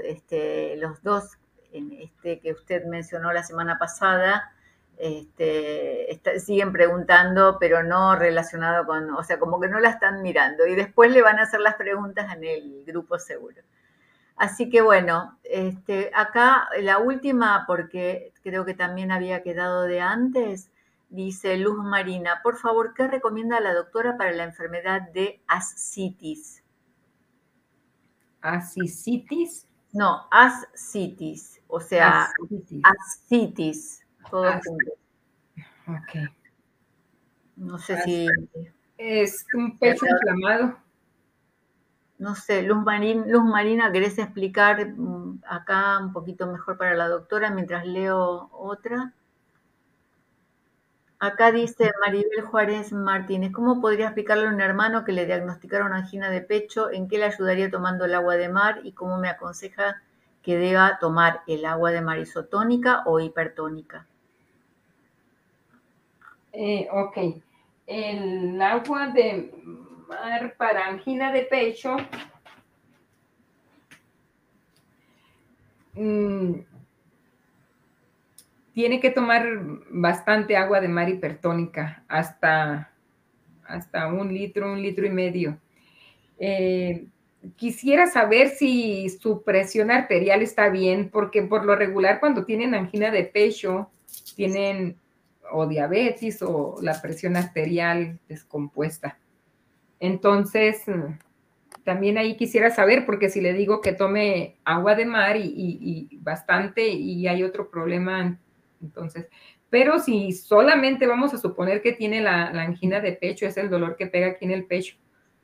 este, 0.05 0.77
los 0.77 1.03
dos 1.03 1.37
este, 1.73 2.41
que 2.41 2.53
usted 2.53 2.85
mencionó 2.85 3.33
la 3.33 3.43
semana 3.43 3.79
pasada, 3.79 4.53
este, 4.99 6.21
siguen 6.39 6.73
preguntando, 6.73 7.59
pero 7.59 7.83
no 7.83 8.17
relacionado 8.17 8.87
con, 8.87 9.11
o 9.11 9.23
sea, 9.25 9.39
como 9.39 9.61
que 9.61 9.69
no 9.69 9.81
la 9.81 9.91
están 9.91 10.23
mirando 10.23 10.67
y 10.67 10.75
después 10.75 11.11
le 11.11 11.23
van 11.23 11.39
a 11.39 11.43
hacer 11.43 11.61
las 11.61 11.75
preguntas 11.75 12.33
en 12.35 12.45
el 12.45 12.85
grupo 12.87 13.19
seguro. 13.19 13.63
Así 14.37 14.69
que 14.69 14.83
bueno, 14.83 15.39
este, 15.45 16.11
acá 16.15 16.69
la 16.81 16.99
última, 16.99 17.65
porque 17.67 18.33
creo 18.43 18.65
que 18.67 18.75
también 18.75 19.11
había 19.11 19.43
quedado 19.43 19.83
de 19.83 20.01
antes, 20.01 20.71
dice 21.09 21.57
Luz 21.57 21.83
Marina, 21.83 22.41
por 22.43 22.59
favor, 22.59 22.93
¿qué 22.95 23.09
recomienda 23.09 23.61
la 23.61 23.73
doctora 23.73 24.19
para 24.19 24.33
la 24.33 24.45
enfermedad 24.45 25.01
de 25.13 25.41
ascitis? 25.47 26.63
¿Ascitis? 28.43 29.67
No, 29.93 30.29
ascitis, 30.31 31.63
o 31.67 31.81
sea, 31.81 32.29
ascitis, 32.83 34.07
todo 34.31 34.53
junto. 34.53 34.93
Ok. 35.89 36.31
No 37.57 37.79
sé 37.79 38.03
si... 38.03 38.27
Es 38.99 39.47
un 39.55 39.79
pecho 39.79 40.05
inflamado. 40.07 40.77
No 42.19 42.35
sé, 42.35 42.63
Luz, 42.63 42.83
Marina, 42.83 43.93
¿querés 43.93 44.19
explicar 44.19 44.95
mm, 44.97 45.43
acá 45.47 45.99
un 45.99 46.13
poquito 46.13 46.47
mejor 46.47 46.79
para 46.79 46.95
la 46.95 47.09
doctora 47.09 47.51
mientras 47.51 47.87
leo 47.87 48.49
otra? 48.53 49.13
Acá 51.19 51.51
dice 51.51 51.93
Maribel 52.01 52.43
Juárez 52.43 52.93
Martínez, 52.93 53.53
¿cómo 53.53 53.81
podría 53.81 54.07
explicarle 54.07 54.47
a 54.47 54.51
un 54.51 54.61
hermano 54.61 55.05
que 55.05 55.13
le 55.13 55.27
diagnosticaron 55.27 55.93
angina 55.93 56.31
de 56.31 56.41
pecho? 56.41 56.91
¿En 56.91 57.09
qué 57.09 57.19
le 57.19 57.25
ayudaría 57.25 57.71
tomando 57.71 58.05
el 58.05 58.15
agua 58.15 58.37
de 58.37 58.49
mar? 58.49 58.81
¿Y 58.85 58.93
cómo 58.93 59.19
me 59.19 59.29
aconseja 59.29 60.03
que 60.43 60.57
deba 60.57 60.99
tomar 60.99 61.43
el 61.47 61.65
agua 61.65 61.91
de 61.91 62.03
mar 62.03 62.19
isotónica 62.19 63.03
o 63.07 63.21
hipertónica? 63.21 64.07
Eh, 66.53 66.89
ok. 66.91 67.43
El 67.87 68.61
agua 68.61 69.09
de 69.09 69.55
para 70.57 70.87
angina 70.87 71.33
de 71.33 71.43
pecho 71.43 71.97
mm, 75.95 76.55
tiene 78.75 79.01
que 79.01 79.11
tomar 79.11 79.47
bastante 79.91 80.57
agua 80.57 80.81
de 80.81 80.89
mar 80.89 81.09
hipertónica, 81.09 82.05
hasta, 82.09 82.93
hasta 83.65 84.07
un 84.09 84.33
litro, 84.33 84.71
un 84.71 84.83
litro 84.83 85.07
y 85.07 85.11
medio. 85.11 85.59
Eh, 86.39 87.07
quisiera 87.57 88.07
saber 88.07 88.51
si 88.51 89.09
su 89.09 89.43
presión 89.43 89.91
arterial 89.91 90.43
está 90.43 90.69
bien, 90.69 91.09
porque 91.09 91.43
por 91.43 91.65
lo 91.65 91.75
regular 91.75 92.21
cuando 92.21 92.45
tienen 92.45 92.75
angina 92.75 93.11
de 93.11 93.25
pecho, 93.25 93.91
tienen 94.35 94.99
o 95.51 95.67
diabetes 95.67 96.43
o 96.43 96.77
la 96.83 97.01
presión 97.01 97.37
arterial 97.37 98.19
descompuesta. 98.29 99.19
Entonces, 100.01 100.85
también 101.85 102.19
ahí 102.19 102.37
quisiera 102.37 102.71
saber, 102.71 103.07
porque 103.07 103.29
si 103.29 103.41
le 103.41 103.53
digo 103.53 103.81
que 103.81 103.93
tome 103.93 104.57
agua 104.65 104.95
de 104.95 105.07
mar 105.07 105.37
y, 105.37 106.09
bastante 106.21 106.89
y 106.89 107.29
hay 107.29 107.43
otro 107.43 107.71
problema, 107.71 108.39
entonces, 108.83 109.29
pero 109.71 109.99
si 109.99 110.33
solamente 110.33 111.07
vamos 111.07 111.33
a 111.33 111.39
suponer 111.39 111.83
que 111.83 111.93
tiene 111.93 112.21
la, 112.21 112.51
la, 112.53 112.63
angina 112.63 113.01
de 113.01 113.13
pecho, 113.13 113.47
es 113.47 113.57
el 113.57 113.71
dolor 113.71 113.97
que 113.97 114.07
pega 114.07 114.29
aquí 114.29 114.45
en 114.45 114.51
el 114.51 114.65
pecho, 114.65 114.97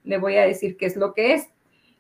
le 0.05 0.19
voy 0.19 0.37
a 0.37 0.47
decir 0.47 0.77
qué 0.77 0.87
es 0.87 0.97
lo 0.97 1.15
que 1.15 1.35
es. 1.35 1.49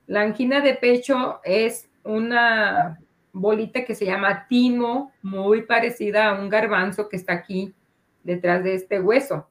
La 0.06 0.22
angina 0.22 0.60
de 0.60 0.74
pecho 0.74 1.40
es 1.44 1.88
una 2.04 2.98
bolita 3.32 3.84
que 3.84 3.94
se 3.94 4.06
llama 4.06 4.46
timo, 4.48 5.12
muy 5.22 5.62
parecida 5.62 6.28
a 6.28 6.40
un 6.40 6.48
garbanzo 6.48 7.08
que 7.08 7.16
está 7.16 7.32
aquí 7.32 7.72
detrás 8.22 8.62
de 8.64 8.74
este 8.74 9.00
hueso. 9.00 9.48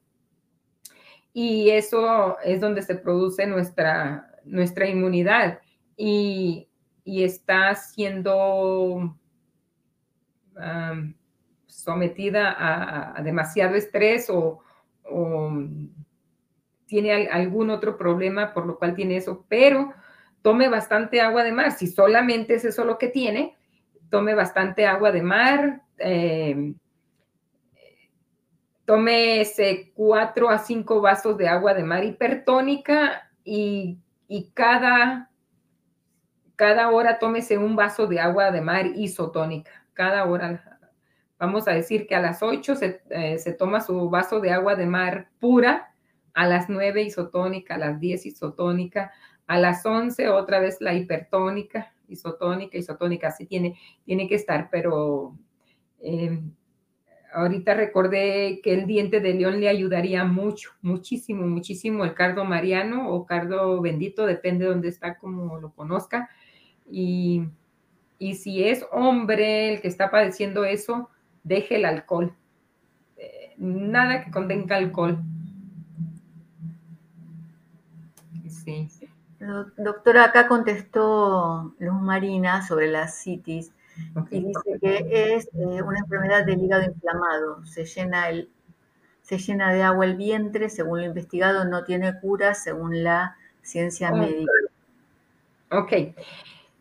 Y 1.32 1.70
eso 1.70 2.38
es 2.44 2.60
donde 2.60 2.82
se 2.82 2.94
produce 2.94 3.46
nuestra, 3.46 4.32
nuestra 4.44 4.86
inmunidad 4.86 5.60
y, 5.96 6.68
está 7.04 7.74
siendo 7.74 9.16
sometida 11.66 13.16
a, 13.16 13.22
demasiado 13.22 13.74
estrés 13.74 14.30
o, 14.30 14.62
tiene 16.86 17.28
algún 17.28 17.70
otro 17.70 17.96
problema 17.96 18.52
por 18.52 18.66
lo 18.66 18.78
cual 18.78 18.94
tiene 18.94 19.16
eso, 19.16 19.46
pero 19.48 19.92
tome 20.42 20.68
bastante 20.68 21.20
agua 21.20 21.42
de 21.42 21.52
mar. 21.52 21.72
Si 21.72 21.86
solamente 21.86 22.54
es 22.54 22.64
eso 22.66 22.84
lo 22.84 22.98
que 22.98 23.08
tiene, 23.08 23.56
tome 24.10 24.34
bastante 24.34 24.86
agua 24.86 25.10
de 25.10 25.22
mar, 25.22 25.82
eh, 25.98 26.74
ese 28.86 29.92
cuatro 29.94 30.50
a 30.50 30.58
cinco 30.58 31.00
vasos 31.00 31.36
de 31.36 31.48
agua 31.48 31.74
de 31.74 31.84
mar 31.84 32.04
hipertónica 32.04 33.30
y, 33.44 33.98
cada, 34.54 35.30
cada 36.56 36.90
hora 36.90 37.18
tómese 37.18 37.58
un 37.58 37.76
vaso 37.76 38.06
de 38.06 38.20
agua 38.20 38.50
de 38.50 38.60
mar 38.60 38.86
isotónica. 38.86 39.70
Cada 39.94 40.24
hora, 40.24 40.80
vamos 41.38 41.68
a 41.68 41.72
decir 41.72 42.06
que 42.06 42.14
a 42.14 42.20
las 42.20 42.42
8 42.42 42.74
eh, 43.10 43.38
se, 43.38 43.52
toma 43.52 43.80
su 43.80 44.08
vaso 44.08 44.40
de 44.40 44.52
agua 44.52 44.74
de 44.74 44.86
mar 44.86 45.28
pura, 45.38 45.94
a 46.34 46.46
las 46.46 46.68
9 46.68 47.02
isotónica, 47.02 47.74
a 47.74 47.78
las 47.78 48.00
10 48.00 48.26
isotónica, 48.26 49.12
a 49.46 49.58
las 49.58 49.84
11 49.84 50.30
otra 50.30 50.60
vez 50.60 50.80
la 50.80 50.94
hipertónica, 50.94 51.92
isotónica, 52.08 52.78
isotónica, 52.78 53.28
así 53.28 53.46
tiene, 53.46 53.78
tiene 54.04 54.26
que 54.28 54.36
estar, 54.36 54.68
pero... 54.70 55.36
Eh, 56.00 56.40
ahorita 57.32 57.74
recordé 57.74 58.60
que 58.62 58.74
el 58.74 58.86
diente 58.86 59.20
de 59.20 59.34
león 59.34 59.60
le 59.60 59.68
ayudaría 59.68 60.24
mucho, 60.24 60.70
muchísimo, 60.82 61.46
muchísimo 61.46 62.04
el 62.04 62.14
cardo 62.14 62.44
mariano 62.44 63.10
o 63.10 63.26
cardo 63.26 63.80
bendito, 63.80 64.26
depende 64.26 64.64
de 64.64 64.70
dónde 64.70 64.88
está, 64.88 65.18
como 65.18 65.58
lo 65.58 65.70
conozca. 65.72 66.30
Y, 66.90 67.44
si 68.18 68.62
es 68.62 68.86
hombre 68.92 69.74
el 69.74 69.80
que 69.80 69.88
está 69.88 70.10
padeciendo 70.10 70.64
eso, 70.64 71.10
deje 71.42 71.76
el 71.76 71.84
alcohol. 71.84 72.32
Eh, 73.16 73.54
nada 73.56 74.24
que 74.24 74.30
contenga 74.30 74.76
alcohol. 74.76 75.18
Sí. 78.48 78.88
Doctora, 79.76 80.26
acá 80.26 80.46
contestó 80.46 81.74
Luz 81.80 82.00
Marina 82.00 82.64
sobre 82.64 82.86
la 82.88 83.08
citis 83.08 83.72
y 84.30 84.40
dice 84.40 84.78
que 84.80 85.34
es 85.34 85.46
eh, 85.54 85.82
una 85.82 85.98
enfermedad 86.00 86.44
del 86.44 86.62
hígado 86.62 86.84
inflamado. 86.84 87.64
Se 87.64 87.84
llena, 87.84 88.28
el, 88.28 88.50
se 89.22 89.38
llena 89.38 89.72
de 89.72 89.82
agua 89.82 90.04
el 90.04 90.16
vientre, 90.16 90.68
según 90.68 91.00
lo 91.00 91.06
investigado, 91.06 91.64
no 91.64 91.84
tiene 91.84 92.18
cura, 92.20 92.54
según 92.54 93.02
la 93.02 93.36
ciencia 93.62 94.10
médica. 94.12 94.52
Ok. 95.70 95.92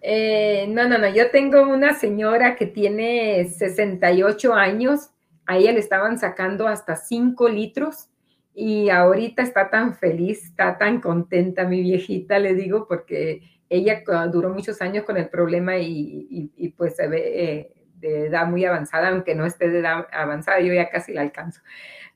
Eh, 0.01 0.65
no, 0.69 0.87
no, 0.87 0.97
no. 0.97 1.09
Yo 1.09 1.31
tengo 1.31 1.61
una 1.61 1.93
señora 1.93 2.55
que 2.55 2.65
tiene 2.65 3.47
68 3.47 4.53
años. 4.53 5.11
A 5.45 5.57
ella 5.57 5.71
le 5.71 5.79
estaban 5.79 6.17
sacando 6.19 6.67
hasta 6.67 6.95
5 6.95 7.49
litros 7.49 8.09
y 8.53 8.89
ahorita 8.89 9.41
está 9.41 9.69
tan 9.69 9.95
feliz, 9.95 10.43
está 10.43 10.77
tan 10.77 10.99
contenta 10.99 11.65
mi 11.65 11.81
viejita, 11.81 12.37
le 12.39 12.53
digo, 12.53 12.87
porque 12.87 13.41
ella 13.71 14.03
duró 14.29 14.49
muchos 14.49 14.81
años 14.81 15.05
con 15.05 15.15
el 15.15 15.29
problema 15.29 15.77
y, 15.77 16.73
pues 16.77 16.97
se 16.97 17.07
ve 17.07 17.21
eh, 17.43 17.73
de 17.95 18.27
edad 18.27 18.45
muy 18.45 18.65
avanzada, 18.65 19.09
aunque 19.09 19.33
no 19.33 19.45
esté 19.45 19.69
de 19.69 19.79
edad 19.79 20.07
avanzada, 20.11 20.59
yo 20.59 20.73
ya 20.73 20.89
casi 20.89 21.13
la 21.13 21.21
alcanzo. 21.21 21.61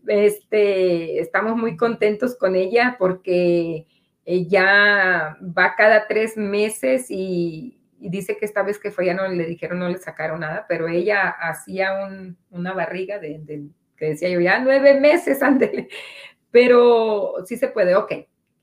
Este, 0.06 1.19
estamos 1.19 1.56
muy 1.56 1.77
contentos 1.77 2.38
con 2.38 2.56
ella 2.56 2.98
porque 2.99 3.88
ella 4.26 5.38
va 5.41 5.76
cada 5.77 6.07
tres 6.07 6.36
meses 6.36 7.06
y, 7.10 7.80
dice 7.99 8.38
que 8.38 8.45
esta 8.45 8.61
vez 8.61 8.77
que 8.77 8.91
fue 8.91 9.06
ya 9.06 9.14
no 9.14 9.26
le 9.27 9.45
dijeron, 9.45 9.80
no 9.80 9.88
le 9.88 9.98
sacaron 9.98 10.41
nada, 10.41 10.65
pero 10.68 10.90
ella 10.90 11.30
hacía 11.30 11.91
una 12.49 12.73
barriga 12.73 13.18
de, 13.18 13.69
que 13.95 14.06
decía 14.10 14.30
yo, 14.30 14.41
ya 14.41 14.60
nueve 14.60 14.99
meses, 14.99 15.41
ándele. 15.41 15.88
Pero 16.52 17.36
sí 17.45 17.56
se 17.56 17.69
puede, 17.69 17.95
ok. 17.95 18.11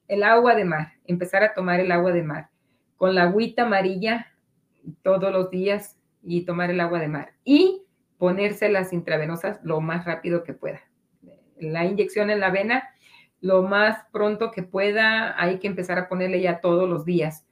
El 0.09 0.23
agua 0.25 0.55
de 0.55 0.67
mar, 0.67 0.93
empezar 1.07 1.43
a 1.43 1.55
tomar 1.55 1.81
el 1.81 1.91
agua 1.91 2.13
de 2.13 2.23
mar 2.23 2.52
con 3.03 3.17
la 3.17 3.25
agüita 3.25 3.65
amarilla 3.65 4.29
todos 5.03 5.33
los 5.33 5.51
días 5.51 5.99
y 6.23 6.45
tomar 6.45 6.71
el 6.71 6.79
agua 6.79 7.01
de 7.01 7.09
mar 7.09 7.33
y 7.43 7.83
ponerse 8.17 8.69
las 8.69 8.93
intravenosas 8.93 9.59
lo 9.65 9.81
más 9.81 10.05
rápido 10.05 10.45
que 10.45 10.53
pueda. 10.53 10.83
La 11.59 11.85
inyección 11.85 12.31
en 12.31 12.39
la 12.39 12.51
vena, 12.51 12.91
lo 13.41 13.65
más 13.65 14.05
pronto 14.13 14.53
que 14.53 14.63
pueda, 14.63 15.35
hay 15.43 15.59
que 15.59 15.67
empezar 15.67 15.99
a 15.99 16.09
ponerle 16.09 16.41
ya 16.41 16.61
todos 16.61 16.89
los 16.89 17.05
días. 17.05 17.45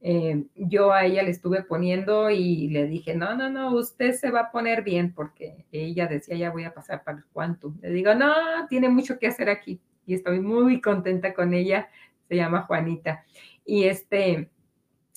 Eh, 0.00 0.46
yo 0.54 0.94
a 0.94 1.04
ella 1.04 1.22
le 1.22 1.32
estuve 1.32 1.62
poniendo 1.64 2.30
y 2.30 2.68
le 2.68 2.86
dije, 2.86 3.14
no, 3.14 3.34
no, 3.36 3.50
no, 3.50 3.74
usted 3.74 4.14
se 4.14 4.30
va 4.30 4.40
a 4.40 4.50
poner 4.50 4.84
bien 4.84 5.12
porque 5.12 5.66
ella 5.70 6.06
decía, 6.06 6.34
ya 6.36 6.50
voy 6.50 6.64
a 6.64 6.72
pasar 6.72 7.04
para 7.04 7.18
el 7.18 7.24
cuanto. 7.26 7.74
Le 7.82 7.90
digo, 7.90 8.14
no, 8.14 8.32
tiene 8.70 8.88
mucho 8.88 9.18
que 9.18 9.26
hacer 9.26 9.50
aquí 9.50 9.82
y 10.06 10.14
estoy 10.14 10.40
muy 10.40 10.80
contenta 10.80 11.34
con 11.34 11.52
ella. 11.52 11.90
Se 12.26 12.36
llama 12.36 12.62
Juanita. 12.62 13.22
Y 13.66 13.84
este, 13.84 14.50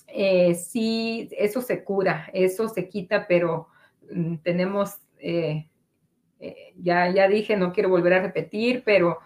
eh, 0.08 0.56
sí, 0.56 1.30
eso 1.32 1.62
se 1.62 1.84
cura, 1.84 2.30
eso 2.34 2.70
se 2.70 2.88
quita, 2.88 3.28
pero 3.28 3.68
mm, 4.12 4.38
tenemos, 4.38 4.98
eh, 5.20 5.68
eh, 6.40 6.74
ya, 6.82 7.10
ya 7.10 7.28
dije, 7.28 7.58
no 7.58 7.74
quiero 7.74 7.90
volver 7.90 8.14
a 8.14 8.22
repetir, 8.22 8.84
pero 8.86 9.20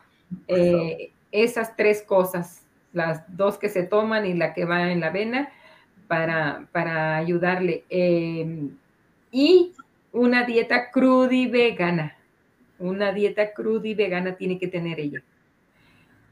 esas 1.31 1.75
tres 1.75 2.01
cosas, 2.01 2.65
las 2.93 3.23
dos 3.35 3.57
que 3.57 3.69
se 3.69 3.83
toman 3.83 4.25
y 4.25 4.33
la 4.33 4.53
que 4.53 4.65
va 4.65 4.91
en 4.91 4.99
la 4.99 5.09
vena, 5.09 5.49
para, 6.07 6.67
para 6.71 7.15
ayudarle. 7.17 7.83
Y 9.31 9.71
una 10.11 10.43
dieta 10.43 10.91
cruda 10.91 11.33
y 11.33 11.47
vegana. 11.47 12.17
Una 12.79 13.11
dieta 13.11 13.53
cruda 13.53 13.87
y 13.87 13.93
vegana 13.93 14.35
tiene 14.35 14.57
que 14.57 14.67
tener 14.67 14.99
ella. 14.99 15.23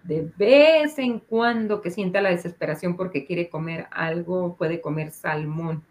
De 0.04 0.32
vez 0.38 0.98
en 0.98 1.20
cuando 1.20 1.82
que 1.82 1.92
sienta 1.92 2.22
la 2.22 2.30
desesperación 2.30 2.96
porque 2.96 3.26
quiere 3.26 3.50
comer 3.50 3.88
algo, 3.92 4.56
puede 4.56 4.82
comer 4.82 5.12
salmón, 5.12 5.84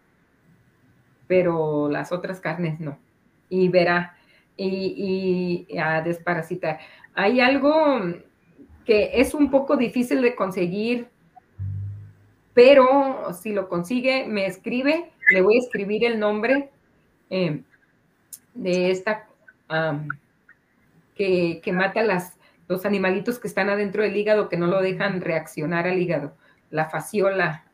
pero 1.27 1.89
las 1.89 2.11
otras 2.11 2.39
carnes 2.39 2.79
no. 2.79 2.97
Y 3.49 3.69
verá, 3.69 4.17
y, 4.57 5.67
a 5.79 6.01
desparasitar. 6.01 6.79
Hay 7.13 7.39
algo 7.39 8.01
que 8.85 9.11
es 9.13 9.33
un 9.33 9.51
poco 9.51 9.77
difícil 9.77 10.21
de 10.21 10.35
conseguir, 10.35 11.07
pero 12.53 13.33
si 13.33 13.53
lo 13.53 13.69
consigue, 13.69 14.25
me 14.27 14.45
escribe, 14.45 15.11
le 15.31 15.41
voy 15.41 15.55
a 15.55 15.59
escribir 15.59 16.03
el 16.05 16.19
nombre 16.19 16.69
eh, 17.29 17.61
de 18.53 18.91
esta 18.91 19.27
que, 21.15 21.71
mata 21.73 22.01
las, 22.01 22.38
los 22.69 22.85
animalitos 22.85 23.39
que 23.39 23.49
están 23.49 23.69
adentro 23.69 24.03
del 24.03 24.15
hígado, 24.15 24.47
que 24.47 24.55
no 24.55 24.67
lo 24.67 24.81
dejan 24.81 25.19
reaccionar 25.19 25.87
al 25.87 25.99
hígado, 25.99 26.33
la 26.69 26.89
fasciola. 26.89 27.65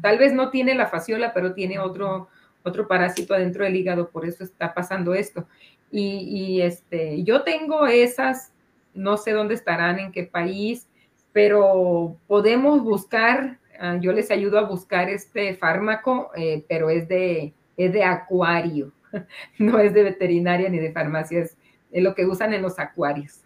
tal 0.00 0.18
vez 0.18 0.32
no 0.32 0.50
tiene 0.50 0.74
la 0.74 0.86
fasciola, 0.86 1.34
pero 1.34 1.54
tiene 1.54 1.80
otro, 1.80 2.28
otro 2.62 2.86
parásito 2.86 3.34
adentro 3.34 3.64
del 3.64 3.74
hígado, 3.74 4.10
por 4.10 4.24
eso 4.24 4.44
está 4.44 4.72
pasando 4.72 5.14
esto. 5.14 5.48
Y, 5.90 6.60
este, 6.62 7.22
yo 7.24 7.42
tengo 7.42 7.86
esas, 7.86 8.52
no 8.94 9.16
sé 9.16 9.32
dónde 9.32 9.54
estarán, 9.54 9.98
en 9.98 10.12
qué 10.12 10.24
país, 10.24 10.88
pero 11.32 12.16
podemos 12.26 12.82
buscar, 12.82 13.58
ah, 13.80 13.98
yo 14.00 14.12
les 14.12 14.30
ayudo 14.30 14.58
a 14.58 14.68
buscar 14.68 15.10
este 15.10 15.54
fármaco, 15.54 16.30
eh, 16.34 16.64
pero 16.68 16.88
es 16.88 17.08
de, 17.08 17.52
es 17.76 17.92
de 17.92 18.04
acuario. 18.04 18.92
no 19.58 19.78
es 19.78 19.92
de 19.94 20.02
veterinaria 20.02 20.68
ni 20.68 20.78
de 20.78 20.92
farmacia, 20.92 21.40
es, 21.40 21.56
lo 21.92 22.14
que 22.14 22.24
usan 22.26 22.54
en 22.54 22.62
los 22.62 22.78
acuarios. 22.78 23.42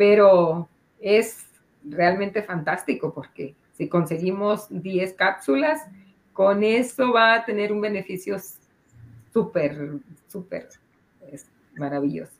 Pero 0.00 0.66
es 0.98 1.44
realmente 1.84 2.42
fantástico 2.42 3.12
porque 3.12 3.54
si 3.74 3.86
conseguimos 3.86 4.66
10 4.70 5.12
cápsulas, 5.12 5.82
con 6.32 6.64
eso 6.64 7.12
va 7.12 7.34
a 7.34 7.44
tener 7.44 7.70
un 7.70 7.82
beneficio 7.82 8.38
súper, 9.30 9.98
súper 10.26 10.70
maravilloso. 11.76 12.32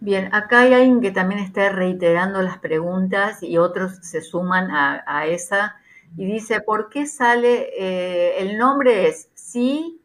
Bien, 0.00 0.34
acá 0.34 0.62
hay 0.62 0.74
alguien 0.74 1.00
que 1.00 1.12
también 1.12 1.38
está 1.38 1.68
reiterando 1.68 2.42
las 2.42 2.58
preguntas 2.58 3.40
y 3.44 3.56
otros 3.56 3.98
se 4.02 4.22
suman 4.22 4.72
a, 4.72 5.26
esa 5.26 5.76
y 6.16 6.26
dice, 6.26 6.60
¿por 6.62 6.88
qué 6.88 7.06
sale, 7.06 7.68
eh, 7.78 8.40
el 8.40 8.58
nombre 8.58 9.06
es 9.06 9.28
sí 9.34 10.00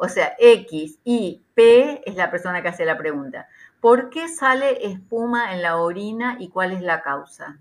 o 0.00 0.08
sea, 0.08 0.36
X 0.38 1.00
y 1.02 1.42
P 1.54 2.08
es 2.08 2.14
la 2.14 2.30
persona 2.30 2.62
que 2.62 2.68
hace 2.68 2.84
la 2.84 2.96
pregunta. 2.96 3.48
¿Por 3.80 4.10
qué 4.10 4.28
sale 4.28 4.86
espuma 4.86 5.54
en 5.54 5.62
la 5.62 5.76
orina 5.76 6.36
y 6.40 6.48
cuál 6.48 6.72
es 6.72 6.82
la 6.82 7.02
causa? 7.02 7.58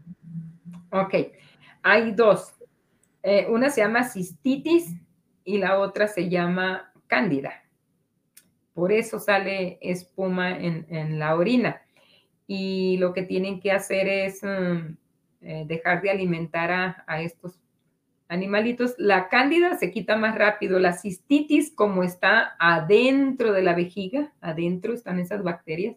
Ok, 0.91 1.13
hay 1.83 2.11
dos. 2.11 2.53
Eh, 3.21 3.45
una 3.49 3.69
se 3.69 3.81
llama 3.81 4.03
cistitis 4.03 4.95
y 5.43 5.57
la 5.57 5.79
otra 5.79 6.07
se 6.07 6.29
llama 6.29 6.91
cándida. 7.07 7.63
Por 8.73 8.91
eso 8.91 9.19
sale 9.19 9.77
espuma 9.81 10.51
en, 10.51 11.19
la 11.19 11.35
orina. 11.35 11.81
Y 12.47 12.97
lo 12.97 13.13
que 13.13 13.23
tienen 13.23 13.59
que 13.59 13.71
hacer 13.71 14.07
es 14.07 14.43
mm, 14.43 14.95
eh, 15.41 15.65
dejar 15.67 16.01
de 16.01 16.11
alimentar 16.11 16.71
a, 16.71 17.03
a 17.07 17.21
estos 17.21 17.59
animalitos, 18.29 18.95
la 18.97 19.29
cándida 19.29 19.77
se 19.77 19.91
quita 19.91 20.17
más 20.17 20.35
rápido, 20.35 20.79
la 20.79 20.93
cistitis 20.93 21.71
como 21.71 22.03
está 22.03 22.55
adentro 22.59 23.53
de 23.53 23.61
la 23.61 23.73
vejiga, 23.73 24.33
adentro 24.41 24.93
están 24.93 25.19
esas 25.19 25.43
bacterias, 25.43 25.95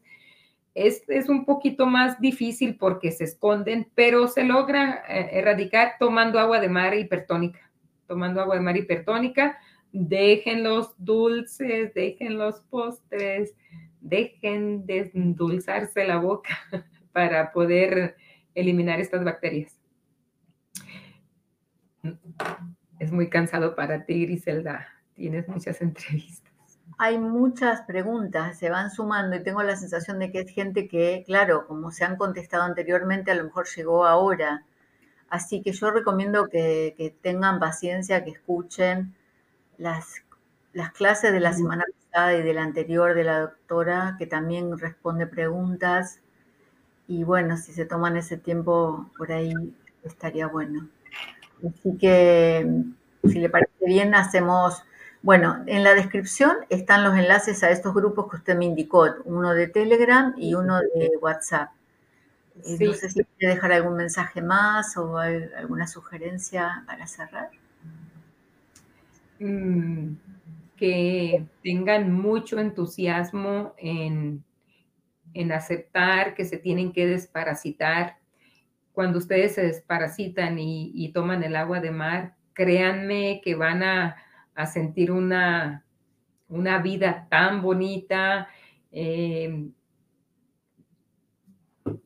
es, 0.75 1.03
es 1.09 1.29
un 1.29 1.45
poquito 1.45 1.87
más 1.87 2.21
difícil 2.21 2.77
porque 2.77 3.11
se 3.11 3.25
esconden, 3.25 3.89
pero 3.95 4.29
se 4.29 4.45
logra 4.45 5.03
eh, 5.09 5.31
erradicar 5.33 5.95
tomando 5.99 6.39
agua 6.39 6.61
de 6.61 6.69
mar 6.69 6.97
hipertónica, 6.97 7.71
tomando 8.07 8.41
agua 8.41 8.55
de 8.55 8.63
mar 8.63 8.77
hipertónica, 8.77 9.59
dejen 9.93 10.63
los 10.63 10.95
dulces, 10.99 11.93
dejen 11.95 12.39
los 12.39 12.61
postres, 12.71 13.55
dejen 14.01 14.87
de 14.87 15.11
endulzarse 15.15 16.05
la 16.07 16.19
boca 16.19 16.57
para 17.13 17.53
poder 17.53 18.17
eliminar 18.55 19.01
estas 19.01 19.25
bacterias. 19.25 19.80
Es 22.99 23.13
muy 23.13 23.31
cansado 23.31 23.75
para 23.75 24.05
ti, 24.05 24.27
Griselda. 24.27 24.87
Tienes 25.15 25.49
muchas 25.49 25.81
entrevistas. 25.83 26.51
Hay 26.99 27.19
muchas 27.19 27.81
preguntas, 27.83 28.59
se 28.59 28.69
van 28.69 28.91
sumando 28.91 29.35
y 29.35 29.43
tengo 29.43 29.63
la 29.63 29.77
sensación 29.77 30.19
de 30.19 30.31
que 30.31 30.41
es 30.41 30.51
gente 30.51 30.87
que, 30.87 31.23
claro, 31.25 31.67
como 31.67 31.93
se 31.93 32.05
han 32.05 32.17
contestado 32.17 32.65
anteriormente, 32.65 33.31
a 33.31 33.35
lo 33.37 33.45
mejor 33.45 33.67
llegó 33.75 34.05
ahora. 34.05 34.67
Así 35.31 35.63
que 35.63 35.73
yo 35.73 35.91
recomiendo 35.91 36.49
que, 36.49 37.17
tengan 37.23 37.59
paciencia, 37.59 38.23
que 38.23 38.33
escuchen 38.33 39.15
las, 39.79 40.17
las 40.75 40.93
clases 40.93 41.33
de 41.33 41.41
la 41.41 41.55
semana 41.55 41.85
pasada 42.13 42.35
y 42.35 42.43
de 42.43 42.53
la 42.53 42.65
anterior 42.65 43.15
de 43.15 43.25
la 43.25 43.41
doctora, 43.41 44.17
que 44.19 44.27
también 44.27 44.79
responde 44.79 45.27
preguntas. 45.27 46.21
Y 47.09 47.25
bueno, 47.25 47.57
si 47.57 47.73
se 47.73 47.87
toman 47.87 48.17
ese 48.19 48.37
tiempo 48.37 49.11
por 49.17 49.33
ahí, 49.33 49.55
estaría 50.03 50.49
bueno. 50.49 50.89
Así 51.67 51.97
que, 51.99 52.67
si 53.25 53.39
le 53.39 53.49
parece 53.49 53.85
bien, 53.87 54.15
hacemos, 54.15 54.83
bueno, 55.23 55.63
en 55.67 55.85
la 55.85 55.95
descripción 55.95 56.57
están 56.69 57.05
los 57.05 57.17
enlaces 57.17 57.63
a 57.63 57.71
estos 57.71 57.95
grupos 57.95 58.31
que 58.31 58.37
usted 58.37 58.57
me 58.57 58.65
indicó, 58.65 59.07
uno 59.25 59.53
de 59.53 59.69
Telegram 59.69 60.35
y 60.37 60.55
uno 60.55 60.81
de 60.81 61.13
WhatsApp. 61.21 61.71
Eh, 62.65 62.77
no 62.81 62.93
sé 62.93 63.11
si 63.11 63.25
quiere 63.39 63.55
dejar 63.55 63.73
algún 63.73 63.97
mensaje 63.97 64.43
más 64.43 64.97
o 64.97 65.19
alguna 65.19 65.87
sugerencia 65.87 66.85
para 66.87 67.07
cerrar. 67.07 67.51
Mm, 69.39 70.17
que 70.77 71.47
tengan 71.63 72.13
mucho 72.13 72.59
entusiasmo 72.59 73.75
en, 73.79 74.45
en 75.35 75.53
aceptar 75.53 76.35
que 76.35 76.45
se 76.45 76.59
tienen 76.59 76.93
que 76.93 77.07
desparasitar 77.07 78.20
cuando 78.93 79.19
ustedes 79.19 79.55
se 79.55 79.63
desparasitan 79.63 80.59
y, 80.59 81.11
toman 81.13 81.43
el 81.43 81.57
agua 81.57 81.81
de 81.81 81.91
mar, 81.91 82.35
créanme 82.53 83.41
que 83.45 83.55
van 83.55 83.83
a, 83.83 84.17
sentir 84.71 85.11
una, 85.11 85.85
una, 86.49 86.79
vida 86.83 87.27
tan 87.31 87.63
bonita. 87.63 88.49
Em, 88.93 89.73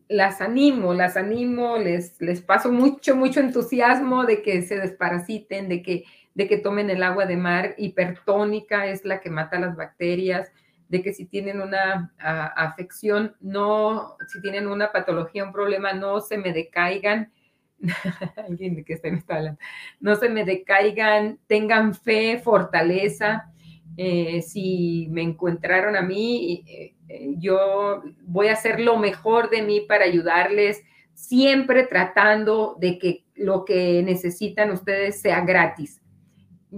las 0.08 0.40
animo, 0.40 0.94
las 0.94 1.16
animo, 1.16 1.78
les, 1.78 2.20
les 2.20 2.40
paso 2.42 2.70
mucho, 2.70 3.16
mucho 3.16 3.40
entusiasmo 3.40 4.24
de 4.24 4.42
que 4.42 4.62
se 4.62 4.78
desparasiten, 4.78 5.68
de 5.68 5.82
que, 5.82 6.04
de 6.34 6.46
que 6.46 6.58
tomen 6.58 6.90
el 6.90 7.02
agua 7.02 7.26
de 7.26 7.36
mar 7.36 7.74
hipertónica, 7.76 8.86
es 8.86 9.04
la 9.04 9.20
que 9.20 9.30
mata 9.30 9.58
las 9.58 9.74
bacterias 9.74 10.52
de 10.88 11.02
que 11.02 11.12
si 11.12 11.26
tienen 11.26 11.60
una 11.60 12.12
afección, 12.18 13.34
no, 13.40 14.16
si 14.28 14.40
tienen 14.40 14.66
una 14.66 14.92
patología, 14.92 15.44
un 15.44 15.52
problema, 15.52 15.92
no 15.92 16.20
se 16.20 16.38
me 16.38 16.52
decaigan. 16.52 17.32
Alguien 18.48 18.76
de 18.76 18.84
que 18.84 18.94
está 18.94 19.08
hablando. 19.28 19.58
No 20.00 20.14
se 20.16 20.28
me 20.28 20.44
decaigan, 20.44 21.38
tengan 21.46 21.94
fe, 21.94 22.38
fortaleza. 22.38 23.50
Eh, 23.96 24.42
si 24.42 25.08
me 25.10 25.22
encontraron 25.22 25.96
a 25.96 26.02
mí, 26.02 26.64
eh, 26.66 26.94
eh, 27.08 27.34
yo 27.38 28.02
voy 28.22 28.48
a 28.48 28.54
hacer 28.54 28.80
lo 28.80 28.98
mejor 28.98 29.50
de 29.50 29.62
mí 29.62 29.80
para 29.82 30.04
ayudarles, 30.04 30.82
siempre 31.12 31.86
tratando 31.86 32.76
de 32.80 32.98
que 32.98 33.24
lo 33.34 33.64
que 33.64 34.02
necesitan 34.02 34.70
ustedes 34.70 35.20
sea 35.20 35.40
gratis 35.42 36.03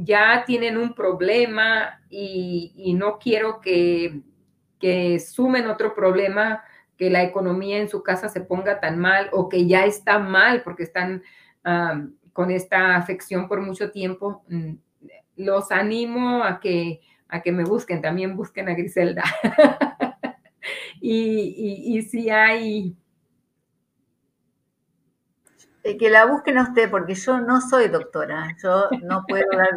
ya 0.05 0.45
tienen 0.47 0.77
un 0.77 0.95
problema 0.95 2.01
y, 2.11 2.95
no 2.99 3.19
quiero 3.19 3.61
que, 3.61 4.23
sumen 5.19 5.67
otro 5.69 5.95
problema, 5.95 6.63
que 6.97 7.11
la 7.11 7.23
economía 7.23 7.79
en 7.79 7.89
su 7.89 8.03
casa 8.03 8.29
se 8.29 8.41
ponga 8.41 8.81
tan 8.81 8.99
mal 8.99 9.29
o 9.33 9.49
que 9.49 9.67
ya 9.67 9.85
está 9.85 10.19
mal 10.19 10.63
porque 10.63 10.83
están 10.83 11.23
con 12.33 12.51
esta 12.51 12.97
afección 12.97 13.49
por 13.49 13.61
mucho 13.61 13.91
tiempo. 13.91 14.45
Mm, 14.49 14.75
los 15.37 15.71
animo 15.73 16.45
a 16.45 16.61
que, 16.61 17.01
a 17.29 17.43
que 17.43 17.53
me 17.53 17.65
busquen, 17.65 18.01
también 18.01 18.37
busquen 18.37 18.69
a 18.69 18.75
Griselda. 18.75 19.25
y, 21.01 21.97
y 21.97 22.03
si 22.03 22.31
hay 22.31 22.97
eh, 25.87 25.97
que 25.97 26.11
la 26.11 26.27
busquen 26.27 26.59
a 26.59 26.65
usted, 26.65 26.91
porque 26.91 27.15
yo 27.15 27.41
no 27.41 27.61
soy 27.61 27.89
doctora, 27.89 28.57
yo 28.63 28.89
no 29.03 29.25
puedo 29.27 29.45
dar 29.57 29.71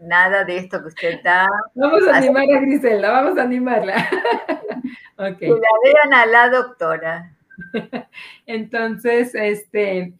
nada 0.00 0.44
de 0.44 0.56
esto 0.56 0.80
que 0.82 0.88
usted 0.88 1.08
está. 1.10 1.48
Vamos 1.74 2.02
a 2.08 2.16
animar 2.16 2.44
a 2.52 2.60
Griselda, 2.60 3.10
vamos 3.10 3.38
a 3.38 3.42
animarla. 3.42 3.94
Que 5.38 5.46
la 5.46 5.54
vean 5.84 6.14
a 6.14 6.26
la 6.26 6.48
doctora. 6.48 7.36
Entonces, 8.46 9.32
este, 9.36 10.14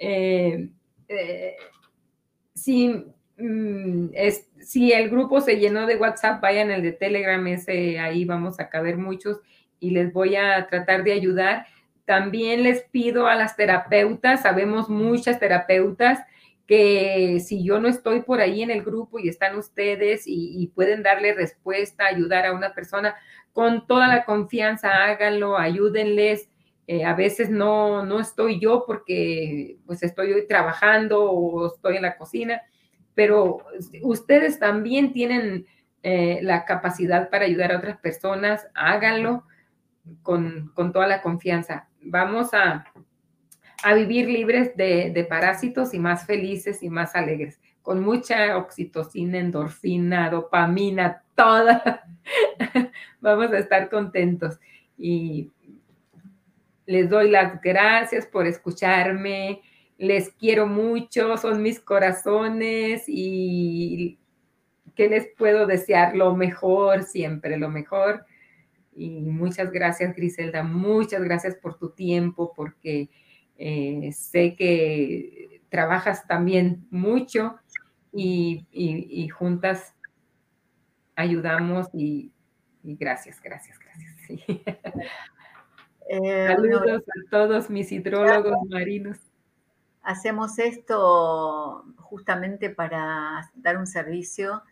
eh, 0.00 0.68
eh, 1.06 1.56
si, 2.54 3.04
mm, 3.36 4.08
es, 4.14 4.48
si 4.60 4.92
el 4.92 5.10
grupo 5.10 5.40
se 5.40 5.60
llenó 5.60 5.86
de 5.86 5.96
WhatsApp, 5.96 6.40
vayan 6.42 6.72
al 6.72 6.82
de 6.82 6.90
Telegram, 6.90 7.46
ese 7.46 8.00
ahí 8.00 8.24
vamos 8.24 8.58
a 8.58 8.68
caber 8.68 8.96
muchos 8.96 9.38
y 9.78 9.90
les 9.90 10.12
voy 10.12 10.34
a 10.34 10.66
tratar 10.66 11.04
de 11.04 11.12
ayudar. 11.12 11.66
También 12.08 12.62
les 12.62 12.84
pido 12.84 13.26
a 13.26 13.34
las 13.34 13.54
terapeutas, 13.54 14.40
sabemos 14.40 14.88
muchas 14.88 15.38
terapeutas, 15.38 16.18
que 16.66 17.38
si 17.40 17.62
yo 17.62 17.80
no 17.80 17.88
estoy 17.88 18.22
por 18.22 18.40
ahí 18.40 18.62
en 18.62 18.70
el 18.70 18.82
grupo 18.82 19.18
y 19.18 19.28
están 19.28 19.56
ustedes 19.56 20.22
y, 20.24 20.72
pueden 20.74 21.02
darle 21.02 21.34
respuesta, 21.34 22.06
ayudar 22.06 22.46
a 22.46 22.54
una 22.54 22.72
persona, 22.72 23.14
con 23.52 23.86
toda 23.86 24.08
la 24.08 24.24
confianza 24.24 25.04
háganlo, 25.04 25.58
ayúdenles. 25.58 26.48
Eh, 26.86 27.04
a 27.04 27.12
veces 27.12 27.50
no, 27.50 28.06
no 28.06 28.20
estoy 28.20 28.58
yo 28.58 28.84
porque 28.86 29.76
pues 29.84 30.02
estoy 30.02 30.32
hoy 30.32 30.46
trabajando 30.46 31.30
o 31.30 31.66
estoy 31.66 31.96
en 31.96 32.02
la 32.04 32.16
cocina, 32.16 32.62
pero 33.14 33.58
ustedes 34.00 34.58
también 34.58 35.12
tienen 35.12 35.66
eh, 36.02 36.38
la 36.40 36.64
capacidad 36.64 37.28
para 37.28 37.44
ayudar 37.44 37.70
a 37.72 37.76
otras 37.76 37.98
personas, 37.98 38.66
háganlo 38.72 39.44
con, 40.22 40.72
con 40.72 40.90
toda 40.90 41.06
la 41.06 41.20
confianza. 41.20 41.87
Vamos 42.02 42.54
a, 42.54 42.84
a 43.82 43.94
vivir 43.94 44.28
libres 44.28 44.76
de, 44.76 45.26
parásitos 45.28 45.94
y 45.94 45.98
más 45.98 46.26
felices 46.26 46.82
y 46.82 46.90
más 46.90 47.14
alegres, 47.14 47.60
con 47.82 48.00
mucha 48.00 48.56
oxitocina, 48.56 49.38
endorfina, 49.38 50.30
dopamina, 50.30 51.22
toda. 51.34 52.04
Vamos 53.20 53.52
a 53.52 53.58
estar 53.58 53.88
contentos. 53.88 54.58
Y 54.96 55.50
les 56.86 57.08
doy 57.08 57.30
las 57.30 57.60
gracias 57.60 58.26
por 58.26 58.46
escucharme. 58.46 59.62
Les 59.96 60.30
quiero 60.30 60.66
mucho, 60.66 61.36
son 61.36 61.62
mis 61.62 61.80
corazones 61.80 63.04
y 63.06 64.18
¿qué 64.94 65.08
les 65.08 65.28
puedo 65.36 65.66
desear? 65.66 66.16
Lo 66.16 66.34
mejor, 66.34 67.04
siempre 67.04 67.56
lo 67.56 67.68
mejor. 67.68 68.24
Y 68.98 69.22
muchas 69.22 69.70
gracias, 69.70 70.14
Griselda. 70.16 70.64
Muchas 70.64 71.22
gracias 71.22 71.54
por 71.54 71.78
tu 71.78 71.90
tiempo, 71.90 72.52
porque 72.54 73.10
eh, 73.56 74.10
sé 74.12 74.56
que 74.56 75.62
trabajas 75.68 76.26
también 76.26 76.86
mucho 76.90 77.56
y, 78.12 79.28
juntas 79.28 79.94
ayudamos 81.14 81.88
y, 81.92 82.32
gracias, 82.82 83.40
gracias, 83.40 83.78
gracias. 83.78 84.66
Eh, 86.10 86.46
Saludos 86.46 87.02
a 87.02 87.30
todos 87.30 87.68
mis 87.68 87.92
hidrólogos 87.92 88.56
marinos. 88.70 89.18
Hacemos 90.00 90.58
esto 90.58 91.84
justamente 91.98 92.70
para 92.70 93.50
dar 93.54 93.76
un 93.76 93.86
servicio 93.86 94.62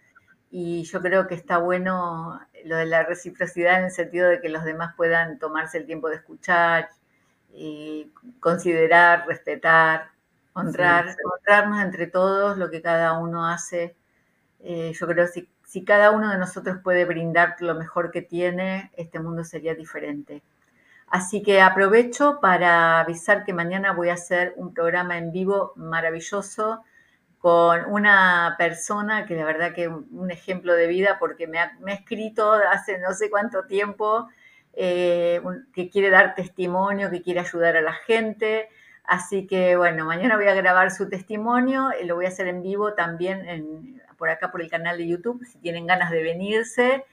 y 0.51 0.85
yo 0.85 1.03
creo 1.03 1.27
que 1.27 1.35
está 1.35 1.59
bueno 1.59 2.40
lo 2.66 2.76
de 2.76 2.86
la 2.86 3.05
reciprocidad 3.05 3.78
en 3.78 3.84
el 3.86 3.90
sentido 3.90 4.28
de 4.28 4.40
que 4.40 4.48
los 4.48 4.64
demás 4.64 4.94
puedan 4.97 5.38
tomarse 5.38 5.78
el 5.78 5.86
tiempo 5.86 6.09
de 6.09 6.16
escuchar 6.16 6.90
y 7.52 8.12
considerar, 8.40 9.26
respetar, 9.26 10.10
honrar, 10.52 11.16
honrarnos 11.24 11.82
entre 11.82 12.06
todos 12.06 12.59
lo 12.59 12.70
que 12.70 12.82
cada 12.82 13.18
uno 13.18 13.47
hace. 13.47 13.94
Eh, 14.60 14.93
yo 14.98 15.06
creo 15.06 15.26
que 15.26 15.32
si, 15.32 15.48
si 15.64 15.84
cada 15.84 16.10
uno 16.10 16.30
de 16.30 16.38
nosotros 16.38 16.78
puede 16.82 17.05
brindar 17.05 17.56
lo 17.60 17.74
mejor 17.74 18.10
que 18.10 18.22
tiene, 18.22 18.90
este 18.97 19.20
mundo 19.20 19.44
sería 19.44 19.74
diferente. 19.74 20.43
Así 21.06 21.43
que 21.43 21.60
aprovecho 21.60 22.40
para 22.40 22.98
avisar 22.98 23.44
que 23.44 23.52
mañana 23.52 23.93
voy 23.93 24.09
a 24.09 24.14
hacer 24.14 24.55
un 24.56 24.74
programa 24.74 25.18
en 25.18 25.30
vivo 25.30 25.72
maravilloso 25.76 26.82
con 27.47 27.85
una 27.93 28.56
persona 28.59 29.24
que 29.24 29.36
la 29.36 29.44
verdad 29.44 29.73
que 29.73 29.85
es 29.85 29.89
un 29.89 30.32
ejemplo 30.32 30.74
de 30.74 30.89
vida 30.89 31.16
porque 31.20 31.47
me 31.47 31.60
ha, 31.60 31.77
me 31.78 31.93
ha 31.93 31.94
escrito 31.94 32.55
hace 32.55 32.98
no 32.98 33.14
sé 33.14 33.31
cuánto 33.31 33.66
tiempo 33.66 34.28
eh, 34.73 35.40
que 35.73 35.89
quiere 35.89 36.10
dar 36.10 36.35
testimonio, 36.35 37.09
que 37.09 37.23
quiere 37.23 37.39
ayudar 37.39 37.77
a 37.77 37.82
la 37.82 37.93
gente. 37.93 38.68
Así 39.05 39.47
que 39.47 39.77
bueno, 39.77 40.05
mañana 40.06 40.35
voy 40.35 40.48
a 40.48 40.55
grabar 40.55 40.90
su 40.90 41.09
testimonio, 41.09 41.93
lo 42.02 42.16
voy 42.16 42.24
a 42.24 42.31
hacer 42.31 42.48
en 42.48 42.64
vivo 42.64 42.94
también 42.94 44.02
por 44.18 44.28
acá 44.28 44.51
por 44.51 44.60
el 44.60 44.68
canal 44.68 44.98
de 44.98 45.06
YouTube. 45.06 45.47
Si 45.47 45.60
tienen 45.60 45.86
ganas 45.86 46.10
de 46.10 46.24
venirse, 46.24 47.05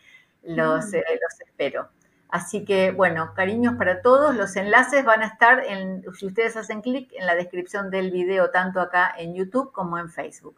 los, 0.42 0.88
mm. 0.88 0.96
eh, 0.96 1.20
los 1.22 1.42
espero. 1.42 1.90
Así 2.34 2.66
que 2.66 2.90
bueno, 2.90 3.32
cariños 3.36 3.76
para 3.76 4.02
todos. 4.02 4.36
Los 4.36 4.56
enlaces 4.56 5.06
van 5.06 5.22
a 5.22 5.28
estar, 5.28 5.64
en, 5.68 6.04
si 6.18 6.26
ustedes 6.26 6.58
hacen 6.58 6.82
clic, 6.82 7.14
en 7.14 7.28
la 7.28 7.36
descripción 7.36 7.92
del 7.92 8.10
video, 8.10 8.50
tanto 8.50 8.82
acá 8.82 9.14
en 9.16 9.36
YouTube 9.36 9.72
como 9.72 10.00
en 10.00 10.10
Facebook. 10.10 10.56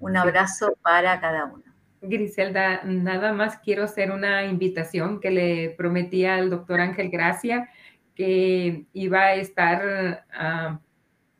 Un 0.00 0.18
abrazo 0.18 0.76
para 0.82 1.18
cada 1.22 1.46
uno. 1.46 1.64
Griselda, 2.02 2.82
nada 2.84 3.32
más 3.32 3.56
quiero 3.56 3.84
hacer 3.84 4.10
una 4.12 4.44
invitación 4.44 5.18
que 5.18 5.30
le 5.30 5.70
prometí 5.70 6.26
al 6.26 6.50
doctor 6.50 6.82
Ángel 6.82 7.08
Gracia 7.08 7.70
que 8.14 8.84
iba 8.92 9.20
a 9.20 9.34
estar 9.36 10.26
ah, 10.30 10.78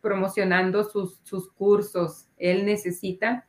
promocionando 0.00 0.84
sus, 0.84 1.50
cursos. 1.58 2.26
Él 2.38 2.64
necesita, 2.64 3.46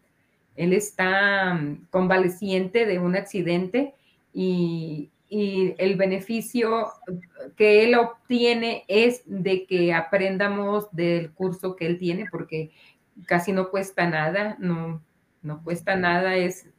él 0.58 0.74
está 0.74 1.54
mm, 1.54 1.88
convaleciente 1.90 2.86
de 2.86 3.00
un 3.00 3.16
accidente 3.16 3.94
y, 4.34 5.12
y 5.30 5.74
el 5.78 5.96
beneficio 5.96 6.88
que 7.56 7.84
él 7.84 7.96
obtiene 7.96 8.84
es 8.88 9.24
de 9.26 9.66
que 9.66 9.94
aprendamos 9.94 10.88
del 10.92 11.32
curso 11.32 11.76
que 11.76 11.88
él 11.88 11.98
tiene 11.98 12.26
porque 12.32 12.72
casi 13.26 13.52
no 13.52 13.70
cuesta 13.70 14.08
nada, 14.08 14.56
no, 14.60 15.04
no 15.42 15.64
cuesta 15.64 15.96
nada, 15.96 16.36
es 16.36 16.70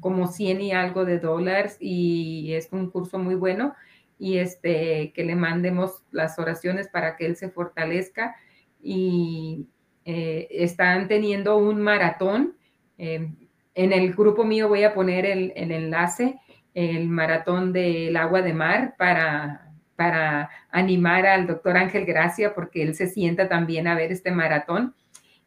como 0.00 0.26
100 0.26 0.60
y 0.60 0.72
algo 0.72 1.04
de 1.04 1.18
dólares 1.18 1.76
y 1.80 2.52
es 2.52 2.68
un 2.72 2.90
curso 2.90 3.18
muy 3.18 3.34
bueno 3.34 3.74
y 4.18 4.38
este 4.38 5.12
que 5.14 5.24
le 5.24 5.34
mandemos 5.34 6.02
las 6.10 6.38
oraciones 6.38 6.88
para 6.88 7.16
que 7.16 7.26
él 7.26 7.36
se 7.36 7.50
fortalezca 7.50 8.36
y 8.82 9.66
eh, 10.04 10.46
están 10.50 11.08
teniendo 11.08 11.56
un 11.56 11.80
maratón. 11.80 12.56
Eh, 12.98 13.32
en 13.74 13.92
el 13.92 14.14
grupo 14.14 14.44
mío 14.44 14.68
voy 14.68 14.84
a 14.84 14.94
poner 14.94 15.26
el, 15.26 15.52
enlace, 15.56 16.38
el 16.74 17.08
maratón 17.08 17.72
del 17.72 18.16
agua 18.16 18.42
de 18.42 18.52
mar 18.52 18.94
para, 18.98 19.72
para 19.96 20.50
animar 20.70 21.26
al 21.26 21.46
doctor 21.46 21.76
Ángel 21.76 22.04
Gracia 22.04 22.54
porque 22.54 22.82
él 22.82 22.94
se 22.94 23.06
sienta 23.06 23.48
también 23.48 23.86
a 23.86 23.94
ver 23.94 24.12
este 24.12 24.30
maratón. 24.30 24.94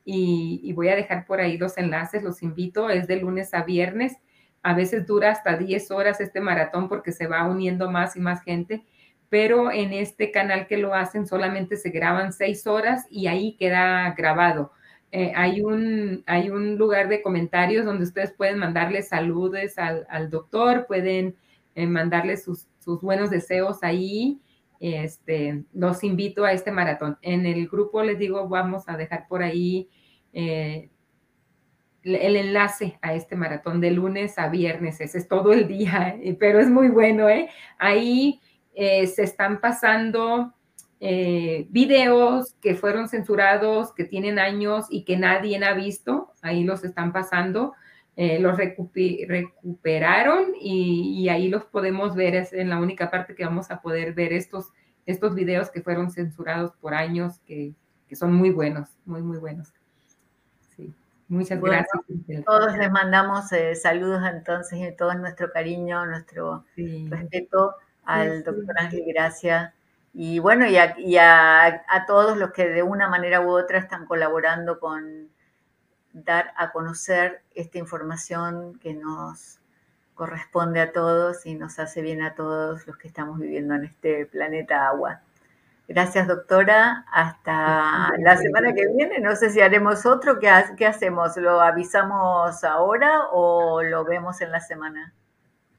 Y, 0.05 0.61
y, 0.63 0.71
voy 0.71 0.87
a 0.87 0.95
dejar 0.95 1.25
por 1.25 1.41
ahí 1.41 1.57
los 1.57 1.77
enlaces, 1.77 2.23
los 2.23 2.41
invito, 2.41 2.89
es 2.89 3.07
de 3.07 3.17
lunes 3.17 3.53
a 3.53 3.63
viernes 3.63 4.17
a 4.67 4.73
veces 4.73 5.07
dura 5.07 5.31
hasta 5.31 5.55
10 5.55 5.91
horas 5.91 6.19
este 6.19 6.41
maratón 6.41 6.89
porque 6.89 7.13
se 7.13 7.25
va 7.25 7.47
uniendo 7.47 7.89
más 7.89 8.17
y 8.17 8.19
más 8.19 8.43
gente, 8.43 8.83
pero 9.29 9.71
en 9.71 9.93
este 9.93 10.29
canal 10.29 10.67
que 10.67 10.75
lo 10.75 10.93
hacen 10.93 11.25
solamente 11.25 11.77
se 11.77 11.89
graban 11.89 12.33
6 12.33 12.67
horas 12.67 13.07
y 13.09 13.27
ahí 13.27 13.55
queda 13.57 14.13
grabado. 14.17 14.73
Eh, 15.11 15.31
hay, 15.35 15.61
un, 15.61 16.23
hay 16.25 16.49
un 16.49 16.77
lugar 16.77 17.07
de 17.07 17.21
comentarios 17.21 17.85
donde 17.85 18.03
ustedes 18.03 18.33
pueden 18.33 18.59
mandarle 18.59 19.01
saludos 19.01 19.77
al, 19.77 20.29
doctor, 20.29 20.85
pueden 20.85 21.35
eh, 21.75 21.87
mandarle 21.87 22.35
sus, 22.37 22.67
buenos 23.01 23.29
deseos 23.29 23.83
ahí. 23.83 24.41
Este, 24.79 25.63
los 25.73 26.03
invito 26.03 26.45
a 26.45 26.51
este 26.51 26.71
maratón. 26.71 27.17
En 27.21 27.45
el 27.45 27.67
grupo 27.67 28.03
les 28.03 28.19
digo, 28.19 28.47
vamos 28.47 28.87
a 28.87 28.97
dejar 28.97 29.27
por 29.27 29.41
ahí 29.41 29.89
eh, 30.33 30.89
el 32.03 32.35
enlace 32.35 32.99
a 33.01 33.13
este 33.13 33.35
maratón 33.35 33.81
de 33.81 33.91
lunes 33.91 34.37
a 34.37 34.47
viernes, 34.47 35.01
ese 35.01 35.17
es 35.17 35.27
todo 35.27 35.51
el 35.51 35.67
día, 35.67 36.15
pero 36.39 36.59
es 36.59 36.69
muy 36.69 36.89
bueno, 36.89 37.27
¿eh? 37.27 37.49
Ahí 37.77 38.39
se 38.75 39.23
están 39.23 39.59
pasando 39.59 40.53
eh, 40.99 41.67
videos 41.69 42.55
que 42.61 42.75
fueron 42.75 43.07
censurados, 43.07 43.93
que 43.93 44.05
tienen 44.05 44.39
años 44.39 44.85
y 44.89 45.03
que 45.03 45.17
nadie 45.17 45.63
ha 45.63 45.73
visto, 45.73 46.33
ahí 46.41 46.63
los 46.63 46.83
están 46.83 47.13
pasando, 47.13 47.73
los 48.15 48.57
recuperaron 48.57 50.53
y, 50.59 51.29
ahí 51.29 51.49
los 51.49 51.65
podemos 51.65 52.15
ver, 52.15 52.33
es 52.33 52.51
en 52.51 52.69
la 52.69 52.79
única 52.79 53.11
parte 53.11 53.35
que 53.35 53.45
vamos 53.45 53.69
a 53.69 53.79
poder 53.79 54.13
ver 54.13 54.33
estos, 54.33 54.71
estos 55.05 55.35
videos 55.35 55.69
que 55.69 55.83
fueron 55.83 56.09
censurados 56.09 56.71
por 56.81 56.95
años, 56.95 57.39
que, 57.45 57.75
que 58.09 58.15
son 58.15 58.33
muy 58.33 58.49
buenos, 58.49 58.89
muy, 59.05 59.21
muy 59.21 59.37
buenos. 59.37 59.71
Muchas 61.29 61.59
gracias. 61.59 61.89
Todos 62.45 62.77
les 62.77 62.89
mandamos 62.89 63.51
eh, 63.51 63.75
saludos 63.75 64.21
entonces 64.31 64.79
y 64.79 64.95
todo 64.95 65.13
nuestro 65.15 65.51
cariño, 65.51 66.05
nuestro 66.05 66.63
respeto 66.75 67.75
al 68.05 68.43
doctor 68.43 68.79
Ángel 68.79 69.03
Gracia. 69.07 69.73
Y 70.19 70.39
bueno, 70.39 70.65
y, 70.65 70.75
a, 71.19 71.83
todos 72.07 72.39
los 72.39 72.51
que 72.51 72.67
de 72.67 72.81
una 72.81 73.07
manera 73.07 73.39
u 73.41 73.51
otra 73.51 73.77
están 73.77 74.07
colaborando 74.07 74.79
con 74.79 75.29
dar 76.11 76.53
a 76.57 76.71
conocer 76.71 77.43
esta 77.53 77.77
información 77.77 78.79
que 78.79 78.95
nos 78.95 79.59
corresponde 80.15 80.81
a 80.81 80.91
todos 80.91 81.45
y 81.45 81.53
nos 81.53 81.77
hace 81.77 82.01
bien 82.01 82.23
a 82.23 82.33
todos 82.33 82.87
los 82.87 82.97
que 82.97 83.07
estamos 83.07 83.37
viviendo 83.37 83.75
en 83.75 83.83
este 83.83 84.25
planeta 84.25 84.87
agua. 84.87 85.21
Gracias, 85.87 86.27
doctora. 86.27 87.05
Hasta 87.11 88.09
la 88.17 88.37
semana 88.37 88.73
que 88.73 88.87
viene. 88.87 89.19
No 89.19 89.35
sé 89.35 89.51
si 89.51 89.61
haremos 89.61 90.07
otro. 90.07 90.39
¿Qué, 90.39 90.51
qué 90.77 90.87
hacemos? 90.87 91.37
¿Lo 91.37 91.61
avisamos 91.61 92.63
ahora 92.63 93.27
o 93.31 93.83
lo 93.83 94.03
vemos 94.03 94.41
en 94.41 94.51
la 94.51 94.61
semana? 94.61 95.13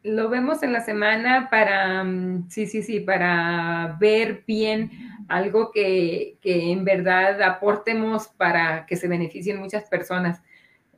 Lo 0.03 0.29
vemos 0.29 0.63
en 0.63 0.73
la 0.73 0.81
semana 0.81 1.49
para, 1.51 2.05
mm, 2.05 2.49
sí, 2.49 2.67
sí, 2.67 2.83
sí, 2.83 3.01
para 3.01 3.97
ver 4.01 4.45
bien 4.47 4.91
algo 5.29 5.71
que, 5.73 6.39
que 6.41 6.73
en 6.73 6.85
verdad 6.85 7.43
aportemos 7.43 8.29
para 8.29 8.87
que 8.87 8.97
se 8.97 9.09
beneficien 9.09 9.59
muchas 9.59 9.85
personas. 9.85 10.41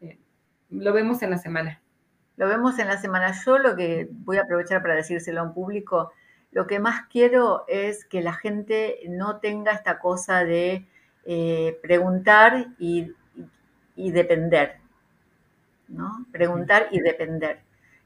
Eh, 0.01 0.19
lo 0.71 0.93
vemos 0.93 1.23
en 1.23 1.31
la 1.31 1.39
semana. 1.39 1.81
Lo 2.37 2.49
vemos 2.49 2.79
en 2.79 2.89
la 2.89 2.99
semana. 2.99 3.33
Yo 3.45 3.59
lo 3.59 3.75
que 3.77 4.09
voy 4.11 4.39
a 4.39 4.43
aprovechar 4.43 4.83
para 4.83 4.95
decírselo 4.95 5.41
a 5.41 5.45
un 5.45 5.55
público 5.55 6.13
lo 6.53 6.67
que 6.67 6.81
más 6.81 7.07
quiero 7.07 7.65
es 7.69 8.05
que 8.05 8.23
la 8.23 8.33
gente 8.33 9.01
no 9.09 9.39
tenga 9.39 9.73
esta 9.73 9.99
cosa 9.99 10.45
de 10.45 10.87
eh, 11.25 11.79
preguntar 11.83 12.69
y, 12.79 13.15
depender, 13.95 14.79
¿no? 15.89 16.27
Preguntar 16.33 16.89
y 16.91 17.01
depender. 17.01 17.61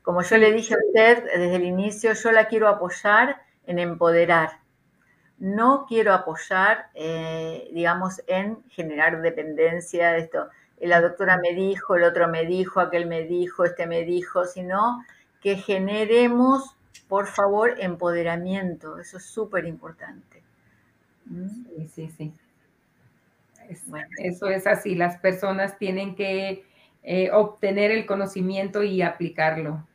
Como 0.04 0.22
yo 0.22 0.36
le 0.36 0.52
dije 0.52 0.74
a 0.74 0.78
usted 0.86 1.24
desde 1.24 1.56
el 1.56 1.64
inicio, 1.64 2.12
yo 2.12 2.30
la 2.30 2.46
quiero 2.46 2.68
apoyar 2.68 3.42
en 3.66 3.80
empoderar. 3.80 4.60
No 5.38 5.86
quiero 5.88 6.14
apoyar, 6.14 6.90
eh, 6.94 7.68
digamos, 7.72 8.22
en 8.28 8.62
generar 8.68 9.20
dependencia 9.20 10.12
de 10.12 10.20
esto. 10.20 10.48
La 10.78 11.00
doctora 11.00 11.38
me 11.38 11.54
dijo, 11.54 11.96
el 11.96 12.04
otro 12.04 12.28
me 12.28 12.46
dijo, 12.46 12.78
aquel 12.78 13.06
me 13.06 13.24
dijo, 13.24 13.64
este 13.64 13.88
me 13.88 14.04
dijo, 14.04 14.44
sino 14.44 15.04
que 15.40 15.56
generemos 15.56 16.76
por 17.08 17.26
favor, 17.26 17.74
empoderamiento, 17.78 18.98
eso 18.98 19.18
es 19.18 19.24
súper 19.24 19.66
importante. 19.66 20.42
¿Mm? 21.26 21.48
Sí, 21.48 21.88
sí, 21.94 22.08
sí. 22.08 22.32
Eso 24.18 24.48
es 24.48 24.66
así, 24.66 24.94
las 24.94 25.18
personas 25.18 25.78
tienen 25.78 26.16
que 26.16 26.64
eh, 27.02 27.30
obtener 27.32 27.90
el 27.90 28.04
conocimiento 28.04 28.82
y 28.82 29.00
aplicarlo. 29.02 29.86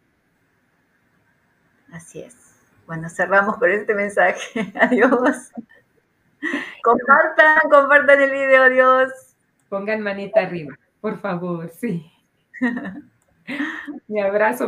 Así 1.91 2.21
es. 2.21 2.35
Bueno, 2.85 3.09
cerramos 3.09 3.57
con 3.57 3.69
este 3.71 3.93
mensaje. 3.93 4.73
Adiós. 4.79 5.51
Compartan, 6.83 7.69
compartan 7.69 8.21
el 8.21 8.31
video, 8.31 8.63
adiós. 8.63 9.11
Pongan 9.67 10.01
manita 10.01 10.39
arriba, 10.39 10.73
por 11.01 11.19
favor, 11.19 11.69
sí. 11.69 12.09
Mi 14.07 14.21
abrazo. 14.21 14.67